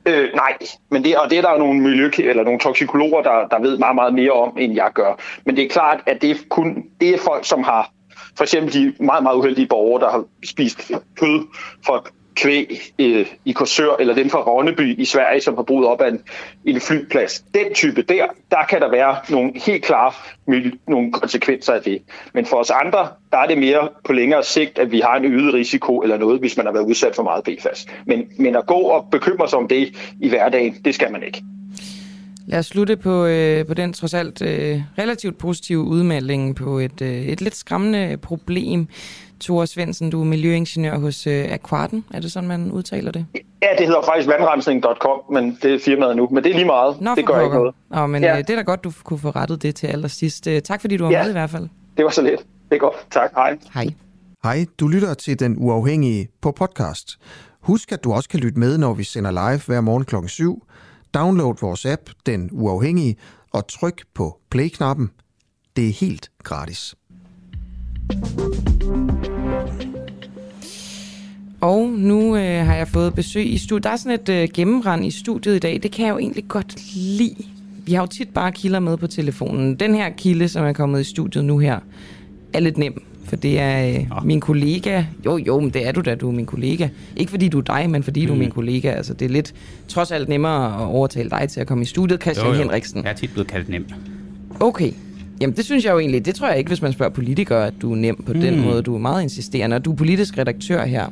Øh, 0.05 0.29
nej, 0.35 0.57
men 0.89 1.03
det, 1.03 1.17
og 1.17 1.29
det 1.29 1.37
er 1.37 1.41
der 1.41 1.51
jo 1.51 1.57
nogle 1.57 1.81
miljø 1.81 2.11
eller 2.17 2.43
nogle 2.43 2.59
toksikologer, 2.59 3.21
der, 3.23 3.47
der 3.47 3.61
ved 3.61 3.77
meget, 3.77 3.95
meget 3.95 4.13
mere 4.13 4.31
om, 4.31 4.57
end 4.59 4.73
jeg 4.73 4.91
gør. 4.93 5.19
Men 5.45 5.55
det 5.55 5.65
er 5.65 5.69
klart, 5.69 5.99
at 6.07 6.21
det 6.21 6.31
er 6.31 6.35
kun 6.49 6.83
det 7.01 7.09
er 7.09 7.17
folk, 7.17 7.45
som 7.45 7.63
har 7.63 7.91
for 8.37 8.43
eksempel 8.43 8.73
de 8.73 8.93
meget, 9.03 9.23
meget 9.23 9.37
uheldige 9.37 9.67
borgere, 9.67 10.01
der 10.01 10.11
har 10.11 10.23
spist 10.45 10.91
kød 11.15 11.47
fra 11.85 12.03
kvæg 12.41 12.81
øh, 12.99 13.25
i 13.45 13.51
Korsør, 13.51 13.95
eller 13.99 14.13
den 14.13 14.29
fra 14.29 14.39
Ronneby 14.39 14.99
i 14.99 15.05
Sverige, 15.05 15.41
som 15.41 15.55
har 15.55 15.63
boet 15.63 15.87
op 15.87 16.01
af 16.01 16.09
en, 16.09 16.21
en 16.65 16.81
flyplads. 16.81 17.43
Den 17.53 17.73
type 17.73 18.01
der, 18.01 18.25
der 18.51 18.63
kan 18.69 18.81
der 18.81 18.91
være 18.91 19.15
nogle 19.29 19.51
helt 19.65 19.83
klare 19.83 20.11
nogle 20.87 21.11
konsekvenser 21.11 21.73
af 21.73 21.81
det. 21.81 22.01
Men 22.33 22.45
for 22.45 22.57
os 22.57 22.69
andre, 22.69 23.07
der 23.31 23.37
er 23.37 23.47
det 23.47 23.57
mere 23.57 23.89
på 24.05 24.13
længere 24.13 24.43
sigt, 24.43 24.79
at 24.79 24.91
vi 24.91 24.99
har 24.99 25.15
en 25.15 25.25
øget 25.25 25.53
risiko 25.53 25.99
eller 26.01 26.17
noget, 26.17 26.39
hvis 26.39 26.57
man 26.57 26.65
har 26.65 26.73
været 26.73 26.85
udsat 26.85 27.15
for 27.15 27.23
meget 27.23 27.43
PFAS. 27.43 27.85
Men, 28.05 28.23
men 28.39 28.55
at 28.55 28.65
gå 28.65 28.73
og 28.75 29.07
bekymre 29.11 29.49
sig 29.49 29.59
om 29.59 29.67
det 29.67 29.93
i 30.21 30.29
hverdagen, 30.29 30.73
det 30.85 30.95
skal 30.95 31.11
man 31.11 31.23
ikke. 31.23 31.43
Lad 32.47 32.59
os 32.59 32.65
slutte 32.65 32.97
på, 32.97 33.25
øh, 33.25 33.65
på 33.65 33.73
den 33.73 33.93
trods 33.93 34.13
alt 34.13 34.41
øh, 34.41 34.81
relativt 34.97 35.37
positive 35.37 35.79
udmelding 35.79 36.55
på 36.55 36.79
et, 36.79 37.01
øh, 37.01 37.21
et 37.21 37.41
lidt 37.41 37.55
skræmmende 37.55 38.17
problem. 38.17 38.87
Thor 39.41 39.65
Svendsen, 39.65 40.09
du 40.09 40.21
er 40.21 40.25
miljøingeniør 40.25 40.97
hos 40.97 41.27
øh, 41.27 41.45
Aquarten. 41.51 42.05
Er 42.13 42.19
det 42.19 42.31
sådan, 42.31 42.47
man 42.47 42.71
udtaler 42.71 43.11
det? 43.11 43.25
Ja, 43.61 43.67
det 43.77 43.87
hedder 43.87 44.01
faktisk 44.01 44.27
vandrensning.com, 44.27 45.21
men 45.31 45.57
det 45.61 45.73
er 45.73 45.79
firmaet 45.85 46.15
nu. 46.15 46.27
Men 46.31 46.43
det 46.43 46.49
er 46.49 46.53
lige 46.55 46.65
meget. 46.65 47.01
Nå, 47.01 47.15
det 47.15 47.25
gør 47.25 47.41
ikke 47.41 47.55
noget. 47.55 47.75
Nå, 47.89 48.07
men 48.07 48.23
ja. 48.23 48.31
øh, 48.31 48.37
det 48.37 48.49
er 48.49 48.55
da 48.55 48.61
godt, 48.61 48.83
du 48.83 48.91
kunne 49.03 49.19
få 49.19 49.29
rettet 49.29 49.61
det 49.61 49.75
til 49.75 49.87
allersidst. 49.87 50.47
Øh, 50.47 50.61
tak 50.61 50.81
fordi 50.81 50.97
du 50.97 51.03
var 51.03 51.11
ja. 51.11 51.21
med 51.21 51.29
i 51.29 51.33
hvert 51.33 51.49
fald. 51.49 51.67
det 51.97 52.05
var 52.05 52.11
så 52.11 52.21
lidt. 52.21 52.39
Det 52.69 52.75
er 52.75 52.79
godt. 52.79 52.95
Tak. 53.11 53.31
Hej. 53.35 53.57
Hej. 53.73 53.87
Hej, 54.43 54.65
du 54.79 54.87
lytter 54.87 55.13
til 55.13 55.39
Den 55.39 55.55
Uafhængige 55.59 56.27
på 56.41 56.51
podcast. 56.51 57.19
Husk, 57.61 57.91
at 57.91 58.03
du 58.03 58.13
også 58.13 58.29
kan 58.29 58.39
lytte 58.39 58.59
med, 58.59 58.77
når 58.77 58.93
vi 58.93 59.03
sender 59.03 59.31
live 59.31 59.61
hver 59.67 59.81
morgen 59.81 60.05
klokken 60.05 60.29
7. 60.29 60.67
Download 61.13 61.55
vores 61.61 61.85
app, 61.85 62.01
Den 62.25 62.49
Uafhængige, 62.51 63.15
og 63.53 63.67
tryk 63.67 64.01
på 64.13 64.39
play-knappen. 64.51 65.09
Det 65.75 65.87
er 65.87 65.93
helt 65.93 66.31
gratis. 66.43 66.95
Og 71.61 71.87
nu 71.87 72.35
øh, 72.35 72.65
har 72.65 72.75
jeg 72.75 72.87
fået 72.87 73.13
besøg 73.13 73.53
i 73.53 73.57
studiet. 73.57 73.83
Der 73.83 73.89
er 73.89 73.95
sådan 73.95 74.19
et 74.19 74.29
øh, 74.29 74.47
gennemrend 74.53 75.05
i 75.05 75.11
studiet 75.11 75.55
i 75.55 75.59
dag. 75.59 75.79
Det 75.83 75.91
kan 75.91 76.05
jeg 76.05 76.13
jo 76.13 76.17
egentlig 76.17 76.47
godt 76.47 76.95
lide. 76.95 77.35
Vi 77.85 77.93
har 77.93 78.01
jo 78.01 78.07
tit 78.07 78.29
bare 78.29 78.51
kilder 78.51 78.79
med 78.79 78.97
på 78.97 79.07
telefonen. 79.07 79.75
Den 79.75 79.95
her 79.95 80.09
kilde, 80.09 80.47
som 80.47 80.65
er 80.65 80.73
kommet 80.73 81.01
i 81.01 81.03
studiet 81.03 81.45
nu 81.45 81.57
her, 81.57 81.79
er 82.53 82.59
lidt 82.59 82.77
nem. 82.77 83.01
For 83.25 83.35
det 83.35 83.59
er 83.59 83.87
øh, 83.87 84.25
min 84.25 84.39
kollega. 84.39 85.03
Jo, 85.25 85.37
jo, 85.37 85.59
men 85.59 85.69
det 85.69 85.87
er 85.87 85.91
du 85.91 86.01
da, 86.01 86.15
du 86.15 86.27
er 86.27 86.31
min 86.31 86.45
kollega. 86.45 86.87
Ikke 87.17 87.29
fordi 87.29 87.47
du 87.47 87.57
er 87.57 87.61
dig, 87.61 87.89
men 87.89 88.03
fordi 88.03 88.21
mm. 88.21 88.27
du 88.27 88.33
er 88.33 88.37
min 88.37 88.47
mm. 88.47 88.53
kollega. 88.53 88.91
Altså, 88.91 89.13
det 89.13 89.25
er 89.25 89.29
lidt 89.29 89.53
trods 89.87 90.11
alt 90.11 90.29
nemmere 90.29 90.81
at 90.81 90.87
overtale 90.87 91.29
dig 91.29 91.49
til 91.49 91.59
at 91.59 91.67
komme 91.67 91.81
i 91.81 91.85
studiet, 91.85 92.21
Christian 92.21 92.47
jo, 92.47 92.53
jo. 92.53 92.59
Henriksen. 92.59 93.03
Jeg 93.03 93.11
er 93.11 93.15
tit 93.15 93.31
blevet 93.33 93.47
kaldt 93.47 93.69
nem. 93.69 93.85
Okay. 94.59 94.91
Jamen, 95.41 95.55
det 95.55 95.65
synes 95.65 95.85
jeg 95.85 95.93
jo 95.93 95.99
egentlig. 95.99 96.25
Det 96.25 96.35
tror 96.35 96.47
jeg 96.47 96.57
ikke, 96.57 96.67
hvis 96.67 96.81
man 96.81 96.93
spørger 96.93 97.11
politikere, 97.11 97.67
at 97.67 97.73
du 97.81 97.91
er 97.91 97.95
nem 97.95 98.23
på 98.25 98.33
mm. 98.33 98.41
den 98.41 98.61
måde. 98.61 98.81
Du 98.81 98.95
er 98.95 98.99
meget 98.99 99.23
insisterende, 99.23 99.75
og 99.75 99.85
du 99.85 99.91
er 99.91 99.95
politisk 99.95 100.37
redaktør 100.37 100.85
her. 100.85 101.05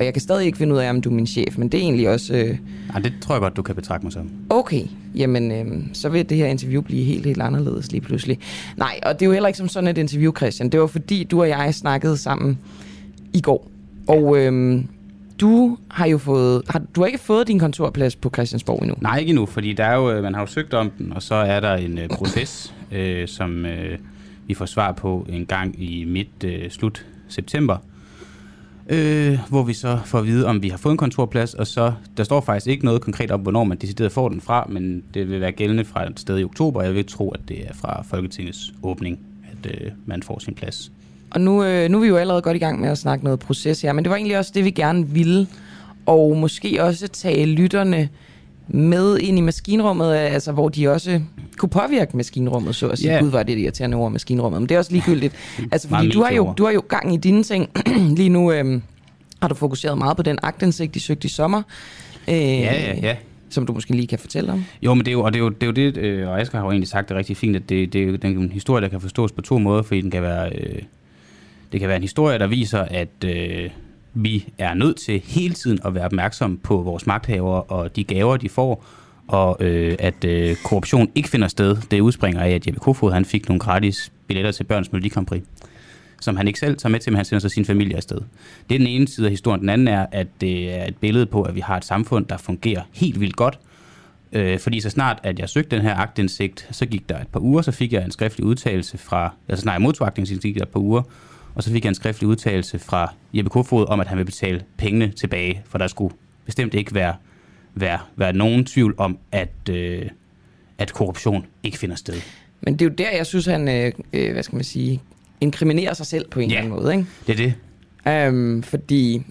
Og 0.00 0.06
jeg 0.06 0.14
kan 0.14 0.20
stadig 0.20 0.46
ikke 0.46 0.58
finde 0.58 0.74
ud 0.74 0.78
af, 0.78 0.90
om 0.90 1.00
du 1.00 1.10
er 1.10 1.14
min 1.14 1.26
chef, 1.26 1.58
men 1.58 1.68
det 1.68 1.78
er 1.78 1.82
egentlig 1.82 2.08
også... 2.08 2.34
Øh... 2.34 2.58
Nej, 2.88 3.02
det 3.02 3.12
tror 3.20 3.34
jeg 3.34 3.40
godt, 3.40 3.56
du 3.56 3.62
kan 3.62 3.74
betragte 3.74 4.06
mig 4.06 4.12
som. 4.12 4.30
Okay, 4.50 4.82
jamen 5.14 5.52
øh, 5.52 5.82
så 5.92 6.08
vil 6.08 6.28
det 6.28 6.36
her 6.36 6.46
interview 6.46 6.82
blive 6.82 7.04
helt, 7.04 7.26
helt 7.26 7.42
anderledes 7.42 7.92
lige 7.92 8.00
pludselig. 8.00 8.38
Nej, 8.76 9.00
og 9.02 9.14
det 9.14 9.22
er 9.22 9.26
jo 9.26 9.32
heller 9.32 9.48
ikke 9.48 9.58
som 9.58 9.68
sådan 9.68 9.88
et 9.88 9.98
interview, 9.98 10.32
Christian. 10.36 10.68
Det 10.68 10.80
var 10.80 10.86
fordi, 10.86 11.24
du 11.24 11.40
og 11.40 11.48
jeg 11.48 11.74
snakkede 11.74 12.16
sammen 12.16 12.58
i 13.32 13.40
går. 13.40 13.70
Og 14.08 14.38
øh, 14.38 14.82
du 15.40 15.78
har 15.90 16.06
jo 16.06 16.18
fået... 16.18 16.62
Har, 16.68 16.82
du 16.94 17.00
har 17.00 17.06
ikke 17.06 17.18
fået 17.18 17.48
din 17.48 17.58
kontorplads 17.58 18.16
på 18.16 18.30
Christiansborg 18.34 18.82
endnu? 18.82 18.96
Nej, 19.00 19.18
ikke 19.18 19.30
endnu, 19.30 19.46
fordi 19.46 19.72
der 19.72 19.84
er 19.84 19.96
jo, 19.96 20.10
øh, 20.10 20.22
man 20.22 20.34
har 20.34 20.40
jo 20.40 20.46
søgt 20.46 20.74
om 20.74 20.90
den, 20.90 21.12
og 21.12 21.22
så 21.22 21.34
er 21.34 21.60
der 21.60 21.74
en 21.74 21.98
øh, 21.98 22.08
proces, 22.08 22.74
øh, 22.92 23.28
som 23.28 23.66
øh, 23.66 23.98
vi 24.46 24.54
får 24.54 24.66
svar 24.66 24.92
på 24.92 25.26
en 25.28 25.46
gang 25.46 25.82
i 25.82 26.04
midt 26.04 26.44
øh, 26.44 26.70
slut 26.70 27.06
september 27.28 27.76
øh, 28.88 29.38
hvor 29.48 29.62
vi 29.62 29.72
så 29.72 29.98
får 30.04 30.18
at 30.18 30.26
vide, 30.26 30.46
om 30.46 30.62
vi 30.62 30.68
har 30.68 30.78
fået 30.78 30.92
en 30.92 30.98
kontorplads, 30.98 31.54
og 31.54 31.66
så, 31.66 31.92
der 32.16 32.24
står 32.24 32.40
faktisk 32.40 32.66
ikke 32.66 32.84
noget 32.84 33.00
konkret 33.00 33.30
om, 33.30 33.40
hvornår 33.40 33.64
man 33.64 33.78
decideret 33.78 34.12
får 34.12 34.28
den 34.28 34.40
fra, 34.40 34.66
men 34.68 35.02
det 35.14 35.30
vil 35.30 35.40
være 35.40 35.52
gældende 35.52 35.84
fra 35.84 36.06
et 36.06 36.20
sted 36.20 36.38
i 36.38 36.44
oktober, 36.44 36.80
og 36.80 36.86
jeg 36.86 36.94
vil 36.94 37.06
tro, 37.06 37.30
at 37.30 37.40
det 37.48 37.68
er 37.68 37.74
fra 37.74 38.02
Folketingets 38.02 38.72
åbning, 38.82 39.18
at 39.52 39.70
øh, 39.70 39.90
man 40.06 40.22
får 40.22 40.38
sin 40.38 40.54
plads. 40.54 40.92
Og 41.30 41.40
nu, 41.40 41.64
øh, 41.64 41.90
nu 41.90 41.96
er 41.96 42.02
vi 42.02 42.08
jo 42.08 42.16
allerede 42.16 42.42
godt 42.42 42.56
i 42.56 42.60
gang 42.60 42.80
med 42.80 42.88
at 42.88 42.98
snakke 42.98 43.24
noget 43.24 43.40
proces 43.40 43.82
her, 43.82 43.92
men 43.92 44.04
det 44.04 44.10
var 44.10 44.16
egentlig 44.16 44.38
også 44.38 44.52
det, 44.54 44.64
vi 44.64 44.70
gerne 44.70 45.08
ville, 45.08 45.46
og 46.06 46.36
måske 46.36 46.82
også 46.82 47.08
tage 47.08 47.46
lytterne 47.46 48.08
med 48.70 49.18
ind 49.18 49.38
i 49.38 49.40
maskinrummet, 49.40 50.14
altså 50.14 50.52
hvor 50.52 50.68
de 50.68 50.88
også 50.88 51.20
kunne 51.56 51.68
påvirke 51.68 52.16
maskinrummet, 52.16 52.76
så 52.76 52.88
at 52.88 52.98
sige. 52.98 53.10
Yeah. 53.10 53.22
Gud, 53.22 53.30
var 53.30 53.42
det 53.42 53.58
irriterende 53.58 53.96
ord, 53.96 54.12
maskinrummet. 54.12 54.60
Men 54.60 54.68
det 54.68 54.74
er 54.74 54.78
også 54.78 54.92
ligegyldigt. 54.92 55.34
Altså, 55.72 55.88
fordi 55.88 56.10
du 56.10 56.22
har, 56.22 56.32
jo, 56.32 56.54
du 56.58 56.64
har 56.64 56.70
jo 56.72 56.82
gang 56.88 57.14
i 57.14 57.16
dine 57.16 57.42
ting. 57.42 57.70
Lige 58.18 58.28
nu 58.28 58.52
øhm, 58.52 58.82
har 59.42 59.48
du 59.48 59.54
fokuseret 59.54 59.98
meget 59.98 60.16
på 60.16 60.22
den 60.22 60.38
agtindsigt, 60.42 60.94
de 60.94 61.00
søgte 61.00 61.26
i 61.26 61.28
sommer. 61.28 61.62
Øh, 62.28 62.34
ja, 62.34 62.74
ja, 62.74 62.94
ja 63.02 63.16
som 63.50 63.66
du 63.66 63.72
måske 63.72 63.96
lige 63.96 64.06
kan 64.06 64.18
fortælle 64.18 64.52
om. 64.52 64.64
Jo, 64.82 64.94
men 64.94 65.04
det 65.04 65.08
er 65.08 65.12
jo, 65.12 65.22
og 65.22 65.32
det 65.32 65.38
er 65.38 65.44
jo 65.44 65.48
det, 65.48 65.62
er 65.62 65.66
jo 65.66 65.72
det 65.72 65.96
øh, 65.96 66.28
og 66.28 66.40
Asger 66.40 66.58
har 66.58 66.64
jo 66.64 66.70
egentlig 66.70 66.88
sagt 66.88 67.08
det 67.08 67.16
rigtig 67.16 67.36
fint, 67.36 67.56
at 67.56 67.68
det, 67.68 67.92
det 67.92 68.24
er 68.24 68.28
jo 68.28 68.40
en 68.40 68.52
historie, 68.52 68.82
der 68.82 68.88
kan 68.88 69.00
forstås 69.00 69.32
på 69.32 69.40
to 69.40 69.58
måder, 69.58 69.82
fordi 69.82 70.00
den 70.00 70.10
kan 70.10 70.22
være, 70.22 70.52
øh, 70.52 70.82
det 71.72 71.80
kan 71.80 71.88
være 71.88 71.96
en 71.96 72.02
historie, 72.02 72.38
der 72.38 72.46
viser, 72.46 72.80
at 72.80 73.24
øh, 73.24 73.70
vi 74.14 74.48
er 74.58 74.74
nødt 74.74 74.96
til 74.96 75.20
hele 75.24 75.54
tiden 75.54 75.78
at 75.84 75.94
være 75.94 76.04
opmærksom 76.04 76.58
på 76.58 76.76
vores 76.76 77.06
magthavere 77.06 77.62
og 77.62 77.96
de 77.96 78.04
gaver, 78.04 78.36
de 78.36 78.48
får, 78.48 78.84
og 79.28 79.56
øh, 79.60 79.96
at 79.98 80.24
øh, 80.24 80.56
korruption 80.64 81.08
ikke 81.14 81.28
finder 81.28 81.48
sted. 81.48 81.76
Det 81.90 82.00
udspringer 82.00 82.40
af, 82.40 82.50
at 82.50 82.66
Jeppe 82.66 82.80
Kofod 82.80 83.12
han 83.12 83.24
fik 83.24 83.48
nogle 83.48 83.60
gratis 83.60 84.12
billetter 84.26 84.52
til 84.52 84.64
børns 84.64 84.92
Melodi 84.92 85.12
som 86.20 86.36
han 86.36 86.46
ikke 86.46 86.58
selv 86.58 86.76
tager 86.76 86.90
med 86.90 87.00
til, 87.00 87.12
men 87.12 87.16
han 87.16 87.24
sender 87.24 87.40
sig 87.40 87.50
sin 87.50 87.64
familie 87.64 87.96
afsted. 87.96 88.18
Det 88.68 88.74
er 88.74 88.78
den 88.78 88.86
ene 88.86 89.08
side 89.08 89.26
af 89.26 89.30
historien. 89.30 89.60
Den 89.60 89.68
anden 89.68 89.88
er, 89.88 90.06
at 90.12 90.26
det 90.40 90.74
er 90.78 90.84
et 90.84 90.96
billede 90.96 91.26
på, 91.26 91.42
at 91.42 91.54
vi 91.54 91.60
har 91.60 91.76
et 91.76 91.84
samfund, 91.84 92.26
der 92.26 92.36
fungerer 92.36 92.82
helt 92.92 93.20
vildt 93.20 93.36
godt, 93.36 93.58
Øh, 94.32 94.58
fordi 94.58 94.80
så 94.80 94.90
snart, 94.90 95.18
at 95.22 95.38
jeg 95.38 95.48
søgte 95.48 95.76
den 95.76 95.84
her 95.84 95.96
agtindsigt, 95.96 96.68
så 96.70 96.86
gik 96.86 97.08
der 97.08 97.20
et 97.20 97.28
par 97.28 97.40
uger, 97.40 97.62
så 97.62 97.72
fik 97.72 97.92
jeg 97.92 98.04
en 98.04 98.10
skriftlig 98.10 98.46
udtalelse 98.46 98.98
fra, 98.98 99.34
altså 99.48 99.62
snart 99.62 99.72
jeg 99.72 99.82
modtog 99.82 100.06
agtindsigt, 100.06 100.42
gik 100.42 100.54
der 100.54 100.62
et 100.62 100.68
par 100.68 100.80
uger, 100.80 101.02
og 101.60 101.64
så 101.64 101.70
fik 101.70 101.84
jeg 101.84 101.88
en 101.88 101.94
skriftlig 101.94 102.28
udtalelse 102.28 102.78
fra 102.78 103.14
Jeppe 103.32 103.50
Kofod 103.50 103.86
om, 103.88 104.00
at 104.00 104.06
han 104.06 104.18
vil 104.18 104.24
betale 104.24 104.62
pengene 104.76 105.10
tilbage, 105.10 105.62
for 105.68 105.78
der 105.78 105.86
skulle 105.86 106.14
bestemt 106.44 106.74
ikke 106.74 106.94
være, 106.94 107.14
være, 107.74 107.98
være 108.16 108.32
nogen 108.32 108.64
tvivl 108.64 108.94
om, 108.98 109.18
at, 109.32 109.68
øh, 109.70 110.02
at 110.78 110.92
korruption 110.92 111.46
ikke 111.62 111.78
finder 111.78 111.96
sted. 111.96 112.14
Men 112.60 112.74
det 112.74 112.82
er 112.82 112.88
jo 112.88 112.94
der, 112.94 113.16
jeg 113.16 113.26
synes, 113.26 113.46
han, 113.46 113.68
øh, 113.68 113.92
øh 114.12 114.32
hvad 114.32 114.42
skal 114.42 114.56
man 114.56 114.64
sige, 114.64 115.00
inkriminerer 115.40 115.94
sig 115.94 116.06
selv 116.06 116.28
på 116.28 116.40
en 116.40 116.50
ja, 116.50 116.58
eller 116.58 116.74
anden 116.74 116.82
måde. 116.82 116.94
Ikke? 116.94 117.06
det 117.26 117.32
er 117.40 117.52
det. 118.06 118.28
Um, 118.28 118.62
fordi 118.62 119.22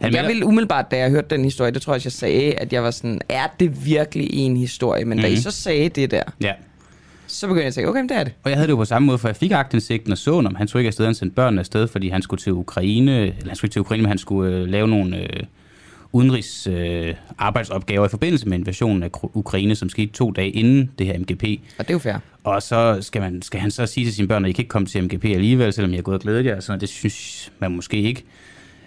han 0.00 0.14
jeg 0.14 0.28
ville 0.28 0.46
umiddelbart, 0.46 0.90
da 0.90 0.96
jeg 0.96 1.10
hørte 1.10 1.28
den 1.30 1.44
historie, 1.44 1.70
det 1.70 1.82
tror 1.82 1.94
jeg, 1.94 2.04
jeg 2.04 2.12
sagde, 2.12 2.54
at 2.54 2.72
jeg 2.72 2.82
var 2.82 2.90
sådan, 2.90 3.20
er 3.28 3.46
det 3.60 3.86
virkelig 3.86 4.28
en 4.32 4.56
historie? 4.56 5.04
Men 5.04 5.08
mm-hmm. 5.08 5.22
da 5.22 5.28
I 5.28 5.32
mhm. 5.32 5.40
så 5.40 5.50
sagde 5.50 5.88
det 5.88 6.10
der, 6.10 6.22
ja 6.40 6.52
så 7.36 7.46
begyndte 7.46 7.62
jeg 7.62 7.68
at 7.68 7.74
tænke, 7.74 7.90
okay, 7.90 8.02
det 8.02 8.10
er 8.10 8.24
det. 8.24 8.32
Og 8.44 8.50
jeg 8.50 8.56
havde 8.58 8.66
det 8.66 8.72
jo 8.72 8.76
på 8.76 8.84
samme 8.84 9.06
måde, 9.06 9.18
for 9.18 9.28
jeg 9.28 9.36
fik 9.36 9.50
agtindsigten 9.50 10.12
og 10.12 10.18
så, 10.18 10.32
om 10.32 10.54
han 10.54 10.68
skulle 10.68 10.80
ikke 10.80 10.88
afsted, 10.88 11.04
han 11.04 11.14
sendte 11.14 11.34
børnene 11.34 11.60
afsted, 11.60 11.88
fordi 11.88 12.08
han 12.08 12.22
skulle 12.22 12.40
til 12.40 12.52
Ukraine, 12.52 13.20
eller 13.20 13.46
han 13.46 13.56
skulle 13.56 13.68
ikke 13.68 13.74
til 13.74 13.80
Ukraine, 13.80 14.02
men 14.02 14.08
han 14.08 14.18
skulle 14.18 14.52
øh, 14.52 14.66
lave 14.66 14.88
nogle 14.88 15.16
øh, 15.16 15.42
udenrigs 16.12 16.66
øh, 16.66 17.14
arbejdsopgaver 17.38 18.06
i 18.06 18.08
forbindelse 18.08 18.48
med 18.48 18.58
invasionen 18.58 19.02
af 19.02 19.10
Ukraine, 19.22 19.74
som 19.74 19.88
skete 19.88 20.12
to 20.12 20.30
dage 20.30 20.50
inden 20.50 20.90
det 20.98 21.06
her 21.06 21.18
MGP. 21.18 21.42
Og 21.78 21.88
det 21.88 21.90
er 21.90 21.94
jo 21.94 21.98
fair. 21.98 22.14
Og 22.44 22.62
så 22.62 22.98
skal, 23.00 23.22
man, 23.22 23.42
skal 23.42 23.60
han 23.60 23.70
så 23.70 23.86
sige 23.86 24.06
til 24.06 24.14
sine 24.14 24.28
børn, 24.28 24.44
at 24.44 24.48
I 24.48 24.52
kan 24.52 24.62
ikke 24.62 24.68
komme 24.68 24.86
til 24.86 25.04
MGP 25.04 25.24
alligevel, 25.24 25.72
selvom 25.72 25.90
jeg 25.90 25.98
har 25.98 26.02
gået 26.02 26.14
og 26.14 26.20
glædet 26.20 26.46
jer. 26.46 26.60
Så 26.60 26.76
det 26.76 26.88
synes 26.88 27.52
man 27.58 27.72
måske 27.72 28.02
ikke. 28.02 28.24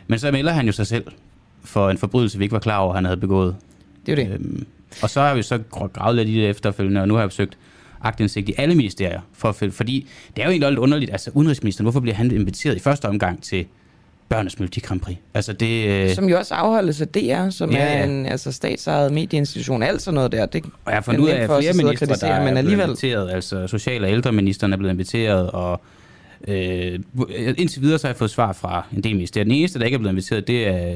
Men 0.07 0.19
så 0.19 0.31
melder 0.31 0.51
han 0.51 0.65
jo 0.65 0.71
sig 0.71 0.87
selv 0.87 1.03
for 1.63 1.89
en 1.89 1.97
forbrydelse, 1.97 2.37
vi 2.37 2.43
ikke 2.43 2.53
var 2.53 2.59
klar 2.59 2.77
over, 2.77 2.93
han 2.93 3.05
havde 3.05 3.19
begået. 3.19 3.55
Det 4.05 4.19
er 4.19 4.23
jo 4.23 4.29
det. 4.29 4.35
Øhm, 4.35 4.65
og 5.01 5.09
så 5.09 5.21
har 5.21 5.35
vi 5.35 5.41
så 5.41 5.59
gravet 5.93 6.15
lidt 6.15 6.29
i 6.29 6.33
det 6.33 6.49
efterfølgende, 6.49 7.01
og 7.01 7.07
nu 7.07 7.13
har 7.13 7.21
jeg 7.21 7.31
forsøgt 7.31 7.57
agtindsigt 8.01 8.49
i 8.49 8.53
alle 8.57 8.75
ministerier. 8.75 9.21
For, 9.33 9.51
fordi 9.51 10.07
det 10.35 10.41
er 10.41 10.45
jo 10.45 10.51
egentlig 10.51 10.69
lidt 10.69 10.79
underligt, 10.79 11.11
altså 11.11 11.31
udenrigsministeren, 11.33 11.85
hvorfor 11.85 11.99
bliver 11.99 12.15
han 12.15 12.31
inviteret 12.31 12.75
i 12.75 12.79
første 12.79 13.05
omgang 13.05 13.43
til 13.43 13.65
børnenes 14.29 14.59
Melodi 14.59 14.79
Grand 14.79 14.99
Prix. 14.99 15.17
Altså 15.33 15.53
det, 15.53 15.87
øh... 15.87 16.09
Som 16.09 16.29
jo 16.29 16.37
også 16.37 16.53
afholdes 16.53 17.01
af 17.01 17.07
DR, 17.07 17.49
som 17.49 17.71
ja, 17.71 17.77
er 17.77 18.03
en 18.03 18.25
altså, 18.25 18.51
statsejet 18.51 19.13
medieinstitution, 19.13 19.83
alt 19.83 20.01
sådan 20.01 20.15
noget 20.15 20.31
der. 20.31 20.45
Det 20.45 20.63
og 20.65 20.71
jeg 20.85 20.95
har 20.95 21.01
fundet 21.01 21.21
ud 21.21 21.29
af, 21.29 21.35
at 21.35 21.49
flere 21.49 21.73
ministre, 21.73 22.05
der 22.05 22.27
er 22.27 22.45
men 22.45 22.57
alligevel... 22.57 22.85
inviteret, 22.85 23.31
altså 23.31 23.67
social- 23.67 24.03
og 24.03 24.11
ældreministeren 24.11 24.73
er 24.73 24.77
blevet 24.77 24.93
inviteret, 24.93 25.51
og 25.51 25.81
øh, 26.47 26.99
indtil 27.57 27.81
videre 27.81 27.99
så 27.99 28.07
har 28.07 28.13
jeg 28.13 28.17
fået 28.17 28.31
svar 28.31 28.53
fra 28.53 28.87
en 28.95 29.03
del 29.03 29.15
ministerier. 29.15 29.43
Den 29.43 29.53
eneste, 29.53 29.79
der 29.79 29.85
ikke 29.85 29.95
er 29.95 29.99
blevet 29.99 30.13
inviteret, 30.13 30.47
det 30.47 30.67
er 30.67 30.95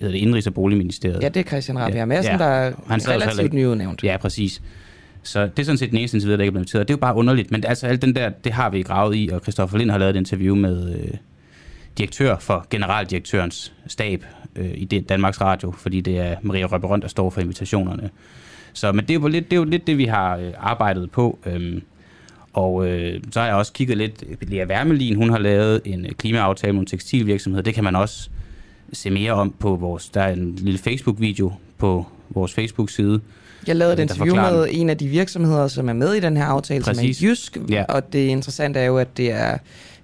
hedder 0.00 0.18
det 0.18 0.26
Indrigs- 0.26 0.46
og 0.46 0.54
Boligministeriet. 0.54 1.22
Ja, 1.22 1.28
det 1.28 1.40
er 1.40 1.44
Christian 1.44 1.78
Rabia 1.78 2.04
Madsen, 2.04 2.32
ja. 2.32 2.38
der 2.38 2.44
er 2.44 2.72
relativt 2.88 3.52
nyudnævnt. 3.52 4.04
Ja, 4.04 4.16
præcis. 4.16 4.62
Så 5.22 5.46
det 5.46 5.58
er 5.58 5.64
sådan 5.64 5.78
set 5.78 5.90
den 5.90 5.98
eneste 5.98 6.16
indtil 6.16 6.26
videre, 6.26 6.36
der 6.38 6.42
ikke 6.42 6.50
er 6.50 6.52
blevet 6.52 6.64
inviteret. 6.64 6.88
Det 6.88 6.94
er 6.94 6.96
jo 6.96 7.00
bare 7.00 7.14
underligt, 7.14 7.50
men 7.50 7.64
altså 7.64 7.86
alt 7.86 8.02
den 8.02 8.14
der, 8.14 8.28
det 8.28 8.52
har 8.52 8.70
vi 8.70 8.82
gravet 8.82 9.16
i, 9.16 9.30
og 9.32 9.40
Christoffer 9.40 9.78
Lind 9.78 9.90
har 9.90 9.98
lavet 9.98 10.10
et 10.10 10.18
interview 10.18 10.54
med, 10.54 10.94
øh, 10.94 11.14
direktør 11.98 12.38
for 12.38 12.66
generaldirektørens 12.70 13.72
stab 13.86 14.24
øh, 14.56 14.70
i 14.74 14.84
det, 14.84 15.08
Danmarks 15.08 15.40
Radio, 15.40 15.70
fordi 15.70 16.00
det 16.00 16.18
er 16.18 16.36
Maria 16.42 16.66
Røberøn, 16.66 17.00
der 17.00 17.08
står 17.08 17.30
for 17.30 17.40
invitationerne. 17.40 18.10
Så, 18.72 18.92
men 18.92 19.04
det 19.04 19.10
er 19.10 19.20
jo 19.20 19.28
lidt 19.28 19.50
det, 19.50 19.56
er 19.56 19.60
jo 19.60 19.64
lidt 19.64 19.86
det 19.86 19.98
vi 19.98 20.04
har 20.04 20.36
øh, 20.36 20.52
arbejdet 20.56 21.10
på. 21.10 21.38
Øhm, 21.46 21.82
og 22.52 22.88
øh, 22.88 23.20
så 23.32 23.40
har 23.40 23.46
jeg 23.46 23.56
også 23.56 23.72
kigget 23.72 23.96
lidt, 23.96 24.24
Lea 24.50 24.66
Wermelin, 24.66 25.16
hun 25.16 25.30
har 25.30 25.38
lavet 25.38 25.80
en 25.84 26.06
øh, 26.06 26.12
klimaaftale 26.12 26.72
med 26.72 26.80
en 26.80 26.86
tekstilvirksomhed. 26.86 27.62
Det 27.62 27.74
kan 27.74 27.84
man 27.84 27.96
også 27.96 28.30
se 28.92 29.10
mere 29.10 29.32
om 29.32 29.54
på 29.58 29.76
vores, 29.76 30.08
der 30.08 30.22
er 30.22 30.32
en 30.32 30.54
lille 30.54 30.78
Facebook-video 30.78 31.52
på 31.78 32.06
vores 32.30 32.54
Facebook-side. 32.54 33.20
Jeg 33.66 33.76
lavede 33.76 33.92
et 33.94 33.98
interview 33.98 34.34
med 34.36 34.66
en 34.70 34.90
af 34.90 34.98
de 34.98 35.08
virksomheder, 35.08 35.68
som 35.68 35.88
er 35.88 35.92
med 35.92 36.14
i 36.14 36.20
den 36.20 36.36
her 36.36 36.44
aftale, 36.44 36.84
Præcis. 36.84 37.18
som 37.18 37.26
er 37.26 37.30
Jysk, 37.30 37.58
Ja. 37.68 37.84
og 37.88 38.12
det 38.12 38.18
interessante 38.26 38.80
er 38.80 38.84
jo, 38.84 38.98
at 38.98 39.16
det 39.16 39.32
er 39.32 39.58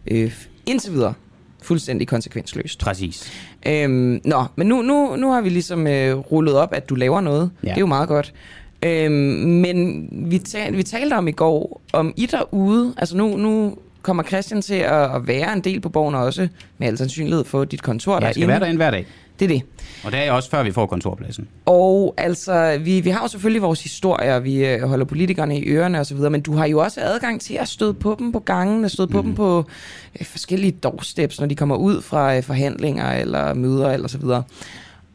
øh, 0.06 0.32
indtil 0.66 0.92
videre 0.92 1.14
fuldstændig 1.62 2.08
konsekvensløst. 2.08 2.78
Præcis. 2.80 3.32
Øhm, 3.66 4.20
nå, 4.24 4.44
men 4.56 4.66
nu, 4.66 4.82
nu, 4.82 5.16
nu 5.16 5.30
har 5.32 5.40
vi 5.40 5.48
ligesom 5.48 5.86
øh, 5.86 6.16
rullet 6.16 6.54
op, 6.54 6.72
at 6.72 6.88
du 6.88 6.94
laver 6.94 7.20
noget. 7.20 7.50
Ja. 7.62 7.68
Det 7.68 7.76
er 7.76 7.80
jo 7.80 7.86
meget 7.86 8.08
godt. 8.08 8.34
Øhm, 8.82 9.12
men 9.12 10.08
vi, 10.12 10.38
ta- 10.38 10.70
vi 10.70 10.82
talte 10.82 11.14
om 11.14 11.28
i 11.28 11.32
går, 11.32 11.80
om 11.92 12.14
I 12.16 12.26
derude, 12.26 12.94
altså 12.96 13.16
nu, 13.16 13.36
nu 13.36 13.76
kommer 14.06 14.22
Christian 14.22 14.62
til 14.62 14.74
at, 14.74 15.14
at 15.14 15.26
være 15.26 15.52
en 15.52 15.60
del 15.60 15.80
på 15.80 15.88
borgen 15.88 16.14
også, 16.14 16.48
med 16.78 16.88
al 16.88 16.98
sandsynlighed 16.98 17.44
få 17.44 17.64
dit 17.64 17.82
kontor 17.82 18.12
Ja, 18.12 18.18
jeg 18.26 18.34
skal 18.34 18.40
derinde. 18.40 18.50
være 18.52 18.60
derinde 18.60 18.76
hver 18.76 18.90
dag. 18.90 19.06
Det 19.38 19.44
er 19.44 19.48
det. 19.48 19.62
Og 20.04 20.12
det 20.12 20.20
er 20.20 20.32
også, 20.32 20.50
før 20.50 20.62
vi 20.62 20.72
får 20.72 20.86
kontorpladsen. 20.86 21.48
Og 21.66 22.14
altså, 22.16 22.78
vi, 22.84 23.00
vi 23.00 23.10
har 23.10 23.22
jo 23.22 23.28
selvfølgelig 23.28 23.62
vores 23.62 23.82
historier, 23.82 24.38
vi 24.38 24.66
øh, 24.66 24.82
holder 24.82 25.04
politikerne 25.04 25.58
i 25.58 25.68
ørerne 25.68 26.00
osv., 26.00 26.16
men 26.16 26.40
du 26.40 26.52
har 26.56 26.66
jo 26.66 26.78
også 26.78 27.00
adgang 27.00 27.40
til 27.40 27.54
at 27.54 27.68
støde 27.68 27.94
på 27.94 28.16
dem 28.18 28.32
på 28.32 28.38
gangen, 28.38 28.88
støde 28.88 29.08
på 29.08 29.22
dem 29.22 29.34
på 29.34 29.64
øh, 30.20 30.26
forskellige 30.26 30.72
doorsteps, 30.72 31.40
når 31.40 31.46
de 31.46 31.54
kommer 31.56 31.76
ud 31.76 32.02
fra 32.02 32.36
øh, 32.36 32.42
forhandlinger 32.42 33.12
eller 33.12 33.54
møder 33.54 33.90
eller 33.92 34.08
så 34.08 34.18
videre. 34.18 34.42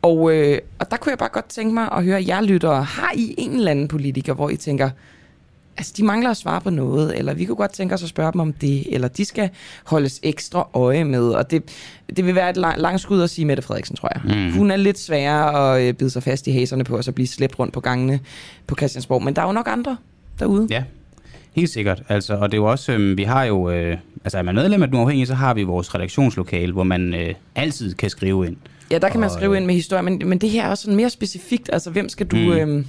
Og, 0.01 0.31
øh, 0.35 0.57
og 0.79 0.91
der 0.91 0.97
kunne 0.97 1.09
jeg 1.09 1.17
bare 1.17 1.29
godt 1.29 1.49
tænke 1.49 1.73
mig 1.73 1.89
at 1.91 2.03
høre 2.03 2.23
jer 2.27 2.41
lyttere, 2.41 2.83
har 2.83 3.11
I 3.15 3.35
en 3.37 3.51
eller 3.51 3.71
anden 3.71 3.87
politiker, 3.87 4.33
hvor 4.33 4.49
I 4.49 4.55
tænker, 4.57 4.89
altså 5.81 5.93
de 5.97 6.03
mangler 6.03 6.29
at 6.29 6.37
svare 6.37 6.61
på 6.61 6.69
noget, 6.69 7.17
eller 7.17 7.33
vi 7.33 7.45
kunne 7.45 7.55
godt 7.55 7.71
tænke 7.71 7.93
os 7.93 8.03
at 8.03 8.09
spørge 8.09 8.31
dem 8.31 8.41
om 8.41 8.53
det, 8.53 8.93
eller 8.93 9.07
de 9.07 9.25
skal 9.25 9.49
holdes 9.85 10.19
ekstra 10.23 10.67
øje 10.73 11.03
med, 11.03 11.29
og 11.29 11.51
det, 11.51 11.63
det 12.15 12.25
vil 12.25 12.35
være 12.35 12.49
et 12.49 12.57
lang, 12.57 12.81
langt 12.81 13.01
skud 13.01 13.21
at 13.21 13.29
sige 13.29 13.45
Mette 13.45 13.63
Frederiksen, 13.63 13.95
tror 13.95 14.09
jeg. 14.15 14.35
Mm. 14.35 14.51
Hun 14.51 14.71
er 14.71 14.75
lidt 14.75 14.99
sværere 14.99 15.75
at 15.75 15.87
øh, 15.87 15.93
bide 15.93 16.09
sig 16.09 16.23
fast 16.23 16.47
i 16.47 16.51
haserne 16.51 16.83
på, 16.83 16.97
og 16.97 17.03
så 17.03 17.11
blive 17.11 17.27
slæbt 17.27 17.59
rundt 17.59 17.73
på 17.73 17.79
gangene 17.79 18.19
på 18.67 18.75
Christiansborg, 18.75 19.23
men 19.23 19.35
der 19.35 19.41
er 19.41 19.45
jo 19.45 19.51
nok 19.51 19.67
andre 19.69 19.97
derude. 20.39 20.67
Ja, 20.69 20.83
helt 21.51 21.69
sikkert. 21.69 22.03
Altså, 22.09 22.33
og 22.33 22.51
det 22.51 22.57
er 22.57 22.61
jo 22.61 22.71
også, 22.71 22.91
øhm, 22.91 23.17
vi 23.17 23.23
har 23.23 23.43
jo, 23.43 23.69
øh, 23.69 23.97
altså 24.23 24.37
er 24.37 24.41
man 24.41 24.55
medlem 24.55 24.81
af 24.81 24.87
Den 24.87 24.97
Uafhængige, 24.97 25.27
så 25.27 25.33
har 25.33 25.53
vi 25.53 25.63
vores 25.63 25.95
redaktionslokale, 25.95 26.73
hvor 26.73 26.83
man 26.83 27.13
øh, 27.13 27.33
altid 27.55 27.93
kan 27.93 28.09
skrive 28.09 28.47
ind. 28.47 28.57
Ja, 28.91 28.97
der 28.97 29.09
kan 29.09 29.19
man 29.19 29.29
skrive 29.29 29.51
øh, 29.51 29.57
ind 29.57 29.65
med 29.65 29.75
historie, 29.75 30.03
men, 30.03 30.21
men 30.25 30.37
det 30.37 30.49
her 30.49 30.63
er 30.63 30.69
også 30.69 30.81
sådan 30.81 30.95
mere 30.95 31.09
specifikt. 31.09 31.69
Altså, 31.73 31.89
hvem 31.89 32.09
skal 32.09 32.27
du... 32.27 32.35
Mm. 32.35 32.69
Mm. 32.69 32.85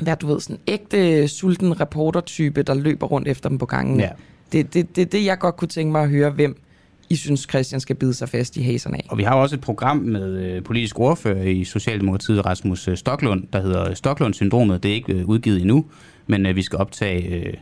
Være, 0.00 0.14
du 0.14 0.26
ved, 0.26 0.40
sådan 0.40 0.58
ægte 0.66 1.28
sulten 1.28 1.80
reportertype, 1.80 2.62
der 2.62 2.74
løber 2.74 3.06
rundt 3.06 3.28
efter 3.28 3.48
dem 3.48 3.58
på 3.58 3.66
gangen. 3.66 4.00
Ja. 4.00 4.08
Det 4.52 4.60
er 4.60 4.64
det, 4.64 4.96
det, 4.96 5.12
det, 5.12 5.24
jeg 5.24 5.38
godt 5.38 5.56
kunne 5.56 5.68
tænke 5.68 5.92
mig 5.92 6.02
at 6.02 6.10
høre, 6.10 6.30
hvem 6.30 6.62
I 7.10 7.16
synes, 7.16 7.46
Christian 7.50 7.80
skal 7.80 7.96
bide 7.96 8.14
sig 8.14 8.28
fast 8.28 8.56
i 8.56 8.62
haserne 8.62 8.96
af. 8.96 9.06
Og 9.08 9.18
vi 9.18 9.22
har 9.22 9.34
også 9.34 9.56
et 9.56 9.60
program 9.60 9.96
med 9.96 10.38
øh, 10.38 10.62
politisk 10.62 10.98
ordfører 10.98 11.42
i 11.42 11.64
Socialdemokratiet, 11.64 12.46
Rasmus 12.46 12.88
øh, 12.88 12.96
Stoklund, 12.96 13.44
der 13.52 13.62
hedder 13.62 13.94
Stoklund-syndromet. 13.94 14.82
Det 14.82 14.90
er 14.90 14.94
ikke 14.94 15.12
øh, 15.12 15.28
udgivet 15.28 15.60
endnu, 15.60 15.84
men 16.26 16.46
øh, 16.46 16.56
vi 16.56 16.62
skal 16.62 16.78
optage 16.78 17.22
øh, 17.34 17.54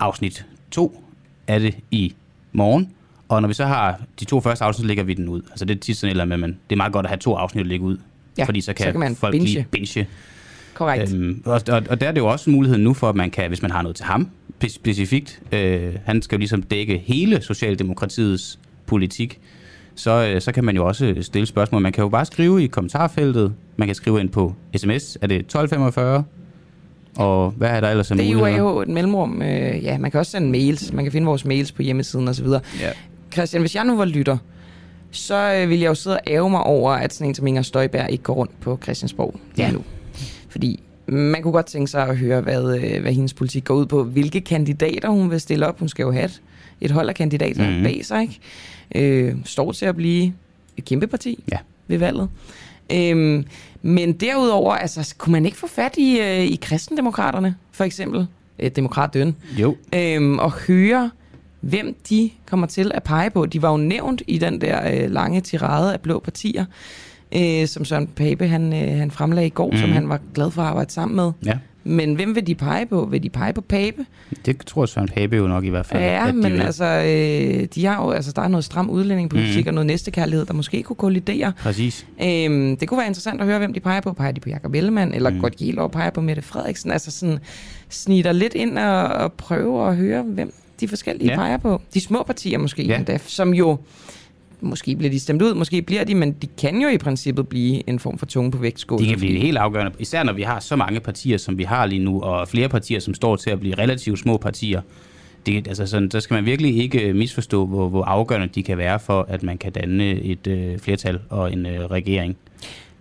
afsnit 0.00 0.46
2 0.70 1.02
af 1.48 1.60
det 1.60 1.76
i 1.90 2.14
morgen. 2.52 2.90
Og 3.28 3.40
når 3.40 3.48
vi 3.48 3.54
så 3.54 3.64
har 3.64 4.00
de 4.20 4.24
to 4.24 4.40
første 4.40 4.64
afsnit, 4.64 4.86
lægger 4.86 5.04
vi 5.04 5.14
den 5.14 5.28
ud. 5.28 5.42
Altså 5.50 5.64
det 5.64 5.76
er 5.76 5.80
tit 5.80 5.96
sådan 5.96 6.10
eller 6.10 6.24
med, 6.24 6.36
men 6.36 6.50
det 6.50 6.74
er 6.74 6.76
meget 6.76 6.92
godt 6.92 7.06
at 7.06 7.10
have 7.10 7.18
to 7.18 7.34
afsnit 7.34 7.60
at 7.60 7.66
lægge 7.66 7.84
ud. 7.84 7.96
Ja, 8.38 8.44
fordi 8.44 8.60
så 8.60 8.72
kan, 8.72 8.84
så 8.84 8.90
kan 8.90 9.00
man 9.00 9.16
folk 9.16 9.32
binge. 9.32 9.46
lige 9.46 9.66
binge. 9.70 10.06
Korrekt. 10.74 11.14
Øhm, 11.14 11.42
og, 11.44 11.60
og, 11.68 11.82
og 11.90 12.00
der 12.00 12.08
er 12.08 12.12
det 12.12 12.20
jo 12.20 12.26
også 12.26 12.50
en 12.50 12.56
mulighed 12.56 12.78
nu 12.78 12.94
for, 12.94 13.08
at 13.08 13.14
man 13.16 13.30
kan, 13.30 13.48
hvis 13.48 13.62
man 13.62 13.70
har 13.70 13.82
noget 13.82 13.96
til 13.96 14.04
ham 14.04 14.28
spe- 14.64 14.68
specifikt, 14.74 15.40
øh, 15.52 15.94
han 16.04 16.22
skal 16.22 16.36
jo 16.36 16.38
ligesom 16.38 16.62
dække 16.62 16.98
hele 17.06 17.42
Socialdemokratiets 17.42 18.58
politik, 18.86 19.40
så, 19.94 20.10
øh, 20.34 20.40
så 20.40 20.52
kan 20.52 20.64
man 20.64 20.76
jo 20.76 20.86
også 20.86 21.14
stille 21.20 21.46
spørgsmål. 21.46 21.82
Man 21.82 21.92
kan 21.92 22.02
jo 22.02 22.08
bare 22.08 22.24
skrive 22.24 22.64
i 22.64 22.66
kommentarfeltet, 22.66 23.54
man 23.76 23.88
kan 23.88 23.94
skrive 23.94 24.20
ind 24.20 24.28
på 24.28 24.54
sms, 24.76 25.18
er 25.20 25.26
det 25.26 25.36
1245, 25.38 26.24
og 27.16 27.50
hvad 27.50 27.68
er 27.70 27.80
der 27.80 27.90
ellers 27.90 28.10
af 28.10 28.16
Det 28.16 28.30
er 28.30 28.36
muligheder? 28.36 28.58
jo 28.72 28.80
et 28.80 28.88
mellemrum. 28.88 29.42
Øh, 29.42 29.84
ja, 29.84 29.98
man 29.98 30.10
kan 30.10 30.20
også 30.20 30.32
sende 30.32 30.48
mails. 30.50 30.92
Man 30.92 31.04
kan 31.04 31.12
finde 31.12 31.26
vores 31.26 31.44
mails 31.44 31.72
på 31.72 31.82
hjemmesiden 31.82 32.28
osv. 32.28 32.46
Ja. 32.80 32.90
Christian, 33.32 33.62
hvis 33.62 33.74
jeg 33.74 33.84
nu 33.84 33.96
var 33.96 34.04
lytter, 34.04 34.36
så 35.10 35.54
øh, 35.54 35.68
ville 35.68 35.82
jeg 35.82 35.88
jo 35.88 35.94
sidde 35.94 36.16
og 36.16 36.20
ære 36.26 36.50
mig 36.50 36.60
over, 36.62 36.92
at 36.92 37.14
sådan 37.14 37.28
en 37.28 37.34
som 37.34 37.46
Inger 37.46 37.62
Støjberg 37.62 38.10
ikke 38.10 38.24
går 38.24 38.34
rundt 38.34 38.60
på 38.60 38.78
Christiansborg 38.82 39.34
Ja. 39.58 39.70
nu. 39.70 39.82
Fordi 40.54 40.82
man 41.06 41.42
kunne 41.42 41.52
godt 41.52 41.66
tænke 41.66 41.90
sig 41.90 42.08
at 42.08 42.16
høre, 42.16 42.40
hvad, 42.40 42.78
øh, 42.78 43.02
hvad 43.02 43.12
hendes 43.12 43.34
politik 43.34 43.64
går 43.64 43.74
ud 43.74 43.86
på. 43.86 44.04
Hvilke 44.04 44.40
kandidater 44.40 45.08
hun 45.08 45.30
vil 45.30 45.40
stille 45.40 45.66
op. 45.66 45.78
Hun 45.78 45.88
skal 45.88 46.02
jo 46.02 46.12
have 46.12 46.24
et, 46.24 46.42
et 46.80 46.90
hold 46.90 47.08
af 47.08 47.14
kandidater 47.14 47.68
mm-hmm. 47.68 47.84
bag 47.84 48.04
sig. 48.04 48.22
Ikke? 48.22 49.26
Øh, 49.26 49.34
står 49.44 49.72
til 49.72 49.86
at 49.86 49.96
blive 49.96 50.32
et 50.76 50.84
kæmpe 50.84 51.06
parti 51.06 51.44
Ja. 51.52 51.58
ved 51.88 51.98
valget. 51.98 52.28
Øhm, 52.92 53.44
men 53.82 54.12
derudover, 54.12 54.74
altså, 54.74 55.14
kunne 55.18 55.32
man 55.32 55.46
ikke 55.46 55.56
få 55.56 55.66
fat 55.66 55.96
i, 55.96 56.20
øh, 56.20 56.40
i 56.44 56.58
kristendemokraterne, 56.62 57.56
for 57.72 57.84
eksempel? 57.84 58.26
Øh, 58.58 58.70
Demokratøn 58.76 59.36
Jo, 59.58 59.76
øhm, 59.94 60.38
og 60.38 60.52
høre, 60.52 61.10
hvem 61.60 61.96
de 62.08 62.30
kommer 62.46 62.66
til 62.66 62.90
at 62.94 63.02
pege 63.02 63.30
på. 63.30 63.46
De 63.46 63.62
var 63.62 63.70
jo 63.70 63.76
nævnt 63.76 64.22
i 64.26 64.38
den 64.38 64.60
der 64.60 65.04
øh, 65.04 65.10
lange 65.10 65.40
tirade 65.40 65.92
af 65.92 66.00
blå 66.00 66.18
partier, 66.18 66.64
øh, 67.36 67.66
som 67.68 67.84
Søren 67.84 68.06
Pape 68.06 68.46
han, 68.48 68.72
øh, 68.72 68.98
han 68.98 69.10
fremlagde 69.10 69.46
i 69.46 69.50
går, 69.50 69.70
mm. 69.70 69.76
som 69.76 69.88
Mhm. 69.88 69.94
han 69.94 70.08
var 70.08 70.20
glad 70.34 70.50
for 70.50 70.62
at 70.62 70.68
arbejde 70.68 70.92
sammen 70.92 71.16
med. 71.16 71.32
ja. 71.46 71.58
Men 71.86 72.14
hvem 72.14 72.34
vil 72.34 72.46
de 72.46 72.54
pege 72.54 72.86
på? 72.86 73.04
Vil 73.10 73.22
de 73.22 73.28
pege 73.30 73.52
på 73.52 73.60
Pape? 73.60 74.06
Det 74.46 74.58
tror 74.66 74.86
Søren 74.86 75.08
Pape 75.08 75.36
jo 75.36 75.46
nok 75.46 75.64
i 75.64 75.68
hvert 75.68 75.86
fald. 75.86 76.02
Ja, 76.02 76.28
at 76.28 76.34
men 76.34 76.52
vil. 76.52 76.60
altså, 76.60 76.84
øh, 76.84 77.68
de 77.74 77.84
har 77.86 78.04
jo, 78.04 78.10
altså, 78.10 78.32
der 78.36 78.42
er 78.42 78.48
noget 78.48 78.64
stram 78.64 78.90
udlændingepolitik 78.90 79.64
mm. 79.64 79.68
og 79.68 79.74
noget 79.74 79.86
næstekærlighed, 79.86 80.46
der 80.46 80.52
måske 80.54 80.82
kunne 80.82 80.96
kollidere. 80.96 81.52
Præcis. 81.58 82.06
Øhm, 82.22 82.76
det 82.76 82.88
kunne 82.88 82.98
være 82.98 83.06
interessant 83.06 83.40
at 83.40 83.46
høre, 83.46 83.58
hvem 83.58 83.72
de 83.74 83.80
peger 83.80 84.00
på. 84.00 84.12
Peger 84.12 84.32
de 84.32 84.40
på 84.40 84.48
Jacob 84.48 84.74
Ellemann, 84.74 85.14
eller 85.14 85.30
Mm. 85.30 85.40
godt 85.40 85.78
over 85.78 85.88
peger 85.88 86.10
på 86.10 86.20
Mette 86.20 86.42
Frederiksen? 86.42 86.90
Altså 86.90 87.10
sådan, 87.10 87.38
snitter 87.88 88.32
lidt 88.32 88.54
ind 88.54 88.78
og, 88.78 89.02
og 89.02 89.32
prøver 89.32 89.86
at 89.86 89.96
høre, 89.96 90.22
hvem 90.22 90.52
de 90.80 90.88
forskellige 90.88 91.30
Ja. 91.30 91.36
peger 91.36 91.56
på. 91.56 91.80
De 91.94 92.00
små 92.00 92.22
partier 92.26 92.58
måske, 92.58 92.82
ja. 92.82 92.96
endda, 92.96 93.18
som 93.26 93.54
jo, 93.54 93.78
måske 94.64 94.96
bliver 94.96 95.10
de 95.10 95.20
stemt 95.20 95.42
ud, 95.42 95.54
måske 95.54 95.82
bliver 95.82 96.04
de, 96.04 96.14
men 96.14 96.32
de 96.32 96.46
kan 96.46 96.80
jo 96.80 96.88
i 96.88 96.98
princippet 96.98 97.48
blive 97.48 97.88
en 97.88 97.98
form 97.98 98.18
for 98.18 98.26
tunge 98.26 98.50
på 98.50 98.58
vægtskålen. 98.58 99.04
De 99.04 99.10
kan 99.10 99.18
blive 99.18 99.38
helt 99.38 99.58
afgørende, 99.58 99.92
især 99.98 100.22
når 100.22 100.32
vi 100.32 100.42
har 100.42 100.60
så 100.60 100.76
mange 100.76 101.00
partier, 101.00 101.38
som 101.38 101.58
vi 101.58 101.64
har 101.64 101.86
lige 101.86 102.04
nu, 102.04 102.22
og 102.22 102.48
flere 102.48 102.68
partier, 102.68 103.00
som 103.00 103.14
står 103.14 103.36
til 103.36 103.50
at 103.50 103.60
blive 103.60 103.74
relativt 103.74 104.18
små 104.18 104.36
partier. 104.36 104.80
Det, 105.46 105.68
altså 105.68 105.86
sådan, 105.86 106.08
der 106.08 106.20
skal 106.20 106.34
man 106.34 106.44
virkelig 106.44 106.76
ikke 106.82 107.08
øh, 107.08 107.14
misforstå, 107.16 107.66
hvor, 107.66 107.88
hvor 107.88 108.04
afgørende 108.04 108.48
de 108.54 108.62
kan 108.62 108.78
være 108.78 109.00
for, 109.00 109.26
at 109.28 109.42
man 109.42 109.58
kan 109.58 109.72
danne 109.72 110.04
et 110.04 110.46
øh, 110.46 110.78
flertal 110.78 111.18
og 111.30 111.52
en 111.52 111.66
øh, 111.66 111.80
regering. 111.80 112.36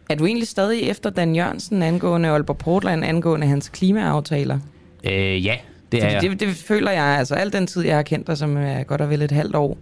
Er 0.10 0.16
du 0.16 0.26
egentlig 0.26 0.48
stadig 0.48 0.82
efter 0.82 1.10
Dan 1.10 1.36
Jørgensen 1.36 1.84
angående 1.84 2.30
Aalborg 2.30 2.58
Portland, 2.58 3.06
angående 3.06 3.48
hans 3.48 3.70
klimaaftaler? 3.70 4.60
Øh, 5.04 5.46
ja, 5.46 5.56
det 5.92 6.04
er 6.04 6.10
Fordi 6.10 6.28
jeg. 6.28 6.40
det, 6.40 6.40
det 6.40 6.50
føler 6.56 6.92
jeg, 6.92 7.04
altså 7.04 7.36
al 7.36 7.54
den 7.54 7.68
tid, 7.68 7.86
jeg 7.86 7.96
har 7.96 8.04
kendt 8.04 8.28
dig, 8.28 8.38
som 8.38 8.58
er 8.58 8.84
godt 8.84 9.02
og 9.02 9.10
vel 9.10 9.22
et 9.22 9.32
halvt 9.32 9.56
år, 9.56 9.78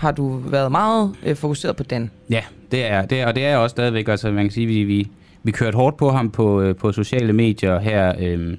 har 0.00 0.12
du 0.12 0.36
været 0.36 0.70
meget 0.72 1.14
øh, 1.22 1.36
fokuseret 1.36 1.76
på 1.76 1.82
den. 1.82 2.10
Ja, 2.30 2.42
det 2.70 2.90
er, 2.90 3.04
det 3.04 3.20
er, 3.20 3.26
og 3.26 3.34
det 3.34 3.44
er 3.44 3.56
også 3.56 3.74
stadigvæk. 3.74 4.08
Altså, 4.08 4.32
man 4.32 4.44
kan 4.44 4.50
sige, 4.50 4.66
vi, 4.66 4.84
vi, 4.84 5.10
vi 5.42 5.50
kørte 5.50 5.76
hårdt 5.76 5.96
på 5.96 6.10
ham 6.10 6.30
på, 6.30 6.60
øh, 6.60 6.76
på 6.76 6.92
sociale 6.92 7.32
medier 7.32 7.78
her, 7.78 8.14
øh, 8.18 8.56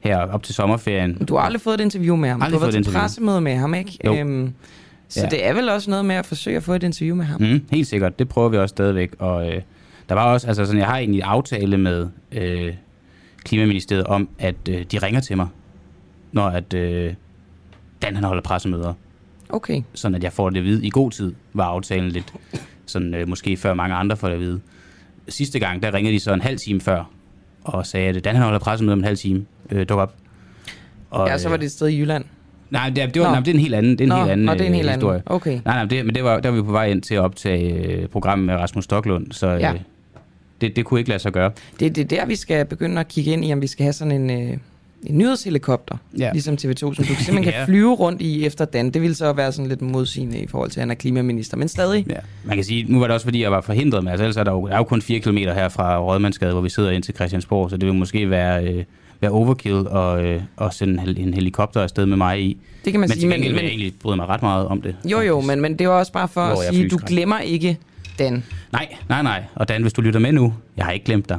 her 0.00 0.18
op 0.18 0.42
til 0.42 0.54
sommerferien. 0.54 1.14
Du 1.14 1.36
har 1.36 1.42
aldrig 1.42 1.60
fået 1.60 1.74
et 1.74 1.80
interview 1.80 2.16
med 2.16 2.28
ham. 2.28 2.42
Aldrig 2.42 2.52
du 2.52 2.58
har 2.58 2.66
fået 2.66 2.74
været 2.74 2.80
et 2.80 2.92
til 2.92 2.98
pressemøde 2.98 3.40
med 3.40 3.56
ham, 3.56 3.74
ikke? 3.74 3.98
Jo. 4.04 4.14
Øhm, 4.14 4.52
så 5.08 5.20
ja. 5.20 5.28
det 5.28 5.46
er 5.46 5.54
vel 5.54 5.68
også 5.68 5.90
noget 5.90 6.04
med 6.04 6.14
at 6.14 6.26
forsøge 6.26 6.56
at 6.56 6.62
få 6.62 6.72
et 6.72 6.82
interview 6.82 7.16
med 7.16 7.24
ham. 7.24 7.40
Mm, 7.40 7.60
helt 7.70 7.86
sikkert, 7.86 8.18
det 8.18 8.28
prøver 8.28 8.48
vi 8.48 8.56
også 8.56 8.72
stadigvæk. 8.72 9.10
Og 9.18 9.48
øh, 9.48 9.62
der 10.08 10.14
var 10.14 10.32
også, 10.32 10.46
altså 10.46 10.64
sådan, 10.64 10.78
jeg 10.78 10.86
har 10.86 10.98
egentlig 10.98 11.18
en 11.18 11.24
aftale 11.24 11.78
med 11.78 12.08
øh, 12.32 12.74
Klimaministeriet 13.44 14.04
om, 14.04 14.28
at 14.38 14.56
øh, 14.70 14.84
de 14.92 14.98
ringer 14.98 15.20
til 15.20 15.36
mig, 15.36 15.48
når 16.32 16.46
at 16.46 16.74
øh, 16.74 17.14
Dan 18.02 18.14
han 18.14 18.24
holder 18.24 18.42
pressemøder. 18.42 18.94
Okay. 19.52 19.82
Sådan 19.94 20.14
at 20.14 20.24
jeg 20.24 20.32
får 20.32 20.50
det 20.50 20.58
at 20.58 20.64
vide 20.64 20.86
i 20.86 20.90
god 20.90 21.10
tid, 21.10 21.34
var 21.52 21.64
aftalen 21.64 22.10
lidt. 22.10 22.34
Sådan 22.86 23.14
øh, 23.14 23.28
måske 23.28 23.56
før 23.56 23.74
mange 23.74 23.94
andre 23.94 24.16
får 24.16 24.28
det 24.28 24.34
at 24.34 24.40
vide. 24.40 24.60
Sidste 25.28 25.58
gang, 25.58 25.82
der 25.82 25.94
ringede 25.94 26.14
de 26.14 26.20
så 26.20 26.32
en 26.34 26.40
halv 26.40 26.58
time 26.58 26.80
før, 26.80 27.10
og 27.64 27.86
sagde, 27.86 28.08
at 28.08 28.24
Dan 28.24 28.34
han 28.34 28.44
holder 28.44 28.58
pressemøder 28.58 28.92
om 28.92 28.98
en 28.98 29.04
halv 29.04 29.16
time. 29.16 29.44
Øh, 29.70 29.88
duk 29.88 29.98
op. 29.98 30.14
Og, 31.10 31.28
ja, 31.28 31.38
så 31.38 31.48
var 31.48 31.56
det 31.56 31.64
et 31.66 31.72
sted 31.72 31.88
i 31.88 31.98
Jylland. 32.00 32.24
Nej, 32.70 32.88
det, 32.90 33.14
det, 33.14 33.22
var, 33.22 33.30
nej, 33.30 33.40
det 33.40 33.48
er 33.48 33.54
en 33.54 33.60
helt 33.60 33.74
anden, 33.74 33.92
det 33.92 34.00
er 34.00 34.04
en 34.04 34.08
Nå, 34.08 34.16
helt 34.16 34.30
anden, 34.30 34.46
nå, 34.46 34.52
det 34.52 34.60
er 34.60 34.64
en 34.64 34.72
øh, 34.72 34.76
helt 34.76 34.88
anden. 34.88 35.00
historie. 35.00 35.22
Okay. 35.26 35.60
Nej, 35.64 35.74
nej, 35.74 35.84
det, 35.84 36.06
men 36.06 36.14
det 36.14 36.24
var, 36.24 36.40
der 36.40 36.48
var 36.50 36.56
vi 36.56 36.62
på 36.62 36.72
vej 36.72 36.86
ind 36.90 37.02
til 37.02 37.14
at 37.14 37.20
optage 37.20 37.72
øh, 37.74 38.08
programmet 38.08 38.46
med 38.46 38.54
Rasmus 38.54 38.84
Stoklund, 38.84 39.32
så 39.32 39.46
Ja. 39.48 39.72
øh, 39.72 39.80
det, 40.60 40.76
det 40.76 40.84
kunne 40.84 41.00
ikke 41.00 41.08
lade 41.10 41.18
sig 41.22 41.32
gøre. 41.32 41.50
Det, 41.80 41.96
det 41.96 42.12
er 42.12 42.16
der, 42.16 42.26
vi 42.26 42.36
skal 42.36 42.64
begynde 42.66 43.00
at 43.00 43.08
kigge 43.08 43.32
ind 43.32 43.44
i, 43.44 43.52
om 43.52 43.62
vi 43.62 43.66
skal 43.66 43.82
have 43.82 43.92
sådan 43.92 44.30
en, 44.30 44.50
øh, 44.50 44.58
en 45.06 45.18
nyhedshelikopter, 45.18 45.96
Ja. 46.18 46.30
ligesom 46.32 46.54
TV2, 46.54 46.76
som 46.76 46.94
du 46.94 47.04
simpelthen 47.04 47.42
kan 47.44 47.52
Ja. 47.58 47.64
flyve 47.64 47.94
rundt 47.94 48.22
i 48.22 48.46
efter 48.46 48.64
Dan. 48.64 48.90
Det 48.90 49.02
ville 49.02 49.14
så 49.14 49.32
være 49.32 49.52
sådan 49.52 49.68
lidt 49.68 49.82
modsigende 49.82 50.38
i 50.38 50.46
forhold 50.46 50.70
til, 50.70 50.80
at 50.80 50.82
han 50.82 50.90
er 50.90 50.94
klimaminister, 50.94 51.56
men 51.56 51.68
stadig. 51.68 52.06
Ja. 52.10 52.14
Man 52.44 52.56
kan 52.56 52.64
sige, 52.64 52.84
nu 52.92 52.98
var 52.98 53.06
det 53.06 53.14
også 53.14 53.26
fordi, 53.26 53.42
jeg 53.42 53.50
var 53.52 53.60
forhindret 53.60 54.04
med, 54.04 54.12
altså 54.12 54.24
ellers 54.24 54.36
er 54.36 54.44
der 54.44 54.52
jo, 54.52 54.66
der 54.66 54.72
er 54.74 54.78
jo 54.78 54.84
kun 54.84 55.02
4 55.02 55.18
km 55.20 55.36
her 55.36 55.68
fra 55.68 55.98
Rådmandsgade, 55.98 56.52
hvor 56.52 56.60
vi 56.62 56.68
sidder 56.70 56.90
ind 56.90 57.02
til 57.02 57.14
Christiansborg, 57.14 57.70
så 57.70 57.76
det 57.76 57.86
vil 57.86 57.94
måske 57.94 58.30
være, 58.30 58.64
øh, 58.64 58.84
være 59.20 59.30
overkill 59.30 59.74
og, 59.88 60.24
øh, 60.24 60.42
og 60.56 60.74
sende 60.74 61.02
en, 61.08 61.16
en 61.28 61.34
helikopter 61.34 61.80
afsted 61.82 62.06
med 62.06 62.16
mig 62.16 62.40
i. 62.42 62.56
Det 62.84 62.92
kan 62.92 63.00
man 63.00 63.08
men 63.08 63.12
sige, 63.12 63.20
til 63.20 63.28
men- 63.28 63.34
gengæld 63.36 63.52
vil 63.52 63.56
men- 63.58 63.64
jeg 63.64 63.70
egentlig 63.70 63.92
bryde 64.02 64.16
mig 64.16 64.26
ret 64.28 64.42
meget 64.42 64.66
om 64.66 64.82
det. 64.82 64.96
Jo, 65.04 65.20
jo, 65.20 65.40
men, 65.40 65.60
men 65.60 65.78
det 65.78 65.88
var 65.88 65.94
også 65.94 66.12
bare 66.12 66.28
for 66.28 66.44
Hvor 66.46 66.62
at 66.68 66.74
sige, 66.74 66.88
du 66.88 66.98
glemmer 67.06 67.38
ikke 67.38 67.78
Dan. 68.18 68.44
Nej, 68.72 68.88
nej, 69.08 69.22
nej. 69.22 69.42
Og 69.54 69.68
Dan, 69.68 69.82
hvis 69.82 69.92
du 69.92 70.00
lytter 70.00 70.20
med 70.20 70.32
nu, 70.32 70.54
jeg 70.76 70.84
har 70.84 70.92
ikke 70.92 71.04
glemt 71.04 71.28
dig. 71.28 71.38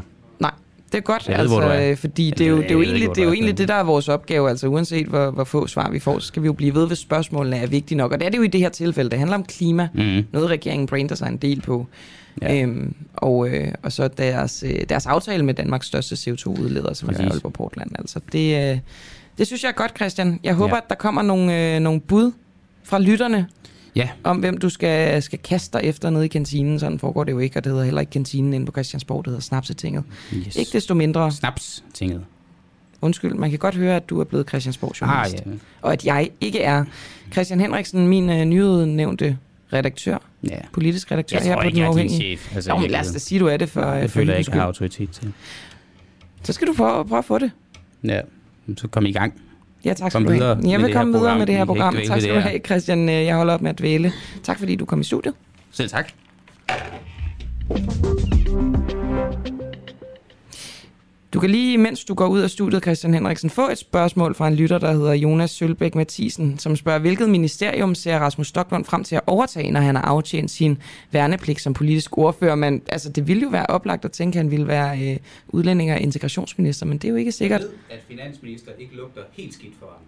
Det 0.94 0.99
er 0.99 1.03
godt, 1.03 1.28
Jeg 1.28 1.38
ved, 1.38 1.41
altså, 1.41 1.61
er. 1.61 1.91
øh, 1.91 1.98
fordi 1.98 2.34
det 2.38 2.45
er 2.45 2.49
jo, 2.49 2.57
det 2.57 2.70
er 2.70 2.74
jo 2.74 2.82
egentlig, 2.82 3.10
det, 3.10 3.18
er 3.18 3.24
jo 3.24 3.30
er, 3.30 3.34
egentlig 3.34 3.57
det, 3.57 3.68
der 3.68 3.74
er 3.74 3.84
vores 3.84 4.10
opgave. 4.10 4.49
Altså 4.49 4.68
uanset 4.68 5.07
hvor, 5.07 5.32
hvor 5.32 5.44
få 5.44 5.68
svar 5.68 5.90
vi 5.91 5.99
får, 5.99 6.20
så 6.20 6.28
skal 6.28 6.41
vi 6.41 6.45
jo 6.45 6.53
blive 6.53 6.76
ved, 6.76 6.88
hvis 6.88 6.98
spørgsmålene 6.98 7.57
er 7.57 7.68
vigtige 7.68 7.98
nok. 7.98 8.11
Og 8.11 8.20
det 8.20 8.26
er 8.26 8.30
det 8.30 8.38
jo 8.38 8.44
i 8.44 8.48
det 8.48 8.60
her 8.61 8.70
tilfælde. 8.70 9.10
Det 9.10 9.20
handler 9.20 9.38
om 9.38 9.44
klima. 9.44 9.88
Mhm. 9.94 10.26
Noget 10.32 10.49
regeringen 10.49 10.88
brander 10.88 11.15
sig 11.15 11.28
en 11.28 11.38
del 11.38 11.61
på. 11.61 11.88
Ja. 12.41 12.61
Øhm, 12.61 12.95
og, 13.14 13.49
øh, 13.49 13.68
og 13.84 13.91
så 13.91 14.07
deres, 14.07 14.64
øh, 14.68 14.82
deres 14.90 15.06
aftale 15.06 15.45
med 15.45 15.53
Danmarks 15.53 15.88
største 15.88 16.15
CO2-udleder, 16.15 16.94
som 16.94 17.10
er 17.10 17.14
Præcis. 17.14 17.32
Aalborg 17.32 17.53
Portland. 17.53 17.91
Altså 17.99 18.20
det, 18.32 18.72
øh, 18.72 18.80
det 19.38 19.48
synes 19.48 19.64
jeg 19.64 19.70
er 19.70 19.74
godt, 19.74 19.91
Christian. 19.95 20.40
Jeg 20.44 20.53
håber, 20.53 20.76
ja. 20.76 20.82
at 20.82 20.90
der 20.90 20.95
kommer 20.95 21.22
nogle, 21.22 21.76
øh, 21.76 21.80
nogle 21.80 21.99
bud 21.99 22.32
fra 22.84 22.99
lytterne 22.99 23.48
Ja. 23.95 24.10
om, 24.24 24.38
hvem 24.38 24.57
du 24.57 24.70
skal, 24.70 25.22
skal 25.22 25.40
kaste 25.40 25.78
dig 25.78 25.88
efter 25.88 26.10
nede 26.10 26.26
i 26.26 26.28
kantinen. 26.28 26.80
Sådan 26.80 26.99
foregår 26.99 27.24
det 27.24 27.32
jo 27.32 27.40
ikke, 27.40 27.60
og 27.60 27.64
det 27.64 27.72
hedder 27.72 27.86
heller 27.86 28.02
ikke 28.02 28.11
kantinen 28.11 28.53
inde 28.53 28.65
på 28.65 28.72
Christiansborg, 28.72 29.26
det 29.26 29.32
hedder 29.32 29.41
Snapsetinget. 29.41 30.03
Yes. 30.34 30.56
Ikke 30.56 30.72
desto 30.74 30.94
mindre. 30.94 31.32
Snaps-tinget. 31.32 32.26
Undskyld, 33.02 33.34
man 33.34 33.49
kan 33.49 33.60
godt 33.60 33.76
høre, 33.76 33.95
at 33.95 34.10
du 34.10 34.20
er 34.20 34.24
blevet 34.24 34.48
Christiansborg 34.49 34.94
journalist. 35.02 35.36
Ah, 35.36 35.52
ja. 35.52 35.57
Og 35.82 35.94
at 35.94 36.06
jeg 36.06 36.30
ikke 36.41 36.61
er 36.61 36.86
Christian 37.32 37.60
Henriksen, 37.60 38.07
min 38.07 38.30
øh, 38.30 38.45
nyudnævnte 38.45 39.38
redaktør. 39.74 40.18
Ja. 40.49 40.57
Politisk 40.74 41.11
redaktør 41.11 41.38
Jeg 41.38 41.45
her 41.45 41.56
på 41.56 41.64
Den 41.64 41.78
jeg 41.78 41.88
er 41.88 41.94
din 41.94 42.10
chef, 42.10 42.56
altså, 42.56 42.76
men 42.76 42.86
i 42.86 42.88
lad 42.88 42.99
os 42.99 43.07
da 43.07 43.20
sige, 43.20 43.40
du 43.40 43.48
er 43.48 43.57
det 43.57 43.70
for, 43.70 43.82
det 43.82 44.11
for 44.11 44.20
føler 44.20 44.34
jeg 44.34 44.40
ikke, 44.40 44.52
jeg 44.52 44.60
har 44.60 44.68
autoritet 44.68 45.10
til. 45.10 45.34
Så 46.44 46.53
skal 46.53 46.68
du 46.68 46.74
prøve, 46.74 47.06
prøve 47.06 47.20
at 47.20 47.26
få 47.26 47.38
det. 47.38 47.52
Ja, 48.03 48.22
så 48.78 48.88
kom 48.88 49.06
i 49.06 49.11
gang. 49.11 49.34
Ja, 49.85 49.93
tak 49.93 50.11
skal 50.11 50.26
du 50.26 50.31
have. 50.31 50.57
Jeg 50.72 50.81
vil 50.81 50.93
komme 50.93 51.14
videre 51.14 51.38
med 51.38 51.45
det 51.47 51.55
her 51.55 51.65
program. 51.65 51.95
Tak 52.07 52.22
skal 52.22 52.35
du 52.35 52.39
have, 52.39 52.60
Christian. 52.65 53.10
Øh, 53.10 53.26
Jeg 53.26 53.35
holder 53.35 53.53
op 53.53 53.61
med 53.61 53.69
at 53.69 53.80
dvæle. 53.80 54.11
Tak 54.43 54.60
fordi 54.60 54.76
du 54.76 54.85
kom 54.85 55.01
i 55.01 55.03
studiet. 55.03 55.34
Selv 55.72 55.89
tak. 55.89 56.11
Du 61.34 61.39
kan 61.39 61.49
lige, 61.49 61.77
mens 61.77 62.05
du 62.05 62.14
går 62.14 62.27
ud 62.27 62.39
af 62.39 62.49
studiet, 62.49 62.84
Christian 62.84 63.14
Henriksen, 63.14 63.49
få 63.49 63.69
et 63.69 63.77
spørgsmål 63.77 64.35
fra 64.35 64.47
en 64.47 64.55
lytter, 64.55 64.77
der 64.77 64.91
hedder 64.91 65.14
Jonas 65.14 65.51
Sølbæk 65.51 65.95
Mathisen, 65.95 66.60
som 66.60 66.76
spørger, 66.76 66.99
hvilket 66.99 67.30
ministerium 67.30 67.95
ser 67.95 68.19
Rasmus 68.19 68.47
Stoklund 68.47 68.85
frem 68.85 69.03
til 69.03 69.15
at 69.15 69.22
overtage, 69.27 69.72
når 69.72 69.80
han 69.80 69.95
har 69.95 70.03
aftjent 70.03 70.51
sin 70.51 70.77
værnepligt 71.11 71.61
som 71.61 71.73
politisk 71.73 72.18
ordfører? 72.18 72.55
Men 72.55 72.81
altså, 72.88 73.10
det 73.10 73.27
ville 73.27 73.43
jo 73.43 73.49
være 73.49 73.65
oplagt 73.65 74.05
at 74.05 74.11
tænke, 74.11 74.35
at 74.35 74.43
han 74.43 74.51
ville 74.51 74.68
være 74.68 75.11
øh, 75.11 75.18
udlænding- 75.47 75.91
og 75.91 75.99
integrationsminister, 75.99 76.85
men 76.85 76.97
det 76.97 77.07
er 77.07 77.10
jo 77.10 77.15
ikke 77.15 77.31
sikkert. 77.31 77.61
at 77.89 77.99
finansminister 78.07 78.72
ikke 78.80 78.95
lugter 78.95 79.22
helt 79.31 79.53
skidt 79.53 79.73
for 79.80 79.85
ham. 79.85 80.01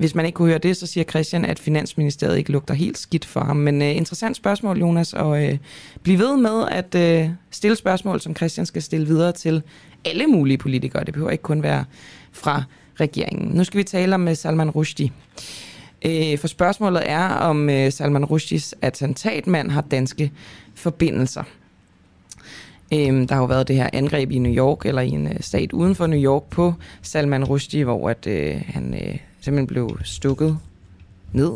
Hvis 0.00 0.14
man 0.14 0.26
ikke 0.26 0.36
kunne 0.36 0.48
høre 0.48 0.58
det, 0.58 0.76
så 0.76 0.86
siger 0.86 1.04
Christian, 1.04 1.44
at 1.44 1.58
Finansministeriet 1.58 2.38
ikke 2.38 2.52
lugter 2.52 2.74
helt 2.74 2.98
skidt 2.98 3.24
for 3.24 3.40
ham. 3.40 3.56
Men 3.56 3.82
øh, 3.82 3.96
interessant 3.96 4.36
spørgsmål, 4.36 4.78
Jonas, 4.78 5.12
og 5.12 5.44
øh, 5.44 5.58
bliv 6.02 6.18
ved 6.18 6.36
med 6.36 6.68
at 6.70 6.94
øh, 6.94 7.30
stille 7.50 7.76
spørgsmål, 7.76 8.20
som 8.20 8.36
Christian 8.36 8.66
skal 8.66 8.82
stille 8.82 9.06
videre 9.06 9.32
til 9.32 9.62
alle 10.04 10.26
mulige 10.26 10.58
politikere. 10.58 11.04
Det 11.04 11.14
behøver 11.14 11.30
ikke 11.30 11.42
kun 11.42 11.62
være 11.62 11.84
fra 12.32 12.62
regeringen. 13.00 13.50
Nu 13.50 13.64
skal 13.64 13.78
vi 13.78 13.84
tale 13.84 14.14
om 14.14 14.28
øh, 14.28 14.36
Salman 14.36 14.70
Rushdie. 14.70 15.12
Øh, 16.04 16.38
for 16.38 16.48
spørgsmålet 16.48 17.02
er, 17.06 17.28
om 17.28 17.70
øh, 17.70 17.92
Salman 17.92 18.24
Rushdies 18.24 18.74
attentatmand 18.82 19.70
har 19.70 19.80
danske 19.80 20.32
forbindelser. 20.74 21.42
Øhm, 22.92 23.26
der 23.26 23.34
har 23.34 23.42
jo 23.42 23.46
været 23.46 23.68
det 23.68 23.76
her 23.76 23.90
angreb 23.92 24.30
i 24.30 24.38
New 24.38 24.52
York, 24.52 24.86
eller 24.86 25.02
i 25.02 25.08
en 25.08 25.26
øh, 25.26 25.40
stat 25.40 25.72
uden 25.72 25.94
for 25.94 26.06
New 26.06 26.20
York, 26.20 26.42
på 26.50 26.74
Salman 27.02 27.44
Rushdie, 27.44 27.84
hvor 27.84 28.10
at, 28.10 28.26
øh, 28.26 28.62
han 28.66 28.94
øh, 28.94 29.16
simpelthen 29.40 29.66
blev 29.66 29.98
stukket 30.04 30.58
ned, 31.32 31.52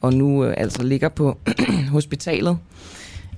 og 0.00 0.14
nu 0.14 0.44
øh, 0.44 0.54
altså 0.56 0.82
ligger 0.82 1.08
på 1.08 1.38
hospitalet 1.96 2.58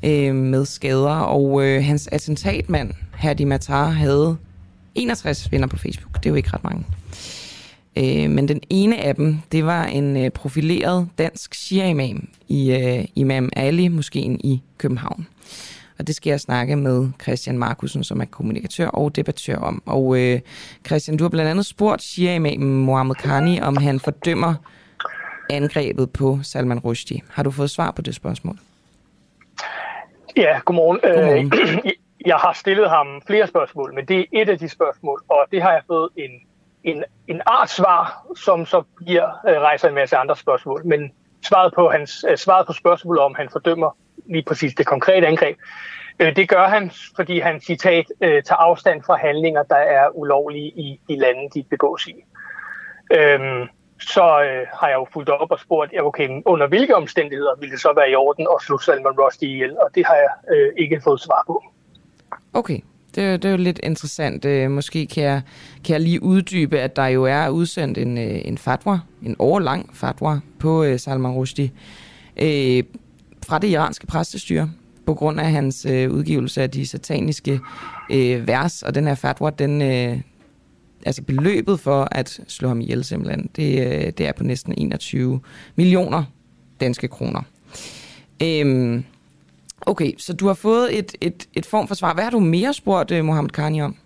øh, 0.02 0.34
med 0.34 0.64
skader. 0.64 1.18
Og 1.18 1.64
øh, 1.64 1.84
hans 1.84 2.08
attentatmand, 2.12 2.90
Hadi 3.16 3.44
Matar, 3.44 3.88
havde 3.88 4.36
61 4.94 5.52
venner 5.52 5.66
på 5.66 5.76
Facebook. 5.76 6.14
Det 6.14 6.26
er 6.26 6.30
jo 6.30 6.36
ikke 6.36 6.50
ret 6.52 6.64
mange. 6.64 6.84
Øh, 7.98 8.30
men 8.30 8.48
den 8.48 8.60
ene 8.70 8.98
af 8.98 9.14
dem, 9.14 9.38
det 9.52 9.66
var 9.66 9.84
en 9.84 10.16
øh, 10.16 10.30
profileret 10.30 11.08
dansk 11.18 11.54
shia-imam 11.54 12.28
i 12.48 12.72
øh, 12.72 13.04
Imam 13.14 13.50
Ali 13.56 13.88
Moskeen 13.88 14.40
i 14.44 14.62
København. 14.78 15.26
Og 15.98 16.06
det 16.06 16.14
skal 16.14 16.30
jeg 16.30 16.40
snakke 16.40 16.76
med 16.76 17.08
Christian 17.22 17.58
Markusen, 17.58 18.04
som 18.04 18.20
er 18.20 18.24
kommunikatør 18.24 18.88
og 18.88 19.16
debattør 19.16 19.56
om. 19.56 19.82
Og 19.86 20.18
øh, 20.18 20.40
Christian, 20.86 21.16
du 21.16 21.24
har 21.24 21.28
blandt 21.28 21.50
andet 21.50 21.66
spurgt 21.66 22.02
shia-imamen 22.02 22.84
Mohammed 22.84 23.14
Khani, 23.14 23.60
om 23.60 23.76
han 23.76 24.00
fordømmer 24.00 24.54
angrebet 25.50 26.10
på 26.10 26.38
Salman 26.42 26.78
Rushdie. 26.78 27.20
Har 27.30 27.42
du 27.42 27.50
fået 27.50 27.70
svar 27.70 27.90
på 27.90 28.02
det 28.02 28.14
spørgsmål? 28.14 28.58
Ja, 30.36 30.58
godmorgen. 30.64 30.98
Godmorgen. 31.02 31.52
Øh, 31.86 31.92
jeg 32.26 32.36
har 32.36 32.52
stillet 32.52 32.90
ham 32.90 33.22
flere 33.26 33.46
spørgsmål, 33.46 33.94
men 33.94 34.04
det 34.04 34.18
er 34.18 34.24
et 34.32 34.48
af 34.48 34.58
de 34.58 34.68
spørgsmål, 34.68 35.22
og 35.28 35.46
det 35.52 35.62
har 35.62 35.72
jeg 35.72 35.82
fået 35.86 36.08
en, 36.16 36.30
en, 36.84 37.04
en 37.28 37.42
art 37.46 37.70
svar, 37.70 38.26
som 38.36 38.66
så 38.66 38.82
bliver, 38.96 39.26
øh, 39.48 39.60
rejser 39.60 39.88
en 39.88 39.94
masse 39.94 40.16
andre 40.16 40.36
spørgsmål. 40.36 40.86
Men 40.86 41.12
svaret 41.44 41.72
på, 41.74 41.90
hans, 41.90 42.24
øh, 42.28 42.36
svaret 42.36 42.66
på 42.66 42.72
spørgsmålet 42.72 43.22
om, 43.22 43.34
han 43.34 43.48
fordømmer 43.52 43.96
lige 44.26 44.42
præcis 44.42 44.74
det 44.74 44.86
konkrete 44.86 45.26
angreb, 45.26 45.56
øh, 46.18 46.36
det 46.36 46.48
gør 46.48 46.68
han, 46.68 46.90
fordi 47.16 47.38
han 47.38 47.60
citat 47.60 48.06
øh, 48.20 48.42
tager 48.42 48.58
afstand 48.58 49.02
fra 49.02 49.16
handlinger, 49.16 49.62
der 49.62 49.76
er 49.76 50.08
ulovlige 50.14 50.68
i 50.68 51.00
de 51.08 51.16
lande, 51.16 51.50
de 51.54 51.64
begås 51.70 52.06
i. 52.06 52.24
Øhm, 53.10 53.68
så 54.00 54.42
øh, 54.42 54.66
har 54.80 54.88
jeg 54.88 54.94
jo 54.94 55.06
fulgt 55.12 55.30
op 55.30 55.50
og 55.50 55.60
spurgt, 55.60 55.92
ja, 55.92 56.02
okay, 56.02 56.42
under 56.44 56.66
hvilke 56.66 56.96
omstændigheder 56.96 57.54
ville 57.60 57.72
det 57.72 57.80
så 57.80 57.92
være 57.96 58.10
i 58.10 58.14
orden 58.14 58.46
at 58.56 58.62
slå 58.62 58.78
Salman 58.78 59.20
Rushdie 59.20 59.50
ihjel? 59.50 59.78
Og 59.78 59.90
det 59.94 60.06
har 60.06 60.14
jeg 60.14 60.56
øh, 60.56 60.72
ikke 60.76 61.00
fået 61.04 61.20
svar 61.20 61.42
på. 61.46 61.62
Okay, 62.52 62.78
det, 63.14 63.24
er 63.24 63.36
det 63.36 63.44
er 63.44 63.52
jo 63.52 63.56
lidt 63.56 63.80
interessant. 63.82 64.44
Øh, 64.44 64.70
måske 64.70 65.06
kan 65.06 65.24
jeg, 65.24 65.42
kan 65.84 65.92
jeg 65.92 66.00
lige 66.00 66.22
uddybe, 66.22 66.78
at 66.78 66.96
der 66.96 67.06
jo 67.06 67.24
er 67.24 67.48
udsendt 67.48 67.98
en, 67.98 68.18
øh, 68.18 68.40
en 68.44 68.58
fatwa, 68.58 68.98
en 69.22 69.36
årlang 69.38 69.90
fatwa 69.92 70.40
på 70.58 70.84
øh, 70.84 70.98
Salman 70.98 71.32
Rushdie 71.32 71.70
øh, 72.36 72.82
fra 73.46 73.58
det 73.58 73.68
iranske 73.68 74.06
præstestyre 74.06 74.70
på 75.06 75.14
grund 75.14 75.40
af 75.40 75.50
hans 75.50 75.86
øh, 75.90 76.10
udgivelse 76.10 76.62
af 76.62 76.70
de 76.70 76.86
sataniske 76.86 77.60
øh, 78.10 78.46
vers. 78.46 78.82
Og 78.82 78.94
den 78.94 79.06
her 79.06 79.14
fatwa, 79.14 79.50
den, 79.50 79.82
øh, 79.82 80.20
altså 81.06 81.22
beløbet 81.22 81.80
for 81.80 82.08
at 82.12 82.40
slå 82.48 82.68
ham 82.68 82.80
ihjel 82.80 83.04
simpelthen, 83.04 83.50
det, 83.56 83.86
øh, 83.86 84.12
det 84.18 84.20
er 84.20 84.32
på 84.32 84.44
næsten 84.44 84.74
21 84.78 85.40
millioner 85.76 86.24
danske 86.80 87.08
kroner. 87.08 87.42
Øhm, 88.42 89.04
okay, 89.86 90.12
så 90.18 90.32
du 90.32 90.46
har 90.46 90.54
fået 90.54 90.98
et, 90.98 91.14
et, 91.20 91.48
et 91.54 91.66
form 91.66 91.88
for 91.88 91.94
svar. 91.94 92.14
Hvad 92.14 92.24
har 92.24 92.30
du 92.30 92.40
mere 92.40 92.72
spurgt 92.72 93.10
uh, 93.10 93.24
Mohammed 93.24 93.50
Karni 93.50 93.82
om? 93.82 93.96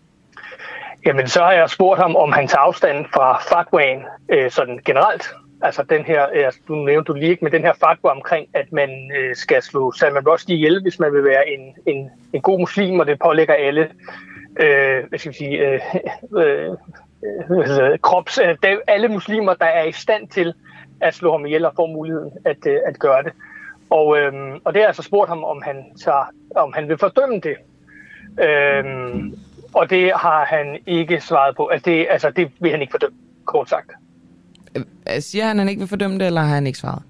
Jamen, 1.06 1.28
så 1.28 1.40
har 1.40 1.52
jeg 1.52 1.70
spurgt 1.70 2.00
ham, 2.00 2.16
om 2.16 2.32
hans 2.32 2.54
afstand 2.54 3.06
fra 3.14 3.42
fatwaen 3.42 4.02
øh, 4.28 4.50
sådan 4.50 4.80
generelt. 4.84 5.34
Altså 5.62 5.82
den 5.82 6.04
her, 6.04 6.26
øh, 6.34 6.44
altså, 6.44 6.60
du 6.68 6.74
nævnte 6.74 7.12
du 7.12 7.18
lige 7.18 7.30
ikke, 7.30 7.44
men 7.44 7.52
den 7.52 7.62
her 7.62 7.72
fatwa 7.72 8.10
omkring, 8.10 8.46
at 8.54 8.72
man 8.72 8.90
øh, 9.18 9.36
skal 9.36 9.62
slå 9.62 9.92
Salman 9.92 10.28
Rushdie 10.28 10.56
ihjel, 10.56 10.82
hvis 10.82 10.98
man 10.98 11.12
vil 11.12 11.24
være 11.24 11.48
en, 11.48 11.74
en, 11.86 12.10
en 12.32 12.40
god 12.40 12.58
muslim, 12.58 13.00
og 13.00 13.06
det 13.06 13.18
pålægger 13.18 13.54
alle, 13.54 13.90
øh, 14.60 15.08
hvad 15.08 15.18
skal 15.18 15.32
vi 15.32 15.36
sige, 15.36 15.58
øh, 15.58 15.80
øh, 16.42 16.70
øh, 17.50 17.98
krops, 17.98 18.38
øh, 18.38 18.76
alle 18.86 19.08
muslimer, 19.08 19.54
der 19.54 19.66
er 19.66 19.84
i 19.84 19.92
stand 19.92 20.28
til 20.28 20.54
at 21.00 21.14
slå 21.14 21.32
ham 21.32 21.46
ihjel 21.46 21.64
og 21.64 21.72
får 21.76 21.86
muligheden 21.86 22.30
at, 22.44 22.66
øh, 22.66 22.78
at 22.86 22.98
gøre 22.98 23.22
det. 23.22 23.32
Og, 23.90 24.18
øh, 24.18 24.32
og 24.64 24.74
det 24.74 24.82
har 24.82 24.88
jeg 24.88 24.94
så 24.94 25.02
spurgt 25.02 25.28
ham, 25.28 25.44
om 25.44 25.62
han, 25.62 25.84
tager, 26.04 26.24
om 26.56 26.72
han 26.72 26.88
vil 26.88 26.98
fordømme 26.98 27.40
det. 27.40 27.56
Øh, 28.40 28.84
og 29.74 29.90
det 29.90 30.12
har 30.16 30.44
han 30.44 30.78
ikke 30.86 31.20
svaret 31.20 31.56
på. 31.56 31.66
Altså 31.66 31.90
det, 31.90 32.06
altså 32.10 32.30
det 32.30 32.52
vil 32.60 32.70
han 32.70 32.80
ikke 32.80 32.90
fordømme, 32.90 33.16
kort 33.44 33.68
sagt. 33.68 33.90
Øh, 34.76 34.84
Siger 35.20 35.44
han, 35.44 35.56
at 35.56 35.60
han 35.60 35.68
ikke 35.68 35.78
vil 35.78 35.88
fordømme 35.88 36.18
det, 36.18 36.26
eller 36.26 36.40
har 36.40 36.54
han 36.54 36.66
ikke 36.66 36.78
svaret? 36.78 37.02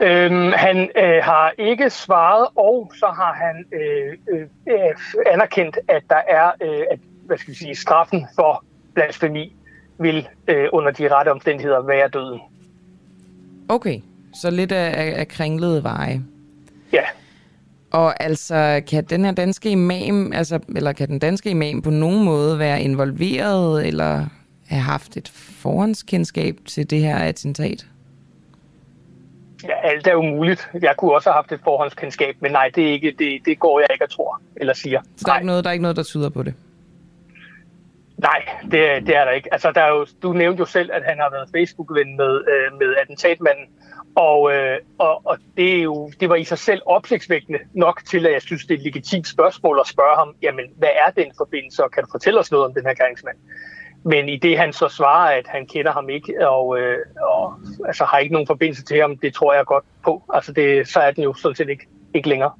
Øhm, 0.00 0.52
han 0.52 0.90
øh, 0.96 1.22
har 1.22 1.52
ikke 1.58 1.90
svaret, 1.90 2.46
og 2.56 2.92
så 2.94 3.06
har 3.06 3.32
han 3.32 3.64
øh, 3.72 4.18
øh, 4.28 4.46
øh, 4.68 4.94
anerkendt, 5.32 5.78
at 5.88 6.02
der 6.10 6.20
er 6.28 6.50
øh, 6.60 6.82
at, 6.90 6.98
hvad 7.26 7.38
skal 7.38 7.50
vi 7.50 7.58
sige, 7.58 7.74
straffen 7.74 8.26
for 8.34 8.64
blasfemi 8.94 9.56
vil 9.98 10.28
øh, 10.48 10.68
under 10.72 10.90
de 10.90 11.14
rette 11.14 11.30
omstændigheder 11.30 11.82
være 11.82 12.08
døden. 12.08 12.40
Okay, 13.68 14.00
så 14.34 14.50
lidt 14.50 14.72
af, 14.72 15.04
af, 15.04 15.20
af 15.20 15.28
kringlede 15.28 15.82
veje. 15.82 16.22
Ja. 16.92 17.04
Og 17.90 18.22
altså, 18.22 18.82
kan 18.86 19.04
den 19.04 19.24
her 19.24 19.32
danske 19.32 19.70
imam, 19.70 20.32
altså, 20.32 20.60
eller 20.76 20.92
kan 20.92 21.08
den 21.08 21.18
danske 21.18 21.50
imam 21.50 21.82
på 21.82 21.90
nogen 21.90 22.24
måde 22.24 22.58
være 22.58 22.82
involveret, 22.82 23.86
eller 23.86 24.26
have 24.66 24.82
haft 24.82 25.16
et 25.16 25.28
forhåndskendskab 25.34 26.56
til 26.66 26.90
det 26.90 27.00
her 27.00 27.16
attentat? 27.16 27.86
Ja, 29.68 29.88
alt 29.88 30.06
er 30.06 30.12
jo 30.12 30.22
muligt. 30.22 30.70
Jeg 30.82 30.94
kunne 30.98 31.14
også 31.14 31.30
have 31.30 31.34
haft 31.34 31.52
et 31.52 31.60
forhåndskendskab, 31.64 32.36
men 32.40 32.52
nej, 32.52 32.70
det, 32.74 32.88
er 32.88 32.92
ikke, 32.92 33.14
det, 33.18 33.40
det 33.44 33.58
går 33.58 33.80
jeg 33.80 33.88
ikke 33.92 34.04
at 34.04 34.10
tro 34.10 34.34
eller 34.56 34.74
siger. 34.74 35.00
Så 35.16 35.24
der 35.26 35.32
er, 35.32 35.36
ikke 35.36 35.46
noget, 35.46 35.64
der 35.64 35.70
er 35.70 35.72
ikke 35.72 35.82
noget, 35.82 35.96
der 35.96 36.02
tyder 36.02 36.28
på 36.28 36.42
det? 36.42 36.54
Nej, 38.18 38.44
det, 38.62 39.06
det 39.06 39.16
er 39.16 39.24
der 39.24 39.30
ikke. 39.30 39.52
Altså, 39.52 39.72
der 39.72 39.80
er 39.80 39.88
jo, 39.88 40.06
du 40.22 40.32
nævnte 40.32 40.60
jo 40.60 40.66
selv, 40.66 40.90
at 40.92 41.02
han 41.06 41.18
har 41.18 41.30
været 41.30 41.48
Facebook-ven 41.56 42.16
med, 42.16 42.34
øh, 42.52 42.78
med 42.78 42.94
attentatmanden, 43.00 43.64
og, 44.14 44.52
øh, 44.52 44.78
og, 44.98 45.26
og 45.26 45.38
det, 45.56 45.78
er 45.78 45.82
jo, 45.82 46.10
det 46.20 46.28
var 46.28 46.34
i 46.34 46.44
sig 46.44 46.58
selv 46.58 46.82
opsigtsvækkende 46.86 47.58
nok 47.74 48.02
til, 48.10 48.26
at 48.26 48.32
jeg 48.32 48.42
synes, 48.42 48.66
det 48.66 48.74
er 48.74 48.78
et 48.78 48.84
legitimt 48.84 49.28
spørgsmål 49.28 49.78
at 49.80 49.86
spørge 49.86 50.16
ham, 50.16 50.34
jamen, 50.42 50.64
hvad 50.76 50.88
er 51.06 51.10
den 51.22 51.32
forbindelse, 51.36 51.84
og 51.84 51.90
kan 51.90 52.02
du 52.02 52.08
fortælle 52.10 52.40
os 52.40 52.50
noget 52.50 52.66
om 52.66 52.74
den 52.74 52.82
her 52.86 52.94
gerningsmand? 52.94 53.36
Men 54.04 54.28
i 54.28 54.36
det 54.36 54.58
han 54.58 54.72
så 54.72 54.88
svarer, 54.88 55.38
at 55.38 55.46
han 55.48 55.66
kender 55.66 55.92
ham 55.92 56.08
ikke, 56.08 56.48
og, 56.48 56.78
øh, 56.78 56.98
og 57.22 57.54
altså, 57.86 58.04
har 58.04 58.18
ikke 58.18 58.32
nogen 58.32 58.46
forbindelse 58.46 58.84
til 58.84 59.00
ham, 59.00 59.16
det 59.16 59.34
tror 59.34 59.54
jeg 59.54 59.64
godt 59.66 59.84
på. 60.04 60.22
Altså 60.34 60.52
det, 60.52 60.88
så 60.88 61.00
er 61.00 61.10
den 61.10 61.24
jo 61.24 61.34
sådan 61.34 61.56
set 61.56 61.68
ikke, 61.68 61.86
ikke 62.14 62.28
længere. 62.28 62.50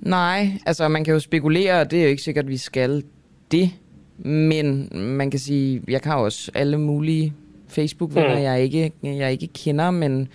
Nej, 0.00 0.48
altså 0.66 0.88
man 0.88 1.04
kan 1.04 1.14
jo 1.14 1.20
spekulere, 1.20 1.80
og 1.80 1.90
det 1.90 1.98
er 1.98 2.02
jo 2.02 2.08
ikke 2.08 2.22
sikkert, 2.22 2.44
at 2.44 2.50
vi 2.50 2.56
skal 2.56 3.04
det. 3.50 3.70
Men 4.24 4.88
man 4.92 5.30
kan 5.30 5.40
sige, 5.40 5.82
jeg 5.88 6.00
har 6.04 6.16
også 6.16 6.50
alle 6.54 6.78
mulige 6.78 7.32
Facebook-venner, 7.68 8.36
mm. 8.36 8.42
jeg, 8.42 8.62
ikke, 8.62 8.92
jeg 9.02 9.32
ikke 9.32 9.48
kender, 9.64 9.90
men 9.90 10.28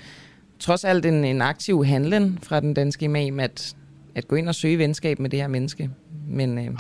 trods 0.62 0.86
alt 0.86 1.06
en, 1.06 1.26
en 1.26 1.42
aktiv 1.42 1.86
handling 1.86 2.40
fra 2.44 2.60
den 2.60 2.74
danske 2.74 3.06
imam, 3.06 3.40
at, 3.40 3.76
at 4.16 4.28
gå 4.28 4.36
ind 4.36 4.48
og 4.50 4.56
søge 4.56 4.78
venskab 4.78 5.20
med 5.20 5.30
det 5.30 5.40
her 5.40 5.48
menneske. 5.48 5.90
Men, 6.28 6.58
øh... 6.58 6.80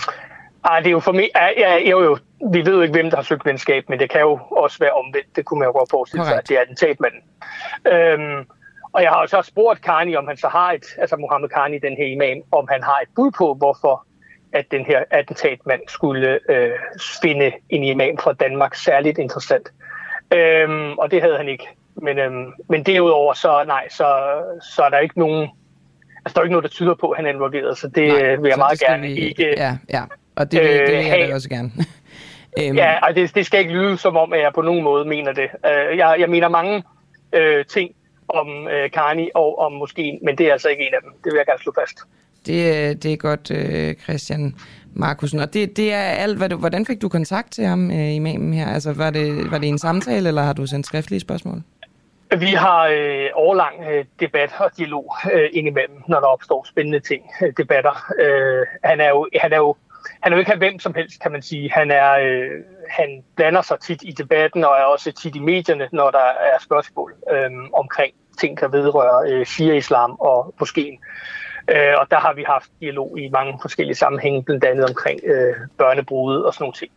Ej, 0.65 0.79
det 0.79 0.87
er 0.87 0.91
jo 0.91 0.99
for 0.99 1.11
mig, 1.11 1.29
ja, 1.35 1.47
ja, 1.57 1.89
jo, 1.89 2.03
jo, 2.03 2.17
vi 2.51 2.65
ved 2.65 2.75
jo 2.75 2.81
ikke, 2.81 2.91
hvem 2.91 3.09
der 3.09 3.15
har 3.15 3.23
søgt 3.23 3.45
venskab, 3.45 3.89
men 3.89 3.99
det 3.99 4.09
kan 4.09 4.21
jo 4.21 4.39
også 4.51 4.77
være 4.79 4.91
omvendt. 4.91 5.35
Det 5.35 5.45
kunne 5.45 5.59
man 5.59 5.67
jo 5.67 5.71
godt 5.71 5.89
forestille 5.89 6.25
sig, 6.25 6.37
at 6.37 6.49
det 6.49 6.57
er 6.57 6.61
attentatmanden. 6.61 7.21
Øhm, 7.87 8.45
og 8.93 9.03
jeg 9.03 9.09
har 9.09 9.17
også 9.17 9.41
spurgt 9.41 9.81
Karni, 9.81 10.15
om 10.15 10.27
han 10.27 10.37
så 10.37 10.47
har 10.47 10.71
et, 10.71 10.85
altså 10.97 11.15
Mohammed 11.15 11.49
Karni, 11.49 11.79
den 11.79 11.95
her 11.97 12.05
imam, 12.05 12.43
om 12.51 12.67
han 12.71 12.83
har 12.83 12.99
et 13.03 13.07
bud 13.15 13.31
på, 13.31 13.53
hvorfor 13.53 14.05
at 14.53 14.71
den 14.71 14.85
her 14.85 15.03
attentatmand 15.11 15.81
skulle 15.87 16.39
øh, 16.49 16.71
finde 17.21 17.51
en 17.69 17.83
imam 17.83 18.17
fra 18.17 18.33
Danmark 18.33 18.75
særligt 18.75 19.17
interessant. 19.17 19.71
Øhm, 20.33 20.97
og 20.97 21.11
det 21.11 21.21
havde 21.21 21.37
han 21.37 21.47
ikke. 21.47 21.67
Men, 22.01 22.19
øhm, 22.19 22.45
men 22.69 22.83
derudover, 22.83 23.33
så 23.33 23.63
nej, 23.67 23.89
så, 23.89 24.05
så 24.75 24.81
er 24.81 24.89
der 24.89 24.99
ikke 24.99 25.19
nogen, 25.19 25.49
altså 26.25 26.33
der 26.33 26.39
er 26.39 26.43
ikke 26.43 26.53
noget, 26.53 26.63
der 26.63 26.69
tyder 26.69 26.95
på, 26.95 27.09
at 27.09 27.17
han 27.17 27.25
er 27.25 27.29
involveret, 27.29 27.77
så 27.77 27.87
det 27.87 28.07
nej, 28.07 28.35
vil 28.35 28.49
jeg 28.49 28.57
meget 28.57 28.79
gerne 28.79 29.07
vi, 29.07 29.13
ikke... 29.13 29.53
Ja, 29.57 29.77
ja, 29.89 30.03
og 30.35 30.51
det, 30.51 30.61
øh, 30.61 30.69
det 30.69 30.81
vil 30.81 30.95
jeg 30.95 31.05
have, 31.05 31.33
også 31.33 31.49
gerne. 31.49 31.71
øhm. 32.59 32.77
Ja, 32.77 33.07
og 33.07 33.15
det, 33.15 33.35
det 33.35 33.45
skal 33.45 33.59
ikke 33.59 33.73
lyde 33.73 33.97
som 33.97 34.17
om, 34.17 34.33
at 34.33 34.39
jeg 34.39 34.51
på 34.55 34.61
nogen 34.61 34.83
måde 34.83 35.05
mener 35.05 35.33
det. 35.33 35.47
Uh, 35.53 35.97
jeg, 35.97 36.15
jeg 36.19 36.29
mener 36.29 36.49
mange 36.49 36.83
uh, 37.37 37.65
ting 37.69 37.91
om 38.27 38.47
uh, 38.63 38.91
Karni 38.93 39.29
og 39.35 39.59
om 39.59 39.71
måske, 39.71 40.19
men 40.23 40.37
det 40.37 40.47
er 40.47 40.51
altså 40.51 40.69
ikke 40.69 40.87
en 40.87 40.93
af 40.93 40.99
dem. 41.03 41.11
Det 41.23 41.31
vil 41.31 41.37
jeg 41.37 41.45
gerne 41.45 41.61
slå 41.61 41.73
fast. 41.79 41.97
Det, 42.45 43.03
det 43.03 43.13
er 43.13 43.17
godt, 43.17 43.51
uh, 43.51 44.03
Christian 44.03 44.55
Markusen. 44.93 45.39
Og 45.39 45.53
det, 45.53 45.77
det 45.77 45.93
er 45.93 46.03
alt, 46.03 46.37
hvad 46.37 46.49
du, 46.49 46.57
hvordan 46.57 46.85
fik 46.85 47.01
du 47.01 47.09
kontakt 47.09 47.51
til 47.51 47.65
ham, 47.65 47.89
uh, 47.89 48.15
imamen 48.15 48.53
her? 48.53 48.67
Altså, 48.67 48.93
var 48.93 49.09
det, 49.09 49.51
var 49.51 49.57
det 49.57 49.69
en 49.69 49.77
samtale, 49.77 50.27
eller 50.27 50.41
har 50.41 50.53
du 50.53 50.65
sendt 50.65 50.85
skriftlige 50.85 51.19
spørgsmål? 51.19 51.61
Vi 52.39 52.45
har 52.45 52.87
øh, 52.87 53.29
overlang 53.33 53.83
øh, 53.89 54.05
debat 54.19 54.51
og 54.59 54.71
dialog 54.77 55.15
øh, 55.33 55.49
indimellem, 55.53 56.03
når 56.07 56.19
der 56.19 56.27
opstår 56.27 56.63
spændende 56.63 56.99
ting, 56.99 57.23
øh, 57.41 57.53
debatter. 57.57 58.13
Øh, 58.19 58.65
han 58.83 59.01
er 59.01 59.09
jo, 59.09 59.27
han 59.41 59.53
er 59.53 59.57
jo 59.57 59.75
han 60.21 60.33
er 60.33 60.37
jo 60.37 60.39
ikke 60.39 60.55
hvem 60.55 60.79
som 60.79 60.93
helst, 60.93 61.21
kan 61.21 61.31
man 61.31 61.41
sige. 61.41 61.71
Han, 61.71 61.91
er, 61.91 62.11
øh, 62.11 62.49
han 62.89 63.23
blander 63.35 63.61
sig 63.61 63.79
tit 63.79 64.03
i 64.03 64.11
debatten 64.11 64.63
og 64.63 64.71
er 64.71 64.83
også 64.83 65.11
tit 65.11 65.35
i 65.35 65.39
medierne, 65.39 65.89
når 65.91 66.11
der 66.11 66.25
er 66.53 66.59
spørgsmål 66.59 67.13
øh, 67.31 67.51
omkring 67.73 68.13
ting, 68.39 68.59
der 68.59 68.67
vedrører 68.67 69.25
øh, 69.29 69.45
shia-islam 69.45 70.11
og 70.19 70.53
moskeen. 70.59 70.99
Øh, 71.67 71.93
og 71.97 72.11
der 72.11 72.19
har 72.19 72.33
vi 72.33 72.43
haft 72.43 72.69
dialog 72.79 73.19
i 73.19 73.29
mange 73.29 73.57
forskellige 73.61 73.95
sammenhænge, 73.95 74.43
blandt 74.43 74.63
andet 74.63 74.89
omkring 74.89 75.19
øh, 75.23 75.55
børnebrud 75.77 76.41
og 76.41 76.53
sådan 76.53 76.63
nogle 76.63 76.73
ting. 76.73 76.91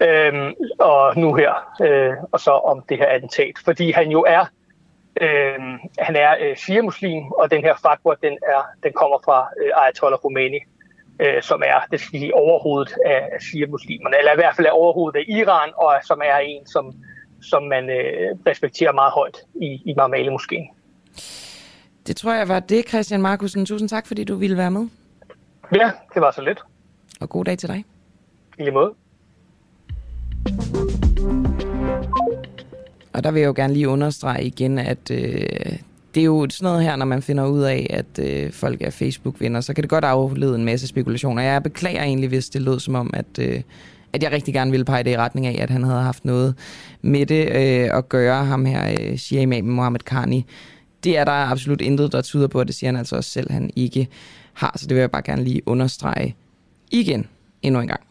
Øh, 0.00 0.52
og 0.78 1.18
nu 1.18 1.34
her, 1.34 1.52
øh, 1.82 2.14
og 2.32 2.40
så 2.40 2.50
om 2.50 2.82
det 2.88 2.98
her 2.98 3.06
attentat. 3.06 3.54
Fordi 3.64 3.90
han 3.90 4.10
jo 4.10 4.24
er 4.28 4.44
Øh, 5.20 5.58
han 5.98 6.16
er 6.16 6.36
øh, 6.40 6.56
shia-muslim, 6.56 7.24
og 7.40 7.50
den 7.50 7.62
her 7.62 7.74
fatwa, 7.82 8.14
den, 8.22 8.38
er, 8.42 8.62
den 8.82 8.92
kommer 8.92 9.18
fra 9.24 9.48
øh, 9.60 9.82
Ayatollah 9.82 10.18
Khomeini, 10.18 10.60
øh, 11.20 11.42
som 11.42 11.62
er 11.66 11.78
det 11.90 12.00
skal 12.00 12.20
sige, 12.20 12.34
overhovedet 12.34 12.92
af 13.06 13.20
shia-muslimerne, 13.40 14.18
eller 14.18 14.32
i 14.32 14.36
hvert 14.36 14.56
fald 14.56 14.66
er 14.66 14.70
overhovedet 14.70 15.18
af 15.18 15.24
Iran, 15.28 15.70
og 15.76 15.90
som 16.02 16.20
er 16.24 16.38
en, 16.38 16.66
som, 16.66 16.92
som 17.42 17.62
man 17.62 17.90
øh, 17.90 18.36
respekterer 18.46 18.92
meget 18.92 19.12
højt 19.12 19.38
i, 19.54 19.82
i 19.84 19.94
Marmale 19.96 20.30
Moskeen. 20.30 20.68
Det 22.06 22.16
tror 22.16 22.34
jeg 22.34 22.48
var 22.48 22.60
det, 22.60 22.88
Christian 22.88 23.22
Markusen. 23.22 23.66
Tusind 23.66 23.88
tak, 23.88 24.06
fordi 24.06 24.24
du 24.24 24.34
ville 24.34 24.56
være 24.56 24.70
med. 24.70 24.88
Ja, 25.74 25.90
det 26.14 26.22
var 26.22 26.30
så 26.30 26.42
lidt. 26.42 26.60
Og 27.20 27.28
god 27.28 27.44
dag 27.44 27.58
til 27.58 27.68
dig. 27.68 27.84
I 28.58 28.62
lige 28.62 28.70
måde. 28.70 28.94
Og 33.12 33.24
der 33.24 33.30
vil 33.30 33.40
jeg 33.40 33.46
jo 33.46 33.52
gerne 33.56 33.74
lige 33.74 33.88
understrege 33.88 34.44
igen, 34.44 34.78
at 34.78 35.10
øh, 35.10 35.78
det 36.14 36.20
er 36.20 36.24
jo 36.24 36.46
sådan 36.50 36.66
noget 36.66 36.84
her, 36.84 36.96
når 36.96 37.06
man 37.06 37.22
finder 37.22 37.46
ud 37.46 37.62
af, 37.62 37.86
at 37.90 38.18
øh, 38.18 38.52
folk 38.52 38.82
er 38.82 38.90
Facebook-venner, 38.90 39.60
så 39.60 39.74
kan 39.74 39.82
det 39.82 39.90
godt 39.90 40.04
aflede 40.04 40.54
en 40.54 40.64
masse 40.64 40.86
spekulationer. 40.86 41.42
Jeg 41.42 41.62
beklager 41.62 42.02
egentlig, 42.02 42.28
hvis 42.28 42.48
det 42.48 42.62
lød 42.62 42.80
som 42.80 42.94
om, 42.94 43.10
at, 43.14 43.38
øh, 43.40 43.60
at 44.12 44.22
jeg 44.22 44.32
rigtig 44.32 44.54
gerne 44.54 44.70
ville 44.70 44.84
pege 44.84 45.02
det 45.02 45.10
i 45.10 45.16
retning 45.16 45.46
af, 45.46 45.62
at 45.62 45.70
han 45.70 45.84
havde 45.84 46.02
haft 46.02 46.24
noget 46.24 46.54
med 47.02 47.26
det 47.26 47.48
øh, 47.48 47.98
at 47.98 48.08
gøre, 48.08 48.44
ham 48.44 48.64
her, 48.64 48.96
øh, 49.00 49.16
Shia 49.16 49.40
Imam 49.40 49.64
Mohammed 49.64 50.00
Karni. 50.00 50.46
Det 51.04 51.18
er 51.18 51.24
der 51.24 51.32
absolut 51.32 51.80
intet, 51.80 52.12
der 52.12 52.20
tyder 52.20 52.46
på, 52.46 52.60
og 52.60 52.66
det 52.66 52.74
siger 52.74 52.88
han 52.88 52.96
altså 52.96 53.16
også 53.16 53.30
selv, 53.30 53.52
han 53.52 53.70
ikke 53.76 54.08
har. 54.52 54.74
Så 54.76 54.86
det 54.86 54.94
vil 54.94 55.00
jeg 55.00 55.10
bare 55.10 55.22
gerne 55.22 55.44
lige 55.44 55.62
understrege 55.66 56.34
igen 56.90 57.26
endnu 57.62 57.80
en 57.80 57.88
gang. 57.88 58.07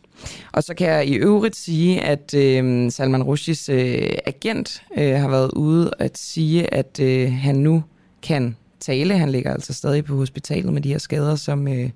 Og 0.51 0.63
så 0.63 0.73
kan 0.73 0.87
jeg 0.87 1.07
i 1.07 1.13
øvrigt 1.13 1.55
sige, 1.55 2.01
at 2.01 2.33
øh, 2.33 2.91
Salman 2.91 3.23
Rushdies 3.23 3.69
øh, 3.69 4.09
agent 4.25 4.83
øh, 4.97 5.15
har 5.15 5.29
været 5.29 5.51
ude 5.51 5.91
at 5.99 6.17
sige, 6.17 6.73
at 6.73 6.99
øh, 6.99 7.33
han 7.33 7.55
nu 7.55 7.83
kan 8.21 8.55
tale. 8.79 9.17
Han 9.17 9.29
ligger 9.29 9.53
altså 9.53 9.73
stadig 9.73 10.05
på 10.05 10.15
hospitalet 10.15 10.73
med 10.73 10.81
de 10.81 10.89
her 10.89 10.97
skader, 10.97 11.35
som, 11.35 11.67
øh, 11.67 11.89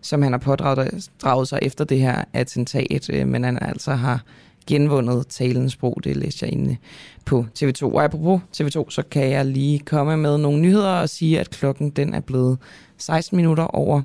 som 0.00 0.22
han 0.22 0.32
har 0.32 0.38
pådraget 0.38 1.48
sig 1.48 1.58
efter 1.62 1.84
det 1.84 2.00
her 2.00 2.24
attentat, 2.32 3.10
øh, 3.12 3.28
men 3.28 3.44
han 3.44 3.58
altså 3.62 3.92
har 3.92 4.24
genvundet 4.66 5.26
talens 5.26 5.72
sprog. 5.72 6.00
Det 6.04 6.16
læste 6.16 6.46
jeg 6.46 6.52
inde 6.52 6.76
på 7.24 7.46
TV2. 7.58 7.84
Og 7.84 8.04
apropos 8.04 8.40
TV2, 8.56 8.90
så 8.90 9.02
kan 9.10 9.30
jeg 9.30 9.46
lige 9.46 9.78
komme 9.78 10.16
med 10.16 10.38
nogle 10.38 10.60
nyheder 10.60 10.92
og 10.92 11.08
sige, 11.08 11.40
at 11.40 11.50
klokken 11.50 11.90
den 11.90 12.14
er 12.14 12.20
blevet 12.20 12.58
16 12.98 13.36
minutter 13.36 13.64
over 13.64 14.02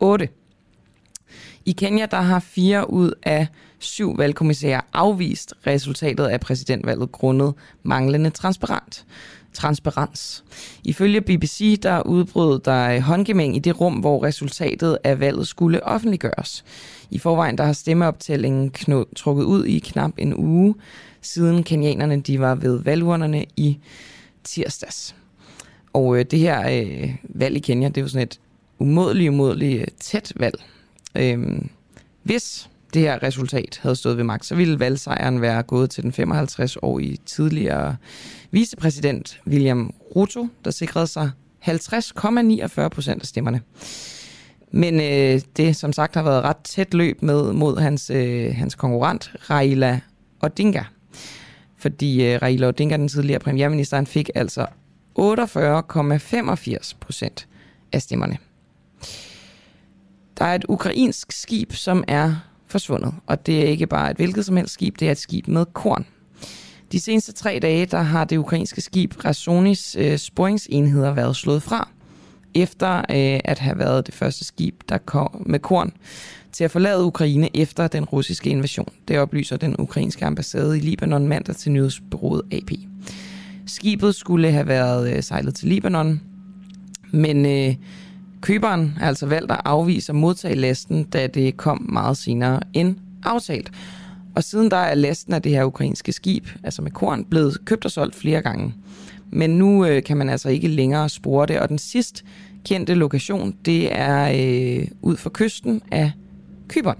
8. 0.00 0.28
I 1.64 1.72
Kenya 1.72 2.06
der 2.06 2.20
har 2.20 2.38
fire 2.38 2.90
ud 2.90 3.12
af 3.22 3.46
syv 3.78 4.18
valgkommissærer 4.18 4.80
afvist 4.92 5.54
resultatet 5.66 6.26
af 6.26 6.40
præsidentvalget 6.40 7.12
grundet 7.12 7.54
manglende 7.82 8.30
transparent. 8.30 9.04
Transparens. 9.52 10.44
Ifølge 10.84 11.20
BBC 11.20 11.80
der 11.82 12.02
udbrød 12.02 12.60
der 12.60 13.00
håndgemæng 13.00 13.56
i 13.56 13.58
det 13.58 13.80
rum, 13.80 13.94
hvor 13.94 14.24
resultatet 14.24 14.98
af 15.04 15.20
valget 15.20 15.48
skulle 15.48 15.84
offentliggøres. 15.86 16.64
I 17.10 17.18
forvejen 17.18 17.58
der 17.58 17.64
har 17.64 17.72
stemmeoptællingen 17.72 18.72
kno- 18.78 19.12
trukket 19.16 19.44
ud 19.44 19.64
i 19.64 19.78
knap 19.78 20.12
en 20.18 20.34
uge, 20.36 20.74
siden 21.20 21.62
kenianerne 21.62 22.20
de 22.20 22.40
var 22.40 22.54
ved 22.54 22.78
valgurnerne 22.78 23.44
i 23.56 23.78
tirsdags. 24.44 25.14
Og 25.92 26.18
øh, 26.18 26.24
det 26.24 26.38
her 26.38 26.82
øh, 26.82 27.14
valg 27.24 27.56
i 27.56 27.60
Kenya, 27.60 27.88
det 27.88 27.96
er 27.96 28.02
jo 28.02 28.08
sådan 28.08 28.26
et 28.26 28.40
umådeligt, 28.78 29.30
umådeligt 29.30 29.80
øh, 29.80 29.86
tæt 30.00 30.32
valg. 30.36 30.62
Øhm, 31.14 31.68
hvis 32.22 32.68
det 32.94 33.02
her 33.02 33.22
resultat 33.22 33.80
havde 33.82 33.96
stået 33.96 34.16
ved 34.16 34.24
magt, 34.24 34.46
så 34.46 34.54
ville 34.54 34.80
valgsejren 34.80 35.40
være 35.40 35.62
gået 35.62 35.90
til 35.90 36.02
den 36.02 36.12
55-årige 36.30 37.18
tidligere 37.26 37.96
vicepræsident 38.50 39.40
William 39.46 39.94
Ruto, 40.16 40.48
der 40.64 40.70
sikrede 40.70 41.06
sig 41.06 41.30
50,49 41.68 42.88
procent 42.88 43.22
af 43.22 43.26
stemmerne. 43.26 43.60
Men 44.72 45.00
øh, 45.00 45.40
det 45.56 45.76
som 45.76 45.92
sagt 45.92 46.14
har 46.14 46.22
været 46.22 46.44
ret 46.44 46.56
tæt 46.56 46.94
løb 46.94 47.22
med 47.22 47.52
mod 47.52 47.78
hans, 47.78 48.10
øh, 48.10 48.54
hans 48.56 48.74
konkurrent 48.74 49.32
Raila 49.50 50.00
Odinga. 50.40 50.82
Fordi 51.76 52.24
øh, 52.24 52.42
Raila 52.42 52.68
Odinga, 52.68 52.96
den 52.96 53.08
tidligere 53.08 53.38
premierminister, 53.38 53.96
han 53.96 54.06
fik 54.06 54.30
altså 54.34 54.66
48,85 55.18 56.92
procent 57.00 57.48
af 57.92 58.02
stemmerne. 58.02 58.38
Der 60.42 60.48
er 60.48 60.54
et 60.54 60.64
ukrainsk 60.68 61.32
skib, 61.32 61.72
som 61.72 62.04
er 62.08 62.34
forsvundet, 62.66 63.14
og 63.26 63.46
det 63.46 63.58
er 63.60 63.64
ikke 63.64 63.86
bare 63.86 64.10
et 64.10 64.16
hvilket 64.16 64.44
som 64.44 64.56
helst 64.56 64.74
skib, 64.74 65.00
det 65.00 65.08
er 65.08 65.12
et 65.12 65.18
skib 65.18 65.48
med 65.48 65.66
korn. 65.66 66.06
De 66.92 67.00
seneste 67.00 67.32
tre 67.32 67.58
dage, 67.62 67.86
der 67.86 68.02
har 68.02 68.24
det 68.24 68.36
ukrainske 68.36 68.80
skib 68.80 69.24
Rasonis 69.24 69.96
øh, 69.96 70.18
sporingsenheder 70.18 71.14
været 71.14 71.36
slået 71.36 71.62
fra. 71.62 71.88
efter 72.54 72.98
øh, 72.98 73.40
at 73.44 73.58
have 73.58 73.78
været 73.78 74.06
det 74.06 74.14
første 74.14 74.44
skib, 74.44 74.74
der 74.88 74.98
kom 74.98 75.42
med 75.46 75.58
korn 75.58 75.92
til 76.52 76.64
at 76.64 76.70
forlade 76.70 77.04
Ukraine 77.04 77.56
efter 77.56 77.88
den 77.88 78.04
russiske 78.04 78.50
invasion. 78.50 78.88
Det 79.08 79.18
oplyser 79.18 79.56
den 79.56 79.76
ukrainske 79.78 80.24
ambassade 80.24 80.78
i 80.78 80.80
Libanon 80.80 81.28
mandag 81.28 81.56
til 81.56 81.72
nyhedsbyrået 81.72 82.42
AP. 82.52 82.70
Skibet 83.66 84.14
skulle 84.14 84.52
have 84.52 84.68
været 84.68 85.16
øh, 85.16 85.22
sejlet 85.22 85.54
til 85.54 85.68
Libanon, 85.68 86.20
men 87.12 87.46
øh, 87.46 87.74
køberen 88.42 88.94
har 88.98 89.06
altså 89.06 89.26
valgt 89.26 89.52
at 89.52 89.60
afvise 89.64 90.12
at 90.12 90.16
modtage 90.16 90.54
lasten, 90.54 91.04
da 91.04 91.26
det 91.26 91.56
kom 91.56 91.86
meget 91.92 92.16
senere 92.16 92.60
end 92.72 92.96
aftalt. 93.24 93.70
Og 94.36 94.44
siden 94.44 94.70
der 94.70 94.76
er 94.76 94.94
lasten 94.94 95.34
af 95.34 95.42
det 95.42 95.52
her 95.52 95.64
ukrainske 95.64 96.12
skib, 96.12 96.46
altså 96.64 96.82
med 96.82 96.90
korn, 96.90 97.24
blevet 97.24 97.64
købt 97.64 97.84
og 97.84 97.90
solgt 97.90 98.14
flere 98.14 98.42
gange. 98.42 98.74
Men 99.30 99.50
nu 99.50 99.86
øh, 99.86 100.02
kan 100.02 100.16
man 100.16 100.28
altså 100.28 100.48
ikke 100.48 100.68
længere 100.68 101.08
spore 101.08 101.46
det, 101.46 101.60
og 101.60 101.68
den 101.68 101.78
sidst 101.78 102.24
kendte 102.64 102.94
lokation, 102.94 103.54
det 103.64 103.98
er 103.98 104.32
øh, 104.34 104.88
ud 105.02 105.16
for 105.16 105.30
kysten 105.30 105.82
af 105.90 106.12
Kyberen. 106.68 106.98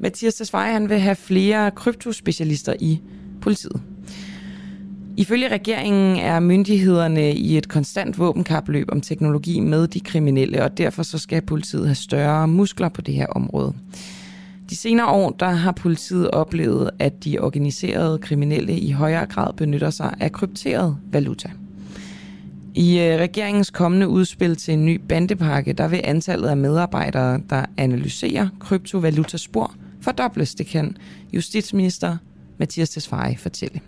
Mathias 0.00 0.34
Tesfaye, 0.34 0.72
han 0.72 0.88
vil 0.88 0.98
have 0.98 1.16
flere 1.16 1.70
kryptospecialister 1.70 2.74
i 2.80 3.00
politiet. 3.40 3.82
Ifølge 5.18 5.48
regeringen 5.48 6.16
er 6.16 6.40
myndighederne 6.40 7.34
i 7.34 7.58
et 7.58 7.68
konstant 7.68 8.18
våbenkapløb 8.18 8.88
om 8.92 9.00
teknologi 9.00 9.60
med 9.60 9.88
de 9.88 10.00
kriminelle, 10.00 10.64
og 10.64 10.78
derfor 10.78 11.02
så 11.02 11.18
skal 11.18 11.42
politiet 11.42 11.86
have 11.86 11.94
større 11.94 12.48
muskler 12.48 12.88
på 12.88 13.00
det 13.00 13.14
her 13.14 13.26
område. 13.26 13.72
De 14.70 14.76
senere 14.76 15.06
år 15.06 15.30
der 15.30 15.48
har 15.48 15.72
politiet 15.72 16.30
oplevet, 16.30 16.90
at 16.98 17.24
de 17.24 17.38
organiserede 17.38 18.18
kriminelle 18.18 18.78
i 18.78 18.90
højere 18.90 19.26
grad 19.26 19.52
benytter 19.52 19.90
sig 19.90 20.14
af 20.20 20.32
krypteret 20.32 20.96
valuta. 21.12 21.50
I 22.74 22.98
øh, 22.98 23.20
regeringens 23.20 23.70
kommende 23.70 24.08
udspil 24.08 24.56
til 24.56 24.74
en 24.74 24.86
ny 24.86 25.00
bandepakke, 25.08 25.72
der 25.72 25.88
vil 25.88 26.00
antallet 26.04 26.48
af 26.48 26.56
medarbejdere, 26.56 27.40
der 27.50 27.64
analyserer 27.76 28.48
kryptovalutaspor, 28.60 29.74
fordobles, 30.00 30.54
det 30.54 30.66
kan 30.66 30.96
justitsminister 31.32 32.16
Mathias 32.58 32.90
Tesfaye 32.90 33.36
fortælle. 33.36 33.80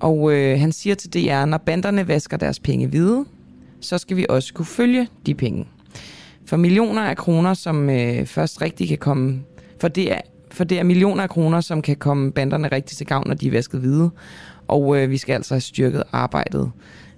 Og 0.00 0.32
øh, 0.32 0.60
han 0.60 0.72
siger 0.72 0.94
til 0.94 1.12
DR, 1.12 1.44
når 1.44 1.58
banderne 1.58 2.08
vasker 2.08 2.36
deres 2.36 2.60
penge 2.60 2.86
hvide, 2.86 3.24
så 3.80 3.98
skal 3.98 4.16
vi 4.16 4.26
også 4.28 4.54
kunne 4.54 4.66
følge 4.66 5.08
de 5.26 5.34
penge. 5.34 5.66
For 6.46 6.56
millioner 6.56 7.02
af 7.02 7.16
kroner, 7.16 7.54
som 7.54 7.90
øh, 7.90 8.26
først 8.26 8.62
rigtig 8.62 8.88
kan 8.88 8.98
komme... 8.98 9.40
For 9.80 9.88
det, 9.88 10.12
er, 10.12 10.20
for 10.50 10.64
det 10.64 10.78
er 10.78 10.82
millioner 10.82 11.22
af 11.22 11.30
kroner, 11.30 11.60
som 11.60 11.82
kan 11.82 11.96
komme 11.96 12.32
banderne 12.32 12.68
rigtig 12.68 12.96
til 12.96 13.06
gavn, 13.06 13.24
når 13.26 13.34
de 13.34 13.46
er 13.46 13.50
vasket 13.50 13.80
hvide. 13.80 14.10
Og 14.68 14.98
øh, 14.98 15.10
vi 15.10 15.16
skal 15.16 15.32
altså 15.34 15.54
have 15.54 15.60
styrket 15.60 16.02
arbejdet 16.12 16.70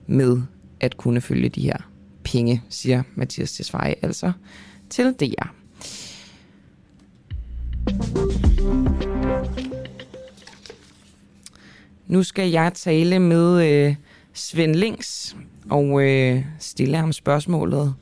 med 0.07 0.43
at 0.81 0.97
kunne 0.97 1.21
følge 1.21 1.49
de 1.49 1.63
her 1.63 1.77
penge, 2.25 2.63
siger 2.69 3.03
Mathias 3.15 3.53
Tesfaye 3.53 3.95
altså 4.03 4.33
til 4.91 5.13
DR. 5.13 5.47
Nu 12.11 12.23
skal 12.23 12.51
jeg 12.51 12.73
tale 12.75 13.19
med 13.19 13.71
øh, 13.71 13.95
Svend 14.35 14.75
Links 14.75 15.37
og 15.69 16.03
øh, 16.03 16.45
stille 16.59 16.97
ham 16.97 17.13
spørgsmålet, 17.13 17.95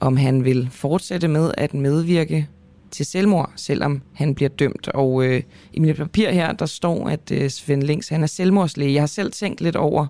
om 0.00 0.16
han 0.16 0.44
vil 0.44 0.68
fortsætte 0.70 1.28
med 1.28 1.50
at 1.58 1.74
medvirke 1.74 2.48
til 2.90 3.06
selvmord, 3.06 3.52
selvom 3.56 4.02
han 4.14 4.34
bliver 4.34 4.48
dømt. 4.48 4.88
Og 4.88 5.24
øh, 5.24 5.42
i 5.72 5.80
mit 5.80 5.96
papir 5.96 6.30
her, 6.30 6.52
der 6.52 6.66
står, 6.66 7.08
at 7.08 7.32
øh, 7.32 7.50
Svend 7.50 7.82
Links 7.82 8.08
han 8.08 8.22
er 8.22 8.26
selvmordslæge. 8.26 8.94
Jeg 8.94 9.02
har 9.02 9.06
selv 9.06 9.32
tænkt 9.32 9.60
lidt 9.60 9.76
over, 9.76 10.06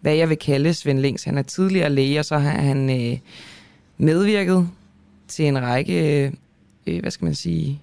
hvad 0.00 0.14
jeg 0.14 0.28
vil 0.28 0.38
kalde 0.38 0.74
Svend 0.74 0.98
Links. 0.98 1.24
Han 1.24 1.38
er 1.38 1.42
tidligere 1.42 1.90
læge, 1.90 2.18
og 2.18 2.24
så 2.24 2.38
har 2.38 2.60
han 2.60 2.90
øh, 2.90 3.18
medvirket 3.98 4.68
til 5.28 5.44
en 5.44 5.62
række, 5.62 6.24
øh, 6.24 6.32
øh 6.86 7.00
hvad 7.00 7.10
skal 7.10 7.24
man 7.24 7.34
sige, 7.34 7.80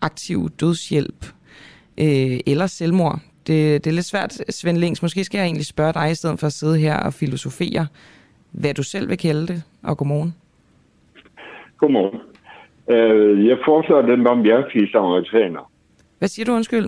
aktiv 0.00 0.50
dødshjælp 0.60 1.26
øh, 1.98 2.40
eller 2.46 2.66
selvmord 2.66 3.20
det, 3.46 3.84
det 3.84 3.90
er 3.90 3.94
lidt 3.94 4.06
svært, 4.06 4.32
Svend 4.48 4.78
Links. 4.78 5.02
Måske 5.02 5.24
skal 5.24 5.38
jeg 5.38 5.44
egentlig 5.44 5.66
spørge 5.66 5.92
dig, 5.92 6.10
i 6.10 6.14
stedet 6.14 6.40
for 6.40 6.46
at 6.46 6.52
sidde 6.52 6.78
her 6.78 6.96
og 6.96 7.12
filosofere, 7.12 7.86
hvad 8.50 8.74
du 8.74 8.82
selv 8.82 9.08
vil 9.08 9.18
kalde 9.18 9.46
det, 9.46 9.62
og 9.82 9.96
godmorgen. 9.96 10.34
Godmorgen. 11.78 12.20
Uh, 12.86 13.46
jeg 13.46 13.58
foreslår 13.64 14.02
den 14.02 14.24
barmhjertige 14.24 14.90
samaritaner. 14.92 15.70
Hvad 16.18 16.28
siger 16.28 16.46
du, 16.46 16.52
undskyld? 16.52 16.86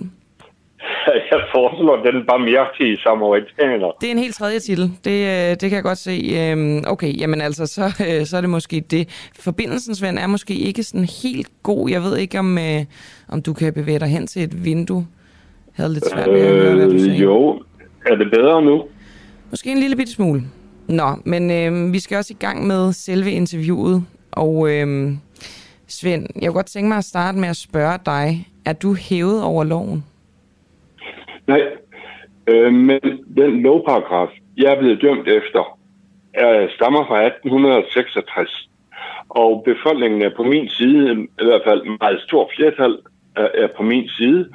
Jeg 1.31 1.41
foreslår 1.55 1.95
den 2.11 2.25
barmhjertige 2.25 2.97
samaritaner. 2.97 3.91
Det 4.01 4.07
er 4.07 4.11
en 4.11 4.19
helt 4.19 4.35
tredje 4.35 4.59
titel. 4.59 4.91
Det, 5.05 5.11
øh, 5.11 5.49
det 5.49 5.61
kan 5.61 5.71
jeg 5.71 5.83
godt 5.83 5.97
se. 5.97 6.15
Øhm, 6.39 6.83
okay, 6.87 7.19
jamen 7.19 7.41
altså, 7.41 7.65
så, 7.65 7.83
øh, 7.83 8.25
så 8.25 8.37
er 8.37 8.41
det 8.41 8.49
måske 8.49 8.79
det. 8.79 9.29
Forbindelsen, 9.39 9.95
Svend, 9.95 10.19
er 10.19 10.27
måske 10.27 10.53
ikke 10.53 10.83
sådan 10.83 11.07
helt 11.23 11.49
god. 11.63 11.89
Jeg 11.89 12.01
ved 12.01 12.17
ikke, 12.17 12.39
om, 12.39 12.57
om 13.29 13.41
du 13.41 13.53
kan 13.53 13.73
bevæge 13.73 13.99
dig 13.99 14.07
hen 14.07 14.27
til 14.27 14.43
et 14.43 14.65
vindue 14.65 15.07
havde 15.79 15.93
lidt 15.93 16.09
svært 16.09 16.29
ved 16.29 16.41
at 16.41 16.55
høre, 16.55 16.75
hvad 16.75 16.87
du 16.87 16.93
øh, 16.93 16.99
sagde. 16.99 17.17
Jo, 17.17 17.61
er 18.05 18.15
det 18.15 18.31
bedre 18.31 18.61
nu? 18.61 18.83
Måske 19.49 19.71
en 19.71 19.77
lille 19.77 19.95
bitte 19.95 20.11
smule. 20.11 20.41
Nå, 20.87 21.09
men 21.25 21.51
øh, 21.51 21.93
vi 21.93 21.99
skal 21.99 22.17
også 22.17 22.33
i 22.33 22.43
gang 22.45 22.67
med 22.67 22.93
selve 22.93 23.31
interviewet. 23.31 24.03
Og 24.31 24.69
øh, 24.71 25.11
Svend, 25.87 26.27
jeg 26.35 26.47
kunne 26.47 26.53
godt 26.53 26.65
tænke 26.65 26.87
mig 26.87 26.97
at 26.97 27.03
starte 27.03 27.37
med 27.37 27.49
at 27.49 27.55
spørge 27.55 27.99
dig. 28.05 28.47
Er 28.65 28.73
du 28.73 28.93
hævet 28.93 29.43
over 29.43 29.63
loven? 29.63 30.05
Nej, 31.47 31.61
øh, 32.47 32.73
men 32.73 32.99
den 33.37 33.61
lovparagraf, 33.61 34.29
jeg 34.57 34.73
er 34.73 34.79
blevet 34.79 35.01
dømt 35.01 35.27
efter, 35.27 35.79
er, 36.33 36.67
stammer 36.75 37.05
fra 37.07 37.25
1866. 37.25 38.69
Og 39.29 39.63
befolkningen 39.65 40.21
er 40.21 40.31
på 40.35 40.43
min 40.43 40.69
side, 40.69 41.27
i 41.41 41.45
hvert 41.45 41.61
fald 41.67 41.81
meget 42.01 42.21
stor 42.27 42.51
flertal 42.55 42.97
er, 43.35 43.47
er 43.53 43.67
på 43.77 43.83
min 43.83 44.09
side 44.09 44.49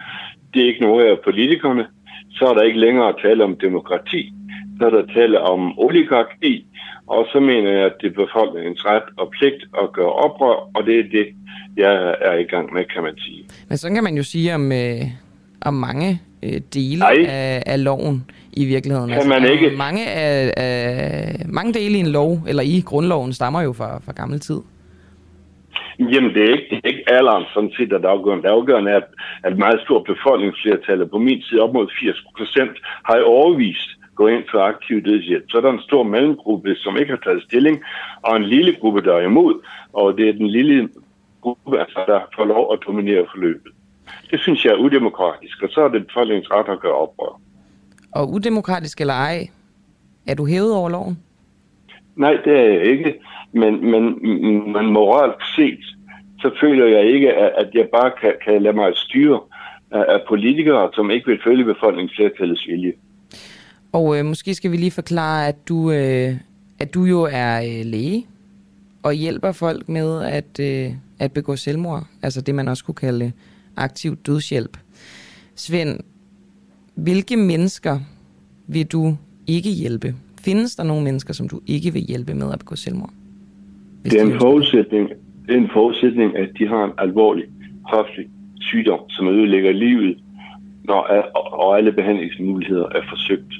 det 0.54 0.62
er 0.62 0.74
ignorerer 0.74 1.16
politikerne, 1.24 1.86
så 2.30 2.44
er 2.46 2.54
der 2.54 2.62
ikke 2.62 2.80
længere 2.80 3.14
tale 3.22 3.44
om 3.44 3.56
demokrati, 3.56 4.32
så 4.78 4.86
er 4.86 4.90
der 4.90 5.14
tale 5.14 5.40
om 5.40 5.78
oligarki, 5.78 6.66
og 7.06 7.26
så 7.32 7.40
mener 7.40 7.70
jeg, 7.70 7.84
at 7.84 7.96
det 8.00 8.06
er 8.06 8.24
befolkningens 8.24 8.84
ret 8.84 9.08
og 9.16 9.30
pligt 9.38 9.62
at 9.82 9.92
gøre 9.92 10.12
oprør, 10.12 10.70
og 10.74 10.86
det 10.86 10.98
er 10.98 11.02
det, 11.02 11.26
jeg 11.76 12.14
er 12.20 12.34
i 12.34 12.44
gang 12.44 12.72
med, 12.74 12.84
kan 12.94 13.02
man 13.02 13.16
sige. 13.18 13.44
Men 13.68 13.78
sådan 13.78 13.94
kan 13.94 14.04
man 14.04 14.16
jo 14.16 14.22
sige 14.22 14.54
om, 14.54 14.72
øh, 14.72 15.00
om 15.60 15.74
mange 15.74 16.20
øh, 16.42 16.60
dele 16.74 17.04
af, 17.30 17.62
af 17.66 17.84
loven 17.84 18.24
i 18.52 18.64
virkeligheden. 18.64 19.08
Kan 19.08 19.18
altså, 19.18 19.28
man 19.28 19.52
ikke? 19.52 19.76
Mange, 19.76 20.06
af, 20.06 20.54
af, 20.56 21.46
mange 21.48 21.74
dele 21.74 21.98
i 21.98 22.00
en 22.00 22.06
lov, 22.06 22.38
eller 22.48 22.62
i 22.62 22.82
grundloven, 22.86 23.32
stammer 23.32 23.62
jo 23.62 23.72
fra, 23.72 23.98
fra 23.98 24.12
gammel 24.12 24.40
tid. 24.40 24.60
Jamen, 25.98 26.34
det 26.34 26.42
er 26.44 26.52
ikke, 26.52 26.66
det 26.70 26.80
er 26.84 26.88
ikke 26.88 27.04
alderen 27.06 27.44
sådan 27.54 27.72
set, 27.76 27.90
der 27.90 27.98
er 27.98 28.08
afgørende. 28.08 28.42
Det 28.42 28.48
afgørende 28.48 28.90
er, 28.90 28.96
at, 28.96 29.08
at 29.42 29.58
meget 29.58 29.80
stor 29.80 30.02
befolkningsflertal 30.02 31.08
på 31.08 31.18
min 31.18 31.42
side, 31.42 31.60
op 31.60 31.72
mod 31.74 31.88
80 32.00 32.24
procent, 32.36 32.76
har 33.04 33.16
i 33.16 33.22
overvist 33.22 33.90
gå 34.14 34.26
ind 34.26 34.44
for 34.50 34.58
aktiv 34.60 35.04
dødshjælp. 35.04 35.44
Så 35.48 35.56
er 35.56 35.60
der 35.60 35.72
en 35.72 35.80
stor 35.88 36.02
mellemgruppe, 36.02 36.74
som 36.76 36.96
ikke 36.96 37.10
har 37.10 37.20
taget 37.24 37.42
stilling, 37.42 37.82
og 38.22 38.36
en 38.36 38.44
lille 38.44 38.76
gruppe, 38.80 39.02
der 39.02 39.14
er 39.14 39.20
imod. 39.20 39.54
Og 39.92 40.18
det 40.18 40.28
er 40.28 40.32
den 40.32 40.48
lille 40.48 40.88
gruppe, 41.40 41.80
altså, 41.80 42.04
der 42.06 42.20
får 42.36 42.44
lov 42.44 42.72
at 42.72 42.78
dominere 42.86 43.26
forløbet. 43.34 43.72
Det 44.30 44.40
synes 44.40 44.64
jeg 44.64 44.72
er 44.72 44.76
udemokratisk, 44.76 45.62
og 45.62 45.68
så 45.70 45.80
er 45.80 45.88
det 45.88 46.06
befolkningens 46.06 46.50
ret 46.50 46.72
at 46.72 46.80
gøre 46.80 46.92
oprør. 46.92 47.40
Og 48.12 48.30
udemokratisk 48.30 49.00
eller 49.00 49.14
ej, 49.14 49.48
er 50.26 50.34
du 50.34 50.46
hævet 50.46 50.74
over 50.74 50.88
loven? 50.88 51.18
Nej, 52.16 52.38
det 52.44 52.58
er 52.58 52.72
jeg 52.72 52.84
ikke. 52.84 53.14
Men, 53.54 53.90
men, 53.90 54.02
men 54.72 54.86
moralt 54.86 55.42
set, 55.56 55.84
så 56.38 56.50
føler 56.60 56.86
jeg 56.86 57.06
ikke, 57.06 57.32
at 57.34 57.68
jeg 57.74 57.88
bare 57.92 58.10
kan, 58.20 58.32
kan 58.44 58.62
lade 58.62 58.76
mig 58.76 58.92
styre 58.96 59.40
af 59.90 60.20
politikere, 60.28 60.90
som 60.94 61.10
ikke 61.10 61.26
vil 61.26 61.40
følge 61.44 61.64
befolkningsflertallets 61.64 62.66
vilje. 62.66 62.92
Og 63.92 64.18
øh, 64.18 64.24
måske 64.24 64.54
skal 64.54 64.70
vi 64.70 64.76
lige 64.76 64.90
forklare, 64.90 65.48
at 65.48 65.68
du, 65.68 65.90
øh, 65.90 66.34
at 66.78 66.94
du 66.94 67.04
jo 67.04 67.28
er 67.32 67.60
øh, 67.60 67.84
læge 67.84 68.26
og 69.02 69.12
hjælper 69.12 69.52
folk 69.52 69.88
med 69.88 70.22
at, 70.22 70.60
øh, 70.60 70.92
at 71.18 71.32
begå 71.32 71.56
selvmord. 71.56 72.02
Altså 72.22 72.40
det, 72.40 72.54
man 72.54 72.68
også 72.68 72.84
kunne 72.84 72.94
kalde 72.94 73.24
øh, 73.24 73.30
aktiv 73.76 74.16
dødshjælp. 74.16 74.76
Svend, 75.54 76.00
hvilke 76.94 77.36
mennesker 77.36 78.00
vil 78.66 78.86
du 78.86 79.16
ikke 79.46 79.70
hjælpe? 79.70 80.14
Findes 80.40 80.76
der 80.76 80.82
nogle 80.82 81.04
mennesker, 81.04 81.32
som 81.32 81.48
du 81.48 81.60
ikke 81.66 81.92
vil 81.92 82.02
hjælpe 82.02 82.34
med 82.34 82.52
at 82.52 82.58
begå 82.58 82.76
selvmord? 82.76 83.10
Det 84.04 84.20
er, 84.20 84.24
en 84.24 84.38
forudsætning, 84.40 85.08
det 85.46 85.54
er 85.54 85.58
en 85.58 85.70
forudsætning, 85.72 86.36
at 86.36 86.48
de 86.58 86.66
har 86.68 86.84
en 86.84 86.92
alvorlig 86.98 87.44
kræftlig 87.88 88.26
sygdom, 88.60 89.00
som 89.08 89.28
ødelægger 89.28 89.72
livet, 89.72 90.18
når, 90.84 91.00
og 91.34 91.78
alle 91.78 91.92
behandlingsmuligheder 91.92 92.84
er 92.84 93.02
forsøgt. 93.08 93.52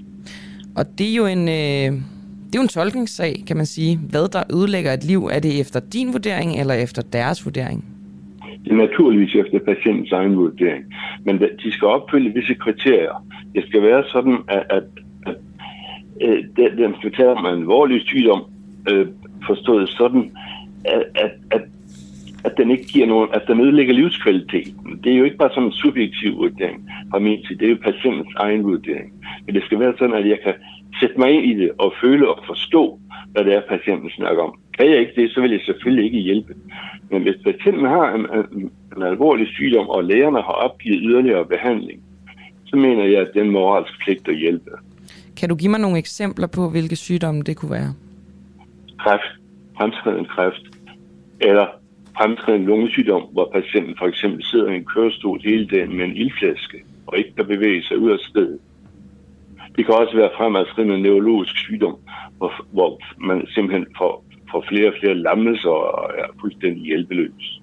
Og 0.77 0.85
det 0.99 1.11
er 1.11 1.15
jo 1.15 1.27
en, 1.27 1.49
øh, 1.49 2.01
det 2.47 2.59
er 2.59 2.63
jo 2.63 2.63
en 2.63 2.69
tolkningssag, 2.69 3.45
kan 3.47 3.57
man 3.57 3.67
sige. 3.67 3.99
Hvad 4.11 4.29
der 4.29 4.43
ødelægger 4.57 4.93
et 4.93 5.05
liv, 5.05 5.29
er 5.33 5.39
det 5.39 5.61
efter 5.61 5.81
din 5.81 6.13
vurdering 6.13 6.61
eller 6.61 6.75
efter 6.75 7.03
deres 7.03 7.45
vurdering? 7.45 7.85
Det 8.65 8.73
er 8.73 8.77
naturligvis 8.77 9.35
efter 9.35 9.59
patientens 9.59 10.13
egen 10.13 10.37
vurdering. 10.37 10.85
Men 11.25 11.39
de 11.63 11.73
skal 11.73 11.89
opfylde 11.89 12.35
visse 12.35 12.55
kriterier. 12.55 13.27
Det 13.55 13.65
skal 13.69 13.83
være 13.83 14.05
sådan, 14.13 14.39
at, 14.49 14.63
at, 14.71 14.83
at, 15.27 15.37
at 16.65 16.79
den 16.79 16.95
skal 16.99 17.13
tage 17.13 17.29
om 17.29 17.47
en 17.47 17.53
alvorlig 17.61 18.01
sygdom, 18.03 18.43
øh, 18.91 19.07
forstået 19.47 19.89
sådan, 19.89 20.37
at, 20.85 21.03
at, 21.15 21.33
at, 21.51 21.63
at 22.45 22.53
den 22.57 22.71
ikke 22.71 22.85
giver 22.85 23.07
nogen, 23.07 23.29
at 23.33 23.43
den 23.49 23.61
ødelægger 23.61 23.95
livskvaliteten. 23.95 25.01
Det 25.05 25.13
er 25.13 25.17
jo 25.17 25.25
ikke 25.25 25.37
bare 25.37 25.51
sådan 25.55 25.69
en 25.69 25.73
subjektiv 25.73 26.37
vurdering 26.37 26.91
fra 27.11 27.19
min 27.19 27.45
side, 27.47 27.59
det 27.59 27.67
er 27.67 27.71
jo 27.71 27.91
patientens 27.91 28.35
egen 28.37 28.65
vurdering. 28.65 29.13
Men 29.47 29.55
det 29.55 29.65
skal 29.65 29.81
være 29.81 29.95
sådan, 29.99 30.15
at 30.15 30.29
jeg 30.29 30.39
kan 30.45 30.55
sætte 31.01 31.19
mig 31.19 31.31
ind 31.31 31.45
i 31.53 31.55
det 31.63 31.71
og 31.79 31.95
føle 32.03 32.29
og 32.35 32.45
forstå, 32.47 32.99
hvad 33.33 33.45
det 33.45 33.55
er, 33.55 33.63
patienten 33.69 34.11
snakker 34.11 34.43
om. 34.43 34.55
Kan 34.79 34.91
jeg 34.91 34.99
ikke 35.01 35.21
det, 35.21 35.31
så 35.31 35.41
vil 35.41 35.51
jeg 35.51 35.61
selvfølgelig 35.61 36.05
ikke 36.05 36.19
hjælpe. 36.19 36.55
Men 37.11 37.23
hvis 37.23 37.39
patienten 37.45 37.85
har 37.85 38.15
en, 38.15 38.27
en, 38.39 38.71
en 38.97 39.03
alvorlig 39.03 39.47
sygdom, 39.47 39.89
og 39.89 40.05
lægerne 40.05 40.37
har 40.37 40.57
opgivet 40.67 41.01
yderligere 41.03 41.47
behandling, 41.47 42.01
så 42.67 42.77
mener 42.77 43.05
jeg, 43.05 43.21
at 43.21 43.31
den 43.35 43.51
moralsk 43.51 43.93
pligt 44.05 44.29
at 44.29 44.37
hjælpe. 44.37 44.71
Kan 45.37 45.49
du 45.49 45.55
give 45.55 45.71
mig 45.71 45.81
nogle 45.81 45.99
eksempler 45.99 46.47
på, 46.47 46.71
hvilke 46.71 46.97
sygdomme 46.97 47.43
det 47.43 47.57
kunne 47.57 47.71
være? 47.71 47.95
Kræft, 49.05 49.31
fremskreden 49.77 50.25
kræft, 50.25 50.65
eller 51.41 51.67
fremskreden 52.17 52.65
lungesygdom, 52.65 53.23
hvor 53.33 53.51
patienten 53.53 53.95
for 53.99 54.07
eksempel 54.07 54.45
sidder 54.45 54.71
i 54.71 54.77
en 54.77 54.85
kørestol 54.85 55.41
hele 55.45 55.67
dagen 55.67 55.97
med 55.97 56.05
en 56.05 56.17
ildflaske 56.17 56.79
og 57.07 57.19
ikke 57.19 57.35
kan 57.37 57.47
bevæge 57.47 57.83
sig 57.83 57.99
ud 57.99 58.11
af 58.11 58.19
stedet. 58.19 58.59
Det 59.77 59.87
kan 59.87 59.95
også 59.95 60.17
være 60.17 60.31
fremadskridende 60.37 61.03
neurologisk 61.03 61.57
sygdom, 61.57 61.97
hvor, 62.39 62.53
hvor 62.71 63.01
man 63.19 63.47
simpelthen 63.47 63.87
får, 63.99 64.25
får 64.51 64.65
flere 64.69 64.89
og 64.89 64.95
flere 65.01 65.15
lammelser 65.15 65.69
og 65.69 66.11
er 66.19 66.27
fuldstændig 66.41 66.83
hjælpeløs. 66.83 67.61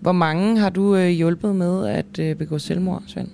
Hvor 0.00 0.12
mange 0.12 0.58
har 0.58 0.70
du 0.70 0.96
øh, 0.96 1.08
hjulpet 1.08 1.56
med 1.56 1.88
at 1.88 2.18
øh, 2.20 2.36
begå 2.36 2.58
selvmord, 2.58 3.02
Svend? 3.06 3.28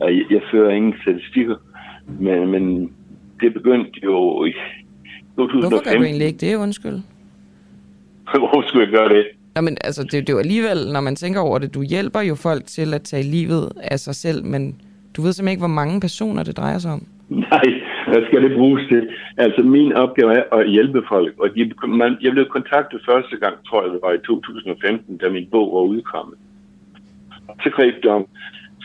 Jeg, 0.00 0.24
jeg 0.30 0.42
fører 0.50 0.70
ingen 0.70 0.94
statistikker, 1.02 1.56
men, 2.20 2.48
men 2.50 2.92
det 3.40 3.54
begyndte 3.54 4.00
jo 4.04 4.44
i 4.44 4.52
2015. 5.36 5.60
Hvorfor 5.60 5.84
gør 5.84 5.98
du 5.98 6.04
egentlig 6.04 6.26
ikke 6.26 6.38
det, 6.38 6.54
undskyld? 6.56 6.98
Hvorfor 8.40 8.62
skulle 8.68 8.84
jeg 8.84 8.92
gøre 8.92 9.08
det? 9.08 9.26
Nå, 9.54 9.60
men 9.60 9.76
altså, 9.84 10.02
det, 10.02 10.12
det 10.12 10.28
er 10.28 10.32
jo 10.32 10.38
alligevel, 10.38 10.92
når 10.92 11.00
man 11.00 11.16
tænker 11.16 11.40
over 11.40 11.58
det, 11.58 11.74
du 11.74 11.82
hjælper 11.82 12.20
jo 12.20 12.34
folk 12.34 12.66
til 12.66 12.94
at 12.94 13.02
tage 13.02 13.22
livet 13.22 13.72
af 13.76 13.98
sig 14.00 14.14
selv, 14.14 14.44
men 14.44 14.80
du 15.16 15.22
ved 15.22 15.32
simpelthen 15.32 15.52
ikke, 15.52 15.66
hvor 15.66 15.80
mange 15.82 16.00
personer 16.00 16.42
det 16.42 16.56
drejer 16.56 16.78
sig 16.78 16.92
om. 16.92 17.06
Nej, 17.28 17.66
hvad 18.08 18.26
skal 18.26 18.42
det 18.42 18.56
bruges 18.56 18.82
til? 18.88 19.08
Altså, 19.36 19.62
min 19.62 19.92
opgave 19.92 20.34
er 20.34 20.56
at 20.58 20.70
hjælpe 20.70 21.02
folk, 21.08 21.34
og 21.38 21.48
de, 21.54 21.72
man, 21.88 22.16
jeg 22.22 22.32
blev 22.32 22.46
kontaktet 22.46 23.00
første 23.10 23.36
gang, 23.36 23.54
tror 23.66 23.82
jeg, 23.82 23.92
det 23.92 24.00
var 24.02 24.12
i 24.12 24.18
2015, 24.18 25.16
da 25.16 25.28
min 25.28 25.48
bog 25.50 25.72
var 25.74 25.80
udkommet. 25.80 26.38
Så 27.62 27.70
greb 27.70 27.94
det 28.02 28.10
om. 28.10 28.26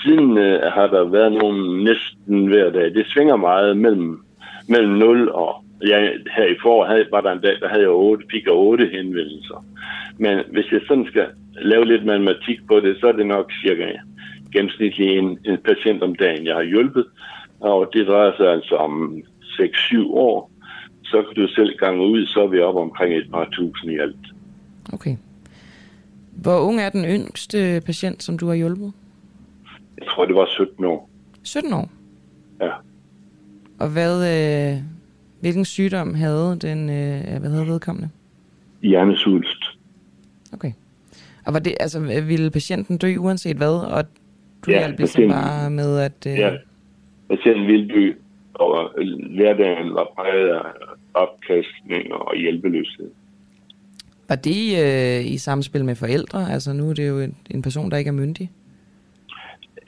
Siden 0.03 0.37
øh, 0.37 0.59
har 0.73 0.87
der 0.87 1.03
været 1.03 1.31
nogen 1.31 1.83
næsten 1.83 2.47
hver 2.47 2.69
dag. 2.69 2.93
Det 2.93 3.05
svinger 3.07 3.35
meget 3.35 3.77
mellem, 3.77 4.21
mellem 4.69 4.93
0 4.93 5.29
og... 5.29 5.63
Ja, 5.81 6.09
her 6.35 6.45
i 6.45 6.57
foråret 6.61 7.07
var 7.11 7.21
der 7.21 7.31
en 7.31 7.41
dag, 7.41 7.55
der 7.59 7.69
havde 7.69 7.81
jeg 7.81 7.89
8, 7.89 8.25
fik 8.31 8.45
jeg 8.45 8.53
8 8.53 8.89
henvendelser. 8.93 9.65
Men 10.17 10.39
hvis 10.51 10.71
jeg 10.71 10.81
sådan 10.87 11.05
skal 11.05 11.27
lave 11.61 11.85
lidt 11.85 12.05
matematik 12.05 12.59
på 12.67 12.79
det, 12.79 12.97
så 12.99 13.07
er 13.07 13.11
det 13.11 13.25
nok 13.25 13.51
cirka 13.61 13.91
gennemsnitlig 14.51 15.17
en, 15.17 15.39
en 15.45 15.57
patient 15.57 16.03
om 16.03 16.15
dagen, 16.15 16.45
jeg 16.45 16.55
har 16.55 16.63
hjulpet. 16.63 17.05
Og 17.59 17.89
det 17.93 18.07
drejer 18.07 18.31
sig 18.37 18.51
altså 18.51 18.75
om 18.75 19.21
6-7 19.41 20.11
år. 20.11 20.51
Så 21.03 21.23
kan 21.23 21.43
du 21.43 21.47
selv 21.47 21.77
gange 21.77 22.05
ud, 22.05 22.25
så 22.25 22.39
er 22.43 22.47
vi 22.47 22.59
oppe 22.59 22.81
omkring 22.81 23.17
et 23.17 23.31
par 23.31 23.47
tusind 23.51 23.91
i 23.91 23.97
alt. 23.97 24.25
Okay. 24.93 25.15
Hvor 26.31 26.59
ung 26.59 26.81
er 26.81 26.89
den 26.89 27.05
yngste 27.05 27.81
patient, 27.85 28.23
som 28.23 28.37
du 28.37 28.47
har 28.47 28.55
hjulpet? 28.55 28.93
Jeg 29.97 30.07
tror, 30.07 30.25
det 30.25 30.35
var 30.35 30.47
17 30.49 30.85
år. 30.85 31.09
17 31.43 31.73
år? 31.73 31.89
Ja. 32.61 32.71
Og 33.79 33.89
hvad, 33.89 34.15
øh, 34.33 34.81
hvilken 35.39 35.65
sygdom 35.65 36.13
havde 36.13 36.57
den, 36.61 36.89
øh, 36.89 37.39
hvad 37.39 37.49
havde 37.49 37.67
vedkommende? 37.67 38.09
Hjernesvulst. 38.81 39.63
Okay. 40.53 40.71
Og 41.45 41.53
var 41.53 41.59
det, 41.59 41.75
altså, 41.79 41.99
ville 41.99 42.51
patienten 42.51 42.97
dø 42.97 43.15
uanset 43.17 43.57
hvad? 43.57 43.91
Og 43.91 44.03
du 44.65 44.71
Ja, 44.71 44.79
hjalp 44.79 44.99
ligesom 44.99 45.29
bare 45.29 45.69
med 45.69 45.99
at... 45.99 46.25
Øh, 46.27 46.33
Ja. 46.37 46.51
Patienten 47.29 47.67
ville 47.67 47.87
dø, 47.87 48.11
og 48.53 48.91
hverdagen 49.35 49.93
var 49.93 50.07
præget 50.15 50.49
af 50.49 50.61
opkastning 51.13 52.13
og 52.13 52.37
hjælpeløshed. 52.37 53.09
Var 54.29 54.35
det 54.35 54.83
øh, 54.83 55.31
i 55.31 55.37
samspil 55.37 55.85
med 55.85 55.95
forældre? 55.95 56.51
Altså 56.51 56.73
nu 56.73 56.89
er 56.89 56.93
det 56.93 57.07
jo 57.07 57.19
en, 57.19 57.35
en 57.51 57.61
person, 57.61 57.91
der 57.91 57.97
ikke 57.97 58.07
er 58.07 58.11
myndig. 58.13 58.51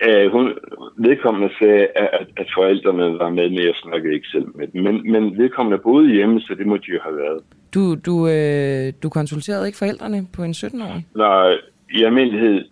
Uh, 0.08 0.32
hun, 0.32 0.54
vedkommende 0.98 1.50
sagde, 1.60 1.88
at, 1.96 2.28
at, 2.38 2.48
forældrene 2.58 3.20
var 3.20 3.30
med, 3.30 3.50
men 3.50 3.64
jeg 3.64 3.74
snakkede 3.84 4.14
ikke 4.14 4.28
selv 4.28 4.48
med 4.56 4.68
dem. 4.68 4.84
Men, 4.84 5.12
men 5.12 5.38
vedkommende 5.38 5.78
boede 5.78 6.14
hjemme, 6.14 6.42
så 6.42 6.56
det 6.58 6.68
må 6.68 6.78
de 6.78 6.92
jo 6.92 7.00
have 7.04 7.18
været. 7.18 7.42
Du, 7.74 7.96
du, 7.96 8.28
øh, 8.28 8.94
du 9.04 9.10
konsulterede 9.10 9.68
ikke 9.68 9.78
forældrene 9.78 10.28
på 10.36 10.44
en 10.44 10.52
17-årig? 10.52 11.06
Nej, 11.16 11.58
i 11.94 12.04
almindelighed, 12.04 12.66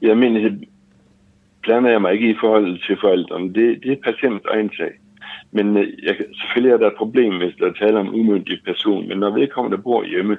i 0.00 0.06
almindelighed 0.08 0.60
blander 1.62 1.90
jeg 1.90 2.00
mig 2.00 2.12
ikke 2.12 2.30
i 2.30 2.36
forhold 2.40 2.86
til 2.86 2.96
forældrene. 3.00 3.54
Det, 3.54 3.82
det 3.82 3.92
er 3.92 4.10
patientens 4.10 4.46
egen 4.54 4.70
sag. 4.76 4.92
Men 5.52 5.76
øh, 5.76 5.86
jeg, 6.02 6.16
selvfølgelig 6.40 6.72
er 6.72 6.78
der 6.78 6.86
et 6.86 7.02
problem, 7.02 7.36
hvis 7.36 7.54
der 7.58 7.72
taler 7.72 8.00
om 8.00 8.06
en 8.06 8.20
umyndig 8.20 8.58
person. 8.64 9.08
Men 9.08 9.18
når 9.18 9.38
vedkommende 9.38 9.78
bor 9.78 10.04
hjemme 10.04 10.36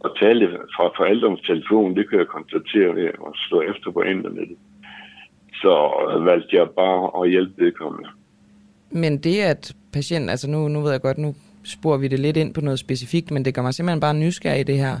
og 0.00 0.18
taler 0.18 0.48
fra 0.76 0.84
forældrenes 0.96 1.40
telefon, 1.40 1.96
det 1.96 2.08
kan 2.08 2.18
jeg 2.18 2.26
konstatere 2.26 2.94
ved 2.94 3.04
at 3.04 3.32
slå 3.48 3.60
efter 3.60 3.90
på 3.90 4.02
internettet. 4.02 4.56
Så 5.60 5.72
valgte 6.24 6.56
jeg 6.56 6.66
bare 6.76 7.22
at 7.22 7.30
hjælpe 7.30 7.64
vedkommende. 7.64 8.08
Men 8.90 9.18
det, 9.18 9.40
at 9.40 9.74
patienten, 9.92 10.30
altså 10.30 10.50
nu, 10.50 10.68
nu 10.68 10.80
ved 10.80 10.90
jeg 10.90 11.00
godt, 11.00 11.18
nu 11.18 11.34
sporer 11.64 11.98
vi 11.98 12.08
det 12.08 12.18
lidt 12.18 12.36
ind 12.36 12.54
på 12.54 12.60
noget 12.60 12.78
specifikt, 12.78 13.30
men 13.30 13.44
det 13.44 13.54
gør 13.54 13.62
mig 13.62 13.74
simpelthen 13.74 14.00
bare 14.00 14.14
nysgerrig 14.14 14.60
i 14.60 14.62
det 14.62 14.78
her. 14.78 14.96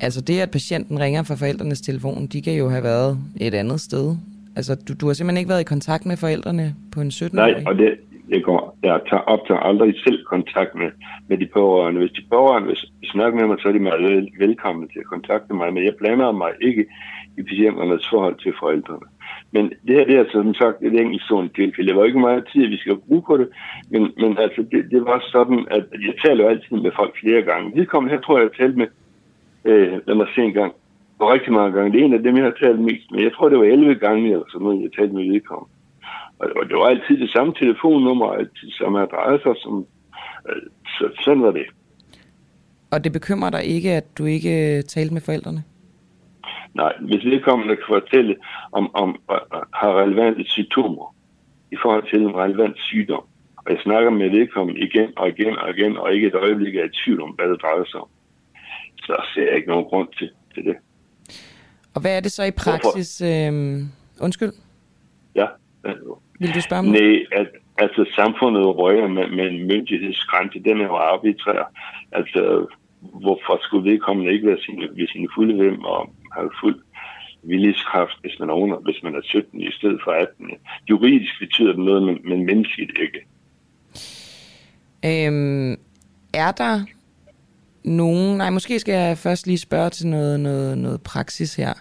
Altså 0.00 0.20
det, 0.20 0.40
at 0.40 0.50
patienten 0.50 1.00
ringer 1.00 1.22
fra 1.22 1.34
forældrenes 1.34 1.80
telefon, 1.80 2.26
de 2.26 2.42
kan 2.42 2.54
jo 2.54 2.68
have 2.68 2.82
været 2.82 3.18
et 3.40 3.54
andet 3.54 3.80
sted. 3.80 4.16
Altså 4.56 4.74
du, 4.88 4.94
du 5.00 5.06
har 5.06 5.14
simpelthen 5.14 5.38
ikke 5.38 5.48
været 5.48 5.60
i 5.60 5.74
kontakt 5.74 6.06
med 6.06 6.16
forældrene 6.16 6.74
på 6.92 7.00
en 7.00 7.08
17-årig? 7.08 7.32
Nej, 7.32 7.62
og 7.66 7.74
det, 7.78 7.90
jeg, 8.28 8.42
går, 8.42 8.78
jeg 8.82 9.00
tager, 9.10 9.22
optager 9.22 9.60
aldrig 9.60 9.94
selv 10.06 10.24
kontakt 10.24 10.74
med, 10.74 10.90
med 11.28 11.38
de 11.38 11.46
pårørende. 11.46 12.00
Hvis 12.00 12.10
de 12.10 12.22
pårørende 12.30 12.68
vil 12.68 12.78
snakke 13.04 13.38
med 13.38 13.46
mig, 13.46 13.56
så 13.60 13.68
er 13.68 13.72
de 13.72 13.78
meget 13.78 14.02
vel, 14.02 14.28
velkomne 14.38 14.88
til 14.88 14.98
at 14.98 15.10
kontakte 15.14 15.54
mig, 15.54 15.72
men 15.72 15.84
jeg 15.84 15.94
blander 15.98 16.32
mig 16.32 16.52
ikke 16.62 16.86
i 17.38 17.42
patienternes 17.42 18.08
forhold 18.10 18.36
til 18.42 18.52
forældrene. 18.60 19.06
Men 19.52 19.64
det 19.86 19.94
her 19.96 20.04
det 20.04 20.14
er 20.14 20.18
altså, 20.18 20.38
som 20.42 20.54
sagt 20.54 20.82
et 20.82 21.00
enkelt 21.00 21.22
sådan 21.22 21.50
tilfælde. 21.50 21.88
Det 21.88 21.96
var 21.96 22.04
ikke 22.04 22.26
meget 22.28 22.48
tid, 22.52 22.66
vi 22.66 22.76
skal 22.76 22.96
bruge 22.96 23.22
på 23.26 23.36
det, 23.36 23.48
men, 23.90 24.02
men 24.22 24.38
altså, 24.38 24.60
det, 24.72 24.80
det 24.90 25.02
var 25.04 25.18
sådan, 25.34 25.66
at 25.70 25.84
jeg 26.08 26.14
taler 26.24 26.44
jo 26.44 26.50
altid 26.50 26.76
med 26.76 26.92
folk 27.00 27.12
flere 27.20 27.42
gange. 27.42 27.76
Vedkommende 27.78 28.14
her 28.14 28.20
tror 28.22 28.38
jeg, 28.38 28.48
jeg 28.48 28.58
talte 28.58 28.78
med, 28.78 28.88
øh, 29.64 29.92
lad 30.06 30.14
mig 30.14 30.28
se 30.34 30.40
en 30.42 30.52
gang, 30.52 30.72
og 31.18 31.32
rigtig 31.32 31.52
mange 31.52 31.72
gange. 31.72 31.92
Det 31.92 32.00
er 32.00 32.04
en 32.04 32.18
af 32.18 32.22
dem, 32.22 32.36
jeg 32.36 32.44
har 32.44 32.56
talt 32.62 32.80
mest 32.80 33.10
med. 33.10 33.22
Jeg 33.22 33.32
tror, 33.32 33.48
det 33.48 33.58
var 33.58 33.64
11 33.64 33.94
gange 33.94 34.32
eller 34.32 34.48
sådan 34.48 34.64
noget, 34.64 34.82
jeg 34.82 34.92
talte 34.98 35.14
med 35.14 35.32
vedkommende. 35.32 35.72
Og, 36.38 36.46
og 36.56 36.64
det 36.68 36.76
var 36.76 36.86
altid 36.86 37.16
det 37.24 37.30
samme 37.30 37.52
telefonnummer, 37.54 38.26
altid 38.26 38.70
samme 38.70 39.02
adresser, 39.02 39.54
som, 39.62 39.86
øh, 40.48 40.62
så, 40.86 41.04
sådan 41.24 41.42
var 41.42 41.50
det. 41.50 41.66
Og 42.92 43.04
det 43.04 43.12
bekymrer 43.12 43.50
dig 43.50 43.64
ikke, 43.64 43.90
at 43.90 44.18
du 44.18 44.24
ikke 44.24 44.76
øh, 44.76 44.82
talte 44.82 45.14
med 45.14 45.20
forældrene? 45.20 45.62
Nej, 46.74 46.92
hvis 47.00 47.24
vedkommende 47.24 47.76
kan 47.76 47.84
fortælle 47.88 48.36
om, 48.72 48.94
om 48.94 49.20
øh, 49.30 49.60
har 49.74 50.00
relevante 50.02 50.44
symptomer 50.44 51.14
i 51.72 51.76
forhold 51.82 52.10
til 52.10 52.22
en 52.22 52.34
relevant 52.36 52.78
sygdom, 52.78 53.24
og 53.56 53.72
jeg 53.72 53.78
snakker 53.82 54.10
med 54.10 54.30
vedkommende 54.30 54.80
igen 54.80 55.08
og 55.16 55.28
igen 55.28 55.58
og 55.58 55.70
igen, 55.70 55.96
og 55.96 56.14
ikke 56.14 56.26
et 56.26 56.34
øjeblik 56.34 56.74
er 56.76 56.84
i 56.84 56.96
tvivl 57.04 57.22
om, 57.22 57.30
hvad 57.30 57.48
det 57.48 57.62
drejer 57.62 57.84
sig 57.84 58.00
om, 58.00 58.08
så 58.98 59.22
ser 59.34 59.42
jeg 59.42 59.56
ikke 59.56 59.68
nogen 59.68 59.84
grund 59.84 60.08
til, 60.18 60.30
til 60.54 60.64
det. 60.64 60.76
Og 61.94 62.00
hvad 62.00 62.16
er 62.16 62.20
det 62.20 62.32
så 62.32 62.44
i 62.44 62.50
praksis? 62.50 63.20
Øh, 63.20 63.52
undskyld, 64.20 64.52
Ja. 65.34 65.46
vil 66.40 66.54
du 66.54 66.60
spørge 66.60 66.82
mig? 66.82 67.00
Nej, 67.00 67.24
at, 67.32 67.48
altså 67.78 68.12
samfundet 68.16 68.66
rører 68.66 69.08
med, 69.08 69.26
med 69.36 69.46
en 69.50 69.66
myndighedsgrænse, 69.66 70.58
den 70.58 70.80
er 70.80 70.84
jo 70.84 70.96
arbitrær. 70.96 71.72
Altså, 72.12 72.66
hvorfor 73.00 73.58
skulle 73.62 73.90
vedkommende 73.90 74.32
ikke 74.32 74.46
være 74.46 74.60
sine, 74.66 74.88
ved 74.96 75.08
sine 75.08 75.28
fulde 75.34 75.54
hvem 75.56 75.84
og 75.84 76.10
have 76.38 76.50
fuld 76.62 76.80
viljeskraft, 77.42 78.20
hvis 78.20 78.38
man 78.40 78.50
er 78.50 78.54
under, 78.54 78.76
hvis 78.76 79.02
man 79.02 79.14
er 79.14 79.20
17 79.24 79.60
i 79.60 79.72
stedet 79.72 80.00
for 80.04 80.10
18? 80.10 80.50
Juridisk 80.90 81.32
betyder 81.40 81.72
det 81.72 81.84
noget, 81.84 82.02
men, 82.02 82.18
men 82.24 82.46
menneskeligt 82.46 82.98
ikke. 83.00 83.20
Øhm, 85.04 85.72
er 86.34 86.52
der 86.52 86.80
nogen... 87.84 88.38
Nej, 88.38 88.50
måske 88.50 88.78
skal 88.78 88.92
jeg 88.94 89.18
først 89.18 89.46
lige 89.46 89.58
spørge 89.58 89.90
til 89.90 90.06
noget, 90.06 90.40
noget, 90.40 90.78
noget 90.78 91.02
praksis 91.02 91.54
her. 91.54 91.72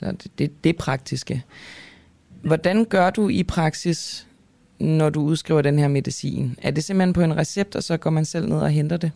Eller 0.00 0.12
det, 0.12 0.38
det, 0.38 0.64
det 0.64 0.76
praktiske. 0.76 1.42
Hvordan 2.42 2.84
gør 2.84 3.10
du 3.10 3.28
i 3.28 3.42
praksis, 3.42 4.28
når 4.78 5.10
du 5.10 5.20
udskriver 5.20 5.62
den 5.62 5.78
her 5.78 5.88
medicin? 5.88 6.58
Er 6.62 6.70
det 6.70 6.84
simpelthen 6.84 7.12
på 7.12 7.20
en 7.20 7.36
recept, 7.36 7.76
og 7.76 7.82
så 7.82 7.96
går 7.96 8.10
man 8.10 8.24
selv 8.24 8.48
ned 8.48 8.58
og 8.58 8.70
henter 8.70 8.96
det? 8.96 9.12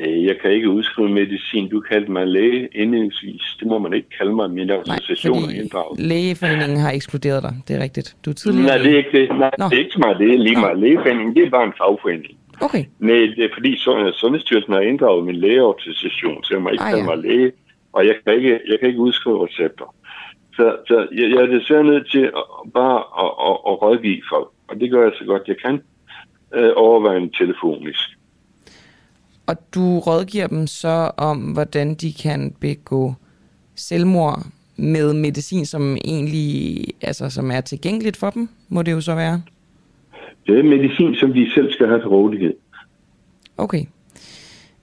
Øh, 0.00 0.24
Jeg 0.24 0.36
kan 0.42 0.50
ikke 0.50 0.68
udskrive 0.70 1.08
medicin. 1.08 1.68
Du 1.68 1.80
kaldte 1.80 2.12
mig 2.12 2.26
læge 2.26 2.68
indledningsvis. 2.74 3.42
Det 3.60 3.66
må 3.66 3.78
man 3.78 3.92
ikke 3.94 4.08
kalde 4.18 4.32
mig. 4.34 4.50
Min 4.50 4.70
autorisation 4.70 5.36
er 5.50 5.60
inddraget. 5.62 6.00
Lægeforeningen 6.00 6.78
har 6.80 6.92
ekskluderet 6.92 7.42
dig, 7.42 7.54
det 7.68 7.76
er 7.76 7.80
rigtigt. 7.82 8.16
Du 8.24 8.30
er 8.30 8.34
tidligere 8.34 8.66
Nej, 8.66 8.78
det 8.78 8.92
er 8.92 8.96
ikke 8.96 9.18
det. 9.20 9.28
Nej, 9.38 9.50
Nå. 9.58 9.64
det 9.70 9.74
er 9.78 9.84
ikke 9.84 9.98
meget 9.98 10.18
det. 10.18 10.40
Lige 10.40 10.56
meget 10.60 10.78
lægeforeningen, 10.78 11.34
det 11.36 11.42
er 11.46 11.50
bare 11.50 11.64
en 11.64 11.72
fagforening. 11.78 12.36
Okay. 12.60 12.84
Nej, 12.98 13.16
det 13.36 13.44
er 13.44 13.48
fordi 13.54 13.76
Sund- 13.76 14.12
Sundhedsstyrelsen 14.12 14.72
har 14.72 14.80
inddraget 14.80 15.24
min 15.24 15.36
lægeautorisation, 15.36 16.44
så 16.44 16.54
jeg 16.54 16.62
må 16.62 16.68
ikke 16.70 16.84
Ah, 16.84 16.90
kalde 16.90 17.04
ja. 17.10 17.16
mig 17.16 17.18
læge, 17.24 17.52
og 17.92 18.06
jeg 18.06 18.14
kan 18.26 18.34
ikke, 18.36 18.60
jeg 18.70 18.76
kan 18.80 18.88
ikke 18.88 19.00
udskrive 19.00 19.46
recepter. 19.46 19.94
Så, 20.56 20.76
så 20.88 21.06
jeg, 21.14 21.30
jeg 21.30 21.40
er 21.42 21.46
desværre 21.46 21.84
nødt 21.84 22.10
til 22.10 22.20
at, 22.24 22.44
bare 22.74 22.98
at, 23.22 23.30
at, 23.48 23.56
at 23.68 23.82
rådgive 23.82 24.22
folk, 24.32 24.48
og 24.68 24.80
det 24.80 24.90
gør 24.90 25.02
jeg 25.02 25.12
så 25.18 25.24
godt 25.24 25.42
jeg 25.48 25.56
kan, 25.64 25.82
øh, 26.54 26.70
overvejende 26.76 27.30
telefonisk. 27.38 28.00
Og 29.46 29.56
du 29.74 29.98
rådgiver 29.98 30.46
dem 30.46 30.66
så 30.66 31.10
om, 31.16 31.38
hvordan 31.38 31.94
de 31.94 32.12
kan 32.12 32.54
begå 32.60 33.14
selvmord 33.74 34.46
med 34.76 35.14
medicin, 35.14 35.66
som 35.66 35.96
egentlig 36.04 36.84
altså, 37.00 37.30
som 37.30 37.50
er 37.50 37.60
tilgængeligt 37.60 38.16
for 38.16 38.30
dem, 38.30 38.48
må 38.68 38.82
det 38.82 38.92
jo 38.92 39.00
så 39.00 39.14
være. 39.14 39.42
Det 40.46 40.58
er 40.58 40.62
medicin, 40.62 41.14
som 41.14 41.32
de 41.32 41.50
selv 41.54 41.72
skal 41.72 41.86
have 41.86 42.00
til 42.00 42.08
rådighed. 42.08 42.54
Okay. 43.56 43.84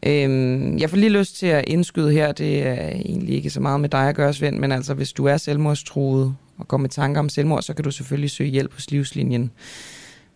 Øhm, 0.05 0.77
jeg 0.77 0.89
får 0.89 0.97
lige 0.97 1.17
lyst 1.19 1.35
til 1.37 1.47
at 1.47 1.65
indskyde 1.67 2.11
her, 2.11 2.31
det 2.31 2.67
er 2.67 2.89
egentlig 2.89 3.35
ikke 3.35 3.49
så 3.49 3.61
meget 3.61 3.81
med 3.81 3.89
dig 3.89 4.09
at 4.09 4.15
gøre, 4.15 4.33
Svend, 4.33 4.59
men 4.59 4.71
altså 4.71 4.93
hvis 4.93 5.13
du 5.13 5.25
er 5.25 5.37
selvmordstruet 5.37 6.35
og 6.57 6.67
går 6.67 6.77
med 6.77 6.89
tanker 6.89 7.19
om 7.19 7.29
selvmord, 7.29 7.61
så 7.61 7.73
kan 7.73 7.83
du 7.83 7.91
selvfølgelig 7.91 8.31
søge 8.31 8.49
hjælp 8.49 8.73
hos 8.73 8.91
Livslinjen 8.91 9.51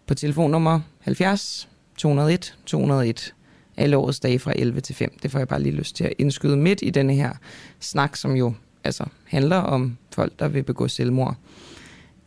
på 0.07 0.13
telefonnummer 0.13 0.79
70 1.01 1.69
201 1.97 2.55
201 2.65 3.33
alle 3.77 3.97
årets 3.97 4.19
dage 4.19 4.39
fra 4.39 4.53
11 4.55 4.79
til 4.81 4.95
5. 4.95 5.09
Det 5.23 5.31
får 5.31 5.39
jeg 5.39 5.47
bare 5.47 5.61
lige 5.61 5.75
lyst 5.75 5.95
til 5.95 6.03
at 6.03 6.13
indskyde 6.17 6.57
midt 6.57 6.81
i 6.81 6.89
denne 6.89 7.13
her 7.13 7.29
snak, 7.79 8.15
som 8.15 8.35
jo 8.35 8.53
altså 8.83 9.05
handler 9.27 9.57
om 9.57 9.97
folk, 10.15 10.39
der 10.39 10.47
vil 10.47 10.63
begå 10.63 10.87
selvmord. 10.87 11.35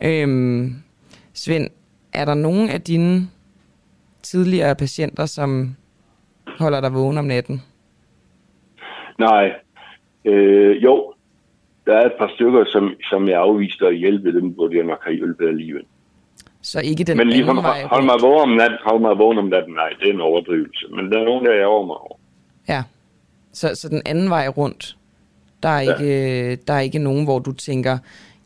Øhm, 0.03 0.75
Svend, 1.33 1.69
er 2.13 2.25
der 2.25 2.33
nogen 2.33 2.69
af 2.69 2.81
dine 2.81 3.27
tidligere 4.23 4.75
patienter, 4.75 5.25
som 5.25 5.75
holder 6.59 6.81
dig 6.81 6.93
vågen 6.93 7.17
om 7.17 7.25
natten? 7.25 7.61
Nej. 9.19 9.53
Øh, 10.25 10.83
jo, 10.83 11.13
der 11.85 11.93
er 11.93 12.05
et 12.05 12.17
par 12.19 12.31
stykker, 12.35 12.65
som, 12.67 12.93
som 13.09 13.27
jeg 13.27 13.39
afviste 13.39 13.87
at 13.87 13.97
hjælpe 13.97 14.33
dem, 14.33 14.47
hvor 14.49 14.75
jeg 14.75 14.83
nok 14.83 15.03
har 15.03 15.11
hjulpet 15.11 15.47
alligevel. 15.47 15.85
Så 16.71 16.79
ikke 16.79 17.03
den 17.03 17.17
Men 17.17 17.27
lige 17.27 17.43
anden 17.49 17.63
vej 17.63 17.83
hold 17.83 18.05
mig 18.05 18.17
vågen 18.21 18.49
om 18.49 18.55
natten, 18.57 18.77
hold 18.89 19.01
mig 19.01 19.17
vågen 19.17 19.37
om 19.37 19.45
natten, 19.45 19.73
nej, 19.73 19.89
det 19.99 20.09
er 20.09 20.13
en 20.13 20.21
overdrivelse. 20.21 20.85
Men 20.95 21.11
der 21.11 21.19
er 21.19 21.25
nogen, 21.25 21.45
der 21.45 21.51
er 21.51 21.65
over 21.65 21.85
mig 21.85 21.95
over. 21.95 22.17
Ja. 22.69 22.83
Så, 23.53 23.75
så 23.75 23.89
den 23.89 24.01
anden 24.05 24.29
vej 24.29 24.47
rundt, 24.47 24.97
der 25.63 25.69
er, 25.69 25.81
Ja. 25.81 25.91
ikke, 25.91 26.55
der 26.67 26.73
er 26.73 26.79
ikke 26.79 26.99
nogen, 26.99 27.23
hvor 27.23 27.39
du 27.39 27.51
tænker, 27.51 27.97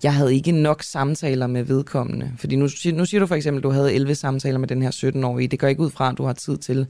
jeg 0.04 0.14
havde 0.14 0.36
ikke 0.36 0.52
nok 0.52 0.82
samtaler 0.82 1.48
med 1.48 1.64
vedkommende. 1.64 2.32
Fordi 2.40 2.56
nu, 2.56 2.68
nu 2.94 3.06
siger 3.06 3.20
du 3.20 3.28
for 3.28 3.36
eksempel, 3.36 3.60
at 3.60 3.64
du 3.64 3.70
havde 3.70 3.94
11 3.94 4.16
samtaler 4.16 4.60
med 4.60 4.68
den 4.68 4.82
her 4.82 4.92
17-årige. 4.92 5.48
Det 5.48 5.60
går 5.60 5.68
ikke 5.68 5.82
ud 5.82 5.90
fra, 5.90 6.10
at 6.10 6.18
du 6.18 6.24
har 6.24 6.34
tid 6.34 6.58
til 6.58 6.88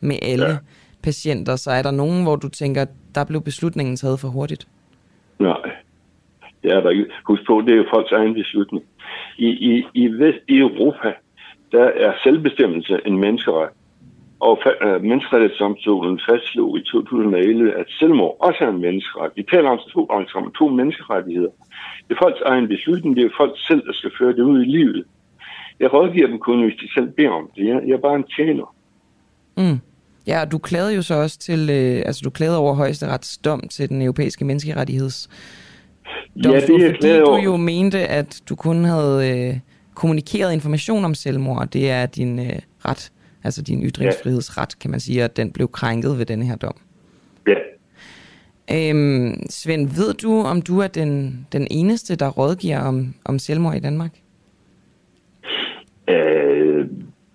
med 0.00 0.16
alle 0.22 0.48
ja. 0.48 0.56
patienter. 1.02 1.56
Så 1.56 1.70
er 1.70 1.82
der 1.82 1.90
nogen, 1.90 2.22
hvor 2.22 2.36
du 2.36 2.48
tænker, 2.48 2.84
der 3.14 3.24
blev 3.24 3.40
beslutningen 3.42 3.96
taget 3.96 4.20
for 4.20 4.28
hurtigt? 4.28 4.66
Nej, 5.38 5.62
det 6.62 6.72
er 6.72 6.80
der 6.80 6.90
ikke. 6.90 7.06
Husk 7.26 7.42
på, 7.46 7.62
det 7.66 7.72
er 7.72 7.76
jo 7.76 7.84
folks 7.94 8.12
egen 8.12 8.34
beslutning. 8.34 8.84
I, 9.38 9.48
i, 9.70 9.84
i, 9.94 10.06
Vest, 10.06 10.38
I 10.48 10.58
Europa, 10.58 11.12
der 11.72 11.84
er 11.84 12.12
selvbestemmelse 12.22 13.00
en 13.06 13.18
menneskeret. 13.18 13.68
Og 14.40 14.58
øh, 14.82 15.02
menneskerettighedsdomstolen 15.02 16.20
fastslog 16.28 16.78
i 16.78 16.82
2011, 16.82 17.74
at 17.80 17.86
selvmord 17.88 18.36
også 18.40 18.64
er 18.64 18.68
en 18.68 18.80
menneskeret. 18.80 19.32
Vi 19.36 19.42
taler 19.52 19.70
om 19.70 19.78
to, 19.92 20.06
om 20.34 20.52
to 20.58 20.68
menneskerettigheder. 20.68 21.52
Det 22.08 22.16
er 22.16 22.24
folks 22.24 22.40
egen 22.40 22.68
beslutning, 22.68 23.16
det 23.16 23.24
er 23.24 23.30
folk 23.36 23.54
selv, 23.68 23.86
der 23.86 23.92
skal 23.92 24.10
føre 24.18 24.32
det 24.32 24.42
ud 24.42 24.62
i 24.62 24.64
livet. 24.64 25.04
Jeg 25.80 25.92
rådgiver 25.92 26.26
dem 26.26 26.38
kun, 26.38 26.62
hvis 26.62 26.78
de 26.80 26.92
selv 26.94 27.10
beder 27.10 27.30
om 27.30 27.50
det. 27.56 27.66
Jeg, 27.66 27.82
jeg 27.86 27.94
er 27.94 28.00
bare 28.00 28.16
en 28.16 28.28
tjener. 28.36 28.74
Mm. 29.56 29.78
Ja, 30.26 30.40
og 30.40 30.52
du 30.52 30.58
klagede 30.58 30.94
jo 30.94 31.02
så 31.02 31.14
også 31.14 31.38
til, 31.38 31.70
øh, 31.70 32.02
altså 32.06 32.20
du 32.24 32.30
klagede 32.30 32.58
over 32.58 32.74
højesterets 32.74 33.38
dom 33.38 33.60
til 33.60 33.88
den 33.88 34.02
europæiske 34.02 34.44
menneskerettigheds 34.44 35.28
Ja, 36.44 36.50
det 36.50 36.54
er 36.54 36.60
fordi 36.60 37.18
du 37.18 37.36
jo 37.36 37.56
mente, 37.56 37.98
at 37.98 38.42
du 38.48 38.54
kun 38.54 38.84
havde 38.84 39.30
øh, 39.30 39.58
kommunikeret 39.94 40.52
information 40.52 41.04
om 41.04 41.14
selvmord, 41.14 41.58
og 41.58 41.72
det 41.72 41.90
er 41.90 42.06
din 42.06 42.38
øh, 42.38 42.58
ret, 42.84 43.12
altså 43.44 43.62
din 43.62 43.82
ytringsfrihedsret, 43.82 44.78
kan 44.78 44.90
man 44.90 45.00
sige, 45.00 45.24
at 45.24 45.36
den 45.36 45.52
blev 45.52 45.68
krænket 45.68 46.18
ved 46.18 46.26
denne 46.26 46.44
her 46.44 46.56
dom. 46.56 46.76
Ja. 47.46 47.54
Øhm, 48.70 49.34
Svend, 49.50 49.88
ved 49.88 50.14
du, 50.14 50.42
om 50.42 50.62
du 50.62 50.78
er 50.78 50.86
den, 50.86 51.46
den 51.52 51.66
eneste, 51.70 52.16
der 52.16 52.28
rådgiver 52.28 52.78
om, 52.80 53.14
om 53.24 53.38
selvmord 53.38 53.76
i 53.76 53.80
Danmark? 53.80 54.10
Øh, 56.08 56.86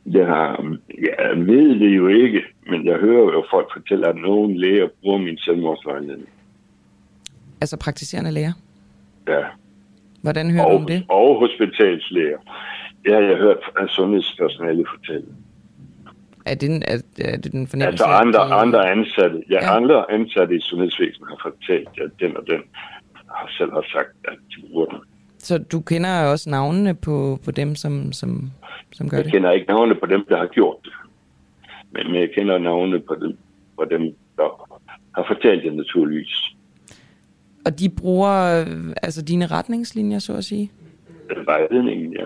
jeg, 0.05 0.25
har, 0.25 0.75
jeg 0.89 1.31
ved 1.35 1.79
det 1.79 1.97
jo 1.97 2.07
ikke, 2.07 2.41
men 2.69 2.85
jeg 2.85 2.97
hører 2.97 3.23
jo 3.23 3.45
folk 3.51 3.67
fortælle, 3.73 4.07
at 4.07 4.15
nogen 4.15 4.57
læger 4.57 4.87
bruger 5.01 5.17
min 5.17 5.37
selvmordsvejledning. 5.37 6.29
Altså 7.61 7.77
praktiserende 7.77 8.31
læger? 8.31 8.53
Ja. 9.27 9.43
Hvordan 10.21 10.51
hører 10.51 10.65
og, 10.65 10.71
du 10.71 10.77
om 10.77 10.85
det? 10.85 11.05
Og 11.09 11.39
hospitalslæger. 11.39 12.37
Det 13.05 13.13
har 13.13 13.21
jeg 13.21 13.37
hørt 13.37 13.57
af 13.79 13.89
sundhedspersonale 13.89 14.85
fortælle. 14.95 15.25
Er 16.45 16.55
det, 16.55 16.69
en- 16.69 16.83
er, 16.87 16.97
er 17.19 17.37
det 17.37 17.51
den 17.51 17.67
fornemmelse? 17.67 18.03
Altså 18.03 18.05
andre, 18.05 18.41
at 18.45 18.61
andre 18.61 18.91
ansatte. 18.91 19.43
Ja, 19.49 19.55
Ja. 19.61 19.75
andre 19.75 20.11
ansatte 20.11 20.55
i 20.55 20.59
sundhedsvæsenet 20.61 21.29
har 21.29 21.39
fortalt, 21.41 21.89
at 22.01 22.11
den 22.19 22.37
og 22.37 22.43
den 22.47 22.61
har 23.29 23.49
selv 23.57 23.71
har 23.71 23.85
sagt, 23.91 24.09
at 24.27 24.37
de 24.55 24.67
bruger 24.71 24.85
den. 24.85 24.97
Så 25.37 25.57
du 25.57 25.79
kender 25.81 26.23
også 26.31 26.49
navnene 26.49 26.95
på, 26.95 27.39
på 27.45 27.51
dem, 27.51 27.75
som, 27.75 28.11
som, 28.13 28.51
som 28.91 29.09
gør 29.09 29.17
Jeg 29.17 29.23
det? 29.25 29.33
kender 29.33 29.51
ikke 29.51 29.67
navnene 29.67 29.95
på 29.99 30.05
dem, 30.05 30.25
der 30.29 30.37
har 30.37 30.47
gjort 30.47 30.75
det. 30.83 30.93
Men, 31.91 32.11
men 32.11 32.21
jeg 32.21 32.29
kender 32.35 32.57
navnene 32.57 32.99
på 32.99 33.15
dem, 33.21 33.37
på 33.77 33.85
dem 33.85 34.01
der 34.37 34.77
har 35.15 35.23
fortalt 35.27 35.63
det 35.63 35.73
naturligvis. 35.75 36.43
Og 37.67 37.79
de 37.79 37.89
bruger 37.89 38.35
øh, 38.59 38.93
altså 39.03 39.21
dine 39.25 39.45
retningslinjer, 39.45 40.19
så 40.19 40.33
at 40.33 40.43
sige? 40.43 40.71
Er 41.29 41.43
vejledningen, 41.45 42.13
ja. 42.13 42.25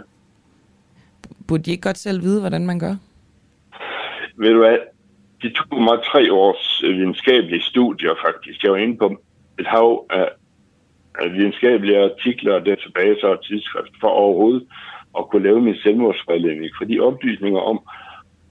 Burde 1.47 1.63
de 1.63 1.71
ikke 1.71 1.81
godt 1.81 1.97
selv 1.97 2.21
vide, 2.21 2.39
hvordan 2.39 2.65
man 2.65 2.79
gør? 2.79 2.95
Ved 4.37 4.49
du 4.49 4.57
hvad? 4.57 4.77
Det 5.41 5.53
tog 5.55 5.81
mig 5.81 5.97
tre 6.11 6.33
års 6.33 6.83
øh, 6.83 6.97
videnskabelige 6.97 7.61
studier, 7.61 8.13
faktisk. 8.25 8.63
Jeg 8.63 8.71
var 8.71 8.77
inde 8.77 8.97
på 8.97 9.21
et 9.59 9.67
hav 9.67 10.05
af, 10.09 10.29
videnskabelige 11.31 12.03
artikler 12.03 12.53
og 12.53 12.65
databaser 12.65 13.27
og 13.27 13.43
tidsskrift 13.43 13.93
for 14.01 14.07
overhovedet 14.07 14.67
at 15.17 15.29
kunne 15.29 15.43
lave 15.43 15.61
min 15.61 15.75
selvmordsvejledning. 15.83 16.71
For 16.77 16.85
de 16.85 16.99
oplysninger 16.99 17.59
om, 17.59 17.79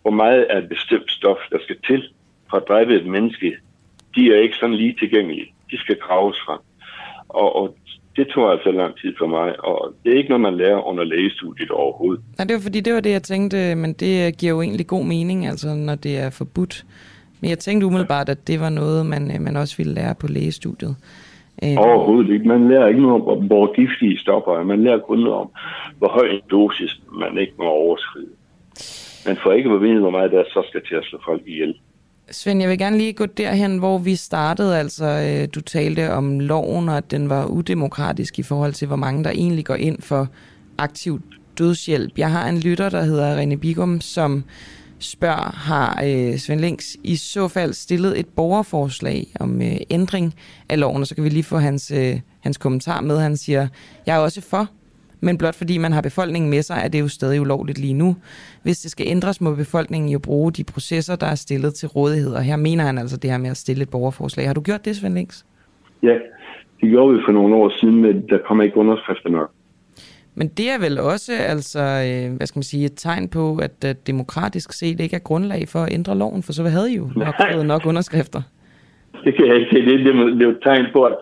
hvor 0.02 0.10
meget 0.10 0.42
af 0.42 0.58
et 0.58 0.68
bestemt 0.68 1.10
stof, 1.10 1.38
der 1.50 1.58
skal 1.62 1.76
til 1.86 2.02
for 2.50 2.56
at 2.56 2.68
dræbe 2.68 2.94
et 2.94 3.06
menneske, 3.06 3.56
de 4.14 4.32
er 4.34 4.40
ikke 4.40 4.56
sådan 4.56 4.74
lige 4.74 4.96
tilgængelige. 4.98 5.54
De 5.70 5.78
skal 5.78 5.96
graves 5.96 6.36
frem. 6.46 6.60
Og, 7.34 7.56
og 7.56 7.76
det 8.16 8.28
tog 8.28 8.52
altså 8.52 8.70
lang 8.70 8.96
tid 8.96 9.14
for 9.18 9.26
mig, 9.26 9.64
og 9.64 9.94
det 10.04 10.12
er 10.12 10.16
ikke 10.16 10.28
noget, 10.28 10.40
man 10.40 10.56
lærer 10.56 10.86
under 10.88 11.04
lægestudiet 11.04 11.70
overhovedet. 11.70 12.24
Nej, 12.38 12.46
det 12.46 12.54
var 12.54 12.60
fordi, 12.60 12.80
det 12.80 12.94
var 12.94 13.00
det, 13.00 13.10
jeg 13.10 13.22
tænkte, 13.22 13.74
men 13.74 13.92
det 13.92 14.38
giver 14.38 14.52
jo 14.52 14.62
egentlig 14.62 14.86
god 14.86 15.04
mening, 15.04 15.46
altså 15.46 15.74
når 15.74 15.94
det 15.94 16.18
er 16.18 16.30
forbudt. 16.30 16.84
Men 17.40 17.50
jeg 17.50 17.58
tænkte 17.58 17.86
umiddelbart, 17.86 18.28
at 18.28 18.46
det 18.46 18.60
var 18.60 18.68
noget, 18.68 19.06
man, 19.06 19.30
øh, 19.34 19.40
man 19.40 19.56
også 19.56 19.76
ville 19.76 19.94
lære 19.94 20.14
på 20.20 20.26
lægestudiet. 20.26 20.96
Øh, 21.64 21.76
Overhovedet 21.76 22.32
ikke. 22.32 22.48
Man 22.48 22.68
lærer 22.68 22.88
ikke 22.88 23.02
noget 23.02 23.24
om, 23.24 23.46
hvor 23.46 23.74
giftige 23.74 24.18
stoffer 24.18 24.52
er. 24.58 24.64
Man 24.64 24.84
lærer 24.84 24.98
kun 24.98 25.18
noget 25.18 25.38
om, 25.38 25.50
hvor 25.98 26.08
høj 26.08 26.26
en 26.26 26.40
dosis 26.50 27.00
man 27.12 27.38
ikke 27.38 27.52
må 27.58 27.64
overskride. 27.64 28.34
Man 29.26 29.36
får 29.42 29.52
ikke 29.52 29.70
at 29.70 29.80
vide, 29.80 30.00
hvor 30.00 30.10
meget 30.10 30.30
der 30.32 30.44
så 30.48 30.62
skal 30.68 30.82
til 30.88 30.94
at 30.94 31.04
slå 31.04 31.18
folk 31.24 31.42
ihjel. 31.46 31.74
Svend, 32.32 32.60
jeg 32.60 32.70
vil 32.70 32.78
gerne 32.78 32.98
lige 32.98 33.12
gå 33.12 33.26
derhen, 33.26 33.78
hvor 33.78 33.98
vi 33.98 34.16
startede. 34.16 34.78
Altså, 34.78 35.04
øh, 35.04 35.48
du 35.54 35.60
talte 35.60 36.12
om 36.12 36.40
loven, 36.40 36.88
og 36.88 36.96
at 36.96 37.10
den 37.10 37.28
var 37.28 37.44
udemokratisk 37.44 38.38
i 38.38 38.42
forhold 38.42 38.72
til, 38.72 38.86
hvor 38.86 38.96
mange 38.96 39.24
der 39.24 39.30
egentlig 39.30 39.64
går 39.64 39.74
ind 39.74 40.02
for 40.02 40.28
aktiv 40.78 41.20
dødshjælp. 41.58 42.18
Jeg 42.18 42.30
har 42.30 42.48
en 42.48 42.58
lytter, 42.58 42.88
der 42.88 43.02
hedder 43.02 43.42
René 43.42 43.54
Bigum, 43.54 44.00
som 44.00 44.44
spørger, 44.98 45.52
har 45.56 46.02
øh, 46.04 46.38
Svend 46.38 46.60
Links 46.60 46.96
i 47.04 47.16
så 47.16 47.48
fald 47.48 47.72
stillet 47.72 48.18
et 48.20 48.26
borgerforslag 48.26 49.26
om 49.40 49.62
øh, 49.62 49.76
ændring 49.90 50.34
af 50.68 50.80
loven, 50.80 51.00
og 51.00 51.06
så 51.06 51.14
kan 51.14 51.24
vi 51.24 51.28
lige 51.28 51.42
få 51.42 51.58
hans, 51.58 51.90
øh, 51.90 52.20
hans 52.40 52.56
kommentar 52.56 53.00
med. 53.00 53.20
Han 53.20 53.36
siger, 53.36 53.68
jeg 54.06 54.16
er 54.16 54.18
også 54.18 54.40
for, 54.40 54.70
men 55.20 55.38
blot 55.38 55.54
fordi 55.54 55.78
man 55.78 55.92
har 55.92 56.00
befolkningen 56.00 56.50
med 56.50 56.62
sig, 56.62 56.80
er 56.84 56.88
det 56.88 57.00
jo 57.00 57.08
stadig 57.08 57.40
ulovligt 57.40 57.78
lige 57.78 57.94
nu. 57.94 58.16
Hvis 58.62 58.78
det 58.78 58.90
skal 58.90 59.06
ændres, 59.08 59.40
må 59.40 59.54
befolkningen 59.54 60.10
jo 60.10 60.18
bruge 60.18 60.52
de 60.52 60.64
processer, 60.64 61.16
der 61.16 61.26
er 61.26 61.34
stillet 61.34 61.74
til 61.74 61.88
rådighed. 61.88 62.34
Og 62.34 62.42
her 62.42 62.56
mener 62.56 62.84
han 62.84 62.98
altså 62.98 63.16
det 63.16 63.30
her 63.30 63.38
med 63.38 63.50
at 63.50 63.56
stille 63.56 63.82
et 63.82 63.90
borgerforslag. 63.90 64.46
Har 64.46 64.54
du 64.54 64.60
gjort 64.60 64.84
det, 64.84 64.96
Svend 64.96 65.14
Links? 65.14 65.46
Ja, 66.02 66.14
det 66.80 66.90
gjorde 66.90 67.14
vi 67.14 67.20
for 67.26 67.32
nogle 67.32 67.56
år 67.56 67.72
siden, 67.80 68.02
men 68.02 68.28
der 68.28 68.38
kommer 68.46 68.64
ikke 68.64 68.76
underskrifter 68.76 69.28
nok. 69.28 69.50
Men 70.34 70.48
det 70.48 70.70
er 70.70 70.78
vel 70.78 70.98
også 70.98 71.32
altså, 71.32 71.78
øh, 71.80 72.36
hvad 72.36 72.46
skal 72.46 72.58
man 72.58 72.62
sige, 72.62 72.84
et 72.84 72.92
tegn 72.96 73.28
på, 73.28 73.56
at, 73.56 73.84
at 73.84 74.06
demokratisk 74.06 74.72
set 74.72 75.00
ikke 75.00 75.16
er 75.16 75.20
grundlag 75.20 75.68
for 75.68 75.78
at 75.78 75.92
ændre 75.92 76.18
loven, 76.18 76.42
for 76.42 76.52
så 76.52 76.62
havde 76.62 76.92
I 76.92 76.96
jo 76.96 77.10
nok 77.24 77.34
nok 77.66 77.86
underskrifter. 77.86 78.42
Det 79.24 79.36
kan 79.36 79.46
jeg 79.46 79.56
ikke 79.56 79.70
se. 79.70 79.76
Det, 79.76 79.98
det, 79.98 80.14
det 80.14 80.42
er 80.42 80.46
jo 80.46 80.50
et 80.50 80.62
tegn 80.62 80.86
på, 80.92 81.04
at, 81.04 81.16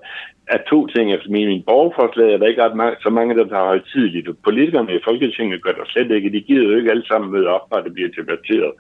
at 0.48 0.62
to 0.70 0.86
ting 0.86 1.12
efter 1.12 1.30
min, 1.30 1.48
min 1.48 1.62
borgerforslag, 1.62 2.32
er 2.32 2.38
der 2.38 2.46
ikke 2.46 2.64
ret 2.64 2.76
mange, 2.76 2.96
så 3.02 3.10
mange, 3.10 3.34
der 3.36 3.48
har 3.48 3.64
højtidligt. 3.64 4.28
Politikerne 4.42 4.94
i 4.94 5.04
Folketinget 5.04 5.62
gør 5.62 5.72
der 5.72 5.84
slet 5.86 6.10
ikke. 6.10 6.32
De 6.32 6.40
gider 6.40 6.68
jo 6.70 6.76
ikke 6.76 6.90
alle 6.90 7.06
sammen 7.06 7.32
møde 7.32 7.48
op, 7.48 7.70
når 7.70 7.80
det 7.80 7.94
bliver 7.94 8.08
debatteret. 8.08 8.72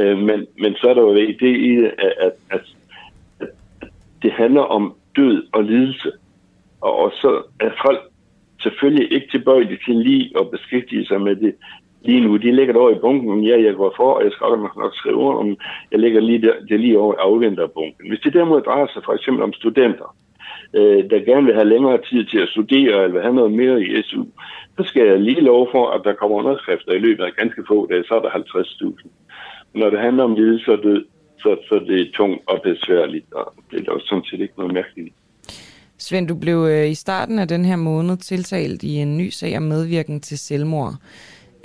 Øh, 0.00 0.18
men, 0.18 0.46
men 0.58 0.74
så 0.74 0.88
er 0.90 0.94
der 0.94 1.02
jo 1.02 1.14
det 1.14 1.28
i 1.28 1.76
det, 1.76 1.92
at, 1.98 2.12
at, 2.20 2.32
at, 2.50 2.64
at 3.40 3.48
det 4.22 4.32
handler 4.32 4.62
om 4.62 4.94
død 5.16 5.46
og 5.52 5.64
lidelse. 5.64 6.12
Og, 6.80 6.98
og 6.98 7.12
så 7.12 7.42
er 7.60 7.70
folk 7.86 8.00
selvfølgelig 8.62 9.12
ikke 9.12 9.28
tilbøjelige 9.30 9.78
til 9.86 9.94
lige 9.94 10.32
at 10.40 10.50
beskæftige 10.50 11.06
sig 11.06 11.20
med 11.20 11.36
det 11.36 11.54
lige 12.02 12.20
nu. 12.20 12.36
De 12.36 12.56
ligger 12.56 12.74
over 12.74 12.90
i 12.90 13.00
bunken, 13.00 13.44
ja, 13.44 13.62
jeg 13.62 13.74
går 13.74 13.92
for, 13.96 14.12
og 14.12 14.24
jeg 14.24 14.32
skal 14.32 14.46
nok, 14.46 14.76
nok 14.76 14.94
skrive 14.94 15.38
om, 15.38 15.56
jeg 15.92 15.98
ligger 16.00 16.20
lige 16.20 16.42
der, 16.42 16.54
det 16.68 16.80
lige 16.80 16.98
over 16.98 17.14
afventerbunken. 17.18 18.08
Hvis 18.08 18.20
det 18.20 18.32
derimod 18.32 18.60
drejer 18.60 18.86
sig 18.86 19.02
for 19.04 19.12
eksempel 19.12 19.42
om 19.42 19.52
studenter, 19.52 20.16
øh, 20.78 21.10
der 21.10 21.28
gerne 21.30 21.46
vil 21.46 21.54
have 21.54 21.72
længere 21.74 21.98
tid 22.10 22.24
til 22.24 22.38
at 22.44 22.48
studere, 22.48 22.94
eller 23.02 23.14
vil 23.14 23.26
have 23.26 23.34
noget 23.40 23.52
mere 23.52 23.82
i 23.82 24.02
SU, 24.02 24.24
så 24.76 24.82
skal 24.90 25.06
jeg 25.06 25.20
lige 25.20 25.40
love 25.40 25.68
for, 25.74 25.84
at 25.90 26.00
der 26.04 26.14
kommer 26.20 26.36
underskrifter 26.36 26.92
i 26.92 27.04
løbet 27.06 27.24
af 27.24 27.32
ganske 27.40 27.62
få 27.68 27.86
dage, 27.90 28.04
så 28.04 28.14
er 28.14 28.22
der 28.22 28.30
50.000. 28.30 29.08
Når 29.74 29.90
det 29.90 30.00
handler 30.00 30.24
om 30.24 30.34
lidelse 30.34 30.72
og 30.72 30.80
død, 30.82 31.04
så, 31.38 31.56
så 31.68 31.74
det 31.88 32.00
er 32.00 32.12
tungt 32.14 32.40
og 32.46 32.60
besværligt, 32.62 33.32
og 33.32 33.54
det 33.70 33.88
er 33.88 33.92
også 33.92 34.06
sådan 34.06 34.24
set 34.24 34.40
ikke 34.40 34.58
noget 34.58 34.74
mærkeligt. 34.74 35.14
Svend, 35.98 36.28
du 36.28 36.34
blev 36.34 36.58
øh, 36.70 36.90
i 36.90 36.94
starten 36.94 37.38
af 37.38 37.48
den 37.48 37.64
her 37.64 37.76
måned 37.76 38.16
tiltalt 38.16 38.82
i 38.82 38.96
en 38.96 39.18
ny 39.18 39.28
sag 39.28 39.56
om 39.56 39.62
medvirken 39.62 40.20
til 40.20 40.38
selvmord. 40.38 40.92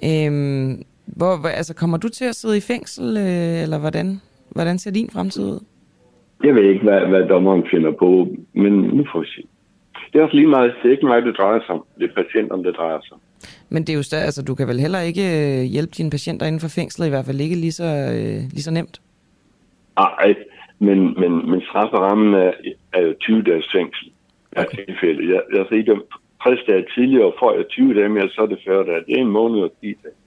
Øhm, 0.03 0.83
hvor, 1.05 1.47
altså, 1.47 1.73
kommer 1.73 1.97
du 1.97 2.09
til 2.09 2.25
at 2.25 2.35
sidde 2.35 2.57
i 2.57 2.61
fængsel, 2.61 3.17
øh, 3.17 3.61
eller 3.63 3.79
hvordan, 3.79 4.21
hvordan 4.49 4.79
ser 4.79 4.91
din 4.91 5.09
fremtid 5.09 5.43
ud? 5.43 5.59
Jeg 6.43 6.55
ved 6.55 6.63
ikke, 6.63 6.83
hvad, 6.83 6.99
hvad 6.99 7.27
dommeren 7.27 7.63
finder 7.71 7.91
på, 7.91 8.27
men 8.53 8.73
nu 8.73 9.05
får 9.11 9.19
vi 9.19 9.27
se. 9.27 9.43
Det 10.13 10.19
er 10.19 10.23
også 10.23 10.35
lige 10.35 10.47
meget, 10.47 10.73
det 10.81 10.87
er 10.87 10.91
ikke 10.91 11.05
mig, 11.05 11.21
det 11.21 11.37
drejer 11.37 11.59
sig 11.59 11.69
om. 11.69 11.85
Det 11.99 12.09
er 12.09 12.23
patienterne, 12.23 12.63
det 12.63 12.75
drejer 12.77 12.99
sig 13.01 13.13
om. 13.13 13.19
Men 13.69 13.83
det 13.83 13.93
er 13.93 13.97
jo 13.97 14.03
stadig, 14.03 14.25
altså, 14.25 14.43
du 14.43 14.55
kan 14.55 14.67
vel 14.67 14.79
heller 14.79 14.99
ikke 14.99 15.25
øh, 15.39 15.63
hjælpe 15.63 15.91
dine 15.97 16.09
patienter 16.09 16.45
inden 16.45 16.61
for 16.61 16.67
fængslet, 16.75 17.05
i 17.07 17.09
hvert 17.09 17.25
fald 17.25 17.41
ikke 17.41 17.55
lige 17.55 17.71
så, 17.71 17.89
øh, 18.15 18.39
lige 18.55 18.67
så 18.67 18.71
nemt? 18.71 19.01
Nej, 19.97 20.35
men, 20.79 20.99
men, 21.19 21.51
men 21.51 21.61
strafferammen 21.61 22.33
er, 22.33 22.51
er 22.93 23.01
jo 23.01 23.13
20 23.19 23.41
dages 23.43 23.69
fængsel. 23.75 24.11
Okay. 24.57 24.85
tilfælde. 24.85 25.33
Jeg, 25.33 25.41
jeg 25.53 25.65
har 25.69 25.83
dømt 25.83 26.09
60 26.43 26.59
dage 26.67 26.85
tidligere, 26.95 27.31
får 27.39 27.55
jeg 27.55 27.67
20 27.67 27.93
dage 27.93 28.09
mere, 28.09 28.29
så 28.29 28.41
er 28.41 28.45
det 28.45 28.59
40 28.65 28.85
dage. 28.85 29.03
Det 29.07 29.13
er 29.17 29.21
en 29.21 29.35
måned 29.39 29.59
og 29.61 29.71
10 29.81 29.85
dage. 30.03 30.17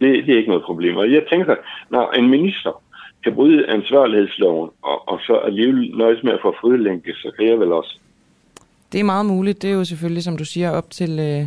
Det, 0.00 0.26
det 0.26 0.32
er 0.32 0.38
ikke 0.38 0.48
noget 0.48 0.64
problem. 0.64 0.96
Og 0.96 1.12
jeg 1.12 1.22
tænker, 1.32 1.54
når 1.90 2.10
en 2.10 2.30
minister 2.30 2.82
kan 3.24 3.34
bryde 3.34 3.70
ansvarlighedsloven, 3.70 4.70
og, 4.82 5.08
og 5.08 5.20
så 5.20 5.34
alligevel 5.34 5.96
nøjes 5.96 6.22
med 6.22 6.32
at 6.32 6.38
få 6.42 6.54
fodlænke, 6.60 7.12
så 7.14 7.30
kan 7.36 7.48
jeg 7.48 7.60
vel 7.60 7.72
også. 7.72 7.98
Det 8.92 9.00
er 9.00 9.04
meget 9.04 9.26
muligt. 9.26 9.62
Det 9.62 9.70
er 9.70 9.74
jo 9.74 9.84
selvfølgelig, 9.84 10.22
som 10.22 10.36
du 10.36 10.44
siger, 10.44 10.70
op 10.70 10.90
til, 10.90 11.18
øh, 11.18 11.46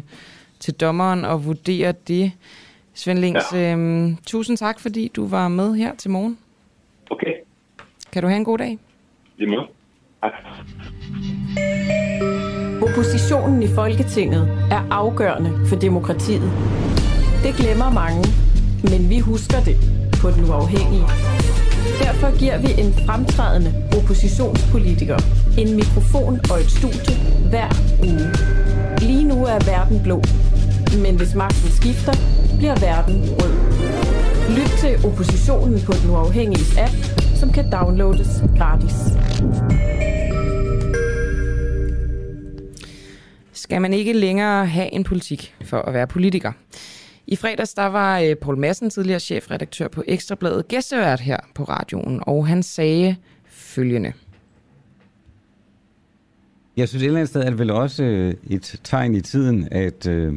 til 0.60 0.74
dommeren 0.74 1.26
at 1.26 1.46
vurdere 1.46 1.94
det. 2.08 2.32
Svend 2.94 3.20
Links, 3.20 3.54
ja. 3.54 3.78
øh, 3.78 4.12
tusind 4.28 4.58
tak, 4.58 4.80
fordi 4.80 5.12
du 5.16 5.28
var 5.28 5.48
med 5.48 5.76
her 5.76 5.96
til 5.96 6.12
morgen. 6.12 6.38
Okay. 7.10 7.34
Kan 8.12 8.22
du 8.22 8.28
have 8.28 8.38
en 8.38 8.46
god 8.46 8.58
dag? 8.58 8.78
Det 9.40 9.50
må. 9.50 9.62
Tak. 10.22 10.32
Oppositionen 12.82 13.64
i 13.64 13.68
Folketinget 13.76 14.44
er 14.72 14.88
afgørende 14.92 15.52
for 15.70 15.76
demokratiet. 15.76 16.52
Det 17.44 17.54
glemmer 17.62 17.90
mange, 18.02 18.24
men 18.92 19.10
vi 19.10 19.20
husker 19.20 19.60
det 19.68 19.76
på 20.22 20.28
den 20.36 20.44
uafhængige. 20.50 21.43
Derfor 22.02 22.40
giver 22.40 22.58
vi 22.58 22.82
en 22.82 22.94
fremtrædende 23.06 23.72
oppositionspolitiker 23.98 25.18
en 25.58 25.76
mikrofon 25.76 26.40
og 26.52 26.60
et 26.60 26.72
studie 26.72 27.16
hver 27.50 27.70
uge. 28.10 28.28
Lige 29.08 29.24
nu 29.24 29.46
er 29.46 29.60
verden 29.66 30.04
blå, 30.04 30.22
men 31.04 31.16
hvis 31.16 31.36
magten 31.36 31.70
skifter, 31.70 32.14
bliver 32.58 32.76
verden 32.80 33.16
rød. 33.40 33.54
Lyt 34.58 34.72
til 34.80 35.06
oppositionen 35.06 35.82
på 35.86 35.94
den 35.94 36.10
uafhængige 36.10 36.82
app, 36.82 36.96
som 37.36 37.52
kan 37.52 37.72
downloades 37.72 38.44
gratis. 38.58 38.96
skal 43.74 43.82
man 43.82 43.94
ikke 43.94 44.14
længere 44.14 44.66
have 44.66 44.94
en 44.94 45.04
politik 45.04 45.56
for 45.64 45.78
at 45.78 45.94
være 45.94 46.08
politiker. 46.08 46.52
I 47.28 47.36
fredags 47.36 47.74
der 47.74 47.86
var 47.86 48.20
øh, 48.20 48.36
Paul 48.36 48.58
Madsen, 48.58 48.90
tidligere 48.90 49.20
chefredaktør 49.20 49.88
på 49.88 50.04
Ekstrabladet, 50.08 50.68
gæstevært 50.68 51.20
her 51.20 51.38
på 51.56 51.64
radioen, 51.64 52.20
og 52.22 52.48
han 52.48 52.64
sagde 52.64 53.16
følgende. 53.46 54.14
Jeg 56.78 56.90
synes 56.90 57.04
et 57.04 57.08
eller 57.08 57.20
andet 57.20 57.30
sted 57.30 57.42
er 57.42 57.50
det 57.50 57.60
vel 57.60 57.72
også 57.72 58.04
øh, 58.04 58.34
et 58.50 58.80
tegn 58.84 59.16
i 59.16 59.22
tiden, 59.22 59.68
at 59.72 60.08
øh, 60.08 60.34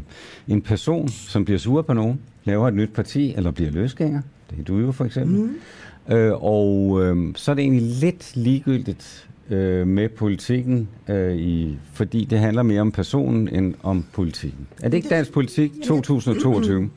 en 0.48 0.62
person, 0.62 1.08
som 1.08 1.44
bliver 1.44 1.58
sur 1.58 1.82
på 1.82 1.92
nogen, 1.92 2.20
laver 2.44 2.68
et 2.68 2.74
nyt 2.74 2.90
parti, 2.94 3.34
eller 3.36 3.50
bliver 3.50 3.70
løsgænger. 3.70 4.22
Det 4.50 4.60
er 4.60 4.64
du 4.64 4.78
jo 4.78 4.92
for 4.92 5.04
eksempel. 5.04 5.36
Mm. 5.36 6.14
Øh, 6.14 6.32
og 6.44 7.00
øh, 7.02 7.34
så 7.34 7.50
er 7.50 7.54
det 7.54 7.62
egentlig 7.62 7.82
lidt 7.82 8.36
ligegyldigt, 8.36 9.25
øh, 9.50 9.86
med 9.86 10.08
politikken, 10.08 10.88
øh, 11.08 11.36
i, 11.36 11.78
fordi 11.92 12.24
det 12.24 12.38
handler 12.38 12.62
mere 12.62 12.80
om 12.80 12.92
personen 12.92 13.48
end 13.48 13.74
om 13.82 14.04
politikken. 14.12 14.66
Er 14.82 14.88
det 14.88 14.96
ikke 14.96 15.08
dansk 15.08 15.32
politik 15.32 15.72
2022? 15.84 16.90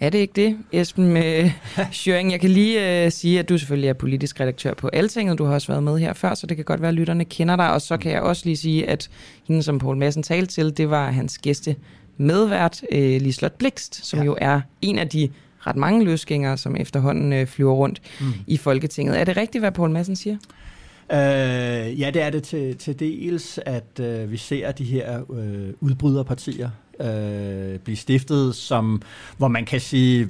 Er 0.00 0.10
det 0.10 0.18
ikke 0.18 0.32
det, 0.36 0.58
Esben 0.72 1.12
med 1.12 1.50
Schøring? 1.92 2.32
Jeg 2.32 2.40
kan 2.40 2.50
lige 2.50 3.04
øh, 3.04 3.12
sige, 3.12 3.38
at 3.38 3.48
du 3.48 3.58
selvfølgelig 3.58 3.88
er 3.88 3.92
politisk 3.92 4.40
redaktør 4.40 4.74
på 4.74 4.88
Altinget. 4.92 5.38
Du 5.38 5.44
har 5.44 5.54
også 5.54 5.68
været 5.68 5.82
med 5.82 5.98
her 5.98 6.12
før, 6.12 6.34
så 6.34 6.46
det 6.46 6.56
kan 6.56 6.64
godt 6.64 6.80
være, 6.80 6.88
at 6.88 6.94
lytterne 6.94 7.24
kender 7.24 7.56
dig. 7.56 7.72
Og 7.72 7.80
så 7.82 7.96
kan 7.96 8.12
jeg 8.12 8.22
også 8.22 8.42
lige 8.44 8.56
sige, 8.56 8.88
at 8.88 9.10
hende, 9.44 9.62
som 9.62 9.78
Poul 9.78 9.96
Madsen 9.96 10.22
talte 10.22 10.54
til, 10.54 10.76
det 10.76 10.90
var 10.90 11.10
hans 11.10 11.38
gæste 11.38 11.76
medvært, 12.16 12.82
øh, 12.92 13.20
Lislot 13.20 13.52
Blikst, 13.52 14.06
som 14.06 14.18
ja. 14.18 14.24
jo 14.24 14.36
er 14.40 14.60
en 14.82 14.98
af 14.98 15.08
de 15.08 15.30
ret 15.66 15.76
mange 15.76 16.04
løsgængere, 16.04 16.56
som 16.56 16.76
efterhånden 16.76 17.32
øh, 17.32 17.46
flyver 17.46 17.72
rundt 17.72 18.02
mm. 18.20 18.26
i 18.46 18.56
Folketinget. 18.56 19.20
Er 19.20 19.24
det 19.24 19.36
rigtigt, 19.36 19.62
hvad 19.62 19.72
Poul 19.72 19.90
Madsen 19.90 20.16
siger? 20.16 20.36
Øh, 21.12 22.00
ja, 22.00 22.10
det 22.10 22.22
er 22.22 22.30
det 22.30 22.42
til, 22.42 22.76
til 22.76 23.00
dels, 23.00 23.60
at 23.66 24.00
øh, 24.00 24.30
vi 24.30 24.36
ser 24.36 24.72
de 24.72 24.84
her 24.84 25.32
øh, 25.32 25.68
udbryderpartier 25.80 26.70
øh, 27.00 27.78
blive 27.78 27.96
stiftet, 27.96 28.54
som, 28.54 29.02
hvor 29.36 29.48
man 29.48 29.64
kan 29.64 29.80
sige, 29.80 30.28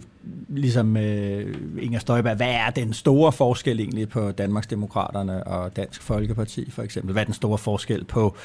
ligesom 0.48 0.96
øh, 0.96 1.56
Inger 1.80 1.98
Støjberg, 1.98 2.36
hvad 2.36 2.50
er 2.50 2.70
den 2.70 2.92
store 2.92 3.32
forskel 3.32 3.80
egentlig 3.80 4.08
på 4.08 4.30
Danmarksdemokraterne 4.30 5.44
og 5.44 5.76
Dansk 5.76 6.02
Folkeparti 6.02 6.70
for 6.70 6.82
eksempel? 6.82 7.12
Hvad 7.12 7.22
er 7.22 7.24
den 7.24 7.34
store 7.34 7.58
forskel 7.58 8.04
på 8.04 8.36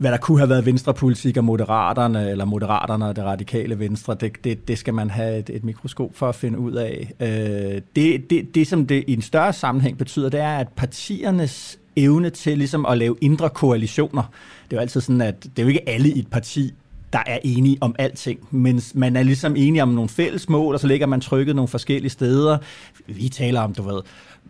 hvad 0.00 0.12
der 0.12 0.18
kunne 0.18 0.38
have 0.38 0.48
været 0.48 0.66
venstrepolitik 0.66 1.36
og 1.36 1.44
moderaterne, 1.44 2.30
eller 2.30 2.44
moderaterne 2.44 3.06
og 3.06 3.16
det 3.16 3.24
radikale 3.24 3.78
venstre, 3.78 4.14
det, 4.14 4.44
det, 4.44 4.68
det 4.68 4.78
skal 4.78 4.94
man 4.94 5.10
have 5.10 5.38
et, 5.38 5.50
et 5.50 5.64
mikroskop 5.64 6.10
for 6.14 6.28
at 6.28 6.34
finde 6.34 6.58
ud 6.58 6.72
af. 6.72 7.12
Øh, 7.20 7.82
det, 7.96 8.30
det, 8.30 8.54
det, 8.54 8.66
som 8.66 8.86
det 8.86 9.04
i 9.06 9.12
en 9.12 9.22
større 9.22 9.52
sammenhæng 9.52 9.98
betyder, 9.98 10.28
det 10.28 10.40
er, 10.40 10.56
at 10.56 10.68
partiernes 10.68 11.78
evne 11.96 12.30
til 12.30 12.58
ligesom 12.58 12.86
at 12.86 12.98
lave 12.98 13.16
indre 13.20 13.50
koalitioner, 13.50 14.22
det 14.64 14.72
er 14.72 14.76
jo 14.76 14.80
altid 14.80 15.00
sådan, 15.00 15.20
at 15.20 15.42
det 15.42 15.58
er 15.58 15.62
jo 15.62 15.68
ikke 15.68 15.88
alle 15.88 16.08
i 16.08 16.18
et 16.18 16.28
parti, 16.30 16.74
der 17.12 17.22
er 17.26 17.38
enige 17.44 17.78
om 17.80 17.94
alting, 17.98 18.40
men 18.50 18.80
man 18.94 19.16
er 19.16 19.22
ligesom 19.22 19.56
enige 19.56 19.82
om 19.82 19.88
nogle 19.88 20.08
fælles 20.08 20.48
mål, 20.48 20.74
og 20.74 20.80
så 20.80 20.86
ligger 20.86 21.06
man 21.06 21.20
trykket 21.20 21.56
nogle 21.56 21.68
forskellige 21.68 22.10
steder. 22.10 22.58
Vi 23.06 23.28
taler 23.28 23.60
om, 23.60 23.74
du 23.74 23.82
ved, 23.82 24.00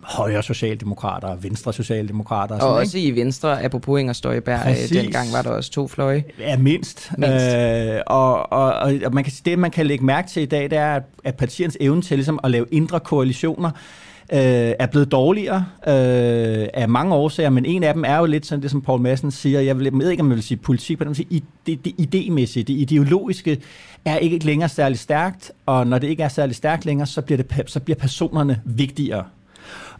højre 0.02 0.42
socialdemokrater, 0.42 1.36
venstre 1.36 1.72
socialdemokrater. 1.72 2.54
Og, 2.54 2.68
og 2.68 2.74
også 2.74 2.98
ikke? 2.98 3.08
i 3.08 3.16
venstre, 3.16 3.64
apropos 3.64 4.00
Inger 4.00 4.12
Støjberg, 4.12 4.58
øh, 4.58 4.64
Præcis. 4.64 4.90
dengang 4.90 5.32
var 5.32 5.42
der 5.42 5.50
også 5.50 5.70
to 5.70 5.88
fløje. 5.88 6.24
Ja, 6.38 6.56
mindst. 6.56 7.12
mindst. 7.18 7.56
Øh, 7.56 8.00
og, 8.06 8.52
og, 8.52 8.72
og 9.04 9.14
man 9.14 9.24
kan, 9.24 9.32
det, 9.44 9.58
man 9.58 9.70
kan 9.70 9.86
lægge 9.86 10.04
mærke 10.04 10.28
til 10.28 10.42
i 10.42 10.46
dag, 10.46 10.70
det 10.70 10.78
er, 10.78 11.00
at 11.24 11.34
partiernes 11.34 11.76
evne 11.80 12.02
til 12.02 12.16
ligesom, 12.16 12.40
at 12.44 12.50
lave 12.50 12.66
indre 12.70 13.00
koalitioner, 13.00 13.70
øh, 14.32 14.72
er 14.78 14.86
blevet 14.86 15.12
dårligere 15.12 15.64
øh, 15.86 16.68
af 16.74 16.88
mange 16.88 17.14
årsager, 17.14 17.50
men 17.50 17.64
en 17.64 17.82
af 17.82 17.94
dem 17.94 18.04
er 18.06 18.18
jo 18.18 18.26
lidt 18.26 18.46
sådan 18.46 18.62
det, 18.62 18.70
som 18.70 18.82
Paul 18.82 19.00
Madsen 19.00 19.30
siger, 19.30 19.60
jeg, 19.60 19.78
vil, 19.78 19.84
jeg 19.84 19.92
ved 19.92 20.10
ikke, 20.10 20.20
om 20.20 20.28
jeg 20.28 20.36
vil 20.36 20.44
sige 20.44 20.58
politik, 20.58 21.00
men 21.00 21.14
sige, 21.14 21.42
det, 21.66 21.84
det 21.84 21.92
idémæssige, 22.00 22.62
det 22.62 22.70
ideologiske 22.70 23.60
er 24.04 24.16
ikke 24.16 24.38
længere 24.38 24.68
særlig 24.68 24.98
stærkt, 24.98 25.52
og 25.66 25.86
når 25.86 25.98
det 25.98 26.08
ikke 26.08 26.22
er 26.22 26.28
særlig 26.28 26.56
stærkt 26.56 26.84
længere, 26.84 27.06
så 27.06 27.22
bliver, 27.22 27.42
det, 27.42 27.70
så 27.70 27.80
bliver 27.80 27.96
personerne 27.96 28.60
vigtigere. 28.64 29.24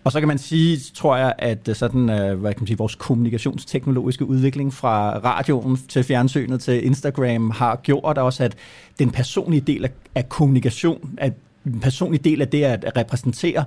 Og 0.04 0.12
så 0.12 0.20
kan 0.20 0.28
man 0.28 0.38
sige, 0.38 0.78
tror 0.94 1.16
jeg, 1.16 1.34
at 1.38 1.68
øh, 1.68 1.74
sådan, 1.74 2.10
øh, 2.10 2.40
hvad 2.40 2.54
kan 2.54 2.60
man 2.62 2.66
sige, 2.66 2.78
vores 2.78 2.94
kommunikationsteknologiske 2.94 4.24
udvikling 4.24 4.74
fra 4.74 5.18
radioen 5.18 5.76
til 5.76 6.04
fjernsynet 6.04 6.60
til 6.60 6.86
Instagram 6.86 7.50
har 7.50 7.76
gjort 7.76 8.18
også, 8.18 8.44
at 8.44 8.56
den 8.98 9.10
personlige 9.10 9.60
del 9.60 9.84
af, 9.84 9.90
af 10.14 10.28
kommunikation, 10.28 11.14
at 11.18 11.32
en 11.66 11.80
personlig 11.80 12.24
del 12.24 12.40
af 12.40 12.48
det 12.48 12.62
at 12.62 12.96
repræsentere 12.96 13.64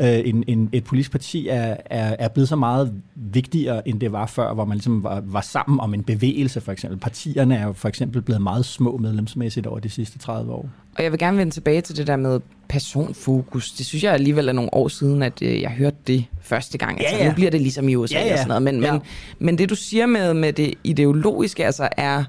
øh, 0.00 0.20
en, 0.24 0.44
en, 0.46 0.68
et 0.72 0.84
politisk 0.84 1.10
parti 1.10 1.48
er, 1.48 1.76
er, 1.86 2.16
er 2.18 2.28
blevet 2.28 2.48
så 2.48 2.56
meget 2.56 2.92
vigtigere, 3.14 3.88
end 3.88 4.00
det 4.00 4.12
var 4.12 4.26
før, 4.26 4.54
hvor 4.54 4.64
man 4.64 4.76
ligesom 4.76 5.04
var, 5.04 5.22
var 5.26 5.40
sammen 5.40 5.80
om 5.80 5.94
en 5.94 6.02
bevægelse, 6.02 6.60
for 6.60 6.72
eksempel. 6.72 6.98
Partierne 6.98 7.56
er 7.56 7.66
jo 7.66 7.72
for 7.72 7.88
eksempel 7.88 8.22
blevet 8.22 8.42
meget 8.42 8.64
små 8.64 8.96
medlemsmæssigt 8.96 9.66
over 9.66 9.78
de 9.78 9.90
sidste 9.90 10.18
30 10.18 10.52
år. 10.52 10.68
Og 10.96 11.02
jeg 11.02 11.12
vil 11.12 11.18
gerne 11.18 11.38
vende 11.38 11.52
tilbage 11.52 11.80
til 11.80 11.96
det 11.96 12.06
der 12.06 12.16
med 12.16 12.40
personfokus. 12.68 13.72
Det 13.72 13.86
synes 13.86 14.04
jeg 14.04 14.12
alligevel 14.12 14.48
er 14.48 14.52
nogle 14.52 14.74
år 14.74 14.88
siden, 14.88 15.22
at 15.22 15.42
øh, 15.42 15.60
jeg 15.60 15.70
hørte 15.70 15.96
det 16.06 16.24
første 16.40 16.78
gang. 16.78 17.00
Altså, 17.00 17.16
ja, 17.16 17.22
ja. 17.22 17.28
Nu 17.28 17.34
bliver 17.34 17.50
det 17.50 17.60
ligesom 17.60 17.88
i 17.88 17.94
USA 17.94 18.18
ja, 18.18 18.26
ja. 18.26 18.32
og 18.32 18.38
sådan 18.38 18.48
noget. 18.48 18.62
Men, 18.62 18.82
ja. 18.82 18.92
men, 18.92 19.02
men 19.38 19.58
det 19.58 19.70
du 19.70 19.74
siger 19.74 20.06
med, 20.06 20.34
med 20.34 20.52
det 20.52 20.74
ideologiske, 20.84 21.66
altså 21.66 21.88
er 21.96 22.24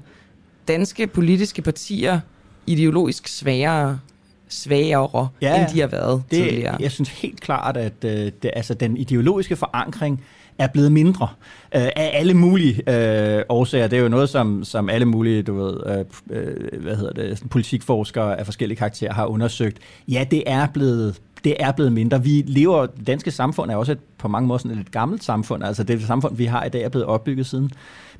danske 0.68 1.06
politiske 1.06 1.62
partier 1.62 2.20
ideologisk 2.66 3.28
sværere 3.28 3.98
svagere, 4.50 5.28
ja, 5.42 5.60
end 5.60 5.74
de 5.74 5.80
har 5.80 5.86
været 5.86 6.22
det, 6.30 6.38
tidligere. 6.38 6.76
Jeg 6.80 6.90
synes 6.90 7.08
helt 7.08 7.40
klart, 7.40 7.76
at 7.76 8.04
øh, 8.04 8.32
det, 8.42 8.50
altså, 8.56 8.74
den 8.74 8.96
ideologiske 8.96 9.56
forankring 9.56 10.24
er 10.58 10.66
blevet 10.66 10.92
mindre 10.92 11.28
øh, 11.74 11.82
af 11.82 12.10
alle 12.14 12.34
mulige 12.34 12.82
øh, 12.90 13.42
årsager. 13.48 13.86
Det 13.86 13.98
er 13.98 14.02
jo 14.02 14.08
noget, 14.08 14.28
som, 14.28 14.64
som 14.64 14.88
alle 14.88 15.06
mulige, 15.06 15.42
du 15.42 15.54
ved, 15.54 15.76
øh, 15.86 16.04
øh, 16.30 16.82
hvad 16.82 16.96
hedder 16.96 17.12
det, 17.12 17.42
politikforskere 17.50 18.38
af 18.38 18.44
forskellige 18.44 18.78
karakterer 18.78 19.12
har 19.12 19.26
undersøgt. 19.26 19.78
Ja, 20.08 20.24
det 20.30 20.42
er 20.46 20.66
blevet 20.66 21.20
det 21.44 21.56
er 21.58 21.72
blevet 21.72 21.92
mindre. 21.92 22.24
Vi 22.24 22.44
lever, 22.46 22.86
det 22.86 23.06
danske 23.06 23.30
samfund 23.30 23.70
er 23.70 23.76
også 23.76 23.92
et, 23.92 23.98
på 24.20 24.28
mange 24.28 24.46
måder 24.46 24.58
sådan 24.58 24.70
et 24.70 24.76
lidt 24.76 24.90
gammelt 24.90 25.24
samfund. 25.24 25.64
Altså 25.64 25.82
det 25.82 26.02
samfund, 26.02 26.36
vi 26.36 26.44
har 26.44 26.64
i 26.64 26.68
dag, 26.68 26.82
er 26.82 26.88
blevet 26.88 27.06
opbygget 27.06 27.46
siden 27.46 27.70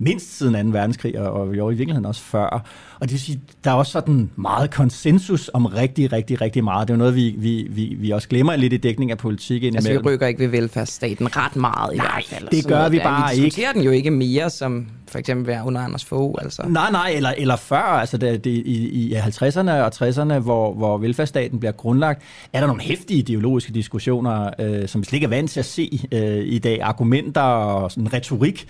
mindst 0.01 0.39
siden 0.39 0.73
2. 0.73 0.79
verdenskrig, 0.79 1.19
og, 1.19 1.33
og 1.33 1.57
jo 1.57 1.71
i 1.71 1.75
virkeligheden 1.75 2.07
også 2.07 2.23
før. 2.23 2.65
Og 2.95 3.03
det 3.03 3.11
vil 3.11 3.21
sige, 3.21 3.41
der 3.65 3.71
er 3.71 3.75
også 3.75 3.93
sådan 3.93 4.31
meget 4.37 4.71
konsensus 4.71 5.51
om 5.55 5.67
rigtig, 5.67 6.13
rigtig, 6.13 6.41
rigtig 6.41 6.65
meget. 6.65 6.89
Det 6.89 6.95
er 6.95 6.97
jo 6.97 6.99
noget, 6.99 7.15
vi, 7.15 7.35
vi, 7.39 7.67
vi, 7.71 7.97
vi 7.99 8.11
også 8.11 8.29
glemmer 8.29 8.57
lidt 8.57 8.73
i 8.73 8.77
dækning 8.77 9.11
af 9.11 9.19
politik 9.19 9.63
indimellem. 9.63 9.91
Altså 9.91 10.03
vi 10.03 10.15
rykker 10.15 10.27
ikke 10.27 10.41
ved 10.41 10.49
velfærdsstaten 10.49 11.37
ret 11.37 11.57
meget 11.57 11.95
i 11.95 11.97
Nej, 11.97 12.07
hvert 12.07 12.25
fald. 12.25 12.49
det 12.51 12.67
gør 12.67 12.89
vi 12.89 12.99
bare 12.99 13.33
ikke. 13.33 13.43
Vi 13.43 13.47
diskuterer 13.47 13.73
den 13.73 13.83
jo 13.83 13.91
ikke 13.91 14.11
mere, 14.11 14.51
som 14.51 14.87
for 15.09 15.19
eksempel 15.19 15.47
være 15.47 15.67
under 15.67 15.81
Anders 15.81 16.05
Fogh. 16.05 16.35
Altså. 16.43 16.63
Nej, 16.69 16.91
nej, 16.91 17.13
eller, 17.17 17.35
eller 17.39 17.57
før, 17.57 17.77
altså 17.77 18.17
det, 18.17 18.45
det, 18.45 18.51
i, 18.51 18.89
i 18.89 19.15
50'erne 19.15 19.71
og 19.71 19.93
60'erne, 19.95 20.39
hvor, 20.39 20.75
hvor 20.75 20.99
velfærdsstaten 20.99 21.59
bliver 21.61 21.73
grundlagt, 21.73 22.23
er 22.53 22.61
der 22.61 22.67
nogle 22.67 22.83
hæftige 22.83 23.19
ideologiske 23.19 23.73
diskussioner, 23.73 24.51
øh, 24.59 24.89
som 24.89 25.01
vi 25.01 25.05
slet 25.05 25.13
ikke 25.17 25.25
er 25.25 25.29
vant 25.29 25.51
til 25.51 25.61
at 25.61 25.67
se 25.67 25.89
øh, 26.13 26.45
i 26.45 26.59
dag. 26.59 26.83
Argumenter 26.83 27.41
og 27.41 27.91
sådan 27.93 28.13
retorik, 28.13 28.67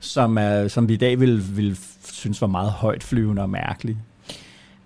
som, 0.00 0.38
er, 0.38 0.68
som 0.68 0.88
vi 0.88 0.94
i 0.94 0.96
dag 0.96 1.20
vil, 1.20 1.56
vil 1.56 1.78
synes 2.12 2.40
var 2.40 2.46
meget 2.46 2.70
højt 2.70 3.02
flyvende 3.04 3.42
og 3.42 3.50
mærkeligt. 3.50 3.98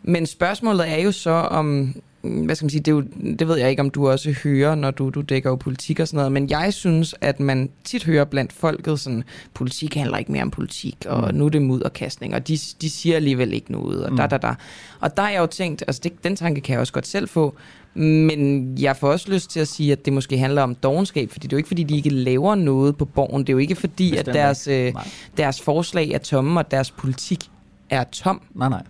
Men 0.02 0.26
spørgsmålet 0.26 0.90
er 0.92 0.96
jo 1.02 1.12
så 1.12 1.30
om, 1.30 1.94
hvad 2.22 2.54
skal 2.54 2.64
man 2.64 2.70
sige, 2.70 2.80
det, 2.80 2.88
er 2.88 2.94
jo, 2.94 3.04
det 3.38 3.48
ved 3.48 3.56
jeg 3.56 3.70
ikke, 3.70 3.80
om 3.82 3.90
du 3.90 4.08
også 4.08 4.34
hører, 4.44 4.74
når 4.74 4.90
du, 4.90 5.10
du 5.10 5.20
dækker 5.20 5.50
jo 5.50 5.56
politik 5.56 6.00
og 6.00 6.08
sådan 6.08 6.16
noget, 6.16 6.32
men 6.32 6.50
jeg 6.50 6.74
synes, 6.74 7.14
at 7.20 7.40
man 7.40 7.70
tit 7.84 8.04
hører 8.04 8.24
blandt 8.24 8.52
folket 8.52 9.00
sådan, 9.00 9.24
politik 9.54 9.94
handler 9.94 10.18
ikke 10.18 10.32
mere 10.32 10.42
om 10.42 10.50
politik, 10.50 10.96
og 11.06 11.28
Mm. 11.32 11.38
nu 11.38 11.44
er 11.44 11.48
det 11.48 11.62
mudderkastning, 11.62 12.34
og 12.34 12.48
de, 12.48 12.58
de 12.80 12.90
siger 12.90 13.16
alligevel 13.16 13.52
ikke 13.52 13.72
noget, 13.72 14.04
og 14.04 14.16
da, 14.18 14.22
Mm. 14.24 14.28
da, 14.30 14.36
da. 14.36 14.54
Og 15.00 15.16
der 15.16 15.22
har 15.22 15.30
jeg 15.30 15.40
jo 15.40 15.46
tænkt, 15.46 15.82
altså 15.86 16.00
det, 16.04 16.24
den 16.24 16.36
tanke 16.36 16.60
kan 16.60 16.72
jeg 16.72 16.80
også 16.80 16.92
godt 16.92 17.06
selv 17.06 17.28
få, 17.28 17.54
men 17.94 18.74
jeg 18.78 18.96
får 18.96 19.12
også 19.12 19.32
lyst 19.32 19.50
til 19.50 19.60
at 19.60 19.68
sige, 19.68 19.92
at 19.92 20.04
det 20.04 20.12
måske 20.12 20.38
handler 20.38 20.62
om 20.62 20.74
dogenskab, 20.74 21.30
fordi 21.30 21.46
det 21.46 21.52
er 21.52 21.56
jo 21.56 21.58
ikke, 21.58 21.68
fordi 21.68 21.82
de 21.82 21.96
ikke 21.96 22.10
laver 22.10 22.54
noget 22.54 22.96
på 22.96 23.04
borgen, 23.04 23.42
det 23.42 23.48
er 23.48 23.52
jo 23.52 23.58
ikke 23.58 23.74
fordi, 23.74 24.10
Bestemt 24.10 24.28
at 24.28 24.34
deres, 24.34 24.68
øh, 24.68 24.92
deres 25.36 25.60
forslag 25.60 26.10
er 26.10 26.18
tomme, 26.18 26.60
og 26.60 26.70
deres 26.70 26.90
politik 26.90 27.50
er 27.90 28.04
tom. 28.04 28.42
Nej, 28.54 28.68
nej. 28.68 28.82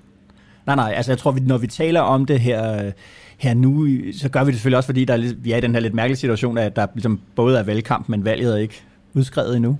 Nej, 0.67 0.77
nej, 0.77 0.93
altså 0.97 1.13
jeg 1.13 1.19
tror, 1.19 1.37
når 1.41 1.59
vi 1.59 1.67
taler 1.67 2.01
om 2.01 2.27
det 2.27 2.41
her, 2.41 2.85
øh, 2.85 2.93
her 3.39 3.55
nu, 3.55 3.89
så 4.13 4.29
gør 4.29 4.45
vi 4.45 4.51
det 4.51 4.55
selvfølgelig 4.55 4.77
også, 4.77 4.87
fordi 4.87 5.05
der 5.05 5.15
er, 5.15 5.35
vi 5.39 5.53
er 5.53 5.57
i 5.57 5.61
den 5.61 5.75
her 5.75 5.81
lidt 5.81 5.95
mærkelige 5.95 6.17
situation, 6.17 6.59
at 6.59 6.77
der 6.77 6.87
ligesom 6.95 7.21
både 7.35 7.59
er 7.59 7.63
valgkamp, 7.63 8.09
men 8.09 8.25
valget 8.25 8.53
er 8.53 8.57
ikke 8.57 8.83
udskrevet 9.15 9.57
endnu. 9.57 9.79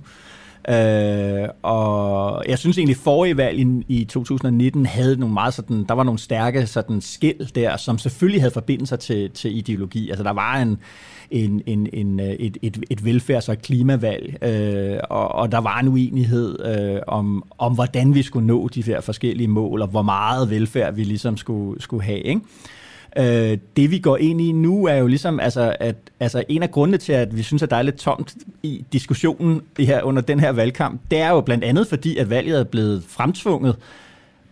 Øh, 0.69 1.47
og 1.61 2.43
jeg 2.47 2.59
synes 2.59 2.77
egentlig, 2.77 2.97
forrige 2.97 3.37
valg 3.37 3.59
i, 3.59 3.85
i 3.87 4.05
2019 4.05 4.85
havde 4.85 5.17
nogle 5.17 5.33
meget 5.33 5.53
sådan, 5.53 5.83
der 5.83 5.93
var 5.93 6.03
nogle 6.03 6.19
stærke 6.19 6.67
sådan 6.67 7.01
skil 7.01 7.51
der, 7.55 7.77
som 7.77 7.97
selvfølgelig 7.97 8.41
havde 8.41 8.53
forbindelser 8.53 8.95
til, 8.95 9.31
til 9.31 9.57
ideologi. 9.57 10.09
Altså 10.09 10.23
der 10.23 10.33
var 10.33 10.55
en, 10.55 10.77
en, 11.31 11.61
en, 11.65 11.87
en, 11.93 12.19
et, 12.19 12.57
et, 12.61 12.83
et 12.89 13.01
velfærds- 13.01 13.49
og 13.49 13.53
et 13.53 13.61
klimavalg, 13.61 14.43
øh, 14.43 14.99
og, 15.09 15.31
og 15.31 15.51
der 15.51 15.57
var 15.57 15.79
en 15.79 15.87
uenighed 15.87 16.65
øh, 16.65 17.01
om, 17.07 17.43
om, 17.57 17.73
hvordan 17.73 18.15
vi 18.15 18.23
skulle 18.23 18.47
nå 18.47 18.67
de 18.67 18.83
her 18.83 19.01
forskellige 19.01 19.47
mål, 19.47 19.81
og 19.81 19.87
hvor 19.87 20.01
meget 20.01 20.49
velfærd 20.49 20.93
vi 20.93 21.03
ligesom 21.03 21.37
skulle, 21.37 21.81
skulle 21.81 22.03
have. 22.03 22.19
Ikke? 22.19 22.41
Øh, 23.17 23.57
det 23.77 23.91
vi 23.91 23.99
går 23.99 24.17
ind 24.17 24.41
i 24.41 24.51
nu 24.51 24.85
er 24.85 24.95
jo 24.95 25.07
ligesom, 25.07 25.39
altså, 25.39 25.75
at 25.79 25.95
altså, 26.19 26.43
en 26.49 26.63
af 26.63 26.71
grundene 26.71 26.97
til, 26.97 27.13
at 27.13 27.37
vi 27.37 27.43
synes, 27.43 27.63
at 27.63 27.69
der 27.69 27.75
er 27.75 27.81
lidt 27.81 27.95
tomt 27.95 28.35
i 28.63 28.85
diskussionen 28.93 29.61
i 29.77 29.85
her, 29.85 30.01
under 30.01 30.21
den 30.21 30.39
her 30.39 30.51
valgkamp, 30.51 31.01
det 31.11 31.19
er 31.19 31.29
jo 31.29 31.41
blandt 31.41 31.63
andet 31.63 31.87
fordi, 31.87 32.17
at 32.17 32.29
valget 32.29 32.59
er 32.59 32.63
blevet 32.63 33.03
fremtvunget 33.07 33.75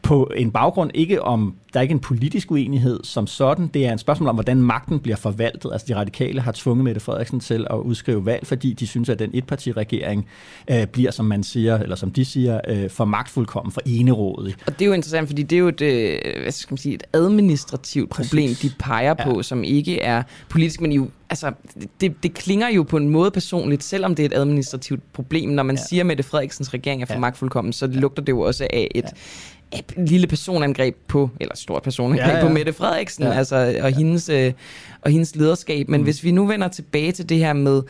på 0.07 0.31
en 0.35 0.51
baggrund 0.51 0.91
ikke 0.93 1.23
om, 1.23 1.55
der 1.73 1.79
er 1.79 1.81
ikke 1.81 1.91
en 1.91 1.99
politisk 1.99 2.51
uenighed 2.51 2.99
som 3.03 3.27
sådan, 3.27 3.67
det 3.67 3.85
er 3.85 3.91
en 3.91 3.97
spørgsmål 3.97 4.29
om, 4.29 4.35
hvordan 4.35 4.57
magten 4.57 4.99
bliver 4.99 5.15
forvaltet. 5.15 5.71
Altså 5.71 5.85
de 5.87 5.95
radikale 5.95 6.41
har 6.41 6.51
tvunget 6.51 6.83
Mette 6.83 7.01
Frederiksen 7.01 7.39
til 7.39 7.67
at 7.69 7.75
udskrive 7.75 8.25
valg, 8.25 8.47
fordi 8.47 8.73
de 8.73 8.87
synes, 8.87 9.09
at 9.09 9.19
den 9.19 9.29
etpartiregering 9.33 10.27
øh, 10.71 10.87
bliver, 10.87 11.11
som 11.11 11.25
man 11.25 11.43
siger, 11.43 11.77
eller 11.77 11.95
som 11.95 12.11
de 12.11 12.25
siger, 12.25 12.61
øh, 12.67 12.89
for 12.89 13.05
magtfuldkommen, 13.05 13.71
for 13.71 13.81
enerådig. 13.85 14.55
Og 14.67 14.73
det 14.79 14.81
er 14.81 14.85
jo 14.85 14.93
interessant, 14.93 15.27
fordi 15.27 15.43
det 15.43 15.55
er 15.55 15.59
jo 15.59 15.67
et, 15.67 15.81
øh, 15.81 16.19
hvad 16.41 16.51
skal 16.51 16.73
man 16.73 16.77
sige, 16.77 16.95
et 16.95 17.03
administrativt 17.13 18.09
Præcis. 18.09 18.29
problem, 18.29 18.49
de 18.61 18.71
peger 18.79 19.13
på, 19.13 19.35
ja. 19.35 19.41
som 19.41 19.63
ikke 19.63 19.99
er 19.99 20.23
politisk, 20.49 20.81
men 20.81 20.91
jo, 20.91 21.07
altså, 21.29 21.51
det, 22.01 22.23
det 22.23 22.33
klinger 22.33 22.69
jo 22.69 22.83
på 22.83 22.97
en 22.97 23.09
måde 23.09 23.31
personligt, 23.31 23.83
selvom 23.83 24.15
det 24.15 24.23
er 24.23 24.29
et 24.29 24.39
administrativt 24.39 25.13
problem. 25.13 25.49
Når 25.49 25.63
man 25.63 25.75
ja. 25.75 25.81
siger, 25.89 26.01
at 26.01 26.07
Mette 26.07 26.23
Frederiksens 26.23 26.73
regering 26.73 27.01
er 27.01 27.05
for 27.05 27.13
ja. 27.13 27.19
magtfuldkommen, 27.19 27.73
så 27.73 27.87
lugter 27.87 28.23
det 28.23 28.31
jo 28.31 28.39
også 28.39 28.67
af 28.69 28.87
et, 28.95 29.03
ja. 29.03 29.09
Et 29.73 30.09
lille 30.09 30.27
personangreb 30.27 30.95
på, 31.07 31.29
eller 31.39 31.55
stort 31.55 31.83
personangreb 31.83 32.27
ja, 32.27 32.31
Ja, 32.31 32.37
ja. 32.37 32.43
ja. 32.43 32.47
på 32.47 32.53
Mette 32.53 32.73
Frederiksen, 32.73 33.23
Ja. 33.23 33.29
ja. 33.31 33.37
altså, 33.37 33.75
og, 33.81 33.91
hendes, 33.91 34.29
øh, 34.29 34.53
og 35.01 35.11
hendes 35.11 35.35
lederskab. 35.35 35.89
Men 35.89 35.99
mm. 35.99 36.03
hvis 36.03 36.23
vi 36.23 36.31
nu 36.31 36.45
vender 36.45 36.67
tilbage 36.67 37.11
til 37.11 37.29
det 37.29 37.37
her 37.37 37.53
med 37.53 37.81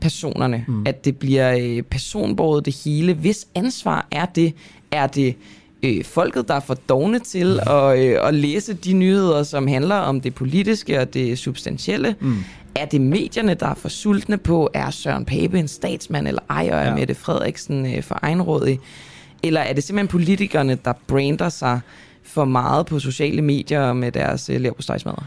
personerne, 0.00 0.64
mm. 0.68 0.86
at 0.86 1.04
det 1.04 1.16
bliver 1.16 1.56
øh, 1.60 1.82
personbordet 1.82 2.66
det 2.66 2.76
hele. 2.84 3.14
Hvis 3.14 3.46
ansvar 3.54 4.06
er 4.10 4.26
det? 4.26 4.52
Er 4.90 5.06
det 5.06 5.34
øh, 5.82 6.04
folket, 6.04 6.48
der 6.48 6.54
er 6.54 6.60
for 6.60 6.74
dogne 6.74 7.18
til 7.18 7.60
at, 7.66 7.98
øh, 7.98 8.28
at 8.28 8.34
læse 8.34 8.74
de 8.74 8.92
nyheder, 8.92 9.42
som 9.42 9.66
handler 9.66 9.94
om 9.96 10.20
det 10.20 10.34
politiske 10.34 11.00
og 11.00 11.14
det 11.14 11.38
substantielle? 11.38 12.14
Mm. 12.20 12.36
Er 12.74 12.84
det 12.84 13.00
medierne, 13.00 13.54
der 13.54 13.66
er 13.66 13.74
for 13.74 13.88
sultne 13.88 14.38
på, 14.38 14.70
er 14.74 14.90
Søren 14.90 15.24
Pape 15.24 15.58
en 15.58 15.68
statsmand, 15.68 16.28
eller 16.28 16.42
ej, 16.50 16.68
og 16.72 16.78
er 16.78 16.84
Ja. 16.88 16.94
Mette 16.94 17.14
Frederiksen 17.14 17.86
øh, 17.96 18.02
for 18.02 18.18
egenrådig? 18.22 18.80
Eller 19.42 19.60
er 19.60 19.72
det 19.72 19.84
simpelthen 19.84 20.08
politikerne, 20.08 20.78
der 20.84 20.92
brander 21.06 21.48
sig 21.48 21.80
for 22.22 22.44
meget 22.44 22.86
på 22.86 22.98
sociale 22.98 23.42
medier 23.42 23.92
med 23.92 24.12
deres 24.12 24.50
øh, 24.50 24.60
leverpostejsmadder? 24.60 25.22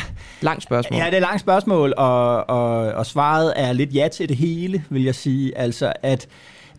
Langt 0.40 0.62
spørgsmål. 0.62 0.98
Ja, 0.98 1.06
det 1.06 1.12
er 1.12 1.16
et 1.16 1.22
langt 1.22 1.40
spørgsmål, 1.40 1.94
og, 1.96 2.50
og, 2.50 2.70
og 2.78 3.06
svaret 3.06 3.52
er 3.56 3.72
lidt 3.72 3.94
ja 3.94 4.08
til 4.08 4.28
det 4.28 4.36
hele, 4.36 4.84
vil 4.90 5.04
jeg 5.04 5.14
sige. 5.14 5.58
Altså, 5.58 5.92
at, 6.02 6.28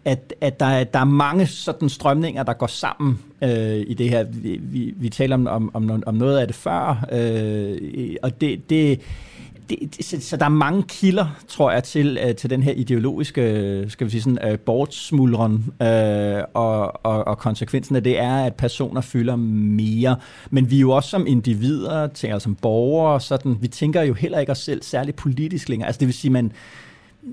at, 0.06 0.34
at 0.42 0.60
der, 0.60 0.66
er, 0.66 0.84
der 0.84 1.00
er 1.00 1.06
mange 1.06 1.48
sådan 1.48 1.90
strømninger, 1.90 2.44
der 2.44 2.54
går 2.54 2.68
sammen 2.68 3.20
øh, 3.44 3.84
i 3.88 3.94
det 3.94 4.10
her. 4.10 4.24
Vi, 4.24 4.60
vi, 4.62 4.94
vi 4.98 5.10
taler 5.10 5.36
om, 5.36 5.48
om, 5.48 5.72
om, 5.74 6.04
om 6.06 6.16
noget 6.16 6.40
af 6.40 6.48
det 6.48 6.56
før, 6.56 7.06
øh, 7.12 8.16
og 8.24 8.42
det... 8.42 8.70
det 8.70 9.02
det, 9.70 10.06
så, 10.06 10.18
så 10.22 10.38
der 10.38 10.46
er 10.46 10.50
mange 10.50 10.84
kilder, 10.84 11.28
tror 11.48 11.72
jeg, 11.72 11.84
til, 11.84 12.20
øh, 12.28 12.36
til 12.36 12.50
den 12.50 12.64
her 12.64 12.72
ideologiske, 12.72 13.42
øh, 13.42 13.90
skal 13.90 14.06
vi 14.06 14.12
sige 14.12 14.22
sådan, 14.22 14.52
øh, 14.52 14.60
bortsmuldren, 14.60 15.66
øh, 15.82 16.44
og, 16.54 17.06
og, 17.06 17.28
og 17.28 17.38
konsekvensen 17.38 17.96
af 17.96 18.04
det 18.04 18.20
er, 18.20 18.36
at 18.36 18.56
personer 18.56 19.02
fylder 19.02 19.36
mere. 19.36 20.16
Men 20.50 20.72
vi 20.72 20.76
er 20.76 20.82
jo 20.82 20.92
også 20.92 21.10
som 21.10 21.28
individer, 21.28 22.08
tænker, 22.08 22.40
som 22.40 22.56
borgere, 22.56 23.22
sådan, 23.22 23.58
vi 23.62 23.68
tænker 23.68 24.02
jo 24.02 24.14
heller 24.14 24.40
ikke 24.40 24.52
os 24.52 24.58
selv 24.58 24.84
særligt 24.84 25.18
politisk 25.18 25.70
længere. 25.70 25.88
Altså 25.88 26.00
det 26.00 26.08
vil 26.08 26.16
sige, 26.16 26.32
man, 26.32 26.52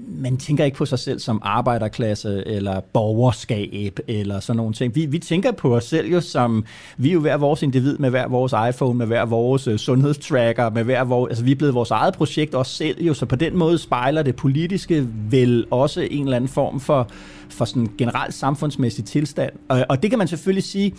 man 0.09 0.37
tænker 0.37 0.65
ikke 0.65 0.77
på 0.77 0.87
sig 0.87 0.99
selv 0.99 1.19
som 1.19 1.41
arbejderklasse 1.43 2.47
eller 2.47 2.81
borgerskab 2.81 3.99
eller 4.09 4.41
sådan 4.41 4.57
nogle 4.57 4.73
ting. 4.73 4.95
Vi, 4.95 5.07
vi 5.07 5.19
tænker 5.19 5.53
på 5.53 5.77
os 5.77 5.85
selv 5.85 6.13
jo 6.13 6.21
som, 6.21 6.65
vi 6.97 7.09
er 7.09 7.13
jo 7.13 7.21
hver 7.21 7.37
vores 7.37 7.63
individ 7.63 7.99
med 7.99 8.11
hver 8.11 8.29
vores 8.29 8.55
iPhone, 8.69 8.99
med 8.99 9.07
hver 9.07 9.25
vores 9.25 9.69
øh, 9.69 9.79
sundhedstracker, 9.79 10.71
med 10.71 10.85
hver 10.85 11.05
vores, 11.05 11.31
altså 11.31 11.45
vi 11.45 11.51
er 11.51 11.57
blevet 11.57 11.75
vores 11.75 11.91
eget 11.91 12.15
projekt 12.15 12.55
også 12.55 12.73
selv 12.73 13.03
jo, 13.03 13.15
så 13.15 13.27
på 13.27 13.37
den 13.37 13.57
måde 13.57 13.79
spejler 13.79 14.23
det 14.23 14.37
politiske 14.37 15.09
vel 15.31 15.67
også 15.71 16.09
en 16.11 16.25
eller 16.25 16.37
anden 16.37 16.49
form 16.49 16.81
for, 16.81 17.09
for 17.49 17.65
sådan 17.65 17.89
generelt 17.99 18.35
samfundsmæssig 18.35 19.05
tilstand. 19.05 19.53
Og, 19.69 19.87
og 19.89 20.03
det 20.03 20.11
kan 20.11 20.19
man 20.19 20.29
selvfølgelig 20.29 20.65
sige, 20.65 20.95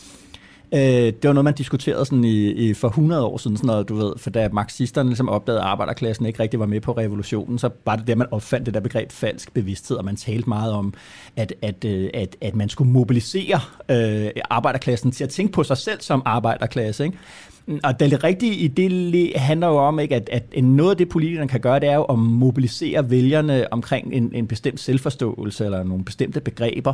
Øh, 0.73 0.79
det 0.79 1.23
var 1.23 1.33
noget, 1.33 1.43
man 1.43 1.53
diskuterede 1.53 2.05
sådan 2.05 2.23
i, 2.23 2.51
i 2.51 2.73
for 2.73 2.87
100 2.87 3.25
år 3.25 3.37
siden, 3.37 3.57
sådan 3.57 3.67
noget, 3.67 3.89
du 3.89 3.95
ved, 3.95 4.13
for 4.17 4.29
da 4.29 4.49
marxisterne 4.53 5.09
ligesom 5.09 5.29
opdagede, 5.29 5.61
at 5.61 5.67
arbejderklassen 5.67 6.25
ikke 6.25 6.39
rigtig 6.39 6.59
var 6.59 6.65
med 6.65 6.81
på 6.81 6.91
revolutionen, 6.91 7.59
så 7.59 7.69
var 7.85 7.95
det 7.95 8.07
der, 8.07 8.15
man 8.15 8.27
opfandt 8.31 8.65
det 8.65 8.73
der 8.73 8.79
begreb 8.79 9.11
falsk 9.11 9.53
bevidsthed, 9.53 9.97
og 9.97 10.05
man 10.05 10.15
talte 10.15 10.49
meget 10.49 10.73
om, 10.73 10.93
at, 11.35 11.53
at, 11.61 11.85
øh, 11.85 12.09
at, 12.13 12.35
at 12.41 12.55
man 12.55 12.69
skulle 12.69 12.91
mobilisere 12.91 13.59
øh, 13.89 14.31
arbejderklassen 14.49 15.11
til 15.11 15.23
at 15.23 15.29
tænke 15.29 15.53
på 15.53 15.63
sig 15.63 15.77
selv 15.77 16.01
som 16.01 16.21
arbejderklasse, 16.25 17.05
ikke? 17.05 17.17
Og 17.83 17.99
det 17.99 18.23
rigtige 18.23 18.55
i 18.55 18.67
det 18.67 19.33
handler 19.35 19.67
jo 19.67 19.77
om, 19.77 19.99
ikke, 19.99 20.15
at, 20.15 20.29
at 20.31 20.63
noget 20.63 20.91
af 20.91 20.97
det, 20.97 21.09
politikerne 21.09 21.47
kan 21.47 21.59
gøre, 21.59 21.79
det 21.79 21.89
er 21.89 21.95
jo 21.95 22.03
at 22.03 22.19
mobilisere 22.19 23.09
vælgerne 23.09 23.73
omkring 23.73 24.13
en, 24.13 24.31
en 24.33 24.47
bestemt 24.47 24.79
selvforståelse 24.79 25.65
eller 25.65 25.83
nogle 25.83 26.05
bestemte 26.05 26.41
begreber. 26.41 26.93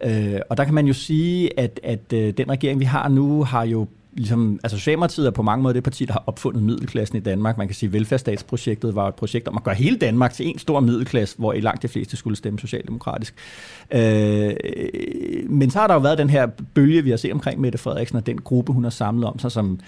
Øh, 0.00 0.40
og 0.50 0.56
der 0.56 0.64
kan 0.64 0.74
man 0.74 0.86
jo 0.86 0.92
sige, 0.92 1.60
at, 1.60 1.80
at 1.82 2.12
øh, 2.12 2.32
den 2.36 2.48
regering, 2.48 2.80
vi 2.80 2.84
har 2.84 3.08
nu, 3.08 3.44
har 3.44 3.64
jo 3.64 3.88
ligesom, 4.12 4.60
altså 4.62 4.78
Socialdemokratiet 4.78 5.26
er 5.26 5.30
på 5.30 5.42
mange 5.42 5.62
måder 5.62 5.72
det 5.72 5.82
parti, 5.82 6.04
der 6.04 6.12
har 6.12 6.24
opfundet 6.26 6.62
middelklassen 6.62 7.16
i 7.16 7.20
Danmark. 7.20 7.58
Man 7.58 7.68
kan 7.68 7.74
sige, 7.74 7.86
at 7.88 7.92
velfærdsstatsprojektet 7.92 8.94
var 8.94 9.08
et 9.08 9.14
projekt 9.14 9.48
om 9.48 9.56
at 9.56 9.64
gøre 9.64 9.74
hele 9.74 9.96
Danmark 9.96 10.32
til 10.32 10.46
en 10.46 10.58
stor 10.58 10.80
middelklasse, 10.80 11.38
hvor 11.38 11.52
i 11.52 11.60
langt 11.60 11.82
de 11.82 11.88
fleste 11.88 12.16
skulle 12.16 12.36
stemme 12.36 12.58
socialdemokratisk. 12.58 13.34
Øh, 13.90 14.54
men 15.48 15.70
så 15.70 15.78
har 15.78 15.86
der 15.86 15.94
jo 15.94 16.00
været 16.00 16.18
den 16.18 16.30
her 16.30 16.46
bølge, 16.74 17.04
vi 17.04 17.10
har 17.10 17.16
set 17.16 17.32
omkring 17.32 17.60
Mette 17.60 17.78
Frederiksen, 17.78 18.16
og 18.16 18.26
den 18.26 18.40
gruppe, 18.40 18.72
hun 18.72 18.82
har 18.82 18.90
samlet 18.90 19.24
om 19.24 19.38
sig, 19.38 19.52
som 19.52 19.80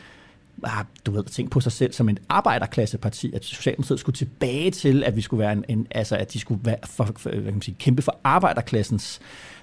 har 0.65 0.87
du 1.07 1.11
ved, 1.11 1.25
tænkt 1.25 1.51
på 1.51 1.61
sig 1.61 1.73
selv 1.73 1.93
som 1.93 2.09
en 2.09 2.19
arbejderklasseparti, 2.29 3.33
at 3.35 3.45
Socialdemokratiet 3.45 4.01
skulle 4.01 4.17
tilbage 4.17 4.71
til, 4.71 5.05
at 5.05 5.17
vi 5.17 5.21
skulle 5.21 5.41
være 5.41 5.53
en, 5.53 5.65
en 5.69 5.87
altså 5.91 6.17
at 6.17 6.33
de 6.33 6.39
skulle 6.39 6.61
være 6.65 6.77
for, 6.85 7.09
for, 7.17 7.31
hvad 7.31 7.43
kan 7.43 7.53
man 7.53 7.63
sige, 7.63 7.77
kæmpe 7.79 8.03
for 8.03 8.17
arbejderklassens 8.25 9.21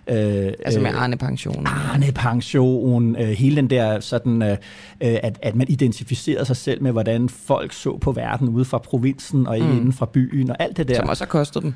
Øh, 0.10 0.54
altså 0.66 0.80
med 0.80 0.92
Arne 0.96 1.18
Pension. 1.18 1.68
Arne 1.68 2.12
Pension, 2.12 3.16
øh, 3.16 3.28
hele 3.28 3.56
den 3.56 3.70
der 3.70 4.00
sådan, 4.00 4.42
øh, 4.42 4.58
at, 5.00 5.40
at 5.42 5.56
man 5.56 5.68
identificerede 5.70 6.46
sig 6.46 6.56
selv 6.56 6.84
med, 6.84 6.92
hvordan 6.92 7.30
folk 7.30 7.74
så 7.74 7.98
på 7.98 8.12
verden 8.12 8.50
ude 8.50 8.66
fra 8.66 8.78
provinsen 8.78 9.48
og 9.48 9.60
mm. 9.60 9.72
inden 9.72 9.94
fra 9.94 10.06
byen 10.06 10.50
og 10.50 10.56
alt 10.60 10.78
det 10.78 10.88
der. 10.88 10.96
Som 10.96 11.10
også 11.10 11.24
har 11.24 11.30
kostet 11.30 11.64
dem. 11.64 11.74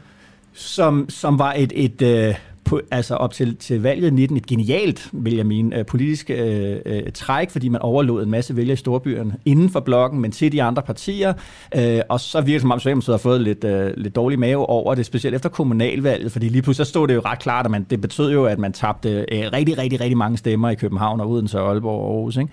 Som, 0.53 1.05
som 1.09 1.39
var 1.39 1.53
et, 1.53 1.73
et, 1.75 2.01
et 2.01 2.35
på, 2.63 2.81
altså 2.91 3.15
op 3.15 3.33
til, 3.33 3.55
til 3.55 3.81
valget 3.81 4.13
19 4.13 4.37
et 4.37 4.45
genialt, 4.45 5.09
vil 5.11 5.35
jeg 5.35 5.45
mene, 5.45 5.77
øh, 5.77 5.85
politisk 5.85 6.29
øh, 6.29 6.77
øh, 6.85 7.11
træk, 7.13 7.49
fordi 7.49 7.69
man 7.69 7.81
overlod 7.81 8.23
en 8.23 8.31
masse 8.31 8.55
vælgere 8.55 8.73
i 8.73 8.77
storbyerne 8.77 9.35
inden 9.45 9.69
for 9.69 9.79
blokken, 9.79 10.19
men 10.19 10.31
til 10.31 10.51
de 10.51 10.63
andre 10.63 10.81
partier. 10.81 11.33
Øh, 11.75 11.99
og 12.09 12.19
så 12.19 12.41
virker 12.41 12.53
det 12.53 12.61
som 12.61 12.71
om, 12.71 12.79
Socialdemokratiet 12.79 13.13
har 13.13 13.17
fået 13.17 13.41
lidt, 13.41 13.63
øh, 13.63 13.93
lidt 13.97 14.15
dårlig 14.15 14.39
mave 14.39 14.65
over 14.65 14.95
det, 14.95 15.05
specielt 15.05 15.35
efter 15.35 15.49
kommunalvalget, 15.49 16.31
fordi 16.31 16.49
lige 16.49 16.61
pludselig 16.61 16.85
så 16.85 16.89
stod 16.89 17.07
det 17.07 17.15
jo 17.15 17.21
ret 17.25 17.39
klart, 17.39 17.65
at 17.65 17.71
man, 17.71 17.85
det 17.89 18.01
betød 18.01 18.31
jo, 18.31 18.45
at 18.45 18.59
man 18.59 18.73
tabte 18.73 19.09
øh, 19.09 19.43
rigtig, 19.53 19.77
rigtig, 19.77 20.01
rigtig 20.01 20.17
mange 20.17 20.37
stemmer 20.37 20.69
i 20.69 20.75
København 20.75 21.21
og 21.21 21.29
Odense 21.29 21.61
og 21.61 21.71
Aalborg 21.71 22.01
og 22.01 22.15
Aarhus. 22.15 22.37
Ikke? 22.37 22.51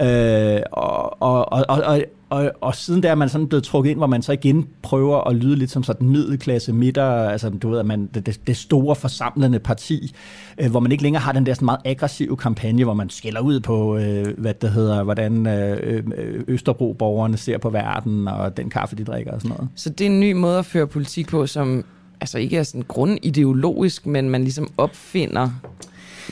Øh, 0.00 0.60
og, 0.72 1.22
og, 1.22 1.52
og, 1.52 1.66
og, 1.68 2.02
og, 2.30 2.50
og 2.60 2.74
siden 2.74 3.02
der 3.02 3.10
er 3.10 3.14
man 3.14 3.28
sådan 3.28 3.48
blevet 3.48 3.64
trukket 3.64 3.90
ind, 3.90 3.98
hvor 3.98 4.06
man 4.06 4.22
så 4.22 4.32
igen 4.32 4.68
prøver 4.82 5.28
at 5.28 5.36
lyde 5.36 5.56
lidt 5.56 5.70
som 5.70 5.82
sådan 5.82 6.08
middelklasse 6.08 6.72
midter, 6.72 7.04
altså 7.04 7.48
du 7.50 7.70
ved, 7.70 7.78
at 7.78 7.86
man, 7.86 8.06
det, 8.14 8.40
det 8.46 8.56
store 8.56 8.96
forsamlende 8.96 9.58
parti, 9.58 10.14
øh, 10.58 10.70
hvor 10.70 10.80
man 10.80 10.92
ikke 10.92 11.02
længere 11.02 11.22
har 11.22 11.32
den 11.32 11.46
der 11.46 11.54
sådan 11.54 11.64
meget 11.64 11.80
aggressive 11.84 12.36
kampagne, 12.36 12.84
hvor 12.84 12.94
man 12.94 13.10
skælder 13.10 13.40
ud 13.40 13.60
på, 13.60 13.96
øh, 13.96 14.38
hvad 14.38 14.54
det 14.54 14.70
hedder, 14.70 15.02
hvordan 15.02 15.46
øh, 15.46 15.78
øh, 15.82 16.02
øh, 16.16 16.44
Østerbro-borgerne 16.48 17.36
ser 17.36 17.58
på 17.58 17.70
verden, 17.70 18.28
og 18.28 18.56
den 18.56 18.70
kaffe, 18.70 18.96
de 18.96 19.04
drikker 19.04 19.32
og 19.32 19.40
sådan 19.40 19.56
noget. 19.56 19.68
Så 19.74 19.90
det 19.90 20.00
er 20.00 20.10
en 20.10 20.20
ny 20.20 20.32
måde 20.32 20.58
at 20.58 20.66
føre 20.66 20.86
politik 20.86 21.28
på, 21.28 21.46
som 21.46 21.84
altså 22.20 22.38
ikke 22.38 22.56
er 22.56 22.62
sådan 22.62 22.84
grundideologisk, 22.88 24.06
men 24.06 24.30
man 24.30 24.42
ligesom 24.42 24.70
opfinder 24.76 25.50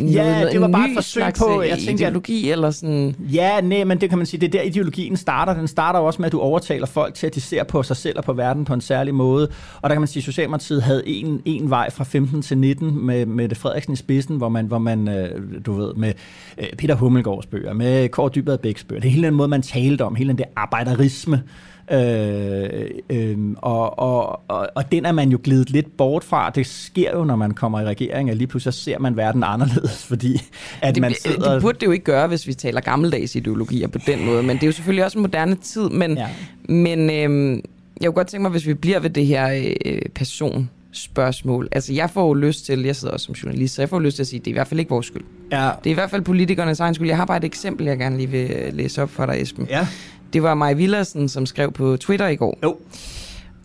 Ja, 0.01 0.49
det 0.53 0.61
var 0.61 0.69
bare 0.69 0.89
et 0.89 0.95
forsøg 0.95 1.25
på, 1.39 1.63
jeg 1.63 1.79
tænker, 1.79 2.07
ideologi 2.07 2.51
eller 2.51 2.71
sådan. 2.71 3.17
Ja, 3.33 3.61
nej, 3.61 3.85
men 3.85 4.01
det 4.01 4.09
kan 4.09 4.19
man 4.19 4.27
sige, 4.27 4.41
det 4.41 4.47
er 4.47 4.59
der 4.59 4.63
ideologien 4.63 5.17
starter. 5.17 5.55
Den 5.55 5.69
starter 5.69 5.99
også 5.99 6.23
med, 6.23 6.27
at 6.27 6.33
du 6.33 6.41
overtaler 6.41 6.87
folk 6.87 7.15
til, 7.15 7.27
at 7.27 7.35
de 7.35 7.41
ser 7.41 7.65
på 7.65 7.83
sig 7.83 7.97
selv 7.97 8.19
og 8.19 8.25
på 8.25 8.33
verden 8.33 8.65
på 8.65 8.75
en 8.75 8.81
særlig 8.81 9.15
måde. 9.15 9.49
Og 9.83 9.91
der 9.91 9.95
kan 9.95 10.01
man 10.01 10.09
sige, 10.09 10.21
at 10.21 10.25
Socialdemokratiet 10.25 10.83
havde 10.83 11.09
en, 11.09 11.43
en 11.45 11.71
vej 11.71 11.91
fra 11.91 12.05
15 12.05 12.43
til 12.43 12.59
19 12.59 13.07
med, 13.07 13.27
med 13.27 13.49
det 13.49 13.57
Frederiksen 13.59 13.93
i 13.93 13.97
spidsen, 13.97 14.37
hvor 14.37 14.49
man, 14.49 14.67
hvor 14.67 14.79
man 14.79 15.09
øh, 15.09 15.41
du 15.67 15.73
ved, 15.73 15.95
med 15.95 16.13
øh, 16.59 16.67
Peter 16.79 16.95
Hummelgaards 16.95 17.47
bøger, 17.47 17.73
med 17.73 18.09
Kåre 18.09 18.31
Dybvad 18.35 18.59
Bæks 18.59 18.85
bøger, 18.85 19.01
det 19.01 19.09
er 19.09 19.13
hele 19.13 19.27
den 19.27 19.35
måde, 19.35 19.49
man 19.49 19.63
talte 19.63 20.05
om, 20.05 20.15
hele 20.15 20.29
den 20.29 20.39
der 20.39 20.45
arbejderisme, 20.57 21.43
Øh, 21.91 22.91
øh, 23.11 23.39
og, 23.57 23.99
og, 23.99 24.41
og, 24.49 24.69
og 24.75 24.93
den 24.93 25.07
er 25.07 25.13
man 25.13 25.29
jo 25.29 25.39
glidet 25.43 25.71
lidt 25.71 25.97
bort 25.97 26.25
fra. 26.25 26.51
Det 26.51 26.67
sker 26.67 27.11
jo, 27.17 27.25
når 27.25 27.37
man 27.37 27.51
kommer 27.51 27.81
i 27.81 27.85
regering, 27.85 28.31
at 28.31 28.37
lige 28.37 28.47
pludselig 28.47 28.75
ser 28.75 28.99
man 28.99 29.17
verden 29.17 29.45
anderledes, 29.45 30.07
fordi 30.09 30.43
at 30.83 30.95
det, 30.95 31.01
man 31.01 31.15
sidder... 31.15 31.53
Det 31.53 31.63
burde 31.63 31.79
det 31.79 31.87
jo 31.87 31.93
ikke 31.93 32.05
gøre, 32.05 32.27
hvis 32.27 32.47
vi 32.47 32.55
taler 32.55 32.81
gammeldags 32.81 33.35
ideologier 33.35 33.89
på 33.89 33.99
den 34.07 34.27
måde, 34.27 34.43
men 34.43 34.57
det 34.57 34.63
er 34.63 34.67
jo 34.67 34.73
selvfølgelig 34.73 35.05
også 35.05 35.19
en 35.19 35.23
moderne 35.23 35.55
tid, 35.55 35.89
men, 35.89 36.17
ja. 36.17 36.29
men 36.69 37.11
øh, 37.11 37.63
jeg 38.01 38.07
kunne 38.07 38.15
godt 38.15 38.27
tænke 38.27 38.43
mig, 38.43 38.51
hvis 38.51 38.67
vi 38.67 38.75
bliver 38.75 39.01
ved 39.01 39.11
det 39.11 39.27
her 39.27 39.73
øh, 39.85 40.03
person 40.15 40.71
spørgsmål. 40.93 41.69
Altså, 41.73 41.93
jeg 41.93 42.11
får 42.11 42.27
jo 42.27 42.35
lyst 42.35 42.67
til, 42.67 42.83
jeg 42.83 42.97
sidder 42.97 43.15
også 43.15 43.27
som 43.27 43.35
journalist, 43.35 43.75
så 43.75 43.83
jeg 43.83 43.89
får 43.89 44.01
lyst 44.01 44.17
til 44.17 44.23
at 44.23 44.27
sige, 44.27 44.41
at 44.41 44.45
det 44.45 44.51
er 44.51 44.53
i 44.53 44.59
hvert 44.59 44.69
fald 44.69 44.81
ikke 44.81 44.91
vores 44.91 45.07
skyld. 45.07 45.25
Ja. 45.53 45.71
Det 45.85 45.91
er 45.91 45.91
i 45.91 45.95
hvert 45.95 46.11
fald 46.11 46.23
politikernes 46.23 46.81
egen 46.81 46.95
skyld. 46.95 47.09
Jeg 47.09 47.17
har 47.17 47.25
bare 47.25 47.37
et 47.37 47.45
eksempel, 47.45 47.87
jeg 47.87 47.99
gerne 47.99 48.17
lige 48.17 48.31
vil 48.31 48.71
læse 48.73 49.03
op 49.03 49.11
for 49.11 49.27
dig, 49.27 49.43
Esben. 49.43 49.67
Ja. 49.71 49.87
Det 50.33 50.43
var 50.43 50.55
Maja 50.55 50.73
Villersen, 50.73 51.29
som 51.29 51.47
skrev 51.47 51.73
på 51.73 51.97
Twitter 51.97 52.29
i 52.29 52.37
går. 52.37 52.59
Jo. 52.63 52.77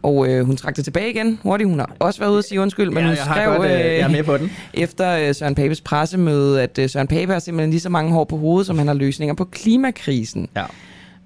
Og 0.04 0.28
øh, 0.28 0.46
hun 0.46 0.58
trak 0.58 0.76
det 0.76 0.84
tilbage 0.84 1.10
igen 1.10 1.40
hurtigt. 1.44 1.70
Hun 1.70 1.80
har 1.80 1.96
også 2.00 2.20
været 2.20 2.32
ude 2.32 2.40
at 2.40 2.46
sige 2.46 2.62
undskyld, 2.62 2.90
men 2.90 3.04
ja, 3.04 3.08
hun 3.08 3.16
skrev 3.16 3.56
godt, 3.58 3.72
øh, 3.72 3.80
jeg 3.80 4.00
er 4.00 4.08
med 4.08 4.24
på 4.24 4.38
den. 4.38 4.52
efter 4.74 5.12
øh, 5.12 5.36
Søren 5.36 5.56
Papes 5.56 5.82
pressemøde, 5.82 6.64
at 6.64 6.80
øh, 6.80 6.90
Søren 6.90 7.08
Pape 7.08 7.32
har 7.34 7.40
simpelthen 7.40 7.70
lige 7.70 7.80
så 7.80 7.90
mange 7.90 8.12
hår 8.12 8.24
på 8.24 8.38
hovedet, 8.38 8.68
som 8.68 8.78
han 8.78 8.88
har 8.88 8.94
løsninger 8.94 9.34
på 9.34 9.46
klimakrisen. 9.46 10.50
Ja. 10.56 10.64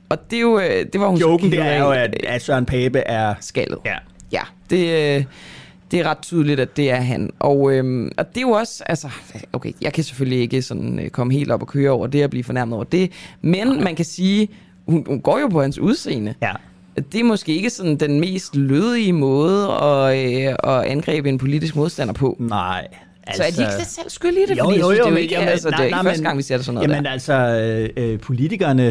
Og 0.10 0.32
det, 0.32 0.38
er 0.38 0.41
jo, 0.41 0.60
øh, 0.60 0.86
det 0.94 1.02
var 1.02 1.07
hun 1.07 1.20
Joken, 1.20 1.52
det 1.52 1.60
er 1.60 1.78
jo, 1.78 1.91
at, 1.91 2.24
at 2.24 2.41
Søren 2.41 2.66
Pape 2.66 2.99
er... 2.99 3.34
Skaldet. 3.41 3.78
Ja. 3.86 3.95
Ja, 4.32 4.41
det... 4.70 5.18
Øh, 5.18 5.24
det 5.91 5.99
er 5.99 6.10
ret 6.10 6.18
tydeligt, 6.18 6.60
at 6.60 6.78
det 6.78 6.91
er 6.91 6.95
han. 6.95 7.30
Og, 7.40 7.74
øhm, 7.74 8.12
og 8.18 8.30
det 8.30 8.38
er 8.38 8.41
jo 8.41 8.49
også, 8.49 8.84
altså, 8.86 9.10
okay, 9.53 9.72
jeg 9.82 9.94
kan 9.94 10.03
selvfølgelig 10.03 10.40
ikke 10.40 10.62
sådan 10.62 10.99
øh, 10.99 11.10
komme 11.10 11.34
helt 11.34 11.52
op 11.52 11.62
og 11.62 11.68
køre 11.68 11.91
over 11.91 12.07
det 12.07 12.24
og 12.24 12.30
blive 12.30 12.44
fornærmet 12.44 12.76
over 12.76 12.84
det, 12.84 13.12
men 13.41 13.84
man 13.84 13.95
kan 13.95 14.06
sige, 14.06 14.49
hun, 14.88 15.03
hun 15.07 15.22
går 15.22 15.40
jo 15.40 15.48
på 15.48 15.62
hans 15.62 15.80
udseende. 15.80 16.34
Ja. 16.41 16.52
Det 17.12 17.20
er 17.20 17.24
måske 17.24 17.56
ikke 17.56 17.70
sådan 17.70 17.95
den 17.95 18.20
mest 18.20 18.56
lødige 18.56 19.14
måde 19.14 19.72
at, 19.72 20.18
øh, 20.48 20.56
at 20.64 20.84
angribe 20.84 21.30
en 21.30 21.38
politisk 21.38 21.76
modstander 21.76 22.14
på. 22.14 22.36
Nej. 22.40 22.88
Altså, 23.28 23.44
så 23.44 23.48
er 23.48 23.52
de 23.52 23.62
ikke 23.72 23.74
altså- 23.78 23.95
selv 23.95 24.10
skyld 24.10 24.38
i 24.38 24.45
det? 24.48 24.57
Jo, 24.57 24.64
fordi 24.64 24.80
jo, 24.80 24.86
jo, 24.86 24.90
jeg 24.91 24.95
synes, 24.95 24.99
det 24.99 25.06
er 25.06 25.10
jo 25.10 25.16
ikke, 25.16 25.34
jamen, 25.34 25.49
altså, 25.49 25.70
nej, 25.70 25.78
det 25.78 25.82
er 25.82 25.86
ikke 25.86 25.95
nej, 25.95 26.03
første 26.03 26.22
men- 26.22 26.26
gang, 26.28 26.38
vi 26.38 26.44
ser 26.44 26.56
det 26.57 26.66
sådan 26.66 26.76
noget 26.76 26.90
Jamen 26.90 27.03
der. 27.06 27.12
altså, 27.12 27.34
øh, 27.98 28.12
øh, 28.14 28.20
politikerne 28.20 28.86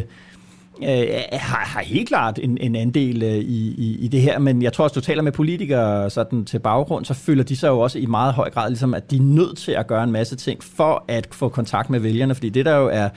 øh, 0.83 1.07
har, 1.33 1.65
har 1.65 1.83
helt 1.85 2.09
klart 2.09 2.39
en, 2.43 2.59
en 2.61 2.77
andel 2.77 3.23
øh, 3.23 3.35
i, 3.35 3.75
i, 3.79 3.97
i 4.01 4.09
det 4.09 4.21
her, 4.21 4.39
men 4.39 4.63
jeg 4.63 4.73
tror 4.73 4.85
også, 4.85 4.95
du 4.95 5.01
taler 5.01 5.23
med 5.23 5.33
politikere 5.33 6.11
sådan 6.11 6.45
til 6.45 6.59
baggrund, 6.59 7.05
så 7.05 7.15
føler 7.15 7.43
de 7.45 7.57
sig 7.57 7.69
jo 7.69 7.79
også 7.81 7.99
i 7.99 8.07
meget 8.07 8.35
høj 8.35 8.51
grad, 8.51 8.71
ligesom, 8.71 8.95
at 8.95 9.11
de 9.11 9.17
er 9.17 9.21
nødt 9.23 9.59
til 9.59 9.73
at 9.73 9.87
gøre 9.87 10.05
en 10.05 10.13
masse 10.13 10.37
ting 10.37 10.65
for 10.65 11.05
at 11.09 11.29
få 11.33 11.49
kontakt 11.49 11.91
med 11.91 12.01
vælgerne, 12.01 12.35
fordi 12.35 12.49
det 12.49 12.65
der 12.65 12.77
jo 12.77 12.89
er 12.93 13.09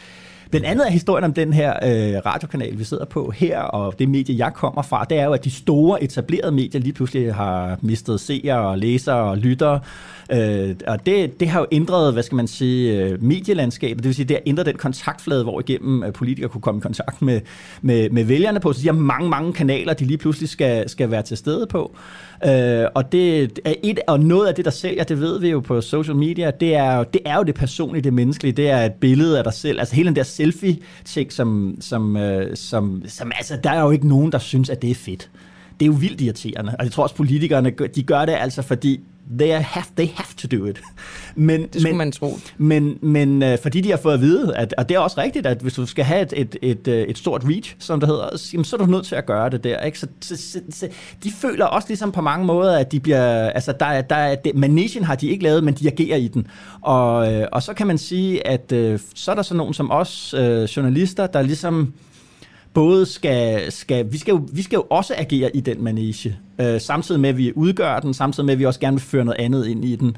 Blandt 0.49 0.68
andet 0.68 0.88
er 0.88 0.91
historien 0.91 1.24
om 1.24 1.34
den 1.34 1.53
her 1.53 1.74
øh, 1.74 2.26
radiokanal, 2.26 2.80
vi 2.80 2.84
sidder 2.84 3.06
på 3.06 3.32
her, 3.36 3.60
og 3.60 3.99
det 3.99 4.10
medie, 4.10 4.38
jeg 4.38 4.53
kommer 4.53 4.82
fra, 4.82 5.06
det 5.10 5.19
er 5.19 5.26
jo, 5.26 5.34
at 5.34 5.44
de 5.44 5.52
store 5.52 6.03
etablerede 6.03 6.52
medier 6.52 6.82
lige 6.82 6.94
pludselig 6.94 7.36
har 7.36 7.78
mistet 7.82 8.19
seere 8.19 8.60
og 8.60 8.78
læsere 8.78 9.15
og 9.15 9.38
lyttere. 9.38 9.80
Øh, 10.32 10.76
og 10.88 11.06
det, 11.06 11.40
det 11.40 11.48
har 11.48 11.60
jo 11.60 11.65
ændret, 11.72 12.14
hvad 12.14 12.24
skal 12.24 12.36
man 12.36 12.48
sige, 12.48 12.98
øh, 12.98 13.24
medielandskabet. 13.24 13.98
Det 13.98 14.06
vil 14.06 14.15
sige, 14.15 14.26
det 14.26 14.36
har 14.36 14.41
ændret 14.45 14.65
den 14.65 14.76
kontaktflade, 14.76 15.44
hvor 15.44 15.60
igennem 15.60 16.03
øh, 16.03 16.14
politikere 16.14 16.49
kunne 16.49 16.61
komme 16.61 16.80
i 16.80 16.82
kontakt 16.82 17.22
med, 17.22 17.41
med, 17.82 18.10
med 18.10 18.24
vælgerne 18.24 18.60
på. 18.60 18.74
Så 18.74 18.82
de 18.82 18.88
har 18.88 18.94
mange, 18.94 19.30
mange 19.30 19.53
kanaler, 19.53 19.94
de 19.94 20.06
lige 20.06 20.18
pludselig 20.18 20.49
skal, 20.49 20.90
skal 20.90 21.11
være 21.11 21.22
til 21.22 21.38
stede 21.38 21.68
på. 21.68 21.95
Øh, 22.45 22.85
og 22.95 23.11
det 23.11 23.41
er 23.65 23.73
et, 23.84 23.99
og 24.07 24.19
noget 24.19 24.47
af 24.47 24.55
det, 24.55 24.65
der 24.65 24.72
sælger, 24.72 25.03
det 25.03 25.19
ved 25.22 25.39
vi 25.39 25.49
jo 25.49 25.59
på 25.59 25.81
social 25.81 26.15
media, 26.15 26.51
det 26.59 26.76
er, 26.76 26.97
jo- 26.97 27.05
det 27.14 27.22
er 27.26 27.38
jo 27.38 27.43
det 27.43 27.55
personlige, 27.55 28.01
det 28.03 28.14
menneskelige. 28.14 28.53
Det 28.53 28.69
er 28.69 28.77
et 28.85 28.93
billede 28.93 29.38
af 29.38 29.43
dig 29.43 29.53
selv. 29.53 29.80
Altså 29.80 29.95
hele 29.95 30.07
den 30.07 30.15
der 30.15 30.23
selfie-ting, 30.23 31.31
som, 31.34 31.77
som, 31.80 32.18
øh, 32.18 32.55
som, 32.57 33.03
som 33.07 33.31
altså, 33.35 33.57
der 33.64 33.69
er 33.72 33.81
jo 33.81 33.91
ikke 33.91 34.07
nogen, 34.07 34.31
der 34.31 34.38
synes, 34.39 34.69
at 34.69 34.81
det 34.81 34.91
er 34.91 34.95
fedt. 34.95 35.30
Det 35.80 35.85
er 35.85 35.88
jo 35.88 35.97
vildt 35.99 36.22
irriterende. 36.22 36.76
Og 36.80 36.84
jeg 36.85 36.91
tror 36.91 37.03
også, 37.03 37.15
politikerne, 37.15 37.69
de 37.95 38.03
gør 38.03 38.26
det 38.26 38.34
altså, 38.39 38.61
fordi 38.61 38.99
they 39.40 39.49
have, 39.49 39.86
they 39.98 40.08
have 40.16 40.28
to 40.38 40.58
do 40.58 40.66
it. 40.66 40.82
Men, 41.36 41.62
Det 41.62 41.70
skulle 41.82 41.88
men, 41.91 41.98
man 41.98 42.12
tro. 42.12 42.38
Men, 42.58 42.98
men 43.02 43.44
øh, 43.44 43.58
fordi 43.62 43.82
de 43.82 43.90
har 43.90 43.98
fået 43.98 44.14
at 44.14 44.22
vide, 44.22 44.56
at, 44.56 44.74
og 44.78 44.90
det 44.90 44.95
er 44.95 44.99
også 44.99 45.22
rigtigt, 45.22 45.45
at 45.45 45.58
hvis 45.58 45.74
du 45.74 45.86
skal 45.86 46.06
have 46.06 46.22
et, 46.22 46.34
et, 46.36 46.56
et, 46.62 46.88
øh, 46.88 47.08
et 47.08 47.18
stort 47.18 47.44
reach, 47.45 47.76
som 47.80 47.99
det 47.99 48.10
hedder, 48.10 48.38
så, 48.38 48.49
jamen, 48.54 48.66
så 48.66 48.76
er 48.76 48.78
du 48.78 48.86
nødt 48.91 49.06
til 49.06 49.16
at 49.16 49.26
gøre 49.26 49.49
det 49.49 49.64
der. 49.64 49.80
Ikke? 49.80 49.99
Så, 49.99 50.08
så, 50.22 50.38
så, 50.38 50.60
så, 50.70 50.88
de 51.24 51.32
føler 51.32 51.66
også 51.66 51.88
ligesom 51.88 52.12
på 52.12 52.22
mange 52.22 52.45
måder, 52.45 52.78
at 52.78 52.91
de 52.91 52.99
bliver, 52.99 53.49
altså 53.49 53.72
der, 53.80 53.86
er- 53.86 54.02
der 54.02 54.16
er, 54.16 54.36
det, 54.36 54.56
managen 54.56 55.04
har 55.04 55.16
de 55.16 55.28
ikke 55.28 55.44
lavet, 55.44 55.64
men 55.64 55.74
de 55.74 55.88
agerer 55.91 56.18
i 56.18 56.28
den. 56.28 56.48
Og, 56.82 57.34
øh, 57.34 57.48
og 57.52 57.64
så 57.64 57.74
kan 57.74 57.88
man 57.88 57.98
sige, 57.98 58.48
at 58.48 58.72
øh, 58.72 58.99
så 59.16 59.32
er 59.32 59.36
der 59.36 59.41
sådan 59.41 59.58
nogen 59.58 59.74
som 59.74 59.91
os 59.91 60.34
øh, 60.38 60.64
journalister, 60.64 61.28
der 61.28 61.41
ligesom 61.41 61.94
både 62.78 63.06
skal, 63.06 63.72
skal, 63.72 64.12
vi, 64.12 64.18
skal 64.18 64.32
jo, 64.32 64.48
vi 64.54 64.62
skal 64.62 64.78
jo 64.78 64.86
også 64.90 65.14
agere 65.18 65.56
i 65.56 65.60
den 65.60 65.84
manege, 65.84 66.38
øh, 66.62 66.82
samtidig 66.82 67.22
med, 67.22 67.30
at 67.30 67.38
vi 67.38 67.54
udgør 67.56 67.99
den, 67.99 68.14
samtidig 68.14 68.45
med, 68.45 68.54
at 68.54 68.60
vi 68.60 68.66
også 68.66 68.80
gerne 68.80 68.98
vil 68.98 69.02
føre 69.02 69.26
noget 69.26 69.40
andet 69.40 69.68
ind 69.68 69.86
i 69.86 69.95
den. 69.95 70.18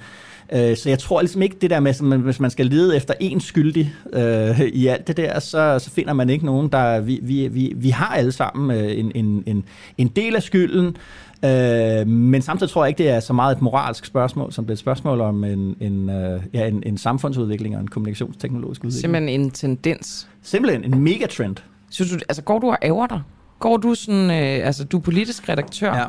Øh, 0.53 0.77
så 0.77 0.89
jeg 0.89 0.99
tror 0.99 1.21
ligesom 1.21 1.41
ikke 1.41 1.55
det 1.61 1.69
der 1.69 1.79
med, 1.79 2.13
at 2.13 2.19
hvis 2.19 2.39
man 2.39 2.51
skal 2.51 2.65
lede 2.65 2.95
efter 2.95 3.13
en 3.19 3.39
skyldig 3.39 3.93
øh, 4.13 4.59
i 4.61 4.87
alt 4.87 5.07
det 5.07 5.17
der, 5.17 5.39
så, 5.39 5.79
så 5.79 5.89
finder 5.89 6.13
man 6.13 6.29
ikke 6.29 6.45
nogen, 6.45 6.69
der... 6.69 6.99
Vi, 6.99 7.19
vi, 7.21 7.47
vi, 7.47 7.73
vi 7.75 7.89
har 7.89 8.15
alle 8.15 8.31
sammen 8.31 8.77
øh, 8.77 8.99
en, 8.99 9.11
en, 9.15 9.43
en, 9.45 9.63
en 9.97 10.07
del 10.07 10.35
af 10.35 10.43
skylden, 10.43 10.97
øh, 11.45 12.07
men 12.07 12.41
samtidig 12.41 12.71
tror 12.71 12.83
jeg 12.83 12.89
ikke, 12.89 13.03
det 13.03 13.09
er 13.09 13.19
så 13.19 13.33
meget 13.33 13.55
et 13.55 13.61
moralsk 13.61 14.05
spørgsmål, 14.05 14.53
som 14.53 14.65
det 14.65 14.69
er 14.69 14.75
et 14.75 14.79
spørgsmål 14.79 15.21
om 15.21 15.43
en, 15.43 15.75
en, 15.81 16.09
øh, 16.09 16.41
ja, 16.53 16.67
en, 16.67 16.83
en 16.85 16.97
samfundsudvikling 16.97 17.75
og 17.75 17.81
en 17.81 17.87
kommunikationsteknologisk 17.87 18.83
udvikling. 18.83 19.01
Simpelthen 19.01 19.41
en 19.41 19.51
tendens. 19.51 20.27
Simpelthen 20.41 20.93
en 20.93 21.03
megatrend. 21.03 21.55
Synes 21.89 22.11
du, 22.11 22.17
altså 22.29 22.41
går 22.41 22.59
du 22.59 22.67
og 22.69 22.77
ærger 22.83 23.07
dig? 23.07 23.21
Går 23.59 23.77
du 23.77 23.95
sådan, 23.95 24.31
øh, 24.31 24.67
altså 24.67 24.83
du 24.83 24.97
er 24.97 25.01
politisk 25.01 25.49
redaktør, 25.49 25.95
Ja. 25.95 26.05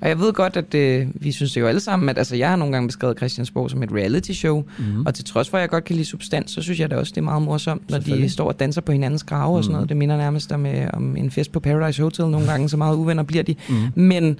og 0.00 0.08
jeg 0.08 0.18
ved 0.20 0.32
godt, 0.32 0.56
at 0.56 0.74
øh, 0.74 1.06
vi 1.14 1.32
synes 1.32 1.52
det 1.52 1.60
jo 1.60 1.66
alle 1.66 1.80
sammen, 1.80 2.08
at 2.08 2.18
altså, 2.18 2.36
jeg 2.36 2.48
har 2.48 2.56
nogle 2.56 2.72
gange 2.72 2.88
beskrevet 2.88 3.16
Christiansborg 3.16 3.70
som 3.70 3.82
et 3.82 3.92
reality 3.92 4.32
show, 4.32 4.64
Mhm. 4.78 5.06
og 5.06 5.14
til 5.14 5.24
trods 5.24 5.48
for, 5.48 5.56
at 5.58 5.60
jeg 5.60 5.68
godt 5.70 5.84
kan 5.84 5.96
lide 5.96 6.06
substans, 6.06 6.50
så 6.50 6.62
synes 6.62 6.80
jeg 6.80 6.90
da 6.90 6.96
også, 6.96 7.10
det 7.10 7.18
er 7.20 7.24
meget 7.24 7.42
morsomt, 7.42 7.90
når 7.90 7.98
de 7.98 8.28
står 8.30 8.48
og 8.48 8.60
danser 8.60 8.80
på 8.80 8.92
hinandens 8.92 9.24
grave 9.24 9.56
og 9.56 9.64
sådan 9.64 9.72
Mhm. 9.72 9.76
noget. 9.76 9.88
Det 9.88 9.96
minder 9.96 10.16
nærmest 10.16 10.52
om, 10.52 10.66
øh, 10.66 10.90
om 10.92 11.16
en 11.16 11.30
fest 11.30 11.52
på 11.52 11.60
Paradise 11.60 12.02
Hotel 12.02 12.26
nogle 12.28 12.46
gange, 12.50 12.68
så 12.68 12.76
meget 12.76 12.96
uvenner 12.96 13.22
bliver 13.22 13.42
de. 13.42 13.54
Mhm. 13.68 13.78
Men, 13.94 14.38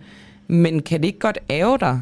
men 0.48 0.82
kan 0.82 1.00
det 1.00 1.06
ikke 1.06 1.18
godt 1.18 1.38
ære 1.50 1.76
dig, 1.80 2.00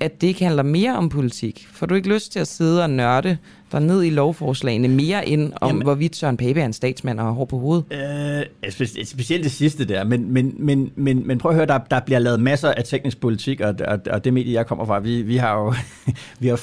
at 0.00 0.20
det 0.20 0.26
ikke 0.26 0.44
handler 0.44 0.62
mere 0.62 0.96
om 0.96 1.08
politik? 1.08 1.68
Får 1.72 1.86
du 1.86 1.94
ikke 1.94 2.08
lyst 2.14 2.32
til 2.32 2.38
at 2.38 2.46
sidde 2.48 2.82
og 2.82 2.90
nørde 2.90 3.36
dig 3.72 3.80
ned 3.80 4.02
i 4.04 4.10
lovforslagene 4.10 4.88
mere 4.88 5.28
end 5.28 5.52
om, 5.60 5.68
Jamen, 5.68 5.82
hvorvidt 5.82 6.16
Søren 6.16 6.36
Pape 6.36 6.60
er 6.60 6.64
en 6.64 6.72
statsmand 6.72 7.20
og 7.20 7.26
har 7.26 7.32
hår 7.32 7.44
på 7.44 7.58
hovedet? 7.58 7.84
Øh, 7.92 8.68
spe- 8.70 9.04
specielt 9.04 9.44
det 9.44 9.52
sidste 9.52 9.84
der, 9.84 10.04
men, 10.04 10.32
men, 10.32 10.54
men, 10.58 10.90
men, 10.96 11.26
men 11.26 11.38
prøv 11.38 11.50
at 11.50 11.54
høre, 11.56 11.66
der, 11.66 11.78
der 11.90 12.00
bliver 12.00 12.18
lavet 12.18 12.40
masser 12.40 12.68
af 12.72 12.84
teknisk 12.84 13.20
politik, 13.20 13.60
og, 13.60 13.74
og, 13.88 13.98
og 14.10 14.24
det 14.24 14.32
medie, 14.32 14.54
jeg 14.54 14.66
kommer 14.66 14.84
fra, 14.86 14.98
vi, 14.98 15.22
vi 15.22 15.36
har 15.36 15.54
jo 15.58 15.74
vi 16.40 16.46
har 16.48 16.56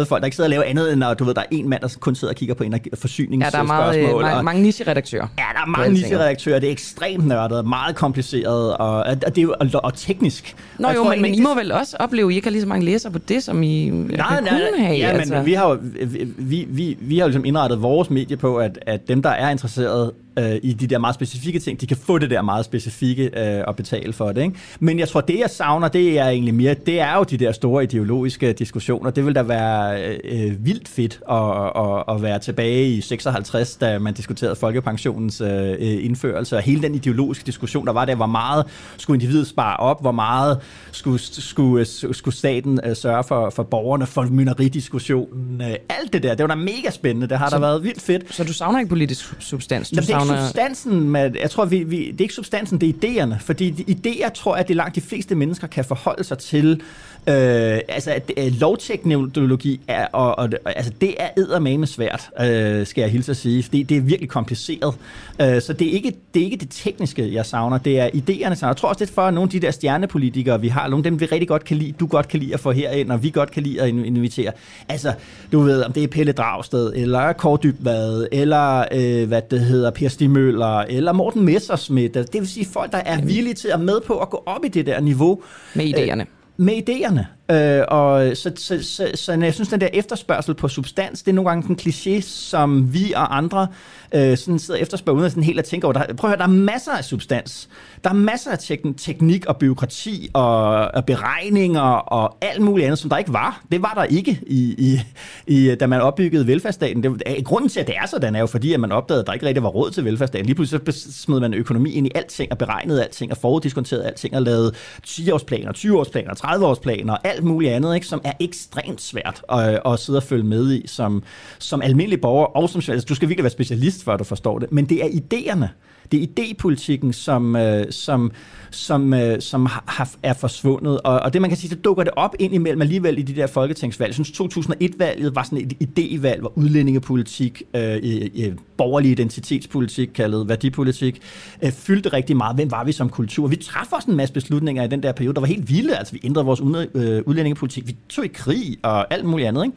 25-30 0.00 0.04
folk, 0.04 0.20
der 0.20 0.24
ikke 0.26 0.36
sidder 0.36 0.48
og 0.48 0.50
laver 0.50 0.62
andet, 0.64 0.92
end 0.92 1.04
at 1.04 1.18
du 1.18 1.24
ved, 1.24 1.34
der 1.34 1.40
er 1.40 1.46
en 1.50 1.68
mand, 1.68 1.80
der 1.82 1.96
kun 2.00 2.14
sidder 2.14 2.32
og 2.32 2.36
kigger 2.36 2.54
på 2.54 2.64
energi- 2.64 2.90
forsyningsspørgsmål. 2.94 3.66
Ja, 3.66 3.74
der 3.74 3.80
er 3.80 3.92
meget, 3.92 4.08
øh, 4.08 4.14
og, 4.14 4.20
mange, 4.22 4.42
mange 4.42 4.62
niche-redaktører. 4.62 5.26
Ja, 5.38 5.42
der 5.54 5.60
er 5.62 5.66
mange 5.66 5.92
niche-redaktører, 5.92 6.58
det 6.58 6.66
er 6.66 6.72
ekstremt 6.72 7.26
nørdet, 7.26 7.66
meget 7.66 7.96
kompliceret, 7.96 8.76
og, 8.76 8.96
og, 8.96 9.20
det 9.26 9.38
er 9.38 9.42
jo, 9.42 9.54
og, 9.60 9.68
og 9.84 9.94
teknisk. 9.96 10.56
Nå 10.78 10.88
Og 10.88 10.94
jo, 10.94 11.02
tror 11.02 11.10
men, 11.10 11.22
men 11.22 11.34
I 11.34 11.40
må 11.40 11.54
vel 11.54 11.72
også 11.72 11.96
opleve, 12.00 12.26
at 12.28 12.32
I 12.32 12.36
ikke 12.36 12.46
har 12.46 12.50
lige 12.52 12.62
så 12.62 12.68
mange 12.68 12.84
læsere 12.84 13.12
på 13.12 13.18
det, 13.18 13.42
som 13.42 13.62
I 13.62 13.90
nej, 13.90 14.16
Nej, 14.16 14.40
nej, 14.40 14.60
kunne 14.70 14.86
have? 14.86 14.98
ja, 14.98 15.08
altså. 15.08 15.34
men 15.34 15.46
vi 15.46 15.52
har 15.52 15.68
jo 15.70 15.78
vi, 16.06 16.28
vi, 16.38 16.66
vi 16.70 16.96
vi 17.00 17.18
har 17.18 17.26
ligesom 17.26 17.44
indrettet 17.44 17.82
vores 17.82 18.10
medie 18.10 18.36
på, 18.36 18.56
at, 18.56 18.78
at 18.86 19.08
dem, 19.08 19.22
der 19.22 19.30
er 19.30 19.50
interesseret 19.50 20.12
øh, 20.38 20.60
i 20.62 20.72
de 20.72 20.86
der 20.86 20.98
meget 20.98 21.14
specifikke 21.14 21.58
ting, 21.58 21.80
de 21.80 21.86
kan 21.86 21.96
få 21.96 22.18
det 22.18 22.30
der 22.30 22.42
meget 22.42 22.64
specifikke 22.64 23.30
øh, 23.58 23.64
og 23.66 23.76
betale 23.76 24.12
for 24.12 24.32
det. 24.32 24.42
Ikke? 24.42 24.54
Men 24.80 24.98
jeg 24.98 25.08
tror, 25.08 25.20
det 25.20 25.38
jeg 25.38 25.50
savner, 25.50 25.88
det 25.88 26.18
er 26.18 26.28
egentlig 26.28 26.54
mere, 26.54 26.74
det 26.86 27.00
er 27.00 27.16
jo 27.16 27.22
de 27.22 27.36
der 27.36 27.52
store 27.52 27.82
ideologiske 27.84 28.52
diskussioner. 28.52 29.10
Det 29.10 29.26
vil 29.26 29.34
da 29.34 29.42
være 29.42 30.02
øh, 30.24 30.66
vildt 30.66 30.88
fedt 30.88 31.20
at, 31.30 31.36
at, 31.76 32.16
at 32.16 32.22
være 32.22 32.38
tilbage 32.38 32.88
i 32.88 33.00
56, 33.00 33.76
da 33.76 33.98
man 33.98 34.14
diskuterede 34.14 34.56
folkepensionens 34.56 35.40
øh, 35.40 35.76
indførelse, 35.80 36.56
og 36.56 36.62
hele 36.62 36.82
den 36.82 36.94
ideologiske 36.94 37.46
diskussion, 37.46 37.86
der 37.86 37.92
var 37.92 38.04
der, 38.04 38.14
hvor 38.14 38.26
meget 38.26 38.64
skulle 38.96 39.14
individet 39.22 39.46
spare 39.46 39.76
op, 39.76 40.00
hvor 40.00 40.12
meget 40.12 40.58
skulle, 40.92 41.18
skulle, 41.20 41.84
skulle 42.14 42.34
staten 42.34 42.80
øh, 42.84 42.96
sørge 42.96 43.24
for, 43.24 43.50
for 43.50 43.62
borgerne, 43.62 44.06
for 44.06 44.22
mynderidiskussionen, 44.22 45.60
øh, 45.60 45.74
alt 45.88 46.12
det 46.12 46.22
der, 46.22 46.34
det 46.34 46.42
var 46.48 46.54
da 46.54 46.54
mega 46.54 46.90
spændende, 46.90 47.28
det 47.28 47.38
har 47.38 47.48
Så- 47.50 47.56
da 47.56 47.60
været 47.60 47.82
vildt 47.84 48.02
fedt. 48.02 48.34
Så 48.34 48.44
du 48.44 48.52
savner 48.52 48.78
ikke 48.78 48.88
politisk 48.88 49.34
substans? 49.38 49.90
Du 49.90 49.94
Jamen, 49.96 50.06
det 50.06 50.27
er 50.30 50.36
øh, 50.36 50.46
substansen, 50.46 51.10
med, 51.10 51.30
jeg 51.40 51.50
tror, 51.50 51.64
vi, 51.64 51.82
vi, 51.82 51.96
det 51.96 52.20
er 52.20 52.24
ikke 52.24 52.34
substansen, 52.34 52.80
det 52.80 52.88
er 52.88 52.92
idéerne. 52.92 53.38
Fordi 53.40 53.70
idéer 53.70 54.28
tror 54.28 54.54
jeg, 54.54 54.60
at 54.60 54.68
det 54.68 54.76
langt 54.76 54.94
de 54.94 55.00
fleste 55.00 55.34
mennesker 55.34 55.66
kan 55.66 55.84
forholde 55.84 56.24
sig 56.24 56.38
til. 56.38 56.82
Øh, 57.28 57.80
altså, 57.88 58.10
at, 58.10 58.30
øh, 58.36 58.52
lovteknologi 58.60 59.80
er, 59.88 60.06
og, 60.06 60.38
og, 60.38 60.48
altså, 60.66 60.92
det 61.00 61.14
er 61.18 61.28
eddermame 61.36 61.86
svært, 61.86 62.30
øh, 62.40 62.86
skal 62.86 63.02
jeg 63.02 63.10
hilse 63.10 63.30
at 63.30 63.36
sige. 63.36 63.64
Det, 63.72 63.88
det 63.88 63.96
er 63.96 64.00
virkelig 64.00 64.28
kompliceret. 64.28 64.94
Øh, 65.40 65.62
så 65.62 65.72
det 65.72 65.88
er, 65.88 65.92
ikke, 65.92 66.12
det 66.34 66.40
er 66.40 66.44
ikke 66.44 66.56
det 66.56 66.68
tekniske, 66.70 67.34
jeg 67.34 67.46
savner. 67.46 67.78
Det 67.78 68.00
er 68.00 68.08
idéerne. 68.08 68.54
Så 68.54 68.66
jeg 68.66 68.76
tror 68.76 68.88
også, 68.88 69.04
det 69.04 69.08
for, 69.14 69.28
for 69.28 69.30
nogle 69.30 69.46
af 69.46 69.50
de 69.50 69.60
der 69.60 69.70
stjernepolitikere, 69.70 70.60
vi 70.60 70.68
har. 70.68 70.88
Nogle 70.88 71.00
af 71.00 71.10
dem, 71.10 71.20
vi 71.20 71.24
rigtig 71.24 71.48
godt 71.48 71.64
kan 71.64 71.76
lide, 71.76 71.92
du 71.92 72.06
godt 72.06 72.28
kan 72.28 72.40
lide 72.40 72.54
at 72.54 72.60
få 72.60 72.72
herind, 72.72 73.12
og 73.12 73.22
vi 73.22 73.30
godt 73.30 73.50
kan 73.50 73.62
lide 73.62 73.82
at 73.82 73.88
invitere. 73.88 74.52
Altså, 74.88 75.12
du 75.52 75.60
ved, 75.60 75.82
om 75.82 75.92
det 75.92 76.02
er 76.02 76.08
Pelle 76.08 76.32
Dragsted, 76.32 76.92
eller 76.94 77.32
Kåre 77.32 77.58
Dybvad, 77.62 78.26
eller 78.32 78.84
øh, 78.92 79.28
hvad 79.28 79.42
det 79.50 79.60
hedder, 79.60 79.90
Per 79.90 80.08
Stig 80.18 80.30
Møller, 80.30 80.78
eller 80.78 81.12
Morten 81.12 81.44
Messerschmidt. 81.44 82.16
Altså, 82.16 82.30
Det 82.32 82.40
vil 82.40 82.48
sige 82.48 82.66
folk, 82.66 82.92
der 82.92 82.98
er 82.98 83.20
villige 83.22 83.54
til 83.54 83.68
at 83.68 83.80
med 83.80 84.00
på 84.00 84.18
at 84.18 84.30
gå 84.30 84.42
op 84.46 84.64
i 84.64 84.68
det 84.68 84.86
der 84.86 85.00
niveau. 85.00 85.42
Med 85.74 85.84
idéerne. 85.84 86.20
Øh, 86.20 86.26
med 86.56 86.88
idéerne. 86.88 87.24
Øh, 87.50 87.82
og 87.88 88.36
så, 88.36 88.52
så, 88.56 88.82
så, 88.82 89.10
så 89.14 89.32
jeg 89.32 89.54
synes, 89.54 89.68
den 89.68 89.80
der 89.80 89.88
efterspørgsel 89.92 90.54
på 90.54 90.68
substans, 90.68 91.22
det 91.22 91.30
er 91.30 91.34
nogle 91.34 91.50
gange 91.50 91.70
en 91.70 91.78
kliché, 91.80 92.20
som 92.20 92.94
vi 92.94 93.12
og 93.12 93.36
andre 93.36 93.66
øh, 94.14 94.36
sådan 94.36 94.58
sidder 94.58 94.78
og 94.78 94.82
efterspørger, 94.82 95.16
uden 95.16 95.26
at 95.26 95.32
sådan 95.32 95.42
helt 95.44 95.58
at 95.58 95.64
tænke 95.64 95.86
over. 95.86 95.92
Der, 95.92 96.14
prøv 96.14 96.30
at 96.30 96.38
høre, 96.38 96.46
der 96.48 96.52
er 96.52 96.56
masser 96.56 96.92
af 96.92 97.04
substans. 97.04 97.68
Der 98.04 98.10
er 98.10 98.14
masser 98.14 98.50
af 98.50 98.58
tek- 98.58 98.94
teknik 98.96 99.46
og 99.46 99.56
byråkrati 99.56 100.28
og, 100.34 100.66
og 100.94 101.04
beregninger 101.04 101.80
og 101.80 102.36
alt 102.40 102.62
muligt 102.62 102.86
andet, 102.86 102.98
som 102.98 103.10
der 103.10 103.16
ikke 103.16 103.32
var. 103.32 103.62
Det 103.72 103.82
var 103.82 103.92
der 103.96 104.04
ikke, 104.04 104.40
i, 104.46 104.74
i, 104.78 105.00
i, 105.46 105.74
da 105.74 105.86
man 105.86 106.00
opbyggede 106.00 106.46
velfærdsstaten. 106.46 107.02
Det, 107.02 107.22
er- 107.26 107.42
grunden 107.42 107.70
til, 107.70 107.80
at 107.80 107.86
det 107.86 107.94
er 108.02 108.06
sådan, 108.06 108.34
er 108.36 108.40
jo 108.40 108.46
fordi, 108.46 108.72
at 108.72 108.80
man 108.80 108.92
opdagede, 108.92 109.20
at 109.20 109.26
der 109.26 109.32
ikke 109.32 109.46
rigtig 109.46 109.62
var 109.62 109.68
råd 109.68 109.90
til 109.90 110.04
velfærdsstaten. 110.04 110.46
Lige 110.46 110.54
pludselig 110.54 110.94
så 110.94 111.12
smed 111.12 111.40
man 111.40 111.54
økonomi 111.54 111.92
ind 111.92 112.06
i 112.06 112.10
alting 112.14 112.52
og 112.52 112.58
beregnede 112.58 113.02
alting 113.04 113.30
og 113.32 113.36
foruddiskonterede 113.38 114.06
alting 114.06 114.36
og 114.36 114.42
lavede 114.42 114.72
10-årsplaner, 115.06 115.72
20-årsplaner, 115.78 116.34
30-årsplaner 116.46 117.10
og 117.12 117.26
alt 117.26 117.37
muligt 117.42 117.72
andet, 117.72 117.94
ikke, 117.94 118.06
som 118.06 118.20
er 118.24 118.32
ekstremt 118.40 119.00
svært 119.00 119.42
at, 119.48 119.80
at 119.86 119.98
sidde 119.98 120.16
og 120.16 120.22
følge 120.22 120.44
med 120.44 120.72
i 120.72 120.86
som, 120.86 121.22
som 121.58 121.82
almindelig 121.82 122.20
borger. 122.20 122.46
Og 122.46 122.68
som, 122.68 122.82
altså, 122.88 123.06
du 123.08 123.14
skal 123.14 123.28
virkelig 123.28 123.44
være 123.44 123.50
specialist, 123.50 124.04
for 124.04 124.12
at 124.12 124.18
du 124.18 124.24
forstår 124.24 124.58
det. 124.58 124.72
Men 124.72 124.84
det 124.84 125.04
er 125.04 125.08
idéerne. 125.08 125.66
Det 126.12 126.22
er 126.22 126.26
idépolitikken, 126.26 127.12
som, 127.12 127.56
øh, 127.56 127.86
som, 127.90 128.32
som, 128.70 129.14
øh, 129.14 129.40
som 129.40 129.66
har, 129.66 130.10
er 130.22 130.32
forsvundet. 130.32 131.00
Og, 131.00 131.20
og 131.20 131.32
det 131.32 131.40
man 131.40 131.50
kan 131.50 131.56
sige, 131.56 131.70
så 131.70 131.76
dukker 131.76 132.04
det 132.04 132.12
op 132.16 132.34
ind 132.38 132.54
imellem 132.54 132.82
alligevel 132.82 133.18
i 133.18 133.22
de 133.22 133.36
der 133.36 133.46
folketingsvalg. 133.46 134.08
Jeg 134.08 134.24
synes 134.24 134.40
2001-valget 134.40 135.34
var 135.34 135.42
sådan 135.42 135.58
et 135.58 135.72
idévalg, 135.82 136.40
hvor 136.40 136.52
udlændingepolitik, 136.58 137.62
øh, 137.74 137.98
øh, 138.36 138.52
borgerlig 138.76 139.10
identitetspolitik, 139.10 140.08
kaldet 140.14 140.48
værdipolitik, 140.48 141.20
øh, 141.62 141.72
fyldte 141.72 142.08
rigtig 142.08 142.36
meget. 142.36 142.56
Hvem 142.56 142.70
var 142.70 142.84
vi 142.84 142.92
som 142.92 143.08
kultur? 143.08 143.46
Vi 143.46 143.56
træffede 143.56 143.96
også 143.96 144.10
en 144.10 144.16
masse 144.16 144.34
beslutninger 144.34 144.84
i 144.84 144.88
den 144.88 145.02
der 145.02 145.12
periode, 145.12 145.34
der 145.34 145.40
var 145.40 145.48
helt 145.48 145.68
vilde. 145.68 145.96
Altså 145.96 146.12
vi 146.12 146.20
ændrede 146.24 146.46
vores 146.46 146.60
øh, 146.94 147.22
udlændingepolitik. 147.26 147.86
Vi 147.86 147.96
tog 148.08 148.24
i 148.24 148.28
krig 148.28 148.76
og 148.82 149.14
alt 149.14 149.24
muligt 149.24 149.48
andet, 149.48 149.64
ikke? 149.64 149.76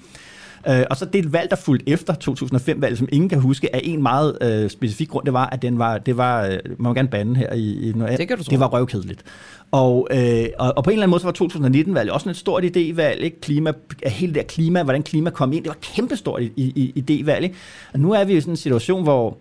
Øh, 0.69 0.83
og 0.89 0.97
så 0.97 1.05
det 1.05 1.33
valg, 1.33 1.49
der 1.49 1.55
fulgte 1.55 1.89
efter 1.89 2.13
2005-valget, 2.13 2.97
som 2.97 3.07
ingen 3.11 3.29
kan 3.29 3.39
huske, 3.39 3.75
af 3.75 3.81
en 3.83 4.01
meget 4.03 4.37
øh, 4.41 4.69
specifik 4.69 5.09
grund, 5.09 5.25
det 5.25 5.33
var, 5.33 5.45
at 5.49 5.61
den 5.61 5.79
var, 5.79 5.97
det 5.97 6.17
var, 6.17 6.45
øh, 6.45 6.51
man 6.51 6.75
må 6.77 6.93
gerne 6.93 7.07
bande 7.07 7.35
her 7.35 7.53
i, 7.53 7.89
i 7.89 7.93
noget, 7.95 8.19
Det 8.19 8.27
kan 8.27 8.37
du 8.37 8.43
tro. 8.43 8.49
det 8.51 8.59
var 8.59 8.67
røvkedeligt. 8.67 9.23
Og, 9.71 10.07
øh, 10.11 10.45
og, 10.59 10.73
og 10.77 10.83
på 10.83 10.89
en 10.89 10.93
eller 10.93 11.03
anden 11.03 11.09
måde, 11.09 11.21
så 11.21 11.27
var 11.27 11.69
2019-valget 11.69 12.13
også 12.13 12.29
et 12.29 12.35
stort 12.37 12.63
idévalg, 12.63 13.19
ikke? 13.23 13.41
Klima, 13.41 13.73
hele 14.05 14.33
det 14.33 14.41
der 14.41 14.47
klima, 14.47 14.83
hvordan 14.83 15.03
klima 15.03 15.29
kom 15.29 15.53
ind, 15.53 15.63
det 15.63 15.69
var 15.69 15.75
et 15.75 15.81
kæmpestort 15.95 16.41
idévalg, 16.41 17.43
ikke? 17.43 17.55
Og 17.93 17.99
nu 17.99 18.11
er 18.11 18.23
vi 18.23 18.37
i 18.37 18.41
sådan 18.41 18.53
en 18.53 18.57
situation, 18.57 19.03
hvor 19.03 19.37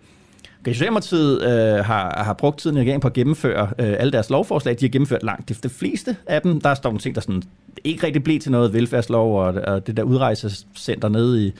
Socialdemokratiet 0.65 1.43
øh, 1.43 1.85
har, 1.85 2.23
har 2.23 2.33
brugt 2.33 2.59
tiden 2.59 2.77
i 2.77 2.79
regeringen 2.79 3.01
på 3.01 3.07
at 3.07 3.13
gennemføre 3.13 3.69
øh, 3.79 3.95
alle 3.99 4.11
deres 4.11 4.29
lovforslag. 4.29 4.75
De 4.79 4.85
har 4.85 4.89
gennemført 4.89 5.23
langt 5.23 5.49
de, 5.49 5.53
de 5.53 5.69
fleste 5.69 6.15
af 6.27 6.41
dem. 6.41 6.61
Der 6.61 6.73
står 6.73 6.89
nogle 6.89 6.99
ting, 6.99 7.15
der 7.15 7.21
sådan 7.21 7.43
ikke 7.83 8.05
rigtig 8.05 8.23
blev 8.23 8.39
til 8.39 8.51
noget 8.51 8.73
velfærdslov, 8.73 9.39
og, 9.39 9.53
og 9.53 9.87
det 9.87 9.97
der 9.97 10.03
udrejsecenter 10.03 11.09
nede 11.09 11.45
i, 11.47 11.53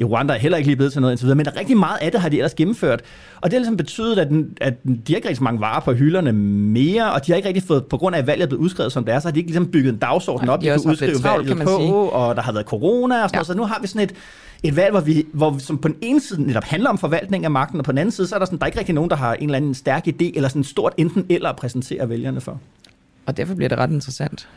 i 0.00 0.04
Rwanda 0.04 0.34
er 0.34 0.38
heller 0.38 0.58
ikke 0.58 0.68
lige 0.68 0.76
blevet 0.76 0.92
til 0.92 1.00
noget 1.00 1.12
indtil 1.12 1.24
videre. 1.24 1.36
Men 1.36 1.46
der 1.46 1.52
er 1.52 1.58
rigtig 1.58 1.76
meget 1.76 1.98
af 2.00 2.12
det, 2.12 2.20
har 2.20 2.28
de 2.28 2.36
ellers 2.36 2.54
gennemført. 2.54 3.02
Og 3.40 3.50
det 3.50 3.52
har 3.52 3.58
ligesom 3.58 3.76
betydet, 3.76 4.18
at, 4.18 4.28
den, 4.28 4.56
at 4.60 4.74
de 4.84 5.00
har 5.08 5.16
ikke 5.16 5.28
rigtig 5.28 5.42
mange 5.42 5.60
varer 5.60 5.80
på 5.80 5.92
hylderne 5.92 6.32
mere, 6.32 7.12
og 7.12 7.26
de 7.26 7.32
har 7.32 7.36
ikke 7.36 7.48
rigtig 7.48 7.62
fået, 7.62 7.86
på 7.86 7.96
grund 7.96 8.16
af 8.16 8.20
at 8.20 8.26
valget 8.26 8.42
er 8.42 8.48
blevet 8.48 8.62
udskrevet 8.62 8.92
som 8.92 9.04
det 9.04 9.14
er, 9.14 9.20
så 9.20 9.28
har 9.28 9.32
de 9.32 9.38
ikke 9.38 9.50
ligesom 9.50 9.66
bygget 9.66 9.92
en 9.92 9.98
dagsorden 9.98 10.48
op, 10.48 10.60
de 10.60 10.66
de 10.66 10.78
kunne 10.78 10.90
udskrive 10.90 11.14
travlt, 11.14 11.48
valget 11.48 11.64
på, 11.66 11.76
sige. 11.78 11.92
og 11.92 12.36
der 12.36 12.42
har 12.42 12.52
været 12.52 12.66
corona 12.66 13.22
og 13.22 13.28
sådan 13.28 13.34
ja. 13.34 13.38
noget, 13.38 13.46
så 13.46 13.54
nu 13.54 13.64
har 13.64 13.78
vi 13.80 13.86
sådan 13.86 14.02
et, 14.02 14.14
et 14.62 14.76
valg, 14.76 14.90
hvor 14.90 15.00
vi, 15.00 15.26
hvor 15.32 15.50
vi, 15.50 15.60
som 15.60 15.78
på 15.78 15.88
den 15.88 15.96
ene 16.00 16.20
side 16.20 16.42
netop 16.42 16.64
handler 16.64 16.90
om 16.90 16.98
forvaltning 16.98 17.44
af 17.44 17.50
magten, 17.50 17.78
og 17.78 17.84
på 17.84 17.92
den 17.92 17.98
anden 17.98 18.12
side, 18.12 18.26
så 18.26 18.34
er 18.34 18.38
der, 18.38 18.46
sådan, 18.46 18.58
der 18.58 18.64
er 18.64 18.66
ikke 18.66 18.78
rigtig 18.78 18.94
nogen, 18.94 19.10
der 19.10 19.16
har 19.16 19.34
en 19.34 19.44
eller 19.44 19.56
anden 19.56 19.74
stærk 19.74 20.08
idé, 20.08 20.30
eller 20.34 20.48
sådan 20.48 20.60
et 20.60 20.66
stort 20.66 20.92
enten 20.96 21.26
eller 21.28 21.48
at 21.48 21.56
præsentere 21.56 22.08
vælgerne 22.08 22.40
for. 22.40 22.60
Og 23.30 23.36
derfor 23.36 23.54
bliver 23.54 23.68
det 23.68 23.78
ret 23.78 23.90
interessant. 23.90 24.48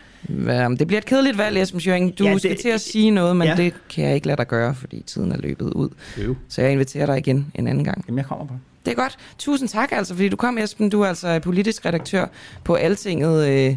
Det 0.80 0.88
bliver 0.88 0.98
et 0.98 1.06
kedeligt 1.06 1.38
valg, 1.38 1.62
Esben 1.62 1.80
Schøring. 1.80 2.20
Du 2.20 2.24
Ja, 2.24 2.32
det- 2.34 2.42
skal 2.42 2.58
til 2.58 2.70
at 2.70 2.82
sige 2.82 3.12
noget, 3.12 3.36
men 3.38 3.48
ja. 3.48 3.56
det 3.56 3.74
kan 3.90 4.06
jeg 4.06 4.16
ikke 4.16 4.28
lade 4.28 4.38
dig 4.38 4.48
gøre, 4.48 4.76
fordi 4.76 5.04
tiden 5.08 5.32
er 5.32 5.38
løbet 5.38 5.74
ud. 5.74 5.90
Jo. 6.26 6.36
Så 6.50 6.62
jeg 6.62 6.72
inviterer 6.72 7.06
dig 7.06 7.18
igen 7.18 7.52
en 7.56 7.68
anden 7.68 7.84
gang. 7.84 8.04
Jamen, 8.08 8.18
jeg 8.18 8.26
kommer 8.26 8.46
på. 8.46 8.54
Det 8.86 8.92
er 8.92 8.96
godt. 8.96 9.18
Tusind 9.38 9.70
tak, 9.70 9.92
altså, 9.92 10.14
fordi 10.16 10.30
du 10.30 10.36
kom, 10.36 10.58
Esben. 10.58 10.90
Du 10.90 11.02
er 11.02 11.08
altså 11.08 11.40
politisk 11.40 11.86
redaktør 11.86 12.26
på 12.64 12.74
Altinget. 12.74 13.48
Øh, 13.50 13.76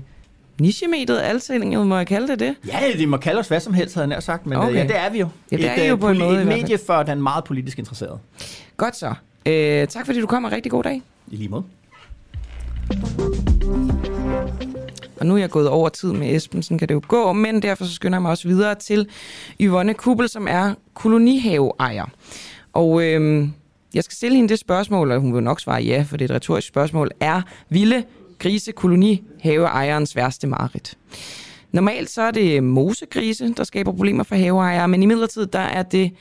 nichemediet 0.60 1.20
Altinget, 1.20 1.86
må 1.86 1.96
jeg 1.96 2.06
kalde 2.06 2.28
det 2.28 2.40
det? 2.40 2.54
Ja, 2.66 2.80
de 2.98 3.06
må 3.06 3.16
kalde 3.16 3.38
os 3.40 3.48
hvad 3.48 3.60
som 3.60 3.74
helst, 3.74 3.94
havde 3.94 4.02
jeg 4.08 4.08
nær 4.16 4.20
sagt, 4.20 4.46
men 4.46 4.58
okay. 4.58 4.68
Okay. 4.68 4.78
ja, 4.78 4.82
det 4.82 4.96
er 4.98 5.10
vi 5.10 5.18
jo. 5.18 5.28
Ja, 5.52 5.56
det 5.56 5.70
er 5.70 5.82
et, 5.82 5.88
jo 5.88 5.94
øh, 5.94 6.00
på 6.00 6.08
en 6.08 6.18
måde 6.18 6.40
Et 6.40 6.46
medie 6.46 6.78
for 6.86 7.02
den 7.02 7.22
meget 7.22 7.44
politisk 7.44 7.78
interesserede. 7.78 8.18
Godt 8.76 8.96
så. 8.96 9.14
Øh, 9.46 9.86
tak 9.86 10.06
fordi 10.06 10.20
du 10.20 10.26
kom, 10.26 10.44
og 10.44 10.52
rigtig 10.52 10.72
god 10.72 10.82
dag. 10.82 11.02
I 11.28 11.36
lige 11.36 11.48
måde. 11.48 11.64
Og 15.20 15.26
nu 15.26 15.34
er 15.34 15.38
jeg 15.38 15.50
gået 15.50 15.68
over 15.68 15.88
tid 15.88 16.12
med 16.12 16.34
Esben, 16.34 16.62
sådan 16.62 16.78
kan 16.78 16.88
det 16.88 16.94
jo 16.94 17.02
gå, 17.08 17.32
men 17.32 17.62
derfor 17.62 17.84
så 17.84 17.94
skynder 17.94 18.16
jeg 18.16 18.22
mig 18.22 18.30
også 18.30 18.48
videre 18.48 18.74
til 18.74 19.08
Yvonne 19.60 19.94
Kubel, 19.94 20.28
som 20.28 20.46
er 20.50 20.74
kolonihaveejer. 20.94 22.04
Og 22.72 23.04
øhm, 23.04 23.52
jeg 23.94 24.04
skal 24.04 24.16
stille 24.16 24.36
hende 24.36 24.48
det 24.48 24.58
spørgsmål, 24.58 25.12
og 25.12 25.20
hun 25.20 25.34
vil 25.34 25.42
nok 25.42 25.60
svare 25.60 25.82
ja, 25.82 26.04
for 26.08 26.16
det 26.16 26.24
er 26.24 26.34
et 26.34 26.36
retorisk 26.36 26.68
spørgsmål. 26.68 27.10
Er 27.20 27.42
vilde 27.68 28.04
grise 28.38 28.72
kolonihaveejerens 28.72 30.16
værste 30.16 30.46
mareridt? 30.46 30.98
Normalt 31.72 32.10
så 32.10 32.22
er 32.22 32.30
det 32.30 32.62
mosegrise, 32.62 33.54
der 33.56 33.64
skaber 33.64 33.92
problemer 33.92 34.24
for 34.24 34.34
haveejere, 34.34 34.88
men 34.88 35.02
i 35.02 35.06
midlertid 35.06 35.46
der 35.46 35.58
er 35.58 35.82
det 35.82 36.12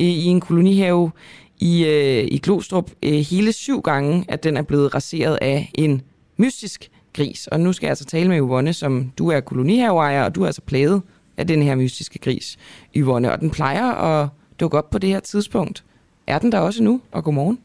øh, 0.00 0.06
i 0.06 0.24
en 0.24 0.40
kolonihave 0.40 1.10
i, 1.58 1.84
øh, 1.84 2.24
i 2.30 2.38
Glostrup 2.38 2.90
øh, 3.02 3.12
hele 3.12 3.52
syv 3.52 3.80
gange, 3.80 4.24
at 4.28 4.44
den 4.44 4.56
er 4.56 4.62
blevet 4.62 4.94
raseret 4.94 5.38
af 5.42 5.70
en 5.74 6.02
mystisk 6.36 6.90
gris. 7.12 7.46
Og 7.46 7.60
nu 7.60 7.72
skal 7.72 7.86
jeg 7.86 7.90
altså 7.90 8.04
tale 8.04 8.28
med 8.28 8.38
Yvonne, 8.38 8.72
som 8.72 9.12
du 9.18 9.30
er 9.30 9.40
kolonihaveejer, 9.40 10.24
og 10.24 10.34
du 10.34 10.42
er 10.42 10.46
altså 10.46 10.62
plaget 10.62 11.02
af 11.36 11.46
den 11.46 11.62
her 11.62 11.74
mystiske 11.74 12.18
gris, 12.18 12.58
Yvonne. 12.96 13.32
Og 13.32 13.40
den 13.40 13.50
plejer 13.50 13.92
at 13.92 14.28
dukke 14.60 14.78
op 14.78 14.90
på 14.90 14.98
det 14.98 15.10
her 15.10 15.20
tidspunkt. 15.20 15.84
Er 16.26 16.38
den 16.38 16.52
der 16.52 16.58
også 16.58 16.82
nu? 16.82 17.00
Og 17.12 17.24
godmorgen. 17.24 17.58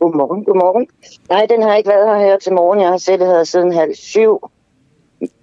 Godmorgen, 0.00 0.44
godmorgen. 0.44 0.86
Nej, 1.28 1.46
den 1.50 1.62
har 1.62 1.76
ikke 1.76 1.88
været 1.88 2.20
her, 2.20 2.26
her 2.26 2.38
til 2.38 2.52
morgen. 2.52 2.80
Jeg 2.80 2.88
har 2.88 2.98
selv 2.98 3.22
her 3.22 3.44
siden 3.44 3.72
halv 3.72 3.94
syv. 3.94 4.50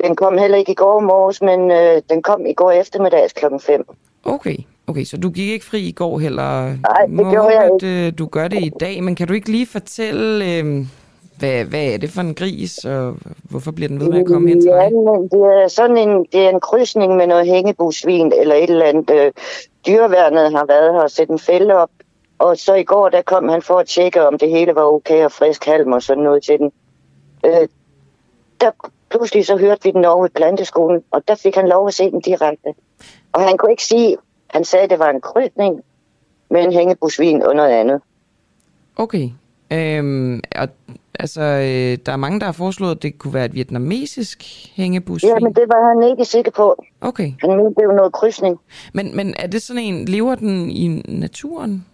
Den 0.03 0.15
kom 0.15 0.37
heller 0.37 0.57
ikke 0.57 0.71
i 0.71 0.75
går 0.75 0.99
morges, 0.99 1.41
men 1.41 1.71
øh, 1.71 2.01
den 2.09 2.21
kom 2.21 2.45
i 2.45 2.53
går 2.53 2.71
eftermiddags 2.71 3.33
klokken 3.33 3.59
5. 3.59 3.85
Okay. 4.23 4.57
Okay, 4.87 5.03
så 5.03 5.17
du 5.17 5.29
gik 5.29 5.49
ikke 5.49 5.65
fri 5.65 5.87
i 5.87 5.91
går 5.91 6.19
heller? 6.19 6.63
Nej, 6.63 7.05
det 7.05 7.09
Må 7.09 7.31
gjorde 7.31 7.59
jeg 7.59 7.71
at, 7.73 7.83
øh, 7.83 8.13
du 8.17 8.25
gør 8.25 8.47
det 8.47 8.63
i 8.63 8.71
dag, 8.79 9.03
men 9.03 9.15
kan 9.15 9.27
du 9.27 9.33
ikke 9.33 9.51
lige 9.51 9.65
fortælle, 9.65 10.57
øh, 10.57 10.85
hvad, 11.39 11.65
hvad 11.65 11.85
er 11.85 11.97
det 11.97 12.09
for 12.09 12.21
en 12.21 12.35
gris, 12.35 12.85
og 12.85 13.15
hvorfor 13.49 13.71
bliver 13.71 13.87
den 13.87 13.99
ved 13.99 14.09
med 14.09 14.19
at 14.19 14.25
komme 14.25 14.49
hen 14.49 14.61
til 14.61 14.69
Ja, 14.69 14.83
dig? 14.83 14.93
men 14.93 15.23
det 15.23 15.63
er 15.63 15.67
sådan 15.67 15.97
en, 15.97 16.25
det 16.31 16.45
er 16.45 16.49
en 16.49 16.59
krydsning 16.59 17.15
med 17.15 17.27
noget 17.27 17.45
hængebusvin 17.45 18.33
eller 18.41 18.55
et 18.55 18.69
eller 18.69 18.85
andet. 18.85 19.09
Øh, 19.09 19.31
dyreværnet 19.87 20.51
har 20.51 20.65
været 20.65 20.93
her 20.93 21.01
og 21.01 21.11
sætte 21.11 21.33
en 21.33 21.39
fælde 21.39 21.73
op. 21.73 21.89
Og 22.39 22.57
så 22.57 22.73
i 22.73 22.83
går, 22.83 23.09
der 23.09 23.21
kom 23.21 23.49
han 23.49 23.61
for 23.61 23.77
at 23.79 23.87
tjekke, 23.87 24.27
om 24.27 24.37
det 24.37 24.49
hele 24.49 24.75
var 24.75 24.81
okay 24.83 25.25
og 25.25 25.31
frisk 25.31 25.65
halm 25.65 25.91
og 25.91 26.03
sådan 26.03 26.23
noget 26.23 26.43
til 26.43 26.57
den. 26.59 26.71
Øh, 27.45 27.67
der 28.61 28.71
pludselig 29.09 29.45
så 29.45 29.57
hørte 29.57 29.83
vi 29.83 29.91
den 29.91 30.05
over 30.05 30.25
i 30.25 30.29
planteskolen, 30.29 31.03
og 31.11 31.27
der 31.27 31.35
fik 31.35 31.55
han 31.55 31.67
lov 31.67 31.87
at 31.87 31.93
se 31.93 32.11
den 32.11 32.19
direkte. 32.19 32.69
Og 33.33 33.41
han 33.41 33.57
kunne 33.57 33.71
ikke 33.71 33.83
sige, 33.83 34.17
han 34.47 34.65
sagde, 34.65 34.83
at 34.83 34.89
det 34.89 34.99
var 34.99 35.09
en 35.09 35.21
krydsning 35.21 35.81
med 36.49 36.63
en 36.63 36.73
hængebusvin 36.73 37.41
og 37.41 37.55
noget 37.55 37.69
andet. 37.69 38.01
Okay. 38.97 39.29
Øhm, 39.73 40.41
og, 40.55 40.67
altså, 41.19 41.41
øh, 41.41 41.97
der 42.05 42.11
er 42.11 42.15
mange, 42.17 42.39
der 42.39 42.45
har 42.45 42.53
foreslået, 42.53 42.91
at 42.95 43.03
det 43.03 43.17
kunne 43.19 43.33
være 43.33 43.45
et 43.45 43.53
vietnamesisk 43.53 44.43
hængebusvin. 44.75 45.29
Ja, 45.29 45.39
men 45.39 45.53
det 45.53 45.63
var 45.67 45.87
han 46.03 46.09
ikke 46.11 46.25
sikker 46.25 46.51
på. 46.51 46.83
Okay. 47.01 47.31
Han 47.41 47.49
mente, 47.49 47.81
det 47.81 47.87
var 47.87 47.95
noget 47.95 48.13
krydsning. 48.13 48.57
Men, 48.93 49.15
men 49.15 49.33
er 49.39 49.47
det 49.47 49.61
sådan 49.61 49.81
en, 49.83 50.05
lever 50.05 50.35
den 50.35 50.69
i 50.71 50.87
naturen? 51.07 51.85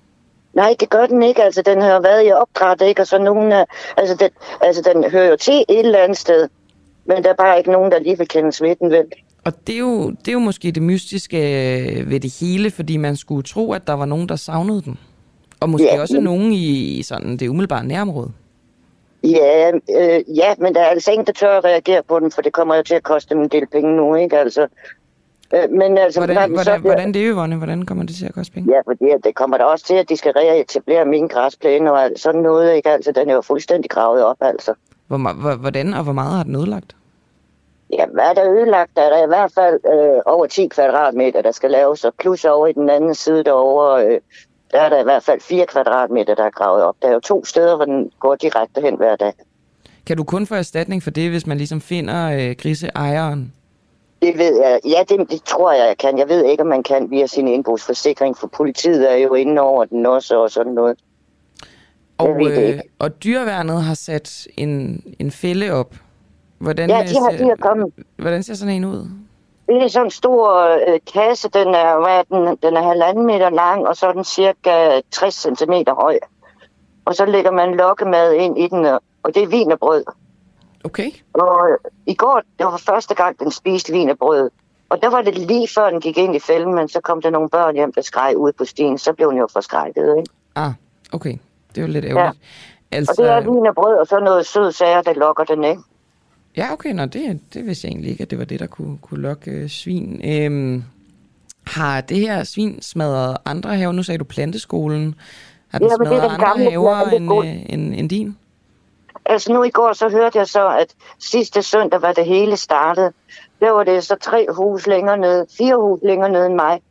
Nej, 0.54 0.76
det 0.80 0.90
gør 0.90 1.06
den 1.06 1.24
ikke. 1.24 1.44
Altså, 1.44 1.62
den 1.62 1.82
har 1.82 2.02
været 2.02 2.28
i 2.28 2.32
opdræt, 2.32 2.82
ikke? 2.82 3.02
Og 3.02 3.08
så 3.08 3.18
nogen, 3.18 3.52
af- 3.52 3.66
altså, 3.98 4.16
den, 4.16 4.30
altså, 4.62 4.92
den 4.94 5.12
hører 5.12 5.30
jo 5.30 5.36
til 5.42 5.54
et 5.70 5.80
eller 5.80 6.00
andet 6.00 6.18
sted. 6.18 6.48
Men 7.06 7.24
der 7.24 7.30
er 7.30 7.36
bare 7.36 7.58
ikke 7.58 7.72
nogen, 7.72 7.92
der 7.92 8.00
lige 8.00 8.18
vil 8.18 8.28
kendes 8.28 8.62
ved 8.62 8.76
den, 8.76 8.90
vel? 8.92 9.06
Og 9.46 9.68
det 9.68 9.76
er, 9.76 9.80
jo, 9.80 10.10
det 10.10 10.28
er 10.28 10.32
jo 10.32 10.40
måske 10.40 10.72
det 10.72 10.84
mystiske 10.84 11.38
ved 12.08 12.20
det 12.20 12.34
hele, 12.40 12.72
fordi 12.72 12.98
man 12.98 13.16
skulle 13.16 13.44
tro, 13.44 13.74
at 13.74 13.88
der 13.88 13.94
var 13.94 14.06
nogen, 14.06 14.30
der 14.30 14.36
savnede 14.36 14.82
den. 14.82 14.98
Og 15.62 15.70
måske 15.70 15.86
Ja, 15.96 16.02
også 16.02 16.14
men- 16.14 16.24
nogen 16.24 16.52
i, 16.54 17.02
sådan 17.04 17.38
det 17.38 17.48
umiddelbare 17.48 17.86
nærområde. 17.86 18.32
Ja, 19.24 19.72
øh, 19.72 20.38
ja, 20.38 20.54
men 20.58 20.76
der 20.76 20.82
er 20.82 20.86
altså 20.86 21.12
ingen, 21.12 21.26
der 21.28 21.34
tør 21.34 21.58
at 21.58 21.64
reagere 21.64 22.04
på 22.04 22.20
den, 22.20 22.32
for 22.32 22.42
det 22.42 22.54
kommer 22.54 22.76
jo 22.76 22.84
til 22.84 22.96
at 22.96 23.04
koste 23.04 23.36
dem 23.36 23.44
en 23.44 23.50
del 23.50 23.68
penge 23.68 23.96
nu, 23.96 24.16
ikke? 24.16 24.38
Altså, 24.40 24.68
øh, 25.56 25.70
men 25.72 25.98
altså, 25.98 26.20
Hvordan, 26.20 26.36
så 26.36 26.48
hvordan, 26.54 26.82
bliver- 26.82 26.94
hvordan 26.96 27.14
det, 27.14 27.22
Yvonne? 27.34 27.56
Hvordan 27.56 27.86
kommer 27.86 28.04
det 28.06 28.16
til 28.16 28.26
at 28.26 28.34
koste 28.34 28.54
penge? 28.54 28.74
Ja, 28.76 28.80
fordi 28.92 29.10
at 29.10 29.20
det 29.24 29.36
kommer 29.36 29.58
der 29.58 29.66
også 29.66 29.86
til, 29.86 29.94
at 29.94 30.10
de 30.10 30.18
skal 30.18 30.32
reetablere 30.32 31.06
min 31.06 31.28
græsplæne 31.28 31.92
og 31.92 32.04
alt 32.04 32.20
sådan 32.20 32.42
noget, 32.42 32.76
ikke? 32.76 32.90
Altså, 32.90 33.12
den 33.12 33.30
er 33.30 33.34
jo 33.34 33.42
fuldstændig 33.42 33.90
gravet 33.92 34.24
op, 34.26 34.38
altså. 34.42 34.74
Hvor, 35.08 35.56
hvordan 35.56 35.94
og 35.94 36.04
hvor 36.04 36.14
meget 36.14 36.32
har 36.38 36.44
den 36.44 36.56
ødelagt? 36.56 36.96
Ja, 37.94 38.06
hvad 38.14 38.24
er 38.24 38.34
der 38.34 38.52
ødelagt? 38.52 38.92
Der 38.96 39.02
er 39.02 39.10
der 39.10 39.24
i 39.24 39.28
hvert 39.28 39.52
fald 39.56 39.80
øh, 39.94 40.22
over 40.26 40.46
10 40.46 40.68
kvadratmeter, 40.68 41.42
der 41.42 41.52
skal 41.52 41.72
laves, 41.72 42.06
og 42.06 42.14
plus 42.20 42.46
over 42.46 42.68
i 42.68 42.74
den 42.74 42.90
anden 42.90 43.16
side 43.16 43.44
derovre, 43.44 44.06
øh, 44.08 44.20
der 44.74 44.80
er 44.82 44.90
der 44.90 45.00
i 45.00 45.04
hvert 45.04 45.24
fald 45.24 45.42
4 45.42 45.66
kvadratmeter, 45.66 46.36
der 46.36 46.44
er 46.44 46.50
gravet 46.50 46.84
op. 46.84 46.96
Der 47.02 47.08
er 47.08 47.14
jo 47.14 47.20
to 47.20 47.46
steder, 47.46 47.76
hvor 47.76 47.86
den 47.86 48.12
går 48.20 48.36
direkte 48.36 48.82
hen 48.82 48.96
hver 48.98 49.16
dag. 49.16 49.34
Kan 50.06 50.18
du 50.18 50.24
kun 50.24 50.46
få 50.48 50.56
erstatning 50.56 51.04
for 51.04 51.12
det, 51.12 51.30
hvis 51.30 51.48
man 51.48 51.58
ligesom 51.58 51.82
finder 51.82 52.32
øh, 52.50 52.56
griseejeren? 52.62 53.54
Det 54.22 54.38
ved 54.38 54.62
jeg. 54.62 54.80
Ja, 54.86 55.04
det, 55.10 55.32
det 55.32 55.44
tror 55.44 55.72
jeg, 55.74 55.88
jeg 55.88 55.98
kan. 55.98 56.18
Jeg 56.18 56.30
ved 56.30 56.46
ikke, 56.46 56.62
om 56.64 56.68
man 56.68 56.84
kan 56.84 57.12
via 57.12 57.28
sin 57.28 57.48
indbrugsforsikring, 57.48 58.38
for 58.38 58.48
politiet 58.48 59.12
er 59.12 59.16
jo 59.16 59.34
inde 59.34 59.62
over 59.62 59.86
den 59.86 60.06
også 60.06 60.42
og 60.42 60.52
sådan 60.52 60.74
noget. 60.74 61.00
Og, 62.18 62.42
øh, 62.52 62.80
og 63.00 63.24
dyreværnet 63.24 63.82
har 63.84 63.94
sat 63.94 64.48
en, 64.58 65.04
en 65.20 65.32
fælde 65.32 65.72
op. 65.72 65.96
Hvordan, 66.58 66.90
Ja, 66.90 67.02
øh, 67.02 67.10
de 67.10 67.14
har, 67.16 67.32
ser- 67.32 67.38
de 67.38 67.44
har 67.44 67.56
kommet. 67.56 67.94
hvordan 68.18 68.44
ser 68.44 68.54
sådan 68.54 68.74
en 68.76 68.86
ud? 68.86 69.10
Det 69.76 69.84
er 69.84 69.88
sådan 69.88 70.08
en 70.08 70.12
stor 70.12 70.60
øh, 70.88 71.00
kasse, 71.14 71.50
den 71.50 71.68
er, 71.76 72.00
hvad 72.00 72.18
er 72.20 72.24
den, 72.24 72.58
den 72.64 72.78
er 72.78 72.82
halvanden 72.82 73.26
meter 73.26 73.50
lang, 73.50 73.88
og 73.88 73.96
så 73.98 74.08
er 74.08 74.12
den 74.14 74.24
cirka 74.24 75.02
60 75.12 75.34
cm 75.36 75.74
høj. 75.88 76.20
Og 77.06 77.16
så 77.16 77.26
lægger 77.26 77.52
man 77.52 77.76
lokkemad 77.76 78.34
ind 78.34 78.58
i 78.60 78.68
den, 78.68 78.86
og- 78.86 79.36
det 79.36 79.44
er 79.44 79.48
vinerbrød. 79.48 80.04
Okay. 80.86 81.12
Og 81.34 81.70
øh, 81.70 81.78
i 82.08 82.14
går, 82.14 82.42
det 82.58 82.66
var 82.66 82.78
første 82.78 83.16
gang, 83.16 83.40
den 83.40 83.52
spiste 83.52 83.92
vinerbrød. 83.94 84.50
Og 84.90 85.02
der 85.02 85.10
var 85.10 85.22
det 85.22 85.38
lige 85.38 85.68
før, 85.76 85.90
den 85.90 86.02
gik 86.02 86.18
ind 86.18 86.36
i 86.36 86.40
fælden, 86.40 86.76
men 86.76 86.88
så 86.88 87.02
kom 87.02 87.22
der 87.22 87.30
nogle 87.30 87.50
børn 87.50 87.76
hjem, 87.76 87.94
der 87.94 88.02
skreg 88.02 88.38
ud 88.38 88.52
på 88.52 88.66
stien. 88.66 88.98
Så 88.98 89.14
blev 89.14 89.30
den 89.30 89.38
jo 89.38 89.48
forskrækket, 89.54 90.16
ikke? 90.18 90.30
Ah, 90.56 90.72
okay. 91.14 91.38
Det 91.76 91.82
jo 91.82 91.88
lidt 91.88 92.06
ærgerligt. 92.06 92.42
Ja. 92.92 92.98
Altså... 92.98 93.12
Og 93.12 93.18
det 93.18 93.32
er 93.32 93.40
vinerbrød, 93.40 93.94
og 93.98 94.08
så 94.08 94.20
noget 94.20 94.46
sød 94.46 94.72
sager, 94.72 95.02
der 95.02 95.14
lokker 95.14 95.44
den, 95.44 95.64
ikke? 95.64 95.82
Ja, 96.58 96.74
okay, 96.74 96.94
nå, 96.94 97.06
det, 97.06 97.40
det 97.54 97.66
vidste 97.66 97.88
jeg 97.88 97.92
egentlig 97.92 98.12
ikke, 98.12 98.22
at 98.22 98.30
det 98.32 98.40
var 98.40 98.46
det, 98.46 98.60
der 98.60 98.68
kunne, 98.68 98.98
kunne 98.98 99.22
lokke 99.22 99.52
øh, 99.52 99.70
svin. 99.70 100.22
Øhm, 100.26 100.84
har 101.68 102.02
det 102.02 102.18
her 102.18 102.44
svin 102.44 102.82
smadret 102.82 103.38
andre 103.46 103.78
haver? 103.78 103.92
Nu 103.92 104.04
sagde 104.04 104.18
du 104.18 104.24
planteskolen. 104.24 105.16
Har 105.68 105.80
den 105.80 105.88
Ja, 105.90 105.98
men 105.98 106.08
det 106.08 106.14
er 106.14 106.20
smadret 106.20 106.40
den 106.40 106.46
andre 106.48 106.70
haver 106.72 107.10
end, 107.10 107.46
øh, 107.46 107.74
end, 107.74 107.94
end 107.96 108.10
din? 108.10 108.38
Altså 109.26 109.54
nu 109.54 109.64
i 109.64 109.70
går, 109.70 109.94
så 109.94 110.10
hørte 110.10 110.38
jeg 110.38 110.48
så, 110.48 110.70
at 110.70 110.88
sidste 111.20 111.64
søndag 111.64 112.02
var 112.02 112.12
det 112.14 112.26
hele 112.26 112.58
startet. 112.58 113.14
Der 113.60 113.72
var 113.72 113.84
det 113.84 114.04
så 114.04 114.16
tre 114.22 114.46
hus 114.58 114.88
længere 114.88 115.18
ned, 115.18 115.46
fire 115.58 115.76
hus 115.76 116.00
længere 116.04 116.30
ned 116.30 116.46
end 116.46 116.56
mig. 116.56 116.82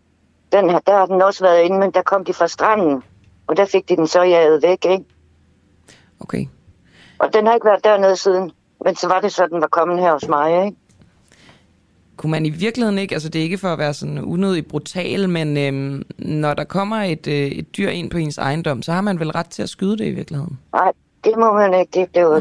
Den, 0.53 0.70
har- 0.70 0.82
der 0.87 0.97
har 0.97 1.07
den 1.07 1.23
også 1.23 1.45
været 1.45 1.62
inde, 1.62 1.78
men 1.78 1.91
der 1.91 2.03
kom 2.03 2.24
de 2.24 2.32
fra 2.32 2.49
stranden. 2.49 3.03
Og 3.47 3.57
der 3.57 3.66
fik 3.66 3.89
de 3.89 3.97
den 3.97 4.07
så 4.07 4.23
jaget 4.23 4.62
væk, 4.62 4.85
ikke? 4.91 5.05
Okay. 6.20 6.47
Og 7.19 7.35
den 7.35 7.47
har 7.47 7.55
ikke 7.55 7.66
været 7.66 7.85
dernede 7.85 8.16
siden. 8.16 8.51
Men 8.85 8.97
så 8.97 9.09
var 9.09 9.20
det 9.20 9.32
så, 9.32 9.47
den 9.47 9.61
var 9.61 9.66
kommet 9.66 9.98
her 9.98 10.12
hos 10.12 10.28
mig, 10.28 10.65
ikke? 10.65 10.77
Kunne 12.16 12.31
man 12.31 12.47
i 12.47 12.51
virkeligheden 12.51 12.98
ikke, 12.98 13.15
altså 13.15 13.28
det 13.28 13.39
er 13.39 13.43
ikke 13.43 13.59
for 13.59 13.69
at 13.69 13.78
være 13.78 13.94
sådan 13.94 14.19
unødigt 14.19 14.69
brutal, 14.69 15.28
men 15.28 15.57
øhm, 15.57 16.02
når 16.19 16.55
der 16.55 16.65
kommer 16.65 16.97
et, 16.97 17.27
øh, 17.27 17.35
et 17.35 17.77
dyr 17.77 17.89
ind 17.89 18.11
på 18.11 18.19
ens 18.19 18.39
ejendom, 18.39 18.82
så 18.82 18.93
har 18.93 19.01
man 19.01 19.20
vel 19.20 19.31
ret 19.31 19.47
til 19.47 19.62
at 19.62 19.69
skyde 19.69 19.98
det 19.98 20.05
i 20.07 20.11
virkeligheden? 20.11 20.59
Nej, 20.73 20.93
det 21.24 21.32
må 21.36 21.52
man 21.52 21.74
ikke. 21.81 22.01
Det, 22.01 22.15
det, 22.15 22.24
var, 22.24 22.40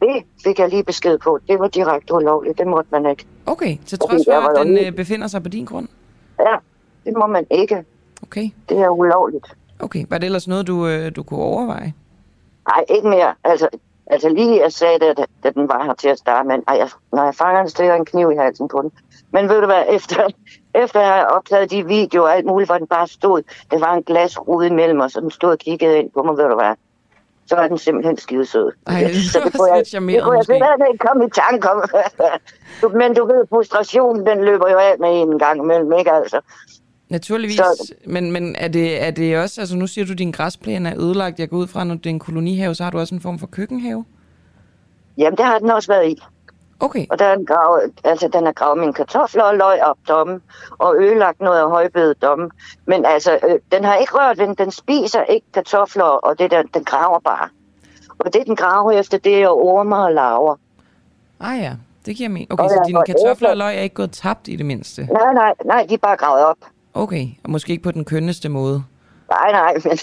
det 0.00 0.22
fik 0.44 0.58
jeg 0.58 0.68
lige 0.68 0.84
besked 0.84 1.18
på. 1.18 1.38
Det 1.48 1.58
var 1.58 1.68
direkte 1.68 2.14
ulovligt. 2.14 2.58
Det 2.58 2.66
måtte 2.66 2.88
man 2.92 3.10
ikke. 3.10 3.26
Okay, 3.46 3.76
Fordi 3.78 3.96
trods 3.96 4.22
for, 4.26 4.60
at 4.60 4.66
den 4.66 4.78
øh, 4.78 4.92
befinder 4.92 5.26
sig 5.26 5.42
på 5.42 5.48
din 5.48 5.64
grund? 5.64 5.88
Ja, 6.40 6.56
det 7.04 7.12
må 7.18 7.26
man 7.26 7.46
ikke. 7.50 7.84
Okay. 8.22 8.50
Det 8.68 8.78
er 8.78 8.88
ulovligt. 8.88 9.46
Okay, 9.78 10.04
var 10.08 10.18
det 10.18 10.26
ellers 10.26 10.48
noget, 10.48 10.66
du, 10.66 10.86
øh, 10.86 11.16
du 11.16 11.22
kunne 11.22 11.40
overveje? 11.40 11.94
Nej, 12.68 12.84
ikke 12.96 13.08
mere. 13.08 13.34
Altså, 13.44 13.68
altså 14.10 14.28
lige 14.28 14.62
jeg 14.62 14.72
sagde 14.72 14.98
det, 14.98 15.26
da, 15.42 15.50
den 15.50 15.68
var 15.68 15.84
her 15.84 15.94
til 15.94 16.08
at 16.08 16.18
starte, 16.18 16.48
men 16.48 16.62
jeg, 16.68 16.88
når 17.12 17.24
jeg 17.24 17.34
fanger 17.34 17.60
den, 17.60 17.68
stikker 17.68 17.94
en 17.94 18.04
kniv 18.04 18.32
i 18.32 18.36
halsen 18.36 18.68
på 18.68 18.82
den. 18.82 18.92
Men 19.32 19.48
ved 19.48 19.60
du 19.60 19.66
hvad, 19.66 19.84
efter, 19.88 20.26
efter 20.84 21.00
jeg 21.00 21.08
har 21.08 21.24
optaget 21.24 21.70
de 21.70 21.86
videoer 21.86 22.28
og 22.28 22.36
alt 22.36 22.46
muligt, 22.46 22.68
hvor 22.68 22.78
den 22.78 22.86
bare 22.86 23.08
stod, 23.08 23.42
der 23.70 23.78
var 23.78 23.94
en 23.94 24.02
glasrude 24.02 24.66
imellem 24.66 25.00
os, 25.00 25.16
og 25.16 25.22
den 25.22 25.30
stod 25.30 25.50
og 25.50 25.58
kiggede 25.58 25.98
ind 25.98 26.10
på 26.10 26.22
mig, 26.22 26.36
ved 26.36 26.48
du 26.48 26.54
hvad. 26.54 26.74
Så 27.46 27.56
er 27.56 27.68
den 27.68 27.78
simpelthen 27.78 28.16
skidesød. 28.16 28.72
Ej, 28.86 29.00
det 29.14 29.32
så 29.32 29.40
det 29.44 29.52
kunne 29.58 29.74
jeg, 29.74 29.84
det 29.84 30.22
kunne 30.22 30.36
jeg 30.36 30.44
simpelthen 30.44 30.86
ikke 30.92 31.06
komme 31.06 31.26
i 31.26 31.30
tanke 31.30 31.70
om. 31.70 31.82
Men 33.00 33.14
du 33.14 33.26
ved, 33.26 33.46
frustrationen, 33.48 34.26
den 34.26 34.44
løber 34.44 34.70
jo 34.70 34.78
af 34.78 34.94
med 34.98 35.22
en 35.22 35.38
gang 35.38 35.62
imellem, 35.62 35.92
ikke 35.92 36.12
altså? 36.12 36.40
Naturligvis, 37.10 37.56
Så- 37.56 37.94
men, 38.06 38.32
men 38.32 38.56
er, 38.58 38.68
det, 38.68 39.02
er 39.02 39.10
det 39.10 39.38
også, 39.38 39.60
altså 39.60 39.76
nu 39.76 39.86
siger 39.86 40.04
du, 40.04 40.12
at 40.12 40.18
din 40.18 40.30
græsplæne 40.30 40.88
er 40.88 40.98
ødelagt, 41.00 41.38
jeg 41.38 41.48
går 41.48 41.56
ud 41.56 41.66
fra, 41.66 41.84
når 41.84 41.94
det 41.94 42.06
er 42.06 42.10
en 42.10 42.18
kolonihave, 42.18 42.74
så 42.74 42.84
har 42.84 42.90
du 42.90 42.98
også 42.98 43.14
en 43.14 43.20
form 43.20 43.38
for 43.38 43.46
køkkenhave? 43.46 44.04
Jamen, 45.18 45.36
det 45.36 45.44
har 45.44 45.58
den 45.58 45.70
også 45.70 45.92
været 45.92 46.08
i. 46.08 46.22
Okay. 46.80 47.06
Og 47.10 47.18
der 47.18 47.24
er 47.24 47.34
den, 47.36 47.46
gravet, 47.46 47.92
altså, 48.04 48.28
den 48.32 48.44
har 48.44 48.52
gravet 48.52 48.78
mine 48.78 48.92
kartofler 48.92 49.42
og 49.42 49.56
løg 49.56 49.82
op 49.82 49.96
dommen, 50.08 50.42
og 50.78 50.96
ødelagt 51.02 51.40
noget 51.40 51.58
af 51.60 51.68
højbedet 51.70 52.22
dommen. 52.22 52.50
Men 52.86 53.04
altså, 53.04 53.38
øh, 53.48 53.58
den 53.72 53.84
har 53.84 53.96
ikke 53.96 54.12
rørt 54.14 54.38
den. 54.38 54.54
Den 54.54 54.70
spiser 54.70 55.22
ikke 55.22 55.46
kartofler, 55.54 56.04
og 56.04 56.38
det 56.38 56.50
der, 56.50 56.62
den 56.74 56.84
graver 56.84 57.18
bare. 57.18 57.48
Og 58.18 58.32
det, 58.34 58.42
den 58.46 58.56
graver 58.56 58.92
efter, 58.92 59.18
det 59.18 59.42
er 59.42 59.48
ormer 59.48 59.96
og 59.96 60.12
laver. 60.12 60.56
Ah 61.40 61.58
ja, 61.58 61.72
det 62.06 62.16
giver 62.16 62.28
mening. 62.28 62.52
Okay, 62.52 62.64
Og 62.64 62.70
så 62.70 62.82
dine 62.86 63.02
kartofler 63.06 63.50
og 63.50 63.56
løg 63.56 63.76
er 63.76 63.80
ikke 63.82 63.94
gået 63.94 64.10
tabt 64.12 64.48
i 64.48 64.56
det 64.56 64.66
mindste? 64.66 65.02
Nej, 65.12 65.32
nej, 65.34 65.54
nej, 65.64 65.86
de 65.88 65.94
er 65.94 65.98
bare 65.98 66.16
gravet 66.16 66.44
op. 66.44 66.56
Okay, 66.94 67.26
og 67.44 67.50
måske 67.50 67.70
ikke 67.70 67.82
på 67.82 67.90
den 67.90 68.04
kønneste 68.04 68.48
måde. 68.48 68.82
Nej, 69.30 69.52
nej, 69.52 69.74
men 69.84 69.98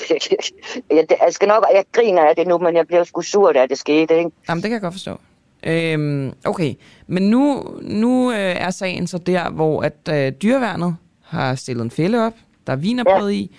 jeg, 0.89 1.05
jeg, 1.09 1.33
skal 1.33 1.47
nok, 1.47 1.65
jeg 1.73 1.85
griner 1.91 2.21
af 2.21 2.35
det 2.35 2.47
nu, 2.47 2.57
men 2.57 2.75
jeg 2.75 2.87
bliver 2.87 3.03
sgu 3.03 3.21
sur, 3.21 3.51
da 3.51 3.65
det 3.65 3.77
skete, 3.77 4.17
ikke? 4.17 4.31
Jamen, 4.49 4.61
det 4.61 4.69
kan 4.69 4.73
jeg 4.73 4.81
godt 4.81 4.93
forstå. 4.93 5.17
Øhm, 5.63 6.33
okay, 6.45 6.73
men 7.07 7.29
nu, 7.29 7.63
nu 7.81 8.31
øh, 8.31 8.37
er 8.37 8.69
sagen 8.69 9.07
så 9.07 9.17
der, 9.17 9.49
hvor 9.49 9.81
at 9.81 10.09
øh, 10.09 10.31
dyreværnet 10.31 10.95
har 11.23 11.55
stillet 11.55 11.83
en 11.83 11.91
fælde 11.91 12.25
op, 12.25 12.33
der 12.67 12.73
er 12.73 12.77
vinerbrød 12.77 13.29
ja. 13.29 13.35
i, 13.35 13.55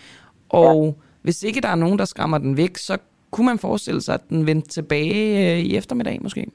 og 0.48 0.84
ja. 0.84 1.02
hvis 1.22 1.42
ikke 1.42 1.60
der 1.60 1.68
er 1.68 1.74
nogen, 1.74 1.98
der 1.98 2.04
skræmmer 2.04 2.38
den 2.38 2.56
væk, 2.56 2.76
så 2.76 2.98
kunne 3.30 3.46
man 3.46 3.58
forestille 3.58 4.02
sig, 4.02 4.14
at 4.14 4.28
den 4.28 4.46
vendte 4.46 4.68
tilbage 4.68 5.52
øh, 5.52 5.58
i 5.58 5.76
eftermiddag 5.76 6.18
måske. 6.22 6.46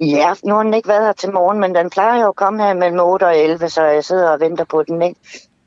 Ja, 0.00 0.34
nu 0.44 0.54
har 0.54 0.62
den 0.62 0.74
ikke 0.74 0.88
været 0.88 1.04
her 1.04 1.12
til 1.12 1.32
morgen, 1.32 1.60
men 1.60 1.74
den 1.74 1.90
plejer 1.90 2.20
jo 2.20 2.28
at 2.28 2.36
komme 2.36 2.62
her 2.62 2.74
mellem 2.74 3.00
8 3.00 3.24
og 3.24 3.38
11, 3.38 3.68
så 3.68 3.84
jeg 3.84 4.04
sidder 4.04 4.30
og 4.30 4.40
venter 4.40 4.64
på 4.64 4.82
den, 4.82 5.02
ikke? 5.02 5.20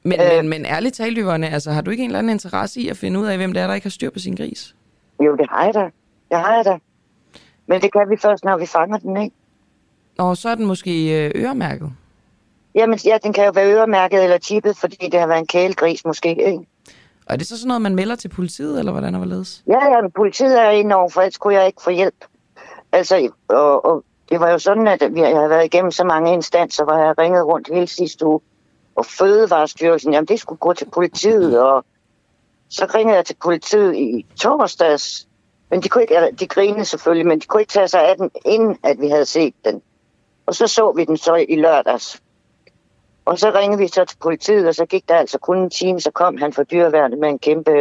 Men, 0.03 0.21
Øh. 0.21 0.27
men, 0.37 0.49
men 0.49 0.65
ærligt 0.65 0.95
talt, 0.95 1.17
Yvonne, 1.17 1.49
altså, 1.49 1.71
har 1.71 1.81
du 1.81 1.91
ikke 1.91 2.03
en 2.03 2.09
eller 2.09 2.19
anden 2.19 2.33
interesse 2.33 2.79
i 2.79 2.89
at 2.89 2.97
finde 2.97 3.19
ud 3.19 3.25
af, 3.25 3.37
hvem 3.37 3.53
det 3.53 3.61
er, 3.63 3.67
der 3.67 3.73
ikke 3.73 3.85
har 3.85 3.89
styr 3.89 4.09
på 4.09 4.19
sin 4.19 4.35
gris? 4.35 4.75
Jo, 5.25 5.35
det 5.35 5.45
har 5.49 5.65
jeg 5.65 5.73
da. 5.73 5.89
Det 6.29 6.37
har 6.37 6.55
jeg 6.55 6.65
da. 6.65 6.77
Men 7.67 7.81
det 7.81 7.91
kan 7.93 8.09
vi 8.09 8.17
først, 8.17 8.43
når 8.43 8.57
vi 8.57 8.65
fanger 8.65 8.97
den, 8.97 9.17
ikke? 9.17 9.35
Og 10.17 10.37
så 10.37 10.49
er 10.49 10.55
den 10.55 10.65
måske 10.65 11.25
øh, 11.25 11.31
øremærket. 11.35 11.91
Jamen, 12.75 12.99
ja, 13.05 13.17
den 13.23 13.33
kan 13.33 13.45
jo 13.45 13.51
være 13.55 13.73
øremærket 13.73 14.23
eller 14.23 14.37
tippet, 14.37 14.77
fordi 14.77 15.09
det 15.11 15.19
har 15.19 15.27
været 15.27 15.39
en 15.39 15.47
kælegris 15.47 16.05
måske, 16.05 16.29
ikke? 16.29 16.59
Og 17.25 17.33
er 17.33 17.35
det 17.35 17.47
så 17.47 17.57
sådan 17.57 17.67
noget, 17.67 17.81
man 17.81 17.95
melder 17.95 18.15
til 18.15 18.29
politiet, 18.29 18.79
eller 18.79 18.91
hvordan 18.91 19.13
er 19.13 19.17
hvorledes? 19.17 19.63
Ja, 19.67 19.85
ja, 19.95 20.01
men 20.01 20.11
politiet 20.11 20.61
er 20.61 20.69
inde 20.69 20.95
over, 20.95 21.09
for 21.09 21.21
ellers 21.21 21.37
kunne 21.37 21.53
jeg 21.53 21.67
ikke 21.67 21.81
få 21.81 21.89
hjælp. 21.89 22.25
Altså, 22.91 23.29
og, 23.47 23.85
og 23.85 24.03
det 24.29 24.39
var 24.39 24.49
jo 24.51 24.57
sådan, 24.57 24.87
at 24.87 25.03
vi 25.11 25.19
har 25.19 25.47
været 25.47 25.65
igennem 25.65 25.91
så 25.91 26.03
mange 26.03 26.33
instanser, 26.33 26.83
hvor 26.83 26.97
jeg 26.97 27.07
har 27.07 27.17
ringet 27.17 27.45
rundt 27.45 27.69
hele 27.73 27.87
sidste 27.87 28.25
uge. 28.25 28.39
Og 28.95 29.05
Fødevarestyrelsen, 29.05 30.13
jamen 30.13 30.27
det 30.27 30.39
skulle 30.39 30.59
gå 30.59 30.73
til 30.73 30.89
politiet, 30.89 31.61
og 31.61 31.85
så 32.69 32.91
ringede 32.95 33.15
jeg 33.15 33.25
til 33.25 33.35
politiet 33.43 33.95
i 33.95 34.25
torsdags. 34.41 35.27
Men 35.69 35.83
de, 35.83 35.89
kunne 35.89 36.01
ikke, 36.01 36.31
de 36.39 36.47
grinede 36.47 36.85
selvfølgelig, 36.85 37.27
men 37.27 37.39
de 37.39 37.45
kunne 37.45 37.61
ikke 37.61 37.71
tage 37.71 37.87
sig 37.87 38.09
af 38.09 38.17
den, 38.17 38.31
inden 38.45 38.77
at 38.83 39.01
vi 39.01 39.07
havde 39.07 39.25
set 39.25 39.53
den. 39.65 39.81
Og 40.45 40.55
så 40.55 40.67
så 40.67 40.91
vi 40.91 41.05
den 41.05 41.17
så 41.17 41.35
i 41.35 41.55
lørdags. 41.55 42.21
Og 43.25 43.39
så 43.39 43.51
ringede 43.51 43.81
vi 43.81 43.87
så 43.87 44.05
til 44.05 44.17
politiet, 44.17 44.67
og 44.67 44.75
så 44.75 44.85
gik 44.85 45.09
der 45.09 45.15
altså 45.15 45.37
kun 45.37 45.57
en 45.57 45.69
time, 45.69 45.99
så 45.99 46.11
kom 46.11 46.37
han 46.37 46.53
fra 46.53 46.63
dyreværnet 46.63 47.19
med 47.19 47.29
en 47.29 47.39
kæmpe 47.39 47.71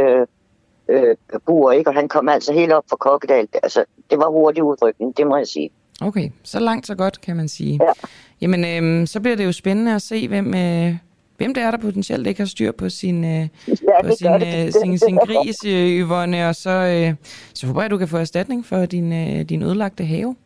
øh, 0.89 1.17
bur, 1.47 1.73
ikke? 1.73 1.91
og 1.91 1.95
han 1.95 2.09
kom 2.09 2.29
altså 2.29 2.53
helt 2.53 2.73
op 2.73 2.85
fra 2.91 2.97
Kokkedal. 2.97 3.49
Altså, 3.63 3.85
det 4.11 4.19
var 4.19 4.31
hurtig 4.31 4.63
udrykning, 4.63 5.17
det 5.17 5.27
må 5.27 5.37
jeg 5.37 5.47
sige. 5.47 5.71
Okay, 6.03 6.31
så 6.43 6.61
langt 6.61 6.87
så 6.87 6.95
godt, 6.95 7.21
kan 7.21 7.37
man 7.37 7.49
sige. 7.49 7.79
Ja. 7.83 7.93
Jamen, 8.41 8.65
øhm, 8.65 9.07
så 9.07 9.21
bliver 9.21 9.37
det 9.37 9.45
jo 9.45 9.53
spændende 9.53 9.95
at 9.95 10.03
se, 10.03 10.29
hvem, 10.29 10.55
øh, 10.55 10.97
hvem 11.37 11.55
det 11.55 11.63
er, 11.63 11.71
der 11.71 11.79
potentielt 11.79 12.27
ikke 12.27 12.41
har 12.41 12.47
styr 12.47 12.73
på 12.73 12.89
sin, 12.89 13.25
øh, 13.25 13.49
ja, 13.69 14.03
på 14.03 14.11
sin, 14.19 14.33
øh, 14.33 14.73
sin, 14.73 14.99
sin 14.99 15.17
gris, 15.17 15.57
øh, 15.67 15.89
Yvonne, 15.89 16.49
og 16.49 16.55
så, 16.55 16.71
øh, 16.71 17.15
så 17.55 17.67
håber 17.67 17.81
jeg, 17.81 17.85
at 17.85 17.91
du 17.91 17.99
kan 17.99 18.09
få 18.09 18.17
erstatning 18.17 18.67
for 18.67 18.87
din, 18.87 19.13
øh, 19.13 19.45
din 19.45 19.63
ødelagte 19.63 20.05
have. 20.05 20.37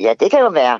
Ja, 0.00 0.12
det 0.20 0.30
kan 0.30 0.40
jo 0.40 0.48
være. 0.48 0.78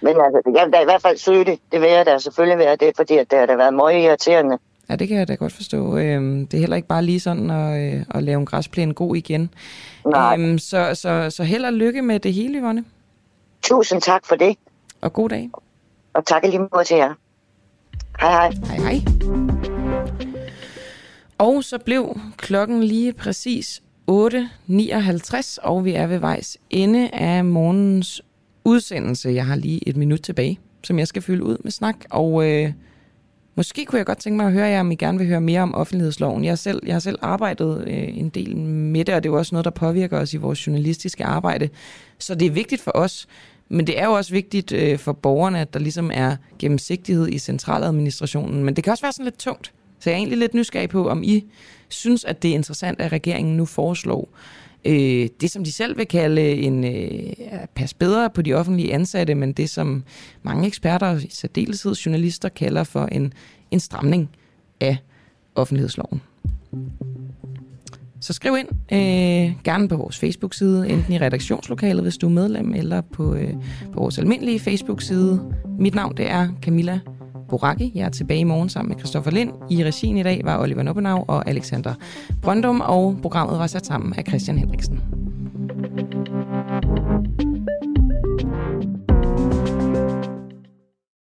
Men 0.00 0.08
altså, 0.08 0.42
jeg 0.54 0.64
vil 0.64 0.72
da 0.72 0.80
i 0.80 0.84
hvert 0.84 1.02
fald 1.02 1.16
søge 1.16 1.44
det. 1.44 1.58
Det 1.72 1.80
vil 1.80 1.90
jeg 1.90 2.06
da 2.06 2.18
selvfølgelig 2.18 2.58
være 2.58 2.76
det, 2.76 2.92
fordi 2.96 3.14
det 3.14 3.38
har 3.38 3.46
da 3.46 3.56
været 3.56 3.74
meget 3.74 4.02
irriterende. 4.04 4.58
Ja, 4.88 4.96
det 4.96 5.08
kan 5.08 5.16
jeg 5.16 5.28
da 5.28 5.34
godt 5.34 5.52
forstå. 5.52 5.98
Øhm, 5.98 6.46
det 6.46 6.56
er 6.56 6.60
heller 6.60 6.76
ikke 6.76 6.88
bare 6.88 7.04
lige 7.04 7.20
sådan 7.20 7.50
at, 7.50 7.94
øh, 7.94 8.04
at 8.14 8.22
lave 8.22 8.38
en 8.38 8.46
græsplæne 8.46 8.94
god 8.94 9.16
igen. 9.16 9.50
Nej. 10.06 10.36
Øhm, 10.38 10.58
så, 10.58 10.94
så, 10.94 11.30
så 11.30 11.42
held 11.44 11.64
og 11.64 11.72
lykke 11.72 12.02
med 12.02 12.20
det 12.20 12.32
hele, 12.32 12.60
Yvonne. 12.60 12.84
Tusind 13.68 14.00
tak 14.00 14.26
for 14.26 14.36
det. 14.36 14.56
Og 15.00 15.12
god 15.12 15.28
dag. 15.28 15.50
Og 16.14 16.26
tak 16.26 16.42
lige 16.44 16.58
måde 16.58 16.84
til 16.84 16.96
jer. 16.96 17.14
Hej 18.20 18.30
hej. 18.30 18.50
Hej 18.64 18.76
hej. 18.76 19.00
Og 21.38 21.64
så 21.64 21.78
blev 21.78 22.20
klokken 22.36 22.82
lige 22.82 23.12
præcis 23.12 23.82
8.59, 24.10 25.56
og 25.62 25.84
vi 25.84 25.92
er 25.92 26.06
ved 26.06 26.18
vejs 26.18 26.58
ende 26.70 27.10
af 27.10 27.44
morgens 27.44 28.22
udsendelse. 28.64 29.28
Jeg 29.28 29.46
har 29.46 29.56
lige 29.56 29.88
et 29.88 29.96
minut 29.96 30.20
tilbage, 30.20 30.60
som 30.82 30.98
jeg 30.98 31.08
skal 31.08 31.22
fylde 31.22 31.44
ud 31.44 31.56
med 31.64 31.70
snak, 31.70 31.96
og 32.10 32.50
øh, 32.50 32.72
måske 33.54 33.84
kunne 33.84 33.98
jeg 33.98 34.06
godt 34.06 34.18
tænke 34.18 34.36
mig 34.36 34.46
at 34.46 34.52
høre 34.52 34.66
jer, 34.66 34.80
om 34.80 34.90
I 34.90 34.94
gerne 34.94 35.18
vil 35.18 35.26
høre 35.26 35.40
mere 35.40 35.60
om 35.60 35.74
offentlighedsloven. 35.74 36.44
Jeg 36.44 36.58
selv, 36.58 36.82
jeg 36.86 36.94
har 36.94 37.00
selv 37.00 37.18
arbejdet 37.22 37.84
øh, 37.86 38.18
en 38.18 38.28
del 38.28 38.56
med 38.56 39.04
det, 39.04 39.14
og 39.14 39.22
det 39.22 39.28
er 39.28 39.32
jo 39.32 39.38
også 39.38 39.54
noget, 39.54 39.64
der 39.64 39.70
påvirker 39.70 40.18
os 40.18 40.34
i 40.34 40.36
vores 40.36 40.66
journalistiske 40.66 41.24
arbejde. 41.24 41.68
Så 42.18 42.34
det 42.34 42.46
er 42.46 42.50
vigtigt 42.50 42.82
for 42.82 42.92
os, 42.94 43.26
men 43.68 43.86
det 43.86 43.98
er 43.98 44.04
jo 44.04 44.12
også 44.12 44.32
vigtigt 44.32 44.72
øh, 44.72 44.98
for 44.98 45.12
borgerne, 45.12 45.60
at 45.60 45.74
der 45.74 45.80
ligesom 45.80 46.10
er 46.14 46.36
gennemsigtighed 46.58 47.28
i 47.28 47.38
centraladministrationen. 47.38 48.64
Men 48.64 48.76
det 48.76 48.84
kan 48.84 48.90
også 48.90 49.04
være 49.04 49.12
sådan 49.12 49.24
lidt 49.24 49.38
tungt. 49.38 49.72
Så 50.00 50.10
jeg 50.10 50.14
er 50.14 50.18
egentlig 50.18 50.38
lidt 50.38 50.54
nysgerrig 50.54 50.88
på, 50.88 51.08
om 51.08 51.22
I 51.22 51.44
synes, 51.88 52.24
at 52.24 52.42
det 52.42 52.50
er 52.50 52.54
interessant, 52.54 53.00
at 53.00 53.12
regeringen 53.12 53.56
nu 53.56 53.64
foreslår 53.64 54.28
øh, 54.84 55.28
det, 55.40 55.50
som 55.50 55.64
de 55.64 55.72
selv 55.72 55.98
vil 55.98 56.06
kalde 56.06 56.52
en 56.52 56.84
øh, 56.84 57.32
pas 57.74 57.94
bedre 57.94 58.30
på 58.30 58.42
de 58.42 58.54
offentlige 58.54 58.94
ansatte, 58.94 59.34
men 59.34 59.52
det, 59.52 59.70
som 59.70 60.04
mange 60.42 60.66
eksperter, 60.66 61.18
i 61.18 61.30
særdeleshed 61.30 61.94
journalister, 61.94 62.48
kalder 62.48 62.84
for 62.84 63.06
en, 63.06 63.32
en 63.70 63.80
stramning 63.80 64.30
af 64.80 64.96
offentlighedsloven. 65.54 66.22
Så 68.26 68.32
skriv 68.32 68.56
ind, 68.56 68.68
øh, 68.92 69.62
gerne 69.64 69.88
på 69.88 69.96
vores 69.96 70.18
Facebook-side, 70.18 70.88
enten 70.88 71.12
i 71.12 71.18
redaktionslokalet, 71.18 72.02
hvis 72.02 72.16
du 72.16 72.26
er 72.26 72.30
medlem, 72.30 72.74
eller 72.74 73.00
på, 73.00 73.34
øh, 73.34 73.52
på 73.92 74.00
vores 74.00 74.18
almindelige 74.18 74.60
Facebook-side. 74.60 75.54
Mit 75.78 75.94
navn 75.94 76.16
det 76.16 76.30
er 76.30 76.48
Camilla 76.62 77.00
Boraki. 77.48 77.92
Jeg 77.94 78.04
er 78.04 78.08
tilbage 78.08 78.40
i 78.40 78.44
morgen 78.44 78.68
sammen 78.68 78.88
med 78.88 78.98
Christoffer 78.98 79.30
Lind. 79.30 79.52
I 79.70 79.84
regien 79.84 80.16
i 80.16 80.22
dag 80.22 80.40
var 80.44 80.62
Oliver 80.62 80.82
Noppenau 80.82 81.24
og 81.28 81.48
Alexander 81.48 81.94
Brøndum, 82.42 82.80
og 82.80 83.18
programmet 83.22 83.58
var 83.58 83.66
sat 83.66 83.86
sammen 83.86 84.14
af 84.16 84.24
Christian 84.28 84.58
Henriksen. 84.58 85.00